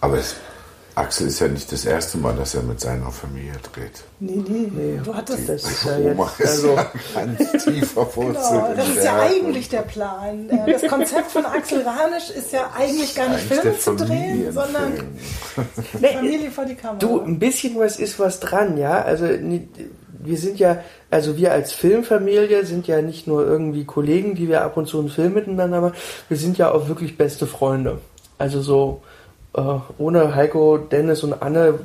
Aber 0.00 0.18
es, 0.18 0.36
Axel 0.94 1.28
ist 1.28 1.40
ja 1.40 1.48
nicht 1.48 1.70
das 1.72 1.84
erste 1.84 2.18
Mal, 2.18 2.34
dass 2.34 2.54
er 2.54 2.62
mit 2.62 2.80
seiner 2.80 3.10
Familie 3.10 3.52
dreht. 3.72 4.02
Nee, 4.18 4.42
nee, 4.46 5.00
du 5.02 5.14
hattest 5.14 5.48
Das 5.48 5.64
ist 5.64 5.84
ja 5.84 5.96
Oma 5.96 6.30
jetzt, 6.38 6.40
ist 6.40 6.64
also, 6.64 6.74
ja 6.74 6.92
ganz 7.14 7.64
tief 7.64 7.92
verwurzelt. 7.92 8.36
Genau, 8.50 8.74
das 8.76 8.88
ist 8.88 9.04
ja 9.04 9.20
eigentlich 9.20 9.68
der 9.68 9.82
Plan. 9.82 10.50
Äh, 10.50 10.72
Das 10.72 10.90
Konzept 10.90 11.30
von 11.30 11.44
Axel 11.46 11.82
Ranisch 11.82 12.30
ist 12.30 12.52
ja 12.52 12.70
eigentlich 12.76 13.14
gar 13.14 13.28
nicht 13.28 13.50
Eigentlich 13.50 13.60
Filme 13.60 13.78
zu 13.78 13.96
drehen, 13.96 14.52
sondern 14.52 14.92
nee, 16.00 16.08
Familie 16.14 16.50
vor 16.50 16.64
die 16.64 16.74
Kamera. 16.74 16.98
du, 16.98 17.20
ein 17.20 17.38
bisschen 17.38 17.78
was 17.78 17.98
ist 17.98 18.18
was 18.18 18.40
dran, 18.40 18.76
ja. 18.76 19.02
Also, 19.02 19.26
wir 20.22 20.36
sind 20.36 20.58
ja, 20.58 20.82
also 21.10 21.36
wir 21.36 21.52
als 21.52 21.72
Filmfamilie 21.72 22.66
sind 22.66 22.86
ja 22.86 23.00
nicht 23.00 23.26
nur 23.26 23.46
irgendwie 23.46 23.84
Kollegen, 23.84 24.34
die 24.34 24.48
wir 24.48 24.62
ab 24.62 24.76
und 24.76 24.86
zu 24.86 24.98
einen 24.98 25.08
Film 25.08 25.34
miteinander 25.34 25.80
machen, 25.80 25.94
wir 26.28 26.36
sind 26.36 26.58
ja 26.58 26.70
auch 26.72 26.88
wirklich 26.88 27.16
beste 27.16 27.46
Freunde. 27.46 27.98
Also 28.38 28.60
so, 28.60 29.02
äh, 29.54 29.60
ohne 29.98 30.34
Heiko, 30.34 30.78
Dennis 30.78 31.22
und 31.22 31.42
Anne, 31.42 31.80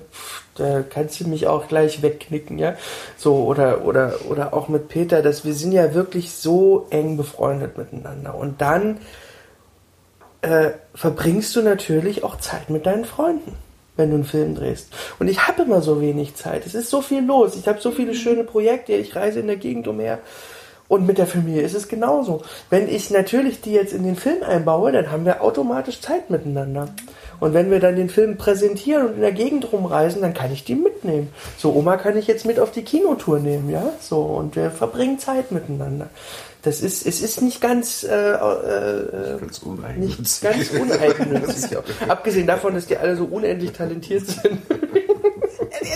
da 0.56 0.84
kannst 0.90 1.20
du 1.20 1.28
mich 1.28 1.48
auch 1.48 1.68
gleich 1.68 2.02
wegknicken, 2.02 2.58
ja. 2.60 2.76
So, 3.18 3.44
oder, 3.44 3.86
oder, 3.86 4.14
oder 4.30 4.54
auch 4.54 4.70
mit 4.70 4.88
Peter, 4.88 5.22
dass 5.22 5.44
wir 5.44 5.54
sind 5.54 5.72
ja 5.72 5.94
wirklich 5.94 6.32
so 6.32 6.88
eng 6.90 7.18
befreundet 7.18 7.78
miteinander. 7.78 8.36
Und 8.36 8.62
dann 8.62 9.00
äh, 10.42 10.72
verbringst 10.94 11.56
du 11.56 11.62
natürlich 11.62 12.24
auch 12.24 12.38
Zeit 12.38 12.70
mit 12.70 12.86
deinen 12.86 13.06
Freunden, 13.06 13.54
wenn 13.98 14.10
du 14.10 14.16
einen 14.16 14.26
Film 14.26 14.56
drehst. 14.56 14.94
Und 15.20 15.28
ich 15.28 15.48
habe 15.48 15.64
immer 15.64 15.82
so 15.82 16.00
wenig 16.02 16.36
Zeit. 16.36 16.66
Es 16.66 16.76
ist 16.76 16.90
so 16.90 17.02
viel 17.02 17.26
los. 17.26 17.56
Ich 17.56 17.68
habe 17.68 17.82
so 17.82 17.92
viele 17.92 18.14
schöne 18.14 18.44
Projekte. 18.44 18.94
Ich 18.94 19.16
reise 19.16 19.40
in 19.40 19.48
der 19.48 19.58
Gegend 19.58 19.88
umher. 19.88 20.20
Und 20.88 21.08
mit 21.08 21.18
der 21.18 21.26
Familie 21.26 21.64
ist 21.64 21.74
es 21.74 21.88
genauso. 21.88 22.44
Wenn 22.70 22.88
ich 22.88 23.10
natürlich 23.10 23.60
die 23.60 23.72
jetzt 23.72 23.92
in 23.92 24.04
den 24.04 24.16
Film 24.16 24.44
einbaue, 24.44 24.92
dann 24.92 25.12
haben 25.12 25.26
wir 25.26 25.42
automatisch 25.42 26.00
Zeit 26.00 26.30
miteinander. 26.30 26.90
Und 27.40 27.54
wenn 27.54 27.72
wir 27.72 27.80
dann 27.80 27.96
den 27.96 28.10
Film 28.10 28.38
präsentieren 28.38 29.08
und 29.08 29.16
in 29.16 29.22
der 29.22 29.32
Gegend 29.32 29.72
rumreisen, 29.72 30.22
dann 30.22 30.34
kann 30.34 30.52
ich 30.52 30.64
die 30.64 30.76
mitnehmen. 30.76 31.30
So, 31.58 31.74
Oma 31.74 31.98
kann 31.98 32.18
ich 32.18 32.28
jetzt 32.28 32.46
mit 32.46 32.60
auf 32.60 32.72
die 32.72 32.84
Kinotour 32.84 33.40
nehmen, 33.40 33.70
ja? 33.70 33.92
So, 34.00 34.22
und 34.22 34.56
wir 34.56 34.72
verbringen 34.72 35.20
Zeit 35.20 35.52
miteinander. 35.52 36.10
Das 36.66 36.82
ist, 36.82 37.06
es 37.06 37.22
ist 37.22 37.44
nicht 37.44 37.62
ganz, 37.62 38.04
äh, 38.04 38.32
äh, 38.32 39.40
ganz 39.40 39.60
uneigennützig. 39.60 40.18
Nicht 40.18 40.42
ganz 40.42 40.82
uneigennützig. 40.82 41.78
Abgesehen 42.08 42.48
davon, 42.48 42.74
dass 42.74 42.88
die 42.88 42.98
alle 42.98 43.16
so 43.16 43.26
unendlich 43.26 43.72
talentiert 43.72 44.26
sind. 44.26 44.62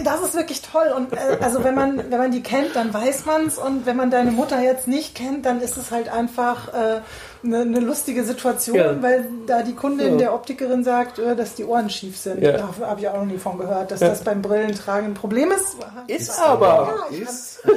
Das 0.03 0.21
ist 0.21 0.35
wirklich 0.35 0.61
toll. 0.61 0.93
Und 0.95 1.13
äh, 1.13 1.37
also 1.41 1.63
wenn 1.63 1.73
man, 1.73 2.11
wenn 2.11 2.19
man 2.19 2.31
die 2.31 2.43
kennt, 2.43 2.75
dann 2.75 2.93
weiß 2.93 3.25
man 3.25 3.47
es. 3.47 3.57
Und 3.57 3.87
wenn 3.87 3.97
man 3.97 4.11
deine 4.11 4.31
Mutter 4.31 4.61
jetzt 4.61 4.87
nicht 4.87 5.15
kennt, 5.15 5.45
dann 5.45 5.59
ist 5.59 5.75
es 5.77 5.89
halt 5.89 6.09
einfach 6.09 6.71
äh, 6.73 7.01
eine, 7.43 7.61
eine 7.61 7.79
lustige 7.79 8.23
Situation, 8.23 8.77
ja. 8.77 9.01
weil 9.01 9.25
da 9.45 9.63
die 9.63 9.73
Kundin 9.73 10.13
ja. 10.13 10.17
der 10.17 10.33
Optikerin 10.33 10.83
sagt, 10.83 11.19
äh, 11.19 11.35
dass 11.35 11.55
die 11.55 11.65
Ohren 11.65 11.89
schief 11.89 12.17
sind. 12.17 12.41
Ja. 12.41 12.53
Da 12.53 12.69
habe 12.81 12.99
ich 12.99 13.07
auch 13.07 13.17
noch 13.17 13.25
nie 13.25 13.37
von 13.37 13.57
gehört, 13.57 13.91
dass 13.91 13.99
das 13.99 14.23
beim 14.23 14.41
Brillentragen 14.41 15.11
ein 15.11 15.13
Problem 15.13 15.51
ist. 15.51 15.77
Ist, 16.07 16.29
ist 16.29 16.39
aber. 16.39 17.07
ich, 17.11 17.21
ist. 17.21 17.59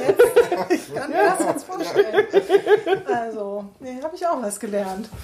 Ich 0.69 0.93
kann 0.93 1.09
mir 1.09 1.35
das 1.37 1.47
jetzt 1.47 1.65
vorstellen. 1.65 2.25
Also, 3.05 3.65
nee, 3.79 3.99
habe 4.01 4.15
ich 4.15 4.25
auch 4.25 4.41
was 4.41 4.59
gelernt. 4.59 5.09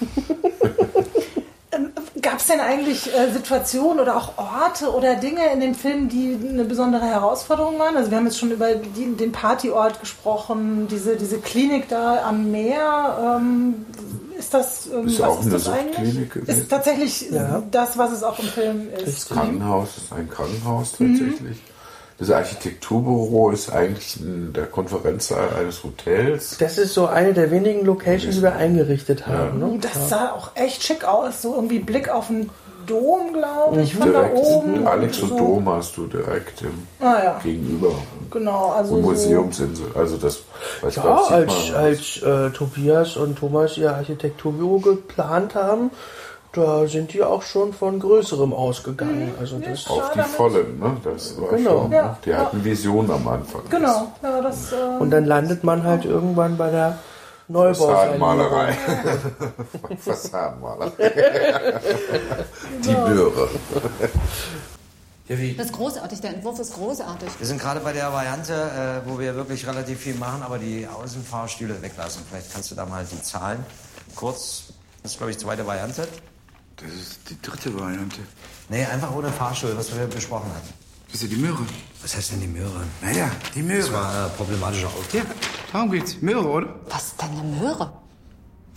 Ähm, 1.72 1.92
Gab 2.20 2.38
es 2.38 2.48
denn 2.48 2.58
eigentlich 2.58 3.14
äh, 3.14 3.30
Situationen 3.30 4.00
oder 4.00 4.16
auch 4.16 4.36
Orte 4.36 4.92
oder 4.92 5.14
Dinge 5.14 5.52
in 5.52 5.60
dem 5.60 5.74
Film, 5.74 6.08
die 6.08 6.36
eine 6.48 6.64
besondere 6.64 7.06
Herausforderung 7.06 7.78
waren? 7.78 7.96
Also 7.96 8.10
wir 8.10 8.18
haben 8.18 8.26
jetzt 8.26 8.38
schon 8.38 8.50
über 8.50 8.74
die, 8.74 9.14
den 9.14 9.30
Partyort 9.30 10.00
gesprochen, 10.00 10.88
diese, 10.90 11.16
diese 11.16 11.38
Klinik 11.38 11.88
da 11.88 12.24
am 12.26 12.50
Meer. 12.50 13.38
Ähm, 13.38 13.86
ist 14.40 14.54
das, 14.54 14.88
ähm, 14.92 15.06
ist 15.06 15.20
was 15.20 15.28
auch 15.28 15.40
ist 15.44 15.52
das 15.52 15.68
eigentlich? 15.68 16.36
Ist 16.46 16.70
tatsächlich 16.70 17.30
ja. 17.30 17.62
das, 17.70 17.96
was 17.96 18.12
es 18.12 18.22
auch 18.22 18.38
im 18.38 18.46
Film 18.46 18.88
ist. 18.96 19.06
Das 19.06 19.28
Krankenhaus 19.28 19.98
ist 19.98 20.12
ein 20.12 20.28
Krankenhaus 20.28 20.92
tatsächlich. 20.92 21.40
Mhm. 21.40 21.58
Das 22.18 22.30
Architekturbüro 22.30 23.50
ist 23.50 23.70
eigentlich 23.70 24.20
in 24.20 24.52
der 24.52 24.66
Konferenzsaal 24.66 25.54
eines 25.58 25.82
Hotels. 25.82 26.58
Das 26.58 26.76
ist 26.76 26.92
so 26.92 27.06
eine 27.06 27.32
der 27.32 27.50
wenigen 27.50 27.86
Locations, 27.86 28.36
die 28.36 28.42
wir 28.42 28.56
eingerichtet 28.56 29.26
haben. 29.26 29.60
Ja. 29.60 29.66
Ne? 29.68 29.78
Das 29.80 30.10
sah 30.10 30.32
auch 30.32 30.50
echt 30.54 30.82
schick 30.82 31.04
aus. 31.04 31.40
So 31.40 31.54
irgendwie 31.54 31.78
Blick 31.78 32.10
auf 32.10 32.26
den 32.26 32.50
Dom, 32.86 33.32
glaube 33.32 33.80
ich, 33.82 33.94
von 33.94 34.10
direkt, 34.10 34.36
da 34.36 34.40
oben. 34.40 34.86
Alex 34.86 35.20
und 35.22 35.28
so. 35.30 35.36
Dom 35.36 35.68
hast 35.68 35.96
du 35.96 36.06
direkt 36.06 36.62
im 36.62 36.86
ah, 37.00 37.16
ja. 37.24 37.40
gegenüber. 37.42 37.92
Genau, 38.30 38.70
also. 38.70 38.94
Und 38.94 39.02
Museumsinsel. 39.02 39.86
Also 39.94 40.16
das 40.16 40.42
weiß 40.82 40.96
ja, 40.96 41.02
Gott, 41.02 41.30
als, 41.30 41.72
als 41.74 42.22
äh, 42.22 42.50
Tobias 42.50 43.16
und 43.16 43.38
Thomas 43.38 43.76
ihr 43.76 43.94
Architekturbüro 43.94 44.78
geplant 44.78 45.54
haben, 45.54 45.90
da 46.52 46.86
sind 46.88 47.12
die 47.12 47.22
auch 47.22 47.42
schon 47.42 47.72
von 47.72 48.00
Größerem 48.00 48.52
ausgegangen. 48.52 49.32
Also 49.38 49.58
das 49.58 49.88
Auf 49.88 50.10
die 50.12 50.20
vollen, 50.20 50.80
ne? 50.80 50.96
Das 51.04 51.40
war 51.40 51.50
Genau. 51.50 51.82
schon, 51.82 51.92
Ja, 51.92 52.18
die 52.24 52.30
ja. 52.30 52.38
hatten 52.38 52.64
Vision 52.64 53.08
am 53.10 53.28
Anfang. 53.28 53.62
Genau, 53.70 54.10
ja, 54.22 54.40
das. 54.40 54.72
Äh, 54.72 54.76
Und 54.98 55.10
dann 55.10 55.24
landet 55.26 55.62
man 55.62 55.84
halt 55.84 56.04
irgendwann 56.04 56.56
bei 56.56 56.70
der 56.70 56.98
Neubausanierung. 57.50 58.18
Fassadenmalerei. 58.20 58.72
Fassadenmalerei. 59.98 61.10
Die 62.84 62.92
Möhre. 62.92 63.48
Ja, 65.28 65.38
wie? 65.38 65.54
Das 65.54 65.66
ist 65.66 65.72
großartig, 65.72 66.20
der 66.20 66.34
Entwurf 66.34 66.60
ist 66.60 66.74
großartig. 66.74 67.28
Wir 67.38 67.46
sind 67.46 67.60
gerade 67.60 67.80
bei 67.80 67.92
der 67.92 68.12
Variante, 68.12 69.02
äh, 69.04 69.08
wo 69.08 69.18
wir 69.18 69.34
wirklich 69.34 69.66
relativ 69.66 69.98
viel 69.98 70.14
machen, 70.14 70.42
aber 70.42 70.58
die 70.58 70.86
Außenfahrstühle 70.86 71.82
weglassen. 71.82 72.22
Vielleicht 72.28 72.52
kannst 72.52 72.70
du 72.70 72.74
da 72.76 72.86
mal 72.86 73.04
die 73.04 73.20
Zahlen 73.22 73.64
kurz. 74.14 74.72
Das 75.02 75.12
ist, 75.12 75.18
glaube 75.18 75.32
ich, 75.32 75.38
die 75.38 75.44
zweite 75.44 75.66
Variante. 75.66 76.06
Das 76.76 76.92
ist 76.92 77.20
die 77.28 77.40
dritte 77.42 77.78
Variante. 77.78 78.20
Nee, 78.68 78.84
einfach 78.84 79.14
ohne 79.14 79.30
Fahrstuhl, 79.30 79.76
was 79.76 79.96
wir 79.96 80.06
besprochen 80.06 80.50
hatten. 80.54 80.79
Das 81.12 81.22
ist 81.22 81.30
ja 81.30 81.36
die 81.36 81.42
Möhre. 81.42 81.58
Was 82.02 82.16
heißt 82.16 82.32
denn 82.32 82.40
die 82.40 82.46
Möhre? 82.46 82.84
Naja, 83.02 83.30
die 83.54 83.62
Möhre. 83.62 83.80
Das 83.80 83.92
war 83.92 84.26
äh, 84.26 84.28
problematischer 84.30 84.86
Auftritt. 84.86 85.24
Ja, 85.24 85.30
darum 85.72 85.90
geht's. 85.90 86.20
Möhre, 86.20 86.48
oder? 86.48 86.74
Was 86.88 87.08
ist 87.08 87.22
denn 87.22 87.30
eine 87.30 87.42
Möhre? 87.42 87.92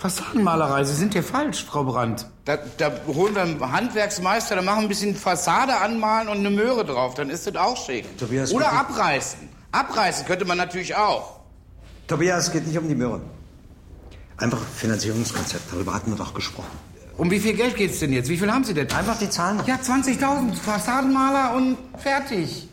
Fassadenmalerei, 0.03 0.83
Sie 0.83 0.95
sind 0.95 1.13
hier 1.13 1.23
falsch, 1.23 1.63
Frau 1.63 1.85
Brandt. 1.85 2.25
Da, 2.43 2.57
da 2.77 2.91
holen 3.07 3.35
wir 3.35 3.43
einen 3.43 3.71
Handwerksmeister, 3.71 4.57
da 4.57 4.61
machen 4.61 4.79
wir 4.79 4.81
ein 4.83 4.89
bisschen 4.89 5.15
Fassade 5.15 5.77
anmalen 5.77 6.27
und 6.27 6.39
eine 6.39 6.49
Möhre 6.49 6.83
drauf, 6.83 7.13
dann 7.13 7.29
ist 7.29 7.47
das 7.47 7.55
auch 7.55 7.77
schick. 7.77 8.17
Tobias, 8.17 8.51
Oder 8.51 8.65
bitte. 8.65 8.79
abreißen. 8.79 9.39
Abreißen 9.71 10.25
könnte 10.25 10.43
man 10.43 10.57
natürlich 10.57 10.93
auch. 10.95 11.39
Tobias, 12.07 12.47
es 12.47 12.51
geht 12.51 12.67
nicht 12.67 12.77
um 12.77 12.89
die 12.89 12.95
Möhre. 12.95 13.21
Einfach 14.35 14.59
Finanzierungskonzept, 14.75 15.71
darüber 15.71 15.93
hatten 15.93 16.11
wir 16.11 16.17
doch 16.17 16.33
gesprochen. 16.33 16.77
Um 17.17 17.29
wie 17.29 17.39
viel 17.39 17.53
Geld 17.53 17.75
geht's 17.75 17.99
denn 17.99 18.11
jetzt? 18.11 18.29
Wie 18.29 18.37
viel 18.37 18.51
haben 18.51 18.63
Sie 18.63 18.73
denn? 18.73 18.91
Einfach 18.91 19.17
die 19.19 19.29
Zahlen. 19.29 19.61
Ja, 19.67 19.75
20.000 19.75 20.55
Fassadenmaler 20.55 21.55
und 21.55 21.77
fertig. 21.97 22.67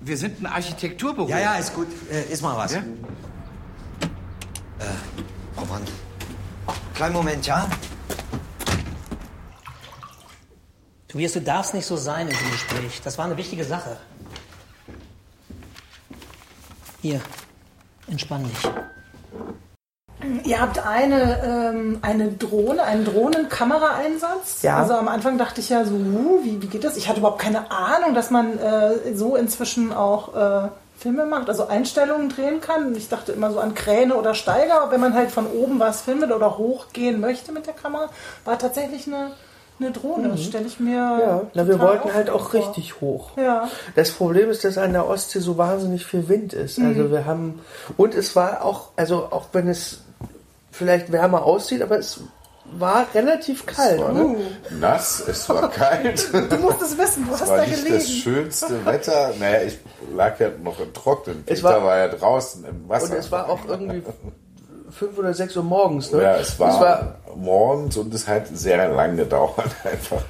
Wir 0.00 0.16
sind 0.16 0.40
ein 0.40 0.46
Architekturbüro. 0.46 1.28
Ja, 1.28 1.38
ja, 1.38 1.54
ist 1.54 1.74
gut. 1.74 1.86
Äh, 2.10 2.32
ist 2.32 2.42
mal 2.42 2.56
was. 2.56 2.74
Ja? 2.74 2.80
Äh, 2.80 2.82
Frau 5.54 5.64
Brandt. 5.64 5.88
Kleinen 6.94 7.14
Moment, 7.14 7.46
ja? 7.46 7.68
Tobias, 11.08 11.32
du 11.32 11.40
darfst 11.40 11.74
nicht 11.74 11.86
so 11.86 11.96
sein 11.96 12.26
in 12.26 12.34
diesem 12.34 12.50
Gespräch. 12.50 13.00
Das 13.04 13.16
war 13.16 13.26
eine 13.26 13.36
wichtige 13.36 13.64
Sache. 13.64 13.96
Hier, 17.00 17.20
entspann 18.08 18.44
dich. 18.44 18.70
Ihr 20.44 20.60
habt 20.60 20.84
eine, 20.84 21.42
ähm, 21.44 21.98
eine 22.02 22.32
Drohne, 22.32 22.82
einen 22.82 23.04
Drohnenkameraeinsatz. 23.04 24.62
Ja. 24.62 24.78
Also 24.78 24.94
am 24.94 25.08
Anfang 25.08 25.38
dachte 25.38 25.60
ich 25.60 25.68
ja 25.68 25.84
so, 25.84 25.94
wie, 26.42 26.60
wie 26.60 26.66
geht 26.66 26.84
das? 26.84 26.96
Ich 26.96 27.08
hatte 27.08 27.20
überhaupt 27.20 27.40
keine 27.40 27.70
Ahnung, 27.70 28.14
dass 28.14 28.30
man 28.30 28.58
äh, 28.58 29.14
so 29.14 29.36
inzwischen 29.36 29.92
auch 29.92 30.34
äh, 30.34 30.68
Filme 30.96 31.26
macht, 31.26 31.48
also 31.48 31.66
Einstellungen 31.66 32.28
drehen 32.28 32.60
kann. 32.60 32.94
Ich 32.94 33.08
dachte 33.08 33.32
immer 33.32 33.50
so 33.50 33.58
an 33.58 33.74
Kräne 33.74 34.14
oder 34.14 34.34
Steiger, 34.34 34.90
wenn 34.90 35.00
man 35.00 35.14
halt 35.14 35.30
von 35.30 35.46
oben 35.46 35.78
was 35.78 36.02
findet 36.02 36.32
oder 36.32 36.56
hochgehen 36.56 37.20
möchte 37.20 37.52
mit 37.52 37.66
der 37.66 37.74
Kamera, 37.74 38.08
war 38.44 38.58
tatsächlich 38.58 39.06
eine, 39.06 39.32
eine 39.80 39.90
Drohne. 39.90 40.28
Das 40.30 40.44
stelle 40.44 40.66
ich 40.66 40.80
mir. 40.80 41.00
Mhm. 41.00 41.20
Ja, 41.20 41.42
na, 41.52 41.68
wir 41.68 41.80
wollten 41.80 42.14
halt 42.14 42.30
auch 42.30 42.50
vor. 42.50 42.60
richtig 42.60 43.00
hoch. 43.00 43.36
Ja. 43.36 43.68
Das 43.96 44.12
Problem 44.12 44.48
ist, 44.48 44.64
dass 44.64 44.78
an 44.78 44.92
der 44.92 45.06
Ostsee 45.06 45.40
so 45.40 45.58
wahnsinnig 45.58 46.06
viel 46.06 46.28
Wind 46.28 46.54
ist. 46.54 46.78
Also 46.78 47.10
wir 47.10 47.26
haben 47.26 47.60
und 47.96 48.14
es 48.14 48.34
war 48.34 48.64
auch, 48.64 48.90
also 48.96 49.28
auch 49.30 49.46
wenn 49.52 49.68
es 49.68 50.04
vielleicht 50.74 51.10
wärmer 51.12 51.44
aussieht, 51.44 51.82
aber 51.82 51.98
es 51.98 52.20
war 52.76 53.06
relativ 53.14 53.66
kalt. 53.66 53.96
Es 54.00 54.00
war 54.00 54.12
Ne? 54.12 54.36
nass, 54.80 55.22
es 55.28 55.48
war 55.48 55.70
kalt. 55.82 56.28
Du 56.32 56.56
musst 56.56 56.82
es 56.82 56.96
wissen, 56.98 57.26
du 57.26 57.32
hast 57.32 57.42
Es 57.42 57.48
war 57.48 57.56
da 57.58 57.62
nicht 57.66 57.76
gelegen. 57.76 57.94
das 57.98 58.10
schönste 58.10 58.86
Wetter. 58.86 59.32
Naja, 59.38 59.62
ich 59.66 59.78
lag 60.16 60.40
ja 60.40 60.48
noch 60.62 60.80
im 60.80 60.92
Trocknen. 60.92 61.44
Es 61.46 61.60
Peter 61.62 61.74
war- 61.76 61.84
war, 61.84 61.98
ja 61.98 62.08
draußen 62.08 62.64
im 62.64 62.88
Wasser. 62.88 63.12
Und 63.12 63.18
es 63.18 63.30
war 63.30 63.48
auch 63.48 63.60
irgendwie 63.68 64.02
fünf 64.90 65.18
oder 65.18 65.34
sechs 65.34 65.56
Uhr 65.56 65.62
morgens. 65.62 66.10
Ne? 66.12 66.22
Ja, 66.22 66.36
es 66.36 66.58
war, 66.58 66.68
Es 66.74 66.80
war 66.80 67.14
morgens 67.36 67.96
und 67.96 68.12
es 68.14 68.26
hat 68.26 68.46
sehr 68.52 68.88
lang 68.88 69.16
gedauert 69.16 69.70
einfach, 69.84 70.22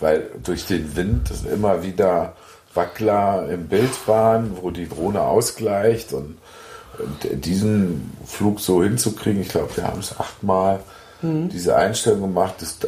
weil 0.00 0.28
durch 0.42 0.66
den 0.66 0.96
Wind 0.96 1.30
es 1.30 1.44
immer 1.44 1.82
wieder 1.82 2.32
Wackler 2.74 3.48
im 3.48 3.68
Bild 3.68 4.06
waren, 4.06 4.58
wo 4.60 4.70
die 4.70 4.88
Drohne 4.88 5.22
ausgleicht 5.22 6.12
und 6.12 6.36
diesen 7.32 8.16
Flug 8.24 8.60
so 8.60 8.82
hinzukriegen, 8.82 9.42
ich 9.42 9.48
glaube, 9.48 9.76
wir 9.76 9.84
haben 9.84 10.00
es 10.00 10.18
achtmal 10.18 10.80
diese 11.22 11.74
Einstellung 11.74 12.20
gemacht, 12.20 12.56
das 12.60 12.78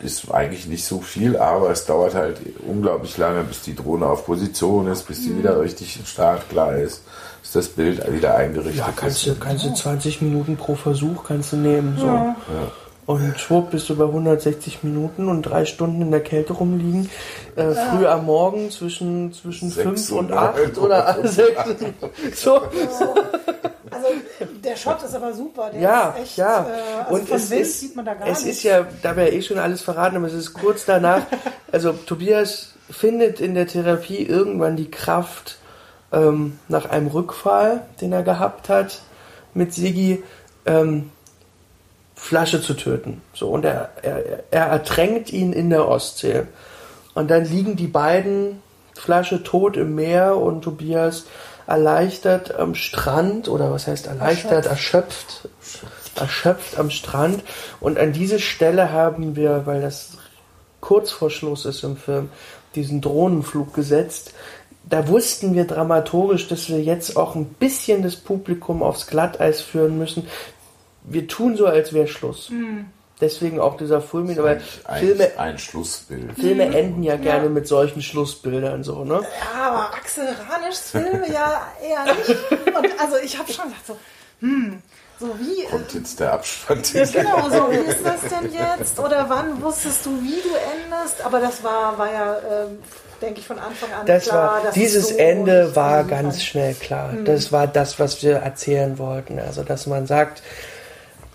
ist 0.00 0.30
eigentlich 0.30 0.66
nicht 0.66 0.84
so 0.84 1.00
viel, 1.00 1.38
aber 1.38 1.70
es 1.70 1.86
dauert 1.86 2.14
halt 2.14 2.36
unglaublich 2.66 3.16
lange, 3.16 3.42
bis 3.44 3.62
die 3.62 3.74
Drohne 3.74 4.06
auf 4.06 4.26
Position 4.26 4.88
ist, 4.88 5.08
bis 5.08 5.22
die 5.22 5.36
wieder 5.36 5.58
richtig 5.60 5.98
startklar 6.04 6.76
ist, 6.76 7.02
bis 7.40 7.52
das 7.52 7.68
Bild 7.68 8.12
wieder 8.12 8.36
eingerichtet 8.36 8.76
ja, 8.76 8.92
kannst 8.94 9.26
ist. 9.26 9.36
du, 9.36 9.40
kannst 9.40 9.64
du 9.64 9.72
20 9.72 10.20
Minuten 10.20 10.56
pro 10.56 10.74
Versuch 10.74 11.24
kannst 11.24 11.52
du 11.52 11.56
nehmen. 11.56 11.96
So. 11.98 12.34
Und 13.08 13.40
schwupp 13.40 13.70
bist 13.70 13.88
du 13.88 13.96
bei 13.96 14.04
160 14.04 14.82
Minuten 14.82 15.30
und 15.30 15.40
drei 15.40 15.64
Stunden 15.64 16.02
in 16.02 16.10
der 16.10 16.20
Kälte 16.20 16.52
rumliegen. 16.52 17.08
Äh, 17.56 17.70
früh 17.72 18.06
am 18.06 18.26
Morgen 18.26 18.70
zwischen, 18.70 19.32
zwischen 19.32 19.70
Sechs 19.70 20.08
5 20.08 20.12
und 20.12 20.18
und 20.30 20.32
8 20.36 20.56
neun 20.58 20.84
oder 20.84 21.16
6. 21.26 21.50
So. 22.34 22.56
Also 22.56 24.08
der 24.62 24.76
Shot 24.76 25.02
ist 25.02 25.14
aber 25.14 25.32
super. 25.32 25.70
Der 25.72 25.80
Ja, 25.80 26.08
ist 26.10 26.22
echt, 26.22 26.36
ja. 26.36 26.66
Äh, 26.68 27.02
also 27.08 27.14
und 27.14 27.30
es 27.30 27.50
ist, 27.50 27.80
sieht 27.80 27.96
man 27.96 28.04
da 28.04 28.12
gar 28.12 28.28
es 28.28 28.44
nicht. 28.44 28.56
ist 28.56 28.62
ja, 28.64 28.86
da 29.02 29.16
wir 29.16 29.26
ja 29.26 29.32
eh 29.32 29.40
schon 29.40 29.58
alles 29.58 29.80
verraten, 29.80 30.16
aber 30.16 30.26
es 30.26 30.34
ist 30.34 30.52
kurz 30.52 30.84
danach. 30.84 31.22
also 31.72 31.94
Tobias 31.94 32.74
findet 32.90 33.40
in 33.40 33.54
der 33.54 33.66
Therapie 33.66 34.22
irgendwann 34.22 34.76
die 34.76 34.90
Kraft 34.90 35.56
ähm, 36.12 36.58
nach 36.68 36.84
einem 36.90 37.06
Rückfall, 37.06 37.86
den 38.02 38.12
er 38.12 38.22
gehabt 38.22 38.68
hat 38.68 39.00
mit 39.54 39.72
Sigi, 39.72 40.22
ähm, 40.66 41.10
Flasche 42.18 42.60
zu 42.60 42.74
töten. 42.74 43.22
So, 43.32 43.48
und 43.48 43.64
er, 43.64 43.90
er, 44.02 44.44
er 44.50 44.66
ertränkt 44.66 45.32
ihn 45.32 45.52
in 45.52 45.70
der 45.70 45.88
Ostsee. 45.88 46.42
Und 47.14 47.30
dann 47.30 47.44
liegen 47.44 47.76
die 47.76 47.86
beiden 47.86 48.60
Flasche 48.94 49.42
tot 49.44 49.76
im 49.76 49.94
Meer 49.94 50.36
und 50.36 50.62
Tobias 50.62 51.24
erleichtert 51.66 52.58
am 52.58 52.74
Strand 52.74 53.48
oder 53.48 53.70
was 53.70 53.86
heißt 53.86 54.06
erleichtert, 54.06 54.66
erschöpft, 54.66 55.48
erschöpft 56.16 56.78
am 56.78 56.90
Strand. 56.90 57.44
Und 57.78 57.98
an 57.98 58.12
diese 58.12 58.40
Stelle 58.40 58.90
haben 58.90 59.36
wir, 59.36 59.62
weil 59.66 59.80
das 59.80 60.12
kurz 60.80 61.10
vor 61.10 61.30
Schluss 61.30 61.64
ist 61.66 61.84
im 61.84 61.96
Film, 61.96 62.30
diesen 62.74 63.00
Drohnenflug 63.00 63.74
gesetzt. 63.74 64.32
Da 64.84 65.08
wussten 65.08 65.54
wir 65.54 65.66
dramaturgisch, 65.66 66.48
dass 66.48 66.68
wir 66.68 66.80
jetzt 66.80 67.16
auch 67.16 67.34
ein 67.34 67.44
bisschen 67.44 68.02
das 68.02 68.16
Publikum 68.16 68.82
aufs 68.82 69.06
Glatteis 69.06 69.60
führen 69.60 69.98
müssen. 69.98 70.26
Wir 71.10 71.26
tun 71.28 71.56
so, 71.56 71.66
als 71.66 71.92
wäre 71.92 72.08
Schluss. 72.08 72.50
Mhm. 72.50 72.86
Deswegen 73.20 73.58
auch 73.58 73.76
dieser 73.76 74.00
Fulmin, 74.00 74.38
aber 74.38 74.58
Filme, 75.00 75.32
ein 75.38 75.58
Schlussbild. 75.58 76.34
Filme 76.38 76.66
enden 76.66 77.02
ja 77.02 77.16
gerne 77.16 77.44
ja. 77.44 77.50
mit 77.50 77.66
solchen 77.66 78.00
Schlussbildern 78.00 78.84
so, 78.84 79.04
ne? 79.04 79.22
Ja, 79.54 79.70
aber 79.70 79.94
Axel 79.94 80.28
Ranischs 80.48 80.90
Filme 80.92 81.26
ja 81.32 81.66
eher 81.82 82.14
nicht. 82.14 82.76
Und 82.76 83.00
also 83.00 83.16
ich 83.16 83.36
habe 83.36 83.52
schon 83.52 83.64
gedacht 83.64 83.86
so, 83.88 83.96
hm, 84.40 84.80
so 85.18 85.36
wie. 85.40 85.64
Kommt 85.64 85.94
jetzt 85.94 86.20
der 86.20 86.32
Abspann. 86.32 86.80
genau, 86.92 87.48
so 87.50 87.72
wie 87.72 87.90
ist 87.90 88.04
das 88.04 88.20
denn 88.20 88.52
jetzt? 88.52 89.00
Oder 89.00 89.28
wann 89.28 89.60
wusstest 89.62 90.06
du, 90.06 90.10
wie 90.22 90.40
du 90.40 90.54
endest? 90.84 91.20
Aber 91.24 91.40
das 91.40 91.64
war, 91.64 91.98
war 91.98 92.12
ja. 92.12 92.36
Ähm, 92.38 92.78
denke 93.20 93.40
ich, 93.40 93.46
von 93.46 93.58
Anfang 93.58 93.92
an 93.92 94.06
das 94.06 94.24
klar. 94.24 94.62
War, 94.64 94.72
dieses 94.72 95.08
so 95.08 95.16
Ende 95.16 95.74
war 95.74 96.04
ganz 96.04 96.36
fand. 96.36 96.44
schnell 96.44 96.74
klar. 96.74 97.10
Hm. 97.10 97.24
Das 97.24 97.50
war 97.50 97.66
das, 97.66 97.98
was 97.98 98.22
wir 98.22 98.36
erzählen 98.36 98.96
wollten. 98.98 99.40
Also, 99.40 99.64
dass 99.64 99.88
man 99.88 100.06
sagt, 100.06 100.40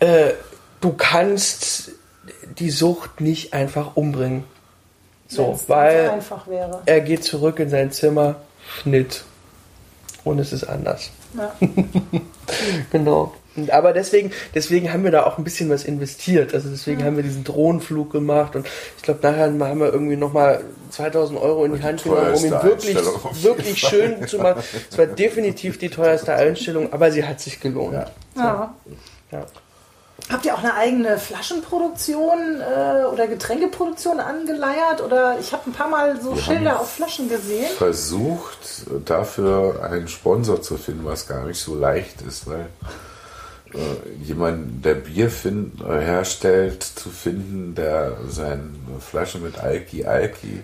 äh, 0.03 0.33
du 0.81 0.93
kannst 0.93 1.91
die 2.59 2.69
Sucht 2.69 3.21
nicht 3.21 3.53
einfach 3.53 3.95
umbringen. 3.95 4.43
So, 5.27 5.59
weil 5.67 6.21
er 6.85 7.01
geht 7.01 7.23
zurück 7.23 7.59
in 7.59 7.69
sein 7.69 7.91
Zimmer, 7.91 8.35
Schnitt. 8.81 9.23
Und 10.23 10.39
es 10.39 10.53
ist 10.53 10.65
anders. 10.65 11.09
Ja. 11.35 11.53
genau. 12.91 13.33
Aber 13.69 13.93
deswegen, 13.93 14.31
deswegen 14.53 14.91
haben 14.91 15.03
wir 15.03 15.11
da 15.11 15.25
auch 15.25 15.37
ein 15.37 15.43
bisschen 15.43 15.69
was 15.69 15.83
investiert. 15.85 16.53
Also 16.53 16.69
deswegen 16.69 16.99
ja. 17.01 17.05
haben 17.05 17.15
wir 17.15 17.23
diesen 17.23 17.43
Drohnenflug 17.43 18.11
gemacht 18.11 18.55
und 18.55 18.67
ich 18.97 19.03
glaube, 19.03 19.19
nachher 19.21 19.45
haben 19.45 19.79
wir 19.79 19.91
irgendwie 19.91 20.15
nochmal 20.15 20.61
2000 20.91 21.39
Euro 21.39 21.65
in 21.65 21.73
die, 21.73 21.79
die 21.79 21.83
Hand 21.83 22.03
genommen, 22.03 22.33
um 22.33 22.45
ihn 22.45 22.51
wirklich, 22.51 22.97
wirklich 23.41 23.79
schön 23.79 24.27
zu 24.27 24.37
machen. 24.39 24.63
Es 24.89 24.97
war 24.97 25.07
definitiv 25.07 25.77
die 25.77 25.89
teuerste 25.89 26.33
Einstellung, 26.35 26.93
aber 26.93 27.11
sie 27.11 27.25
hat 27.25 27.39
sich 27.39 27.59
gelohnt. 27.59 27.93
Ja. 27.93 28.11
ja. 28.35 28.75
ja. 29.31 29.45
Habt 30.29 30.45
ihr 30.45 30.55
auch 30.55 30.59
eine 30.59 30.73
eigene 30.75 31.17
Flaschenproduktion 31.17 32.61
äh, 32.61 33.03
oder 33.05 33.27
Getränkeproduktion 33.27 34.19
angeleiert? 34.19 35.01
Oder 35.01 35.37
ich 35.39 35.51
habe 35.51 35.69
ein 35.69 35.73
paar 35.73 35.89
Mal 35.89 36.19
so 36.21 36.35
Wir 36.35 36.41
Schilder 36.41 36.79
auf 36.79 36.93
Flaschen 36.93 37.27
gesehen. 37.27 37.69
Versucht 37.77 38.85
dafür 39.05 39.83
einen 39.83 40.07
Sponsor 40.07 40.61
zu 40.61 40.77
finden, 40.77 41.05
was 41.05 41.27
gar 41.27 41.45
nicht 41.45 41.59
so 41.59 41.75
leicht 41.75 42.21
ist, 42.21 42.47
weil 42.47 42.67
äh, 43.73 44.23
jemanden, 44.23 44.81
der 44.81 44.95
Bier 44.95 45.29
find, 45.29 45.81
äh, 45.81 45.99
herstellt, 45.99 46.83
zu 46.83 47.09
finden, 47.09 47.75
der 47.75 48.17
seine 48.29 48.71
Flasche 48.99 49.39
mit 49.39 49.59
Alki 49.59 50.05
Alki 50.05 50.63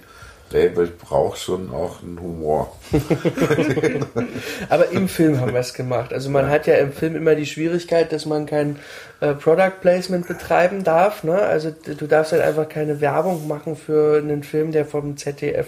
labelt, 0.52 0.98
braucht 1.00 1.40
schon 1.40 1.72
auch 1.72 2.02
einen 2.02 2.20
Humor. 2.20 2.76
Aber 4.70 4.90
im 4.90 5.08
Film 5.08 5.40
haben 5.40 5.54
wir 5.54 5.60
es 5.60 5.74
gemacht. 5.74 6.14
Also 6.14 6.30
man 6.30 6.50
hat 6.50 6.68
ja 6.68 6.76
im 6.76 6.92
Film 6.92 7.16
immer 7.16 7.36
die 7.36 7.46
Schwierigkeit, 7.46 8.12
dass 8.12 8.26
man 8.26 8.46
kein 8.46 8.80
äh, 9.20 9.34
Product 9.34 9.82
Placement 9.82 10.28
betreiben 10.28 10.84
darf. 10.84 11.24
Ne? 11.24 11.38
Also 11.38 11.72
du 11.72 12.08
darfst 12.08 12.32
halt 12.32 12.42
einfach 12.42 12.68
keine 12.68 13.02
Werbung 13.02 13.48
machen 13.48 13.76
für 13.76 14.18
einen 14.18 14.44
Film, 14.44 14.72
der 14.72 14.86
vom 14.86 15.18
ZDF 15.18 15.68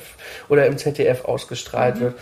oder 0.49 0.65
im 0.65 0.77
ZDF 0.77 1.25
ausgestrahlt 1.25 1.95
mhm. 1.95 1.99
wird. 2.01 2.15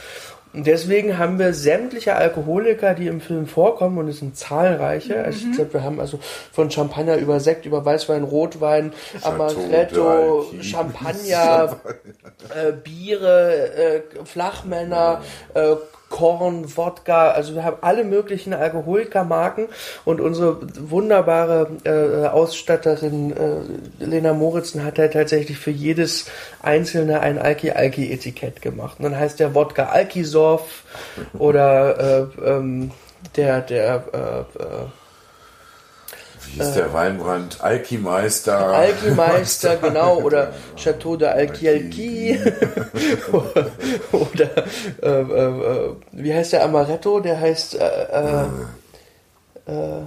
Und 0.51 0.65
deswegen 0.65 1.17
haben 1.19 1.37
wir 1.37 1.53
sämtliche 1.53 2.15
Alkoholiker, 2.15 2.95
die 2.95 3.07
im 3.07 3.21
Film 3.21 3.45
vorkommen, 3.45 3.99
und 3.99 4.07
es 4.07 4.19
sind 4.19 4.35
zahlreiche. 4.35 5.23
Also 5.23 5.47
ich 5.47 5.55
glaube, 5.55 5.73
wir 5.73 5.83
haben 5.83 5.99
also 5.99 6.19
von 6.51 6.71
Champagner 6.71 7.17
über 7.17 7.39
Sekt, 7.39 7.65
über 7.65 7.85
Weißwein, 7.85 8.23
Rotwein, 8.23 8.91
Amaretto, 9.21 10.47
Champagner, 10.61 11.79
äh, 12.55 12.71
Biere, 12.71 13.73
äh, 13.75 14.01
Flachmänner, 14.25 15.21
äh, 15.53 15.75
Korn, 16.09 16.75
Wodka, 16.75 17.31
also 17.31 17.55
wir 17.55 17.63
haben 17.63 17.77
alle 17.81 18.03
möglichen 18.03 18.53
Alkoholikermarken 18.53 19.67
und 20.05 20.19
unsere 20.19 20.59
wunderbare 20.89 21.69
äh, 21.83 22.27
Ausstatterin 22.27 23.31
äh, 23.35 24.03
Lena 24.03 24.33
Moritzen 24.33 24.83
hat 24.83 24.99
halt 24.99 25.13
tatsächlich 25.13 25.57
für 25.57 25.71
jedes 25.71 26.25
einzelne 26.61 27.21
ein 27.21 27.39
Alki-Alki-Etikett 27.39 28.61
gemacht. 28.61 28.99
Und 28.99 29.05
dann 29.05 29.17
heißt 29.17 29.39
der 29.39 29.55
Wodka 29.55 29.85
Alkisorf 29.85 30.83
oder 31.37 32.27
äh, 32.43 32.49
ähm, 32.49 32.91
der, 33.35 33.61
der 33.61 34.03
äh, 34.13 34.61
äh, 34.61 34.85
wie 36.53 36.63
hieß 36.63 36.73
der 36.73 36.93
Weinbrand? 36.93 37.61
Alkimeister. 37.61 38.57
Alkimeister, 38.57 39.77
genau. 39.81 40.19
Oder 40.19 40.53
Chateau 40.75 41.15
de 41.15 41.27
Alki 41.27 42.39
oder 44.11 44.49
äh, 45.01 45.09
äh, 45.09 45.95
wie 46.11 46.33
heißt 46.33 46.53
der 46.53 46.63
Amaretto? 46.63 47.19
Der 47.19 47.39
heißt 47.39 47.75
äh, 47.75 48.45
äh, 49.67 50.01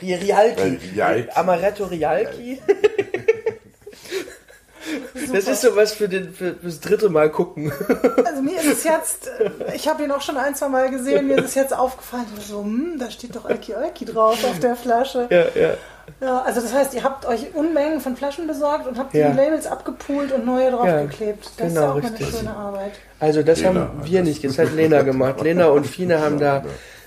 Rialki. 0.00 0.78
Rialki. 0.94 1.30
Amaretto 1.34 1.84
Rialki. 1.84 2.60
Das 5.32 5.48
ist 5.48 5.62
sowas 5.62 5.92
für, 5.92 6.08
den, 6.08 6.32
für 6.32 6.52
das 6.52 6.80
dritte 6.80 7.08
Mal 7.08 7.30
gucken. 7.30 7.72
Also 8.24 8.42
mir 8.42 8.60
ist 8.60 8.66
es 8.66 8.84
jetzt, 8.84 9.30
ich 9.74 9.88
habe 9.88 10.02
ihn 10.04 10.10
auch 10.10 10.20
schon 10.20 10.36
ein, 10.36 10.54
zwei 10.54 10.68
Mal 10.68 10.90
gesehen, 10.90 11.28
mir 11.28 11.38
ist 11.38 11.46
es 11.46 11.54
jetzt 11.54 11.76
aufgefallen, 11.76 12.26
so, 12.40 12.62
hm, 12.62 12.98
da 12.98 13.10
steht 13.10 13.34
doch 13.34 13.44
Alki 13.44 13.74
Alki 13.74 14.04
drauf 14.04 14.44
auf 14.44 14.58
der 14.58 14.76
Flasche. 14.76 15.28
Ja, 15.30 15.46
ja. 15.60 15.74
Ja, 16.20 16.42
also 16.42 16.60
das 16.60 16.72
heißt, 16.72 16.94
ihr 16.94 17.02
habt 17.02 17.26
euch 17.26 17.54
Unmengen 17.54 18.00
von 18.00 18.16
Flaschen 18.16 18.46
besorgt 18.46 18.86
und 18.86 18.98
habt 18.98 19.14
ja. 19.14 19.30
die 19.30 19.36
Labels 19.36 19.66
abgepoolt 19.66 20.32
und 20.32 20.46
neue 20.46 20.70
draufgeklebt. 20.70 21.44
Ja, 21.44 21.50
das 21.58 21.68
genau, 21.68 21.80
ist 21.80 21.88
auch 21.88 22.10
richtig. 22.10 22.26
eine 22.26 22.36
schöne 22.36 22.56
Arbeit. 22.56 22.92
Also 23.18 23.42
das 23.42 23.60
Lena 23.60 23.80
haben 23.80 24.04
wir 24.04 24.22
nicht, 24.22 24.44
das 24.44 24.58
hat 24.58 24.72
Lena 24.72 25.02
gemacht. 25.02 25.40
Lena 25.40 25.66
und 25.68 25.86
Fine 25.86 26.20
haben 26.20 26.38
da 26.38 26.64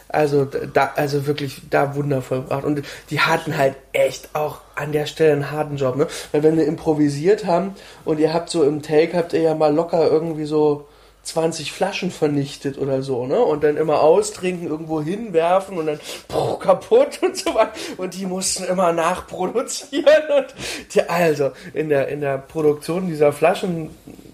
also 0.10 0.46
da, 0.46 0.92
also 0.96 1.28
wirklich 1.28 1.62
da 1.70 1.96
wundervoll 1.96 2.42
gebracht. 2.42 2.66
Und 2.66 2.84
die 3.12 3.22
hatten 3.22 3.56
halt 3.58 3.76
echt 3.94 4.30
auch 4.34 4.62
an 4.76 4.92
der 4.92 5.06
Stelle 5.06 5.34
einen 5.34 5.52
harten 5.52 5.78
Job, 5.78 5.96
ne? 5.96 6.08
Weil 6.32 6.44
wenn 6.44 6.58
wir 6.58 6.66
improvisiert 6.66 7.46
haben 7.46 7.76
und 8.06 8.20
ihr 8.20 8.34
habt 8.34 8.50
so 8.50 8.64
im 8.64 8.82
Take 8.82 9.16
habt 9.16 9.34
ihr 9.34 9.42
ja 9.42 9.56
mal 9.56 9.74
locker 9.74 10.10
irgendwie 10.10 10.46
so 10.46 10.88
20 11.24 11.72
Flaschen 11.72 12.10
vernichtet 12.10 12.80
oder 12.80 13.04
so, 13.04 13.28
ne? 13.28 13.40
Und 13.40 13.64
dann 13.64 13.78
immer 13.78 14.02
austrinken, 14.02 14.68
irgendwo 14.68 15.00
hinwerfen 15.00 15.78
und 15.78 15.86
dann 15.86 16.00
boah, 16.28 16.60
kaputt 16.60 17.20
und 17.22 17.38
so 17.38 17.54
weiter. 17.54 17.72
Und 17.98 18.16
die 18.16 18.26
mussten 18.26 18.64
immer 18.64 18.92
nachproduzieren. 18.94 20.24
Und 20.38 20.48
die, 20.94 21.02
also 21.04 21.52
in 21.74 21.90
der, 21.90 22.08
in 22.08 22.22
der 22.22 22.40
Produktion 22.40 23.08
dieser 23.08 23.32
Flaschen, 23.32 23.92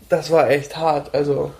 das 0.08 0.32
war 0.32 0.50
echt 0.50 0.78
hart. 0.78 1.14
Also 1.14 1.52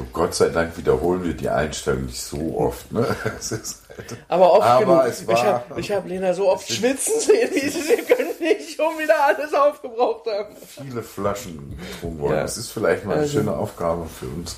und 0.00 0.12
Gott 0.12 0.34
sei 0.34 0.48
Dank 0.48 0.76
wiederholen 0.76 1.22
wir 1.22 1.34
die 1.34 1.48
Einstellung 1.48 2.06
nicht 2.06 2.22
so 2.22 2.56
oft. 2.58 2.90
Ne? 2.90 3.06
Halt 3.24 4.18
aber 4.28 4.52
oft 4.52 4.66
aber 4.66 4.80
genug. 4.80 5.04
Es 5.06 5.26
war, 5.26 5.34
ich 5.34 5.44
habe 5.44 5.80
ich 5.80 5.92
hab 5.92 6.06
Lena 6.06 6.32
so 6.32 6.48
oft 6.48 6.72
schwitzen 6.72 7.20
sehen, 7.20 7.50
wie 7.52 7.68
sie 7.68 7.96
können 8.02 8.30
nicht 8.40 8.76
schon 8.76 8.98
wieder 8.98 9.24
alles 9.24 9.52
aufgebraucht 9.52 10.26
haben. 10.26 10.56
Viele 10.66 11.02
Flaschen 11.02 11.76
getrunken 11.78 12.20
worden. 12.20 12.34
Ja. 12.34 12.42
Das 12.42 12.56
ist 12.56 12.70
vielleicht 12.70 13.04
mal 13.04 13.12
eine 13.12 13.22
also, 13.22 13.38
schöne 13.38 13.52
Aufgabe 13.52 14.06
für 14.06 14.26
uns, 14.26 14.56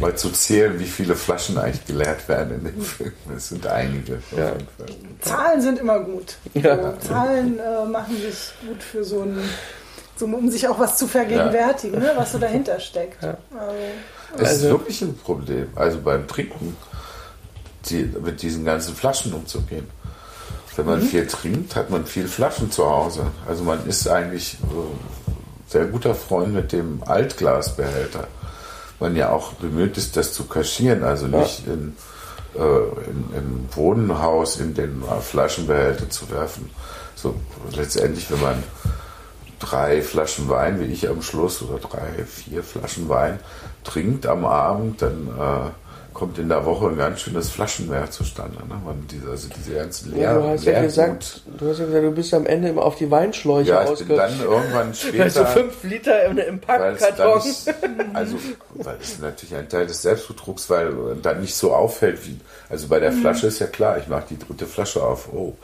mal 0.00 0.14
zu 0.16 0.30
zählen, 0.30 0.78
wie 0.78 0.84
viele 0.84 1.16
Flaschen 1.16 1.56
eigentlich 1.56 1.86
geleert 1.86 2.28
werden 2.28 2.58
in 2.58 2.64
dem 2.64 2.82
Film. 2.82 3.12
Es 3.34 3.48
sind 3.48 3.66
einige. 3.66 4.22
Ja. 4.36 4.52
Zahlen 5.20 5.60
sind 5.62 5.78
immer 5.78 6.00
gut. 6.00 6.36
Ja. 6.52 6.98
Zahlen 7.00 7.58
äh, 7.58 7.86
machen 7.86 8.16
sich 8.20 8.52
gut 8.66 8.82
für 8.82 9.04
so 9.04 9.22
ein 9.22 9.48
so, 10.16 10.26
um 10.26 10.48
sich 10.48 10.68
auch 10.68 10.78
was 10.78 10.96
zu 10.96 11.08
vergegenwärtigen, 11.08 11.98
ne, 11.98 12.12
was 12.14 12.32
so 12.32 12.38
dahinter 12.38 12.78
steckt. 12.78 13.22
Also, 13.24 13.36
es 14.38 14.48
also, 14.48 14.66
ist 14.66 14.72
wirklich 14.72 15.02
ein 15.02 15.16
Problem, 15.16 15.68
also 15.74 16.00
beim 16.00 16.26
Trinken, 16.26 16.76
die, 17.86 18.10
mit 18.22 18.42
diesen 18.42 18.64
ganzen 18.64 18.94
Flaschen 18.94 19.32
umzugehen. 19.32 19.86
Wenn 20.76 20.86
man 20.86 21.00
mhm. 21.00 21.06
viel 21.06 21.26
trinkt, 21.26 21.76
hat 21.76 21.90
man 21.90 22.04
viel 22.06 22.26
Flaschen 22.26 22.70
zu 22.70 22.84
Hause. 22.86 23.26
Also 23.46 23.62
man 23.62 23.86
ist 23.86 24.08
eigentlich 24.08 24.54
äh, 24.54 25.70
sehr 25.70 25.86
guter 25.86 26.14
Freund 26.14 26.52
mit 26.52 26.72
dem 26.72 27.02
Altglasbehälter. 27.04 28.26
Man 28.98 29.16
ja 29.16 29.30
auch 29.30 29.52
bemüht 29.54 29.96
ist, 29.98 30.16
das 30.16 30.32
zu 30.32 30.44
kaschieren, 30.44 31.04
also 31.04 31.26
nicht 31.26 31.66
in, 31.66 31.96
äh, 32.54 33.10
in, 33.10 33.36
im 33.36 33.68
Wohnhaus 33.72 34.56
in 34.58 34.74
den 34.74 35.02
Flaschenbehälter 35.20 36.10
zu 36.10 36.30
werfen. 36.30 36.70
So 37.14 37.34
letztendlich, 37.72 38.30
wenn 38.30 38.40
man 38.40 38.62
drei 39.58 40.02
Flaschen 40.02 40.48
Wein, 40.48 40.80
wie 40.80 40.92
ich 40.92 41.08
am 41.08 41.22
Schluss, 41.22 41.62
oder 41.62 41.78
drei, 41.78 42.24
vier 42.24 42.62
Flaschen 42.62 43.08
Wein 43.08 43.38
trinkt 43.84 44.26
am 44.26 44.44
Abend, 44.44 45.02
dann 45.02 45.28
äh, 45.28 45.70
kommt 46.14 46.38
in 46.38 46.48
der 46.48 46.64
Woche 46.64 46.88
ein 46.88 46.96
ganz 46.96 47.20
schönes 47.20 47.50
Flaschenmeer 47.50 48.10
zustande. 48.10 48.56
Ne? 48.68 48.80
Man 48.84 49.06
diese, 49.10 49.28
also 49.28 49.48
diese 49.54 49.74
ganzen 49.74 50.12
Leer, 50.12 50.22
ja, 50.22 50.38
du, 50.38 50.48
hast 50.48 50.64
ja 50.64 50.80
gesagt, 50.80 51.42
du 51.58 51.68
hast 51.68 51.80
ja 51.80 51.86
gesagt, 51.86 52.04
du 52.04 52.10
bist 52.12 52.32
am 52.32 52.46
Ende 52.46 52.68
immer 52.68 52.82
auf 52.82 52.96
die 52.96 53.10
Weinschläuche 53.10 53.68
ja, 53.68 53.92
ich 53.92 53.98
bin 54.06 54.16
dann 54.16 54.40
irgendwann 54.40 54.94
später... 54.94 55.30
so 55.30 55.44
fünf 55.44 55.82
Liter 55.82 56.24
im, 56.24 56.38
im 56.38 56.60
Packkarton. 56.60 57.42
Also, 58.14 58.36
weil 58.74 58.96
es 59.02 59.18
natürlich 59.18 59.54
ein 59.56 59.68
Teil 59.68 59.86
des 59.86 60.00
Selbstbetrugs, 60.02 60.70
weil 60.70 60.94
dann 61.20 61.40
nicht 61.40 61.54
so 61.54 61.74
auffällt 61.74 62.24
wie... 62.26 62.38
Also 62.70 62.88
bei 62.88 63.00
der 63.00 63.10
mhm. 63.10 63.20
Flasche 63.20 63.48
ist 63.48 63.58
ja 63.58 63.66
klar, 63.66 63.98
ich 63.98 64.06
mache 64.06 64.24
die 64.30 64.38
dritte 64.38 64.66
Flasche 64.66 65.02
auf. 65.02 65.32
Oh, 65.32 65.54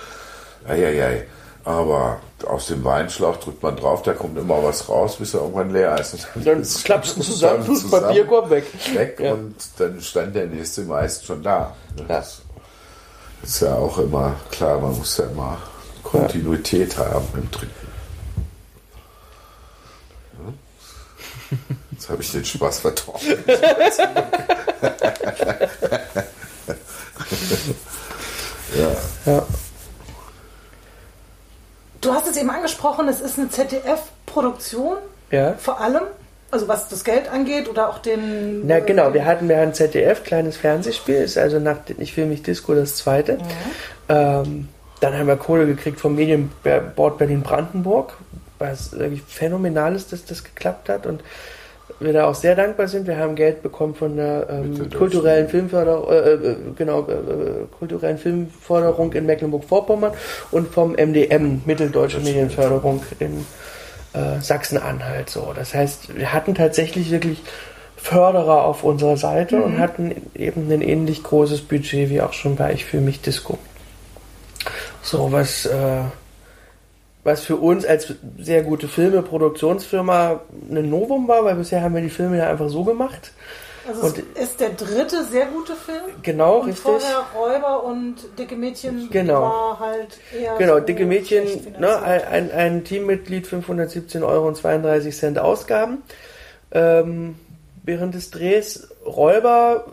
eieiei. 0.69 1.01
Ei, 1.01 1.05
ei. 1.05 1.27
Aber 1.65 2.21
aus 2.47 2.69
dem 2.69 2.85
Weinschlauch 2.85 3.37
drückt 3.37 3.63
man 3.63 3.77
drauf, 3.77 4.03
da 4.03 4.15
kommt 4.15 4.39
immer 4.39 4.63
was 4.63 4.89
raus, 4.89 5.17
bis 5.17 5.35
er 5.35 5.41
irgendwann 5.41 5.71
leer 5.71 5.99
ist. 6.01 6.15
Und 6.15 6.25
dann, 6.47 6.63
dann 6.63 6.83
klappst 6.85 7.17
du 7.17 7.21
zusammen, 7.23 7.67
tust 7.67 7.91
Papierkorb 7.91 8.51
weg. 8.51 8.65
Weg 8.95 9.21
ja. 9.21 9.35
und 9.35 9.57
dann 9.79 10.01
stand 10.01 10.35
der 10.35 10.47
nächste 10.47 10.83
meist 10.83 11.27
schon 11.27 11.43
da. 11.43 11.77
Das 12.09 12.43
ja. 13.39 13.45
ist 13.45 13.61
ja 13.61 13.75
auch 13.75 13.99
immer 13.99 14.37
klar, 14.51 14.81
man 14.81 14.97
muss 14.97 15.17
ja 15.19 15.27
immer 15.27 15.59
Kontinuität 16.03 16.97
ja. 16.97 17.11
haben 17.11 17.29
im 17.35 17.51
Trinken. 17.51 17.91
Jetzt 21.91 22.09
habe 22.09 22.23
ich 22.23 22.33
den 22.33 22.45
Spaß 22.45 22.81
vertraut. 22.81 23.21
ja. 28.77 28.91
ja. 29.27 29.47
Du 32.01 32.13
hast 32.13 32.27
es 32.27 32.37
eben 32.37 32.51
angesprochen, 32.51 33.09
es 33.09 33.21
ist 33.21 33.39
eine 33.39 33.51
ZDF-Produktion. 33.51 34.97
Ja. 35.31 35.55
Vor 35.55 35.81
allem. 35.81 36.03
Also 36.53 36.67
was 36.67 36.89
das 36.89 37.05
Geld 37.05 37.29
angeht 37.29 37.69
oder 37.69 37.89
auch 37.89 37.99
den. 37.99 38.67
Na 38.67 38.81
genau, 38.81 39.15
wir 39.15 39.25
hatten 39.25 39.49
wir 39.49 39.61
ein 39.61 39.73
ZDF, 39.73 40.25
kleines 40.25 40.57
Fernsehspiel, 40.57 41.15
ist 41.15 41.39
also 41.39 41.61
nach 41.61 41.77
Ich 41.99 42.17
will 42.17 42.27
mich 42.27 42.43
Disco 42.43 42.75
das 42.75 42.97
zweite. 42.97 43.39
Ja. 44.09 44.41
Ähm, 44.41 44.69
dann 44.99 45.17
haben 45.17 45.29
wir 45.29 45.37
Kohle 45.37 45.67
gekriegt 45.67 46.01
vom 46.01 46.17
Medienboard 46.17 47.19
Berlin-Brandenburg, 47.19 48.17
was 48.59 48.99
wirklich 48.99 49.23
phänomenal 49.23 49.95
ist, 49.95 50.13
dass 50.13 50.25
das 50.25 50.43
geklappt 50.43 50.89
hat. 50.89 51.07
Und 51.07 51.23
wir 52.01 52.13
da 52.13 52.27
auch 52.27 52.35
sehr 52.35 52.57
dankbar 52.57 52.89
sind. 52.89 53.07
Wir 53.07 53.19
haben 53.19 53.35
Geld 53.35 53.63
bekommen 53.63 53.95
von 53.95 54.17
der 54.17 54.49
ähm, 54.51 54.91
kulturellen 54.91 55.49
Filmförderung, 55.49 56.09
äh, 56.11 56.33
äh, 56.33 56.57
genau, 56.75 57.07
äh, 57.07 57.67
kulturellen 57.79 58.19
Filmförderung 58.19 59.13
in 59.13 59.27
Mecklenburg-Vorpommern 59.27 60.13
und 60.51 60.69
vom 60.69 60.93
MDM, 60.93 61.63
Mitteldeutsche 61.67 62.21
Medienförderung 62.21 63.03
in 63.19 63.45
äh, 64.15 64.41
Sachsen-Anhalt. 64.41 65.31
So, 65.31 65.53
das 65.55 65.75
heißt, 65.75 66.17
wir 66.17 66.33
hatten 66.33 66.55
tatsächlich 66.55 67.11
wirklich 67.11 67.43
Förderer 67.97 68.65
auf 68.65 68.83
unserer 68.83 69.19
Seite 69.19 69.57
mhm. 69.57 69.63
und 69.63 69.79
hatten 69.79 70.15
eben 70.35 70.71
ein 70.73 70.81
ähnlich 70.81 71.23
großes 71.23 71.61
Budget 71.63 72.09
wie 72.09 72.23
auch 72.23 72.33
schon 72.33 72.57
bei 72.57 72.73
Ich 72.73 72.87
fühle 72.87 73.03
mich 73.03 73.21
Disco. 73.21 73.59
So 75.03 75.33
was 75.33 75.67
äh, 75.67 76.03
was 77.25 77.43
für 77.43 77.57
uns 77.57 77.85
als 77.85 78.15
sehr 78.39 78.63
gute 78.63 78.89
Filme, 78.89 79.23
Produktionsfirma 79.23 80.41
ein 80.71 80.89
Novum 80.89 81.29
war, 81.29 81.45
weil 81.45 81.57
bisher 81.57 81.83
haben 81.83 81.95
wir 81.95 82.03
die 82.03 82.11
Filme 82.11 82.39
ja 82.39 82.49
einfach 82.49 82.69
so 82.69 82.85
gemacht. 82.85 83.33
Also 83.87 84.07
und 84.07 84.19
ist 84.37 84.61
der 84.61 84.71
dritte 84.71 85.25
sehr 85.25 85.47
gute 85.47 85.75
Film. 85.75 86.03
Genau, 86.23 86.59
und 86.61 86.69
richtig. 86.69 86.83
Vorher 86.83 87.25
Räuber 87.35 87.85
und 87.85 88.17
Dicke 88.39 88.57
Mädchen 88.57 89.09
genau. 89.11 89.43
war 89.43 89.79
halt 89.81 90.19
eher. 90.39 90.57
Genau, 90.57 90.79
so 90.79 90.81
Dicke 90.81 91.07
Mädchen, 91.07 91.47
ne, 91.79 92.03
ein, 92.03 92.51
ein 92.53 92.85
Teammitglied 92.85 93.47
517 93.47 94.23
Euro 94.23 94.49
und 94.49 94.57
32 94.57 95.17
Cent 95.17 95.39
Ausgaben. 95.39 96.03
Ähm, 96.73 97.37
während 97.83 98.15
des 98.15 98.31
Drehs 98.31 98.89
Räuber 99.05 99.87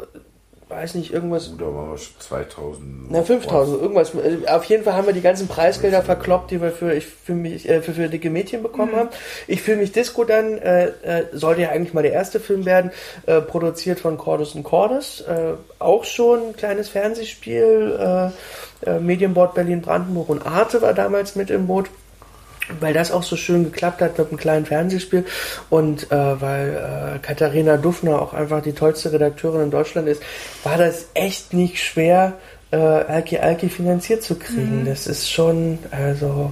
weiß 0.70 0.96
nicht, 0.96 1.14
irgendwas. 1.14 1.52
Da 1.58 1.66
waren 1.66 1.92
wir 1.92 1.98
2000. 1.98 3.12
Na, 3.12 3.24
5000, 3.24 3.82
irgendwas. 3.82 4.14
Also, 4.16 4.46
auf 4.48 4.64
jeden 4.66 4.84
Fall 4.84 4.94
haben 4.94 5.08
wir 5.08 5.14
die 5.14 5.22
ganzen 5.22 5.48
Preisgelder 5.48 6.02
verkloppt, 6.02 6.52
die 6.52 6.62
wir 6.62 6.72
für, 6.72 6.94
ich 6.94 7.06
für 7.06 7.34
mich, 7.34 7.68
äh, 7.70 7.82
für, 7.82 7.94
für 7.94 8.10
dicke 8.10 8.30
Mädchen 8.30 8.64
bekommen 8.64 8.92
mhm. 8.92 8.98
haben. 8.98 9.10
Ich 9.48 9.62
fühle 9.62 9.78
mich 9.78 9.92
Disco 9.92 10.24
dann, 10.26 10.58
äh, 10.58 10.88
äh, 10.88 11.26
sollte 11.32 11.62
ja 11.62 11.70
eigentlich 11.70 11.94
mal 11.94 12.04
der 12.04 12.14
erste 12.14 12.40
Film 12.40 12.66
werden, 12.66 12.92
äh, 13.26 13.42
produziert 13.42 14.00
von 14.00 14.18
Cordus 14.18 14.56
und 14.56 14.64
Cordus. 14.64 15.22
Äh, 15.22 15.54
auch 15.80 16.04
schon 16.04 16.50
ein 16.50 16.56
kleines 16.56 16.90
Fernsehspiel, 16.90 18.34
äh, 18.84 18.90
äh, 18.90 19.00
Medienboard 19.00 19.56
Berlin 19.56 19.82
Brandenburg 19.82 20.30
und 20.30 20.46
Arte 20.46 20.82
war 20.82 20.94
damals 20.94 21.36
mit 21.36 21.50
im 21.50 21.68
Boot 21.68 21.90
weil 22.80 22.94
das 22.94 23.12
auch 23.12 23.24
so 23.24 23.36
schön 23.36 23.66
geklappt 23.66 24.02
hat 24.02 24.18
mit 24.18 24.28
einem 24.28 24.38
kleinen 24.38 24.66
Fernsehspiel 24.66 25.26
und 25.70 26.12
äh, 26.12 26.42
weil 26.42 27.16
äh, 27.16 27.20
Katharina 27.20 27.78
Dufner 27.78 28.22
auch 28.22 28.34
einfach 28.34 28.62
die 28.62 28.74
tollste 28.74 29.12
Redakteurin 29.12 29.64
in 29.64 29.72
Deutschland 29.72 30.08
ist, 30.08 30.22
war 30.64 30.78
das 30.78 31.08
echt 31.14 31.54
nicht 31.54 31.84
schwer, 31.84 32.34
äh, 32.72 32.78
Alki 32.78 33.38
Alki 33.38 33.70
finanziert 33.70 34.24
zu 34.24 34.36
kriegen. 34.36 34.82
Mhm. 34.82 34.86
Das 34.86 35.08
ist 35.08 35.32
schon, 35.32 35.80
also, 35.92 36.52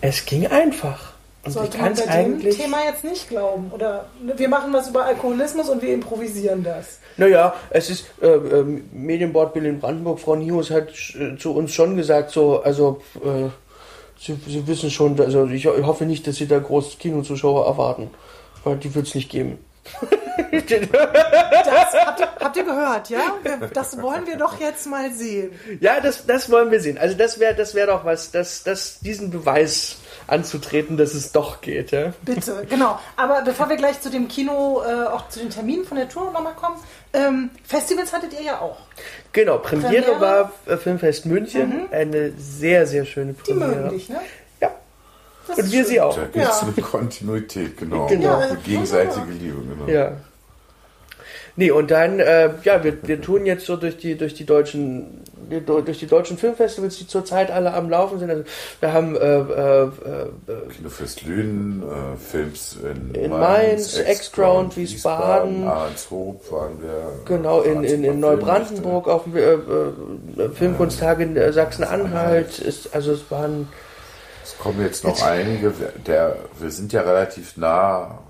es 0.00 0.24
ging 0.24 0.46
einfach. 0.46 1.12
Und 1.44 1.52
Sollte 1.52 1.76
ich 1.76 1.82
kann 1.82 1.92
es 1.92 2.06
eigentlich. 2.06 2.56
Thema 2.58 2.78
jetzt 2.84 3.04
nicht 3.04 3.28
glauben. 3.28 3.70
Oder 3.72 4.06
wir 4.36 4.48
machen 4.48 4.72
was 4.72 4.88
über 4.88 5.04
Alkoholismus 5.04 5.68
und 5.68 5.82
wir 5.82 5.94
improvisieren 5.94 6.64
das. 6.64 6.98
Naja, 7.16 7.54
es 7.70 7.90
ist 7.90 8.06
äh, 8.20 8.26
äh, 8.26 8.64
Medienbord 8.92 9.54
Berlin 9.54 9.80
Brandenburg, 9.80 10.20
Frau 10.20 10.36
Nius 10.36 10.70
hat 10.70 10.88
äh, 11.14 11.36
zu 11.38 11.54
uns 11.54 11.72
schon 11.72 11.96
gesagt, 11.96 12.30
so, 12.30 12.60
also 12.62 13.00
äh, 13.24 13.48
Sie, 14.18 14.36
Sie 14.46 14.66
wissen 14.66 14.90
schon, 14.90 15.18
also 15.20 15.46
ich 15.46 15.66
hoffe 15.66 16.04
nicht, 16.04 16.26
dass 16.26 16.36
Sie 16.36 16.48
da 16.48 16.58
groß 16.58 16.98
Kinozuschauer 16.98 17.66
erwarten, 17.66 18.10
weil 18.64 18.76
die 18.76 18.94
wird 18.94 19.06
es 19.06 19.14
nicht 19.14 19.30
geben. 19.30 19.58
das 20.50 21.94
habt 21.94 22.20
ihr, 22.20 22.28
habt 22.40 22.56
ihr, 22.56 22.64
gehört, 22.64 23.10
ja? 23.10 23.20
Das 23.72 24.00
wollen 24.02 24.26
wir 24.26 24.36
doch 24.36 24.60
jetzt 24.60 24.86
mal 24.86 25.10
sehen. 25.12 25.52
Ja, 25.80 26.00
das, 26.00 26.26
das 26.26 26.50
wollen 26.50 26.70
wir 26.70 26.80
sehen. 26.80 26.98
Also 26.98 27.16
das 27.16 27.40
wäre 27.40 27.54
das 27.54 27.74
wär 27.74 27.86
doch 27.86 28.04
was, 28.04 28.30
das, 28.30 28.62
das, 28.64 29.00
diesen 29.00 29.30
Beweis 29.30 29.96
anzutreten, 30.28 30.96
dass 30.96 31.14
es 31.14 31.32
doch 31.32 31.60
geht. 31.60 31.90
Ja? 31.90 32.12
Bitte, 32.22 32.64
genau. 32.68 32.98
Aber 33.16 33.42
bevor 33.42 33.68
wir 33.68 33.76
gleich 33.76 34.00
zu 34.00 34.10
dem 34.10 34.28
Kino, 34.28 34.82
äh, 34.86 35.06
auch 35.06 35.28
zu 35.28 35.40
den 35.40 35.50
Terminen 35.50 35.84
von 35.84 35.96
der 35.96 36.08
Tour 36.08 36.30
nochmal 36.30 36.54
kommen, 36.54 36.76
ähm, 37.12 37.50
Festivals 37.64 38.12
hattet 38.12 38.34
ihr 38.34 38.42
ja 38.42 38.60
auch. 38.60 38.78
Genau, 39.32 39.58
Premiere, 39.58 40.02
Premiere. 40.02 40.20
war 40.20 40.52
äh, 40.66 40.76
Filmfest 40.76 41.26
München. 41.26 41.68
Mhm. 41.68 41.88
Eine 41.90 42.32
sehr, 42.38 42.86
sehr 42.86 43.04
schöne 43.04 43.32
Premiere. 43.32 43.70
Die 43.70 43.76
mögen 43.76 43.88
dich, 43.90 44.08
ne? 44.08 44.20
Ja. 44.60 44.70
Das 45.46 45.58
Und 45.58 45.72
wir 45.72 45.82
schön. 45.82 45.90
sie 45.90 46.00
auch. 46.00 46.14
Da 46.14 46.24
geht 46.26 46.42
es 46.42 46.60
ja. 46.60 46.66
mit 46.66 46.84
Kontinuität, 46.84 47.76
genau. 47.76 48.06
genau. 48.06 48.40
Ja, 48.40 48.54
gegenseitige 48.54 49.30
Liebe, 49.30 49.62
genau. 49.62 49.90
Ja. 49.90 50.12
Nee, 51.58 51.72
und 51.72 51.90
dann, 51.90 52.20
äh, 52.20 52.50
ja, 52.62 52.84
wir, 52.84 52.98
wir 53.02 53.20
tun 53.20 53.44
jetzt 53.44 53.66
so 53.66 53.74
durch 53.74 53.96
die, 53.96 54.16
durch 54.16 54.32
die 54.32 54.46
deutschen, 54.46 55.24
durch 55.66 55.98
die 55.98 56.06
deutschen 56.06 56.38
Filmfestivals, 56.38 56.98
die 56.98 57.08
zurzeit 57.08 57.50
alle 57.50 57.74
am 57.74 57.90
Laufen 57.90 58.20
sind. 58.20 58.30
Also 58.30 58.44
wir 58.78 58.92
haben 58.92 59.16
äh, 59.16 59.38
äh, 59.38 59.82
äh, 59.82 59.88
Kinofest 60.76 61.24
Lünen, 61.24 61.82
äh, 61.82 62.16
Films 62.16 62.76
in, 62.80 63.12
in 63.12 63.30
Mainz, 63.32 63.98
X-Ground, 63.98 64.76
Wiesbaden, 64.76 65.66
Ahrenshoop 65.66 66.52
waren 66.52 66.80
wir. 66.80 67.10
Genau, 67.24 67.62
in, 67.62 67.82
in, 67.82 68.04
in 68.04 68.20
Neubrandenburg 68.20 69.08
auf 69.08 69.24
äh, 69.34 69.54
äh, 69.54 70.48
Filmkunsttage 70.54 71.24
in 71.24 71.52
Sachsen-Anhalt. 71.52 72.60
Ist, 72.60 72.94
also 72.94 73.10
es 73.10 73.28
waren. 73.32 73.68
Es 74.44 74.56
kommen 74.58 74.80
jetzt 74.80 75.02
noch 75.02 75.10
jetzt, 75.10 75.24
einige, 75.24 75.72
der, 76.06 76.36
wir 76.60 76.70
sind 76.70 76.92
ja 76.92 77.00
relativ 77.00 77.56
nah 77.56 78.20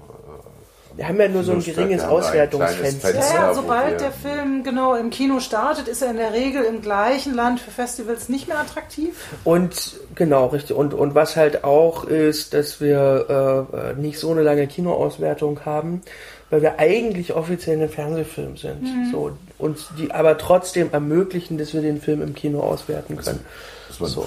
wir 0.98 1.06
haben 1.06 1.20
ja 1.20 1.28
nur 1.28 1.44
so 1.44 1.52
ein 1.52 1.62
geringes 1.62 2.02
Auswertungsfenster. 2.02 3.14
Ja, 3.14 3.34
ja, 3.34 3.54
sobald 3.54 4.00
der 4.00 4.10
Film 4.10 4.64
genau 4.64 4.96
im 4.96 5.10
Kino 5.10 5.38
startet, 5.38 5.86
ist 5.86 6.02
er 6.02 6.10
in 6.10 6.16
der 6.16 6.32
Regel 6.32 6.64
im 6.64 6.82
gleichen 6.82 7.34
Land 7.34 7.60
für 7.60 7.70
Festivals 7.70 8.28
nicht 8.28 8.48
mehr 8.48 8.58
attraktiv. 8.58 9.14
Und 9.44 9.94
genau, 10.16 10.46
richtig. 10.46 10.74
Und, 10.74 10.94
und 10.94 11.14
was 11.14 11.36
halt 11.36 11.62
auch 11.62 12.02
ist, 12.02 12.52
dass 12.52 12.80
wir 12.80 13.68
äh, 13.70 14.00
nicht 14.00 14.18
so 14.18 14.32
eine 14.32 14.42
lange 14.42 14.66
Kinoauswertung 14.66 15.60
haben, 15.64 16.02
weil 16.50 16.62
wir 16.62 16.80
eigentlich 16.80 17.32
offiziell 17.32 17.80
ein 17.80 17.88
Fernsehfilm 17.88 18.56
sind. 18.56 18.82
Mhm. 18.82 19.10
So, 19.12 19.30
und 19.58 19.78
die 19.98 20.10
aber 20.10 20.36
trotzdem 20.36 20.88
ermöglichen, 20.90 21.58
dass 21.58 21.74
wir 21.74 21.80
den 21.80 22.00
Film 22.00 22.22
im 22.22 22.34
Kino 22.34 22.58
auswerten 22.58 23.16
können. 23.18 23.44
Also, 23.88 24.06
so. 24.06 24.26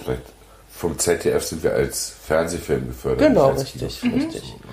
vom 0.72 0.98
ZDF 0.98 1.44
sind 1.44 1.64
wir 1.64 1.74
als 1.74 2.14
Fernsehfilm 2.26 2.88
gefördert. 2.88 3.28
Genau, 3.28 3.50
richtig, 3.50 4.02
richtig. 4.04 4.56
Mhm. 4.56 4.70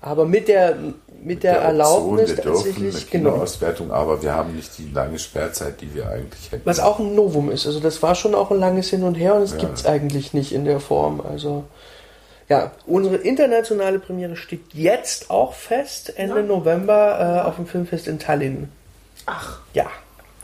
Aber 0.00 0.26
mit 0.26 0.48
der 0.48 0.76
mit 1.22 1.42
der, 1.42 1.54
der 1.54 1.62
Erlaubnis 1.62 2.36
wir 2.36 2.42
tatsächlich 2.42 3.10
genau 3.10 3.30
Auswertung, 3.36 3.90
aber 3.90 4.22
wir 4.22 4.34
haben 4.34 4.54
nicht 4.54 4.78
die 4.78 4.90
lange 4.90 5.18
Sperrzeit, 5.18 5.80
die 5.80 5.94
wir 5.94 6.08
eigentlich 6.08 6.50
hätten. 6.50 6.64
Was 6.64 6.80
auch 6.80 6.98
ein 6.98 7.14
Novum 7.14 7.50
ist. 7.50 7.66
Also 7.66 7.80
das 7.80 8.02
war 8.02 8.14
schon 8.14 8.34
auch 8.34 8.50
ein 8.50 8.58
langes 8.58 8.90
Hin 8.90 9.02
und 9.02 9.14
Her 9.14 9.34
und 9.34 9.42
es 9.42 9.52
ja. 9.52 9.58
gibt 9.58 9.78
es 9.78 9.86
eigentlich 9.86 10.34
nicht 10.34 10.52
in 10.52 10.64
der 10.64 10.80
Form. 10.80 11.20
Also 11.20 11.64
ja, 12.48 12.70
unsere 12.86 13.16
internationale 13.16 13.98
Premiere 13.98 14.36
steht 14.36 14.72
jetzt 14.72 15.30
auch 15.30 15.52
fest, 15.52 16.14
Ende 16.16 16.40
ja. 16.40 16.42
November 16.42 17.42
äh, 17.44 17.46
auf 17.46 17.56
dem 17.56 17.66
Filmfest 17.66 18.08
in 18.08 18.18
Tallinn. 18.18 18.70
Ach. 19.26 19.58
Ja. 19.74 19.86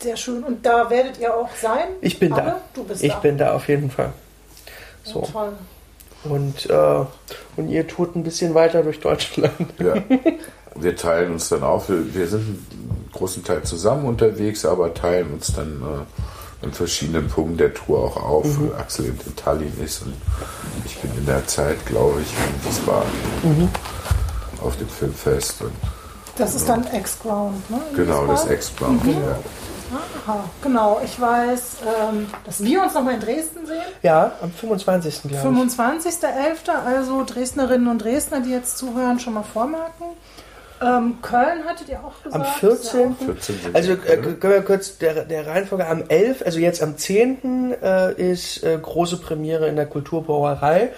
Sehr 0.01 0.17
schön. 0.17 0.45
Und 0.45 0.67
da 0.67 0.91
werdet 0.91 1.19
ihr 1.19 1.35
auch 1.35 1.49
sein? 1.57 1.89
Ich 2.03 2.19
bin 2.19 2.33
Alle? 2.33 2.45
da. 2.45 2.61
Du 2.75 2.85
bist 2.85 3.03
ich 3.03 3.13
da. 3.13 3.19
bin 3.21 3.39
da 3.39 3.55
auf 3.55 3.69
jeden 3.69 3.91
Fall. 3.91 4.13
So. 5.03 5.23
Ja, 5.23 5.27
toll. 5.29 5.53
Und, 6.25 6.69
äh, 6.69 7.05
und 7.57 7.69
ihr 7.69 7.87
tut 7.87 8.17
ein 8.17 8.23
bisschen 8.23 8.55
weiter 8.55 8.83
durch 8.83 9.01
Deutschland. 9.01 9.53
Ja. 9.79 9.95
Wir 10.77 10.97
teilen 10.97 11.33
uns 11.33 11.49
dann 11.49 11.63
auf. 11.63 11.89
Wir, 11.89 12.15
wir 12.15 12.27
sind 12.27 12.41
ein 12.49 13.09
großen 13.13 13.45
Teil 13.45 13.63
zusammen 13.63 14.07
unterwegs, 14.07 14.65
aber 14.65 14.93
teilen 14.93 15.33
uns 15.33 15.53
dann 15.53 15.83
äh, 15.83 16.65
in 16.65 16.73
verschiedenen 16.73 17.29
Punkten 17.29 17.57
der 17.57 17.75
Tour 17.75 17.99
auch 17.99 18.17
auf. 18.17 18.59
Mhm. 18.59 18.73
Axel 18.79 19.07
in 19.07 19.37
Tallinn 19.37 19.73
ist 19.83 20.03
und 20.03 20.15
ich 20.85 20.99
bin 20.99 21.11
in 21.17 21.27
der 21.27 21.47
Zeit, 21.47 21.85
glaube 21.87 22.21
ich, 22.21 22.29
in 22.33 22.69
Wiesbaden 22.69 23.11
mhm. 23.43 23.69
auf 24.63 24.77
dem 24.77 24.89
Filmfest. 24.89 25.63
Und, 25.63 25.73
das 26.37 26.55
ist 26.55 26.69
dann 26.69 26.85
X-Ground, 26.93 27.71
ne? 27.71 27.81
Genau, 27.95 28.27
das 28.27 28.51
X-Ground, 28.51 29.05
mhm. 29.05 29.13
ja. 29.13 29.39
Aha, 30.27 30.45
genau. 30.63 31.01
Ich 31.05 31.21
weiß, 31.21 31.77
ähm, 32.11 32.27
dass 32.45 32.63
wir 32.63 32.83
uns 32.83 32.95
nochmal 32.95 33.15
in 33.15 33.21
Dresden 33.21 33.67
sehen. 33.67 33.83
Ja, 34.03 34.33
am 34.41 34.51
25. 34.51 35.23
glaube 35.23 35.37
ich. 35.37 35.75
25.11. 35.77 36.71
Also 36.85 37.25
Dresdnerinnen 37.25 37.87
und 37.89 37.99
Dresdner, 37.99 38.41
die 38.41 38.51
jetzt 38.51 38.79
zuhören, 38.79 39.21
schon 39.21 39.35
mal 39.35 39.45
vormerken. 39.45 40.07
Ähm, 40.83 41.19
Köln 41.23 41.65
hattet 41.67 41.89
ihr 41.89 42.01
auch 42.01 42.23
gesagt? 42.23 42.45
Am 42.45 42.45
14. 42.45 43.17
14 43.17 43.57
also 43.75 43.93
äh, 43.93 43.97
können 43.97 44.41
wir 44.41 44.63
kurz 44.63 44.99
der, 44.99 45.25
der 45.25 45.47
Reihenfolge 45.47 45.87
am 45.87 46.05
11. 46.09 46.43
Also 46.45 46.59
jetzt 46.59 46.83
am 46.83 46.97
10. 46.97 47.75
Äh, 47.83 48.13
ist 48.15 48.63
äh, 48.63 48.79
große 48.81 49.19
Premiere 49.19 49.69
in 49.69 49.77
der 49.77 49.87
Kulturbrauerei. 49.87 50.91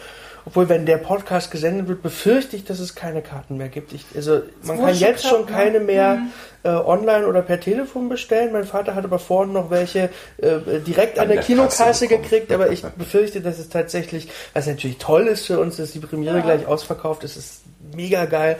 Obwohl, 0.46 0.68
wenn 0.68 0.86
der 0.86 0.98
Podcast 0.98 1.50
gesendet 1.50 1.88
wird, 1.88 2.02
befürchte 2.02 2.54
ich, 2.54 2.64
dass 2.64 2.78
es 2.78 2.94
keine 2.94 3.20
Karten 3.20 3.56
mehr 3.56 3.68
gibt. 3.68 3.92
Ich, 3.92 4.06
also 4.14 4.42
man 4.62 4.78
kann 4.78 4.94
jetzt 4.94 5.26
schon 5.26 5.44
keine 5.44 5.80
mehr 5.80 6.14
mhm. 6.14 6.30
äh, 6.62 6.68
online 6.68 7.26
oder 7.26 7.42
per 7.42 7.58
Telefon 7.58 8.08
bestellen. 8.08 8.52
Mein 8.52 8.62
Vater 8.62 8.94
hat 8.94 9.04
aber 9.04 9.18
vorhin 9.18 9.52
noch 9.52 9.70
welche 9.70 10.08
äh, 10.36 10.78
direkt 10.86 11.18
an, 11.18 11.24
an 11.24 11.28
der, 11.30 11.38
der 11.38 11.44
Kinokasse 11.44 12.06
gekriegt, 12.06 12.52
aber 12.52 12.70
ich 12.70 12.82
befürchte, 12.82 13.40
dass 13.40 13.58
es 13.58 13.70
tatsächlich, 13.70 14.28
was 14.54 14.68
natürlich 14.68 14.98
toll 14.98 15.26
ist 15.26 15.46
für 15.46 15.58
uns, 15.58 15.78
dass 15.78 15.90
die 15.90 15.98
Premiere 15.98 16.38
ja. 16.38 16.44
gleich 16.44 16.64
ausverkauft 16.64 17.24
ist, 17.24 17.36
ist 17.36 17.62
mega 17.92 18.26
geil. 18.26 18.56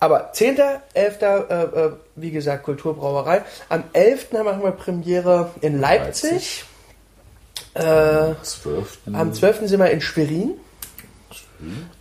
Aber 0.00 0.32
10., 0.32 0.58
11., 0.94 1.22
äh, 1.22 1.26
äh, 1.26 1.92
wie 2.16 2.30
gesagt, 2.30 2.64
Kulturbrauerei. 2.64 3.42
Am 3.68 3.84
11. 3.92 4.28
haben 4.32 4.62
wir 4.62 4.72
Premiere 4.72 5.50
in 5.60 5.78
Leipzig. 5.78 6.30
Leipzig. 6.32 6.64
Äh, 7.74 8.42
12. 8.42 8.98
Am 9.12 9.32
12. 9.32 9.68
sind 9.68 9.78
wir 9.78 9.90
in 9.90 10.00
Schwerin. 10.00 10.54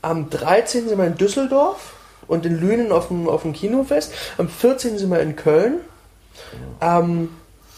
Am 0.02 0.30
13. 0.30 0.88
sind 0.88 0.98
wir 0.98 1.06
in 1.06 1.16
Düsseldorf 1.16 1.94
und 2.28 2.46
in 2.46 2.60
Lünen 2.60 2.94
auf 2.94 3.10
dem, 3.10 3.28
auf 3.28 3.42
dem 3.42 3.52
Kinofest. 3.54 4.14
Am 4.38 4.48
14. 4.48 4.98
sind 4.98 5.10
wir 5.12 5.20
in 5.20 5.36
Köln. 5.36 5.82
Am 6.80 7.30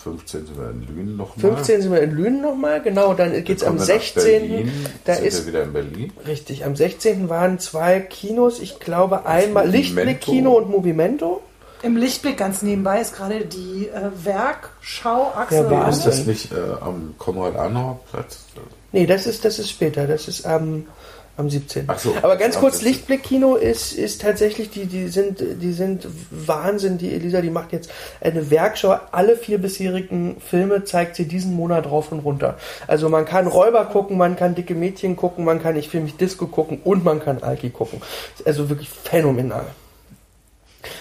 15 0.04 0.46
sind 0.48 0.58
wir 0.58 0.70
in 0.70 0.88
Lünen 0.88 1.18
nochmal. 1.18 1.56
15 1.56 1.82
sind 1.82 1.92
wir 1.92 2.02
in 2.02 2.12
Lünen 2.12 2.42
nochmal, 2.42 2.82
genau. 2.82 3.14
Dann 3.14 3.32
geht 3.44 3.58
es 3.58 3.64
am 3.64 3.80
16. 3.80 4.72
Da 5.06 5.16
sind 5.16 5.26
ist 5.26 5.46
wir 5.46 5.54
wieder 5.54 5.64
in 5.64 5.74
Berlin. 5.74 6.14
Richtig, 6.28 6.66
am 6.66 6.76
16. 6.76 7.30
waren 7.30 7.60
zwei 7.60 8.00
Kinos. 8.00 8.60
Ich 8.60 8.80
glaube 8.80 9.26
einmal 9.26 9.68
Lichtblick-Kino 9.68 10.52
und 10.52 10.70
Movimento. 10.70 11.42
Im 11.84 11.98
Lichtblick 11.98 12.38
ganz 12.38 12.62
nebenbei 12.62 13.02
ist 13.02 13.16
gerade 13.16 13.46
die 13.46 13.88
äh, 13.88 14.12
Werkschau 14.24 15.34
Axel. 15.36 15.72
Ja, 15.72 15.90
ist 15.90 16.06
das 16.06 16.26
nicht 16.26 16.52
äh, 16.52 16.56
am 16.80 17.16
Konrad-Adenauer-Platz? 17.18 18.46
Nee, 18.92 19.08
das 19.08 19.26
ist, 19.26 19.46
das 19.46 19.58
ist 19.58 19.70
später. 19.70 20.06
Das 20.06 20.28
ist 20.28 20.46
am. 20.46 20.64
Ähm, 20.64 20.88
am 21.38 21.50
17. 21.50 21.88
So, 21.98 22.14
Aber 22.22 22.36
ganz 22.36 22.58
kurz, 22.58 22.82
Lichtblick-Kino 22.82 23.56
ist, 23.56 23.94
ist 23.94 24.22
tatsächlich, 24.22 24.70
die, 24.70 24.86
die, 24.86 25.08
sind, 25.08 25.40
die 25.40 25.72
sind 25.72 26.08
Wahnsinn. 26.30 26.98
Die 26.98 27.14
Elisa, 27.14 27.42
die 27.42 27.50
macht 27.50 27.72
jetzt 27.72 27.92
eine 28.20 28.50
Werkschau. 28.52 28.98
Alle 29.12 29.36
vier 29.36 29.58
bisherigen 29.58 30.38
Filme 30.40 30.84
zeigt 30.84 31.16
sie 31.16 31.28
diesen 31.28 31.56
Monat 31.56 31.90
rauf 31.90 32.12
und 32.12 32.20
runter. 32.20 32.58
Also 32.88 33.10
man 33.10 33.26
kann 33.26 33.48
Räuber 33.48 33.86
gucken, 33.86 34.18
man 34.18 34.36
kann 34.36 34.56
dicke 34.56 34.76
Mädchen 34.76 35.16
gucken, 35.16 35.46
man 35.46 35.62
kann 35.62 35.76
Ich 35.76 35.90
film 35.90 36.04
mich 36.04 36.18
Disco 36.18 36.48
gucken 36.48 36.82
und 36.84 37.04
man 37.04 37.20
kann 37.20 37.42
Alki 37.42 37.70
gucken. 37.70 38.02
Also 38.46 38.70
wirklich 38.70 38.90
phänomenal. 38.90 39.66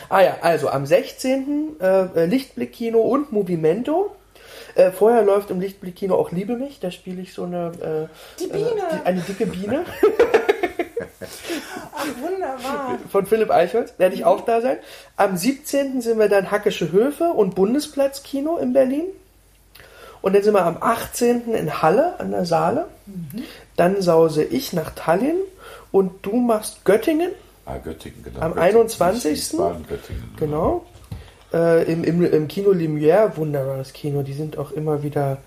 Ah 0.09 0.23
ja, 0.23 0.37
also 0.43 0.69
am 0.69 0.87
16. 0.87 1.81
Äh, 1.81 2.27
Lichtblick-Kino 2.27 2.99
und 2.99 3.33
Movimento. 3.33 4.11
Äh, 4.81 4.93
vorher 4.93 5.23
läuft 5.23 5.51
im 5.51 5.61
Lichtblick-Kino 5.61 6.15
auch 6.15 6.33
Liebe 6.33 6.57
mich, 6.57 6.81
da 6.81 6.91
spiele 6.91 7.21
ich 7.21 7.35
so 7.35 7.45
eine, 7.45 8.09
äh, 8.09 8.43
die 8.43 8.47
Biene. 8.47 8.71
Äh, 8.71 8.97
die, 8.97 9.07
eine 9.07 9.21
dicke 9.21 9.45
Biene. 9.45 9.85
Ach, 11.95 12.07
wunderbar. 12.23 12.99
Von 13.11 13.27
Philipp 13.27 13.51
Eichholz, 13.51 13.93
werde 13.99 14.15
ich 14.15 14.25
auch 14.25 14.41
da 14.41 14.63
sein. 14.63 14.79
Am 15.19 15.37
17. 15.37 16.01
sind 16.01 16.19
wir 16.19 16.31
dann 16.31 16.51
Hackische 16.51 16.93
Höfe 16.93 17.25
und 17.25 17.55
Bundesplatz-Kino 17.57 18.57
in 18.57 18.73
Berlin. 18.73 19.05
Und 20.23 20.35
dann 20.35 20.43
sind 20.43 20.55
wir 20.55 20.65
am 20.65 20.79
18. 20.81 21.53
in 21.53 21.83
Halle 21.83 22.19
an 22.19 22.31
der 22.31 22.47
Saale. 22.47 22.87
Mhm. 23.05 23.43
Dann 23.77 24.01
sause 24.01 24.45
ich 24.45 24.73
nach 24.73 24.93
Tallinn 24.95 25.37
und 25.93 26.25
du 26.25 26.37
machst 26.37 26.87
Göttingen. 26.87 27.33
Ah, 27.67 27.77
Göttingen, 27.77 28.23
genau. 28.23 28.41
Am 28.41 28.55
Göttingen, 28.55 28.77
21. 28.77 29.51
Göttingen, 29.51 30.35
genau 30.39 30.87
äh, 31.53 31.91
im, 31.91 32.05
im, 32.05 32.25
im 32.25 32.49
Kino 32.49 32.71
Lumière, 32.71 33.37
wunderbares 33.37 33.93
Kino, 33.93 34.23
die 34.23 34.33
sind 34.33 34.59
auch 34.59 34.73
immer 34.73 35.03
wieder, 35.03 35.39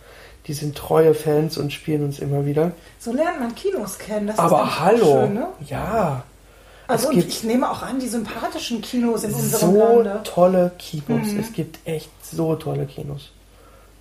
die 0.47 0.53
sind 0.53 0.75
treue 0.75 1.13
Fans 1.13 1.57
und 1.57 1.73
spielen 1.73 2.03
uns 2.03 2.19
immer 2.19 2.45
wieder. 2.45 2.71
So 2.99 3.13
lernt 3.13 3.39
man 3.39 3.55
Kinos 3.55 3.97
kennen, 3.97 4.27
das 4.27 4.39
Aber 4.39 4.63
ist 4.63 4.79
hallo, 4.79 5.21
schön, 5.21 5.33
ne? 5.33 5.47
ja. 5.67 6.23
Also 6.87 7.09
und 7.09 7.17
ich 7.17 7.43
nehme 7.43 7.69
auch 7.69 7.81
an, 7.81 7.99
die 7.99 8.07
sympathischen 8.07 8.81
Kinos 8.81 9.23
in 9.23 9.33
unserem 9.33 9.71
so 9.71 9.79
Lande. 9.79 10.21
So 10.23 10.31
tolle 10.31 10.71
Kinos, 10.77 11.27
mhm. 11.27 11.39
es 11.39 11.53
gibt 11.53 11.79
echt 11.85 12.11
so 12.23 12.55
tolle 12.55 12.85
Kinos. 12.85 13.32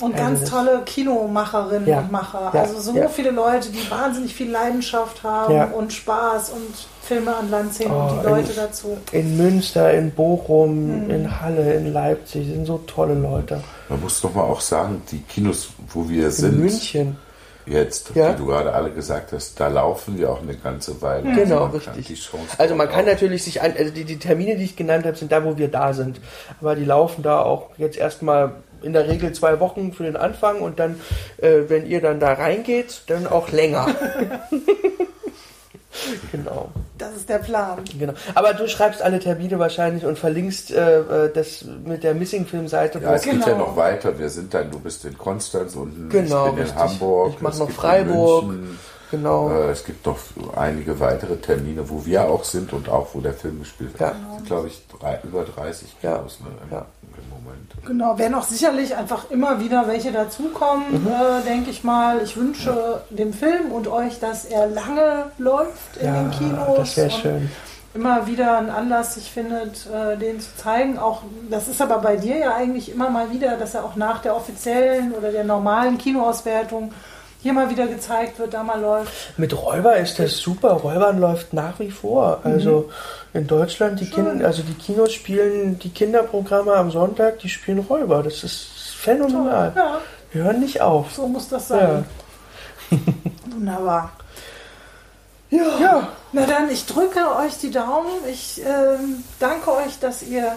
Und 0.03 0.15
also 0.15 0.25
ganz 0.25 0.51
tolle 0.51 0.83
Kinomacherinnen 0.85 1.89
ja, 1.89 2.01
und 2.01 2.11
Macher. 2.11 2.51
Ja, 2.53 2.63
also 2.63 2.81
so 2.81 2.95
ja. 2.97 3.09
viele 3.09 3.31
Leute, 3.31 3.71
die 3.71 3.89
wahnsinnig 3.89 4.35
viel 4.35 4.51
Leidenschaft 4.51 5.23
haben 5.23 5.73
und 5.73 5.93
Spaß 5.93 6.51
und 6.51 6.75
Filme 7.03 7.37
an 7.37 7.51
Land 7.51 7.75
ziehen 7.75 7.91
oh, 7.91 8.09
und 8.11 8.21
die 8.21 8.29
Leute 8.29 8.51
in, 8.51 8.57
dazu. 8.57 8.99
In 9.13 9.37
Münster, 9.37 9.93
in 9.95 10.11
Bochum, 10.11 11.05
mhm. 11.05 11.11
in 11.11 11.41
Halle, 11.41 11.75
in 11.75 11.93
Leipzig 11.93 12.47
sind 12.47 12.67
so 12.67 12.79
tolle 12.79 13.15
Leute. 13.15 13.63
Man 13.89 14.01
muss 14.01 14.21
doch 14.21 14.35
mal 14.35 14.43
auch 14.43 14.61
sagen, 14.61 15.03
die 15.11 15.21
Kinos, 15.21 15.69
wo 15.93 16.09
wir 16.09 16.27
in 16.27 16.31
sind. 16.33 16.59
München. 16.59 17.17
Jetzt, 17.65 18.11
ja. 18.15 18.33
wie 18.33 18.39
du 18.39 18.47
gerade 18.47 18.73
alle 18.73 18.91
gesagt 18.91 19.33
hast, 19.33 19.61
da 19.61 19.69
laufen 19.69 20.19
wir 20.19 20.31
auch 20.31 20.43
eine 20.43 20.57
ganze 20.57 21.01
Weile. 21.01 21.29
Mhm. 21.29 21.37
Genau, 21.37 21.65
also 21.67 21.79
richtig. 21.79 22.29
also 22.59 22.75
man 22.75 22.89
kann 22.89 23.05
natürlich 23.05 23.45
sich, 23.45 23.63
an, 23.63 23.73
also 23.79 23.93
die, 23.93 24.05
die 24.05 24.19
Termine, 24.19 24.57
die 24.57 24.65
ich 24.65 24.75
genannt 24.75 25.07
habe, 25.07 25.17
sind 25.17 25.31
da, 25.31 25.45
wo 25.45 25.57
wir 25.59 25.69
da 25.69 25.93
sind. 25.93 26.21
Aber 26.61 26.75
die 26.75 26.85
laufen 26.85 27.23
da 27.23 27.41
auch 27.41 27.71
jetzt 27.79 27.97
erstmal 27.97 28.57
in 28.83 28.93
der 28.93 29.09
Regel 29.09 29.33
zwei 29.33 29.61
Wochen 29.61 29.93
für 29.93 30.05
den 30.05 30.17
Anfang 30.17 30.61
und 30.61 30.79
dann, 30.79 31.01
äh, 31.39 31.63
wenn 31.69 31.87
ihr 31.87 32.01
dann 32.01 32.21
da 32.21 32.33
reingeht, 32.33 33.03
dann 33.07 33.27
auch 33.27 33.51
länger. 33.51 33.87
genau. 36.33 36.71
Das 36.99 37.17
ist 37.17 37.29
der 37.29 37.39
Plan. 37.39 37.79
Genau. 37.99 38.13
Aber 38.35 38.55
du 38.55 38.69
schreibst 38.69 39.03
alle 39.03 39.19
Termine 39.19 39.59
wahrscheinlich 39.59 40.05
und 40.05 40.19
verlinkst 40.19 40.71
äh, 40.71 41.01
äh 41.01 41.33
das 41.33 41.65
mit 41.85 42.05
der 42.05 42.15
Missing 42.15 42.47
Film 42.47 42.69
Seite. 42.69 43.01
Ja, 43.01 43.15
es 43.15 43.23
genau. 43.23 43.39
geht 43.39 43.47
ja 43.49 43.59
noch 43.59 43.77
weiter. 43.77 44.19
Wir 44.19 44.29
sind 44.29 44.55
dann, 44.55 44.71
du 44.71 44.79
bist 44.79 45.05
in 45.05 45.19
Konstanz 45.19 45.75
und 45.75 46.11
genau, 46.11 46.47
ich 46.47 46.53
bin 46.53 46.63
richtig. 46.63 46.77
in 46.77 46.83
Hamburg. 46.83 47.33
Ich 47.35 47.41
mache 47.41 47.59
noch 47.59 47.71
Freiburg. 47.71 48.55
Genau. 49.13 49.51
Äh, 49.51 49.71
es 49.71 49.85
gibt 49.85 50.07
noch 50.07 50.17
einige 50.57 50.99
weitere 50.99 51.37
Termine, 51.37 51.89
wo 51.89 52.05
wir 52.07 52.25
auch 52.25 52.45
sind 52.45 52.73
und 52.73 52.89
auch 52.89 53.09
wo 53.13 53.21
der 53.21 53.35
Film 53.35 53.61
gespielt 53.61 54.01
wird. 54.01 54.11
Ja. 54.11 54.17
glaube 54.47 54.69
ich, 54.69 54.83
drei, 54.99 55.21
über 55.23 55.45
30 55.45 56.01
Kilos 56.01 56.39
ja. 56.41 56.47
ne, 56.47 56.57
im, 56.65 56.73
ja. 56.73 56.87
im, 57.03 57.45
Moment. 57.45 57.87
Genau, 57.87 58.19
werden 58.19 58.35
auch 58.35 58.45
sicherlich 58.45 58.97
einfach 58.97 59.31
immer 59.31 59.61
wieder 59.61 59.87
welche 59.87 60.13
dazukommen, 60.13 61.03
mhm. 61.03 61.09
äh, 61.09 61.43
denke 61.47 61.71
ich 61.71 61.85
mal. 61.85 62.23
Ich 62.23 62.39
wünsche 62.39 62.71
ja. 62.71 63.17
dem 63.17 63.35
Film 63.35 63.71
und 63.71 63.87
euch, 63.87 64.19
dass 64.19 64.47
er 64.47 64.67
lange 64.67 65.27
läuft 65.37 65.99
in 66.01 66.13
den 66.13 66.31
Kinos. 66.31 66.79
Das 66.79 66.97
wäre 66.97 67.11
schön 67.11 67.51
immer 67.95 68.27
wieder 68.27 68.57
einen 68.57 68.71
Anlass 68.71 69.15
sich 69.15 69.31
findet, 69.31 69.87
äh, 69.87 70.17
den 70.17 70.41
zu 70.41 70.57
zeigen. 70.57 70.99
Auch 70.99 71.25
das 71.51 71.69
ist 71.69 71.83
aber 71.83 71.99
bei 71.99 72.17
dir 72.17 72.39
ja 72.39 72.55
eigentlich 72.55 72.91
immer 72.91 73.11
mal 73.11 73.31
wieder, 73.31 73.59
dass 73.59 73.75
er 73.75 73.85
auch 73.85 73.97
nach 73.97 74.23
der 74.23 74.35
offiziellen 74.35 75.13
oder 75.13 75.31
der 75.31 75.45
normalen 75.45 75.99
Kinoauswertung 75.99 76.93
hier 77.43 77.53
mal 77.53 77.69
wieder 77.71 77.87
gezeigt 77.87 78.39
wird, 78.39 78.55
da 78.55 78.63
mal 78.63 78.81
läuft. 78.81 79.37
Mit 79.37 79.61
Räuber 79.61 79.97
ist 79.97 80.19
das 80.19 80.39
super. 80.39 80.71
Räubern 80.73 81.19
läuft 81.19 81.53
nach 81.53 81.79
wie 81.81 81.91
vor. 81.91 82.41
Mhm. 82.45 82.53
Also 82.53 82.91
in 83.35 83.47
Deutschland, 83.47 84.01
die 84.01 84.09
Kinder, 84.09 84.47
also 84.47 84.63
die 84.63 84.75
Kinos 84.75 85.13
spielen 85.13 85.79
die 85.79 85.91
Kinderprogramme 85.91 86.73
am 86.73 86.91
Sonntag, 86.91 87.41
die 87.41 87.49
spielen 87.49 87.81
Räuber. 87.81 88.23
Das 88.23 88.45
ist 88.45 88.69
phänomenal. 88.97 89.73
Ja. 89.75 89.99
Wir 90.31 90.45
hören 90.45 90.61
nicht 90.61 90.81
auf. 90.81 91.13
So 91.13 91.27
muss 91.27 91.49
das 91.49 91.69
sein. 91.69 92.05
Ja. 92.91 92.99
Wunderbar. 93.55 94.13
Ja. 95.51 95.79
ja. 95.81 96.09
Na 96.33 96.47
dann, 96.47 96.71
ich 96.71 96.87
drücke 96.87 97.21
euch 97.39 97.59
die 97.59 97.71
Daumen. 97.71 98.11
Ich 98.31 98.65
äh, 98.65 98.99
danke 99.41 99.73
euch, 99.73 99.99
dass 100.01 100.23
ihr 100.23 100.53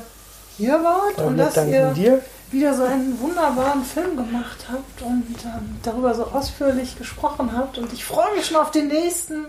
hier 0.58 0.84
wart 0.84 1.18
und, 1.18 1.26
und 1.26 1.38
dass 1.38 1.58
ihr 1.58 1.92
dir 1.94 2.22
wieder 2.56 2.74
so 2.74 2.84
einen 2.84 3.20
wunderbaren 3.20 3.84
Film 3.84 4.16
gemacht 4.16 4.66
habt 4.72 5.02
und 5.02 5.36
ähm, 5.44 5.78
darüber 5.84 6.14
so 6.16 6.24
ausführlich 6.24 6.98
gesprochen 6.98 7.52
habt. 7.56 7.78
Und 7.78 7.92
ich 7.94 8.06
freue 8.06 8.34
mich 8.34 8.46
schon 8.46 8.58
auf 8.58 8.72
den 8.72 8.88
nächsten 8.88 9.46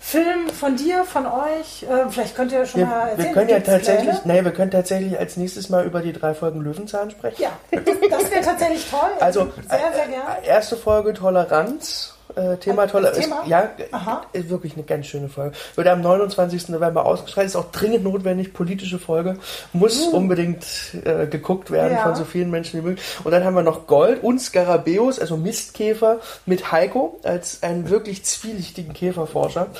Film 0.00 0.48
von 0.48 0.76
dir, 0.76 1.04
von 1.04 1.26
euch. 1.26 1.82
Äh, 1.82 2.10
vielleicht 2.10 2.34
könnt 2.34 2.52
ihr 2.52 2.66
schon 2.66 2.80
wir, 2.80 2.86
mal 2.86 3.08
erzählen. 3.08 3.26
Wir 3.26 3.32
können 3.34 3.48
ja 3.50 3.60
tatsächlich, 3.60 4.24
nee, 4.24 4.44
wir 4.44 4.52
können 4.52 4.70
tatsächlich 4.70 5.18
als 5.18 5.36
nächstes 5.36 5.68
mal 5.68 5.84
über 5.84 6.00
die 6.00 6.12
drei 6.12 6.34
Folgen 6.34 6.62
Löwenzahn 6.62 7.10
sprechen. 7.10 7.42
Ja, 7.42 7.50
das, 7.70 7.82
das 7.84 8.30
wäre 8.30 8.42
tatsächlich 8.42 8.90
toll. 8.90 9.10
Also, 9.20 9.52
sehr, 9.68 9.92
sehr 9.94 10.08
gerne. 10.08 10.46
Erste 10.46 10.76
Folge 10.76 11.12
Toleranz 11.12 12.13
Äh, 12.36 12.56
Thema 12.56 12.86
toller. 12.86 13.12
Thema? 13.12 13.42
Ist, 13.42 13.48
ja, 13.48 13.70
Aha. 13.92 14.22
ist 14.32 14.48
wirklich 14.48 14.74
eine 14.74 14.82
ganz 14.82 15.06
schöne 15.06 15.28
Folge. 15.28 15.56
Wird 15.74 15.86
am 15.86 16.00
29. 16.00 16.70
November 16.70 17.06
ausgestrahlt. 17.06 17.46
Ist 17.46 17.56
auch 17.56 17.70
dringend 17.70 18.04
notwendig. 18.04 18.52
Politische 18.52 18.98
Folge. 18.98 19.38
Muss 19.72 20.08
mhm. 20.08 20.14
unbedingt 20.14 20.64
äh, 21.04 21.26
geguckt 21.26 21.70
werden 21.70 21.92
ja. 21.92 22.02
von 22.02 22.14
so 22.14 22.24
vielen 22.24 22.50
Menschen 22.50 22.80
wie 22.80 22.86
möglich. 22.88 23.04
Und 23.22 23.30
dann 23.32 23.44
haben 23.44 23.54
wir 23.54 23.62
noch 23.62 23.86
Gold 23.86 24.22
und 24.22 24.40
Skarabäus, 24.40 25.18
also 25.18 25.36
Mistkäfer, 25.36 26.18
mit 26.46 26.72
Heiko 26.72 27.20
als 27.22 27.62
einen 27.62 27.88
wirklich 27.88 28.24
zwielichtigen 28.24 28.92
Käferforscher. 28.92 29.68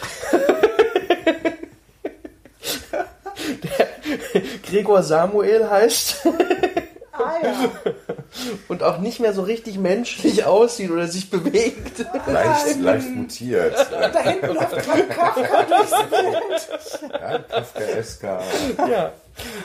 Der 3.63 4.43
Gregor 4.69 5.03
Samuel 5.03 5.69
heißt. 5.69 6.29
Ah, 7.17 7.35
ja. 7.43 7.71
Und 8.69 8.83
auch 8.83 8.99
nicht 8.99 9.21
mehr 9.21 9.33
so 9.33 9.43
richtig 9.43 9.79
menschlich 9.79 10.45
aussieht 10.45 10.91
oder 10.91 11.07
sich 11.07 11.31
bewegt. 11.31 12.05
Leicht, 12.27 12.81
leicht 12.81 13.09
mutiert. 13.09 13.75
Da 13.91 14.21
hinten 14.21 14.55
läuft 14.55 14.71
gerade 14.71 15.05
Kafka 15.05 15.63
durchs 15.63 15.91
Bild. 16.11 17.13
Ja, 17.13 17.39
Kafka-esker. 17.39 18.41
Ja. 18.91 19.13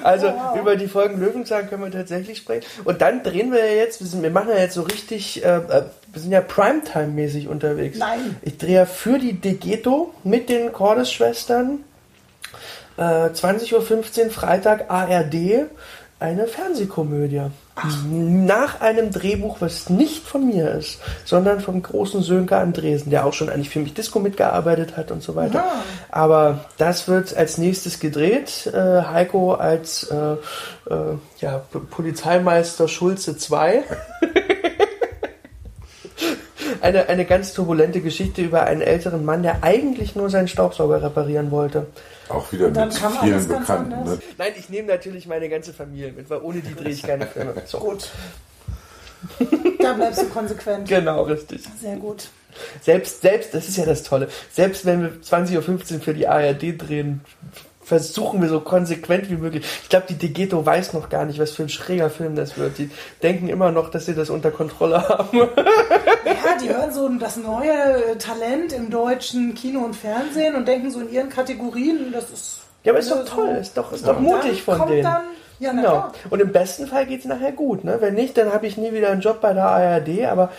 Also 0.03 0.27
oh, 0.27 0.33
wow. 0.33 0.59
über 0.59 0.75
die 0.75 0.87
Folgen 0.87 1.19
Löwenzahn 1.19 1.69
können 1.69 1.83
wir 1.83 1.91
tatsächlich 1.91 2.39
sprechen. 2.39 2.65
Und 2.85 3.01
dann 3.01 3.23
drehen 3.23 3.51
wir 3.51 3.59
ja 3.59 3.73
jetzt, 3.73 3.99
wir, 3.99 4.07
sind, 4.07 4.23
wir 4.23 4.31
machen 4.31 4.49
ja 4.49 4.57
jetzt 4.57 4.73
so 4.73 4.83
richtig, 4.83 5.43
äh, 5.43 5.57
äh 5.57 5.83
wir 6.11 6.21
sind 6.21 6.31
ja 6.31 6.41
Primetime-mäßig 6.41 7.47
unterwegs. 7.47 7.99
Nein. 7.99 8.37
Ich 8.41 8.57
drehe 8.57 8.75
ja 8.75 8.85
für 8.85 9.19
die 9.19 9.33
Degeto 9.33 10.13
mit 10.23 10.49
den 10.49 10.73
Cordes-Schwestern 10.73 11.83
äh, 12.97 13.01
20.15 13.01 13.73
Uhr 14.25 14.31
Freitag 14.31 14.89
ARD 14.89 15.67
eine 16.19 16.47
Fernsehkomödie. 16.47 17.43
Ach. 17.75 17.97
Nach 18.11 18.81
einem 18.81 19.11
Drehbuch, 19.11 19.61
was 19.61 19.89
nicht 19.89 20.27
von 20.27 20.45
mir 20.45 20.71
ist, 20.71 20.99
sondern 21.23 21.61
vom 21.61 21.81
großen 21.81 22.21
Sönke 22.21 22.57
Andresen, 22.57 23.09
der 23.09 23.25
auch 23.25 23.31
schon 23.31 23.49
eigentlich 23.49 23.69
für 23.69 23.79
mich 23.79 23.93
Disco 23.93 24.19
mitgearbeitet 24.19 24.97
hat 24.97 25.11
und 25.11 25.23
so 25.23 25.35
weiter. 25.35 25.59
Ja. 25.59 25.83
Aber 26.09 26.65
das 26.77 27.07
wird 27.07 27.33
als 27.35 27.57
nächstes 27.57 28.01
gedreht. 28.01 28.67
Äh, 28.67 29.03
Heiko 29.03 29.53
als 29.53 30.11
äh, 30.11 30.33
äh, 30.93 31.15
ja, 31.39 31.61
Polizeimeister 31.89 32.89
Schulze 32.89 33.37
2. 33.37 33.83
eine, 36.81 37.07
eine 37.07 37.23
ganz 37.23 37.53
turbulente 37.53 38.01
Geschichte 38.01 38.41
über 38.41 38.63
einen 38.63 38.81
älteren 38.81 39.23
Mann, 39.23 39.43
der 39.43 39.63
eigentlich 39.63 40.17
nur 40.17 40.29
seinen 40.29 40.49
Staubsauger 40.49 41.01
reparieren 41.01 41.51
wollte. 41.51 41.85
Auch 42.29 42.51
wieder 42.51 42.69
mit 42.69 42.93
vielen 42.93 43.47
Bekannten. 43.47 44.03
Ne? 44.03 44.19
Nein, 44.37 44.53
ich 44.57 44.69
nehme 44.69 44.87
natürlich 44.87 45.27
meine 45.27 45.49
ganze 45.49 45.73
Familie 45.73 46.11
mit, 46.11 46.29
weil 46.29 46.39
ohne 46.41 46.61
die 46.61 46.75
drehe 46.75 46.91
ich 46.91 47.03
keine 47.03 47.25
Filme. 47.25 47.53
So. 47.65 47.79
Gut. 47.79 48.09
Da 49.79 49.93
bleibst 49.93 50.21
du 50.21 50.29
konsequent. 50.29 50.87
Genau, 50.87 51.23
richtig. 51.23 51.63
Sehr 51.81 51.97
gut. 51.97 52.29
Selbst, 52.81 53.21
selbst, 53.21 53.53
das 53.53 53.67
ist 53.67 53.77
ja 53.77 53.85
das 53.85 54.03
Tolle, 54.03 54.29
selbst 54.51 54.85
wenn 54.85 55.01
wir 55.01 55.11
20.15 55.21 55.95
Uhr 55.95 55.99
für 56.01 56.13
die 56.13 56.27
ARD 56.27 56.81
drehen, 56.81 57.21
versuchen 57.89 58.39
wir 58.39 58.49
so 58.49 58.59
konsequent 58.59 59.31
wie 59.31 59.35
möglich. 59.35 59.65
Ich 59.81 59.89
glaube, 59.89 60.05
die 60.07 60.13
Degeto 60.13 60.63
weiß 60.63 60.93
noch 60.93 61.09
gar 61.09 61.25
nicht, 61.25 61.39
was 61.39 61.51
für 61.51 61.63
ein 61.63 61.69
schräger 61.69 62.11
Film 62.11 62.35
das 62.35 62.55
wird. 62.55 62.77
Die 62.77 62.91
denken 63.23 63.49
immer 63.49 63.71
noch, 63.71 63.89
dass 63.89 64.05
sie 64.05 64.13
das 64.13 64.29
unter 64.29 64.51
Kontrolle 64.51 65.09
haben. 65.09 65.39
Ja, 65.39 66.57
die 66.61 66.69
hören 66.69 66.93
so 66.93 67.09
das 67.09 67.37
neue 67.37 68.15
Talent 68.19 68.73
im 68.73 68.91
deutschen 68.91 69.55
Kino 69.55 69.79
und 69.79 69.95
Fernsehen 69.95 70.55
und 70.55 70.67
denken 70.67 70.91
so 70.91 70.99
in 70.99 71.11
ihren 71.11 71.29
Kategorien, 71.29 72.11
das 72.13 72.29
ist. 72.29 72.59
Ja, 72.83 72.91
aber 72.91 72.99
ist 72.99 73.09
doch 73.09 73.25
toll, 73.25 73.57
ist 73.59 73.75
doch, 73.75 73.91
ist 73.91 74.07
doch 74.07 74.19
mutig 74.19 74.61
von 74.61 74.87
denen. 74.87 75.11
Ja, 75.57 75.73
na 75.73 75.81
genau. 75.81 76.11
Und 76.29 76.41
im 76.41 76.51
besten 76.51 76.85
Fall 76.85 77.07
geht 77.07 77.21
es 77.21 77.25
nachher 77.25 77.51
gut. 77.51 77.83
Ne? 77.83 77.97
Wenn 77.99 78.13
nicht, 78.13 78.37
dann 78.37 78.53
habe 78.53 78.67
ich 78.67 78.77
nie 78.77 78.93
wieder 78.93 79.09
einen 79.09 79.21
Job 79.21 79.41
bei 79.41 79.53
der 79.53 79.65
ARD, 79.65 80.25
aber 80.29 80.51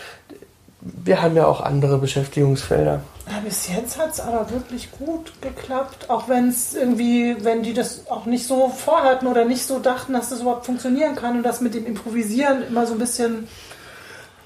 wir 0.80 1.22
haben 1.22 1.36
ja 1.36 1.46
auch 1.46 1.60
andere 1.60 1.98
Beschäftigungsfelder. 1.98 3.00
Ja, 3.28 3.40
bis 3.44 3.68
jetzt 3.68 3.98
hat 3.98 4.12
es 4.12 4.20
aber 4.20 4.50
wirklich 4.50 4.90
gut 4.92 5.32
geklappt, 5.40 6.10
auch 6.10 6.28
wenn 6.28 6.48
es 6.48 6.74
irgendwie, 6.74 7.36
wenn 7.40 7.62
die 7.62 7.74
das 7.74 8.10
auch 8.10 8.26
nicht 8.26 8.46
so 8.46 8.68
vorhatten 8.68 9.26
oder 9.26 9.44
nicht 9.44 9.66
so 9.66 9.78
dachten, 9.78 10.14
dass 10.14 10.30
das 10.30 10.40
überhaupt 10.40 10.66
funktionieren 10.66 11.14
kann 11.14 11.36
und 11.36 11.42
das 11.42 11.60
mit 11.60 11.74
dem 11.74 11.86
Improvisieren 11.86 12.66
immer 12.66 12.86
so 12.86 12.94
ein 12.94 12.98
bisschen 12.98 13.46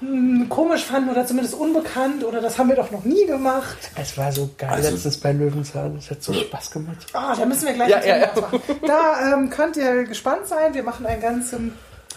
hm, 0.01 0.49
komisch 0.49 0.83
fanden 0.83 1.09
oder 1.09 1.25
zumindest 1.25 1.55
unbekannt 1.55 2.23
oder 2.23 2.41
das 2.41 2.59
haben 2.59 2.69
wir 2.69 2.75
doch 2.75 2.91
noch 2.91 3.05
nie 3.05 3.25
gemacht. 3.25 3.77
Es 3.95 4.17
war 4.17 4.31
so 4.31 4.49
geil 4.57 4.69
also, 4.69 4.91
letztens 4.91 5.17
bei 5.17 5.31
Löwenzahn. 5.31 5.97
Es 5.97 6.11
hat 6.11 6.21
so 6.21 6.33
Spaß 6.33 6.71
gemacht. 6.71 7.07
Ah, 7.13 7.35
da 7.35 7.45
müssen 7.45 7.65
wir 7.65 7.73
gleich 7.73 7.89
ja, 7.89 8.03
ja, 8.03 8.17
ja. 8.17 8.31
Da 8.85 9.33
ähm, 9.33 9.49
könnt 9.49 9.77
ihr 9.77 10.03
gespannt 10.03 10.47
sein. 10.47 10.73
Wir 10.73 10.83
machen 10.83 11.05
einen 11.05 11.21
ganzen 11.21 11.73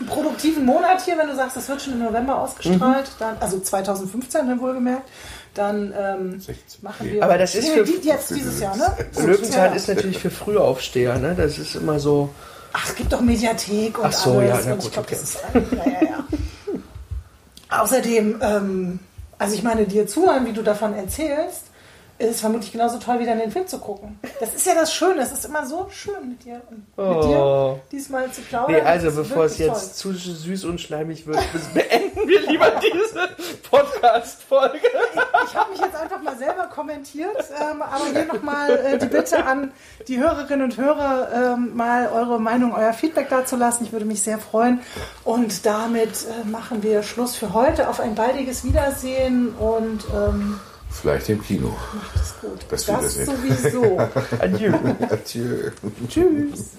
produktiven 0.06 0.64
Monat 0.64 1.02
hier, 1.02 1.18
wenn 1.18 1.28
du 1.28 1.35
sagst, 1.35 1.56
das 1.56 1.68
wird 1.68 1.82
schon 1.82 1.94
im 1.94 2.05
November 2.05 2.40
ausgestrahlt, 2.40 3.06
mhm. 3.06 3.18
dann, 3.18 3.36
also 3.40 3.59
2015 3.59 4.47
dann 4.47 4.60
wohlgemerkt, 4.60 5.09
dann 5.55 5.93
ähm, 5.99 6.43
machen 6.83 7.11
wir. 7.11 7.23
Aber 7.23 7.39
das 7.39 7.55
ist 7.55 7.69
für 7.69 7.85
die, 7.85 8.07
jetzt 8.07 8.31
dieses 8.31 8.61
Jahr, 8.61 8.77
ne? 8.77 8.95
Löwenzahn 9.19 9.75
ist 9.75 9.89
natürlich 9.89 10.19
für 10.19 10.31
Frühaufsteher, 10.31 11.19
ne? 11.19 11.35
Das 11.37 11.59
ist 11.59 11.75
immer 11.75 11.99
so. 11.99 12.31
Ach, 12.73 12.89
es 12.89 12.95
gibt 12.95 13.12
doch 13.12 13.20
Mediathek 13.20 13.99
und 13.99 14.07
Ach 14.07 14.12
so, 14.12 14.39
alles. 14.39 14.49
ja, 14.51 14.61
na 14.66 14.75
gut, 14.75 14.85
ich 14.85 14.93
glaube, 14.93 15.09
okay. 15.09 15.19
das 15.20 15.23
ist. 15.23 15.39
Ja, 15.55 15.87
ja, 15.87 16.09
ja. 16.09 16.25
Außerdem, 17.83 18.39
ähm, 18.41 18.99
also 19.39 19.55
ich 19.55 19.62
meine, 19.62 19.87
dir 19.87 20.07
zuhören, 20.07 20.47
wie 20.47 20.53
du 20.53 20.62
davon 20.62 20.95
erzählst, 20.95 21.65
ist 22.19 22.31
es 22.31 22.40
vermutlich 22.40 22.73
genauso 22.73 22.99
toll, 22.99 23.20
wie 23.20 23.27
dann 23.27 23.39
den 23.39 23.53
Film 23.53 23.66
zu 23.66 23.78
gucken. 23.78 24.19
Das 24.40 24.55
ist 24.55 24.66
ja 24.66 24.74
das 24.74 24.93
Schöne, 24.93 25.23
es 25.23 25.32
ist 25.32 25.45
immer 25.45 25.65
so 25.66 25.89
schön 25.90 26.31
mit 26.31 26.45
dir, 26.45 26.61
oh. 26.97 27.03
mit 27.03 27.24
dir 27.24 27.81
diesmal 27.93 28.31
zu 28.32 28.40
plaudern. 28.43 28.73
Nee, 28.73 28.81
also 28.81 29.12
bevor 29.12 29.45
es 29.45 29.59
jetzt 29.59 30.03
toll. 30.03 30.16
zu 30.16 30.32
süß 30.32 30.65
und 30.65 30.81
schleimig 30.81 31.27
wird, 31.27 31.39
beenden 31.74 32.28
wir 32.28 32.40
lieber 32.40 32.73
diese 32.81 33.28
Podcast-Folge. 33.70 34.78
Ich, 34.78 35.49
ich 35.51 35.57
habe 35.57 35.70
mich 35.70 35.81
jetzt 35.81 35.95
einfach 35.95 36.20
mal 36.20 36.36
selber 36.36 36.65
kommentiert, 36.65 37.45
ähm, 37.61 37.82
aber 37.82 38.07
hier 38.12 38.24
nochmal 38.24 38.70
äh, 38.70 38.99
die 38.99 39.07
Bitte 39.07 39.45
an 39.45 39.73
die 40.09 40.19
Hörerinnen 40.19 40.65
und 40.65 40.77
Hörer, 40.77 41.55
ähm, 41.55 41.77
mal 41.77 42.09
eure 42.09 42.40
Meinung, 42.40 42.74
euer 42.74 42.93
Feedback 42.93 43.28
dazu 43.31 43.55
lassen. 43.55 43.85
Ich 43.85 43.93
würde 43.93 44.05
mich 44.05 44.23
sehr 44.23 44.39
freuen. 44.39 44.81
Und 45.24 45.66
damit 45.66 46.27
äh, 46.27 46.49
machen 46.49 46.82
wir 46.82 47.05
Schluss 47.05 47.36
für 47.36 47.53
heute 47.53 47.89
auf 47.89 48.01
ein 48.01 48.16
baldiges 48.16 48.65
Wiedersehen 48.65 49.55
und 49.55 50.05
ähm, 50.15 50.59
Vielleicht 51.01 51.29
im 51.29 51.43
Kino. 51.43 51.77
Macht 51.95 52.16
es 52.16 52.35
gut. 52.41 52.59
Das, 52.70 52.87
das 52.87 53.15
sowieso. 53.15 53.99
Adieu. 54.41 54.75
Adieu. 55.11 55.70
Tschüss. 56.09 56.70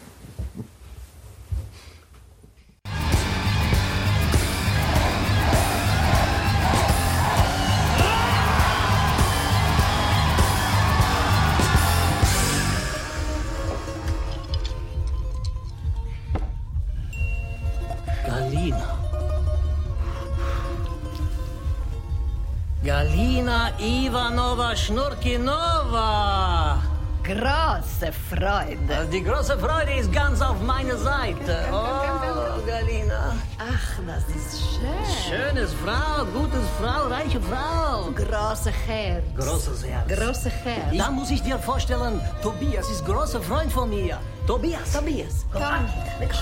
Ivanova 23.80 24.76
Schnurkinova. 24.76 26.82
Große 27.24 28.12
Freude. 28.12 29.08
Die 29.10 29.24
große 29.24 29.58
Freude 29.58 29.94
ist 29.94 30.12
ganz 30.12 30.42
auf 30.42 30.62
meiner 30.62 30.98
Seite. 30.98 31.64
Oh, 31.72 32.60
Galina. 32.68 33.36
Ach, 33.58 34.00
das 34.06 34.28
ist 34.36 34.60
schön. 34.60 34.90
Schönes 35.30 35.74
Frau, 35.76 36.26
gutes 36.26 36.68
Frau, 36.82 37.08
reiche 37.08 37.40
Frau. 37.40 38.12
Große 38.12 38.72
Herz. 38.86 39.24
Großes 39.38 39.86
Herz. 39.86 40.10
Große 40.10 40.50
Herz. 40.50 40.98
Da 40.98 41.10
muss 41.10 41.32
ich 41.32 41.42
dir 41.42 41.58
vorstellen, 41.58 42.20
Tobias 42.42 42.90
ist 42.90 43.06
großer 43.06 43.42
Freund 43.42 43.72
von 43.72 43.90
mir. 43.90 44.20
Tobias. 44.46 44.92
Tobias, 44.92 45.46
komm, 45.54 45.88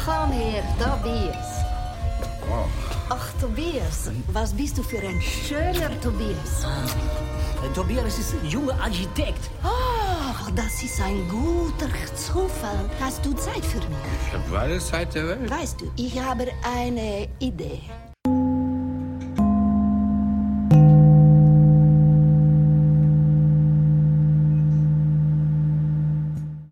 komm 0.05 0.31
her, 0.31 0.63
Tobias. 0.79 1.76
Ach, 3.09 3.31
Tobias, 3.39 4.11
was 4.33 4.53
bist 4.53 4.77
du 4.77 4.83
für 4.83 4.99
ein 4.99 5.21
schöner 5.21 5.99
Tobias? 6.01 6.65
Äh, 7.63 7.73
Tobias 7.73 8.19
ist 8.19 8.33
ein 8.33 8.45
junger 8.45 8.73
Architekt. 8.81 9.49
Oh, 9.63 10.51
das 10.55 10.83
ist 10.83 11.01
ein 11.01 11.27
guter 11.29 11.89
Zufall. 12.15 12.89
Hast 12.99 13.25
du 13.25 13.33
Zeit 13.33 13.63
für 13.65 13.77
mich? 13.77 13.97
Ich 14.27 14.33
habe 14.33 14.59
alle 14.59 14.79
Zeit 14.79 15.15
der 15.15 15.27
Welt. 15.27 15.49
Weißt 15.49 15.81
du, 15.81 15.91
ich 15.95 16.19
habe 16.19 16.47
eine 16.63 17.27
Idee. 17.39 17.81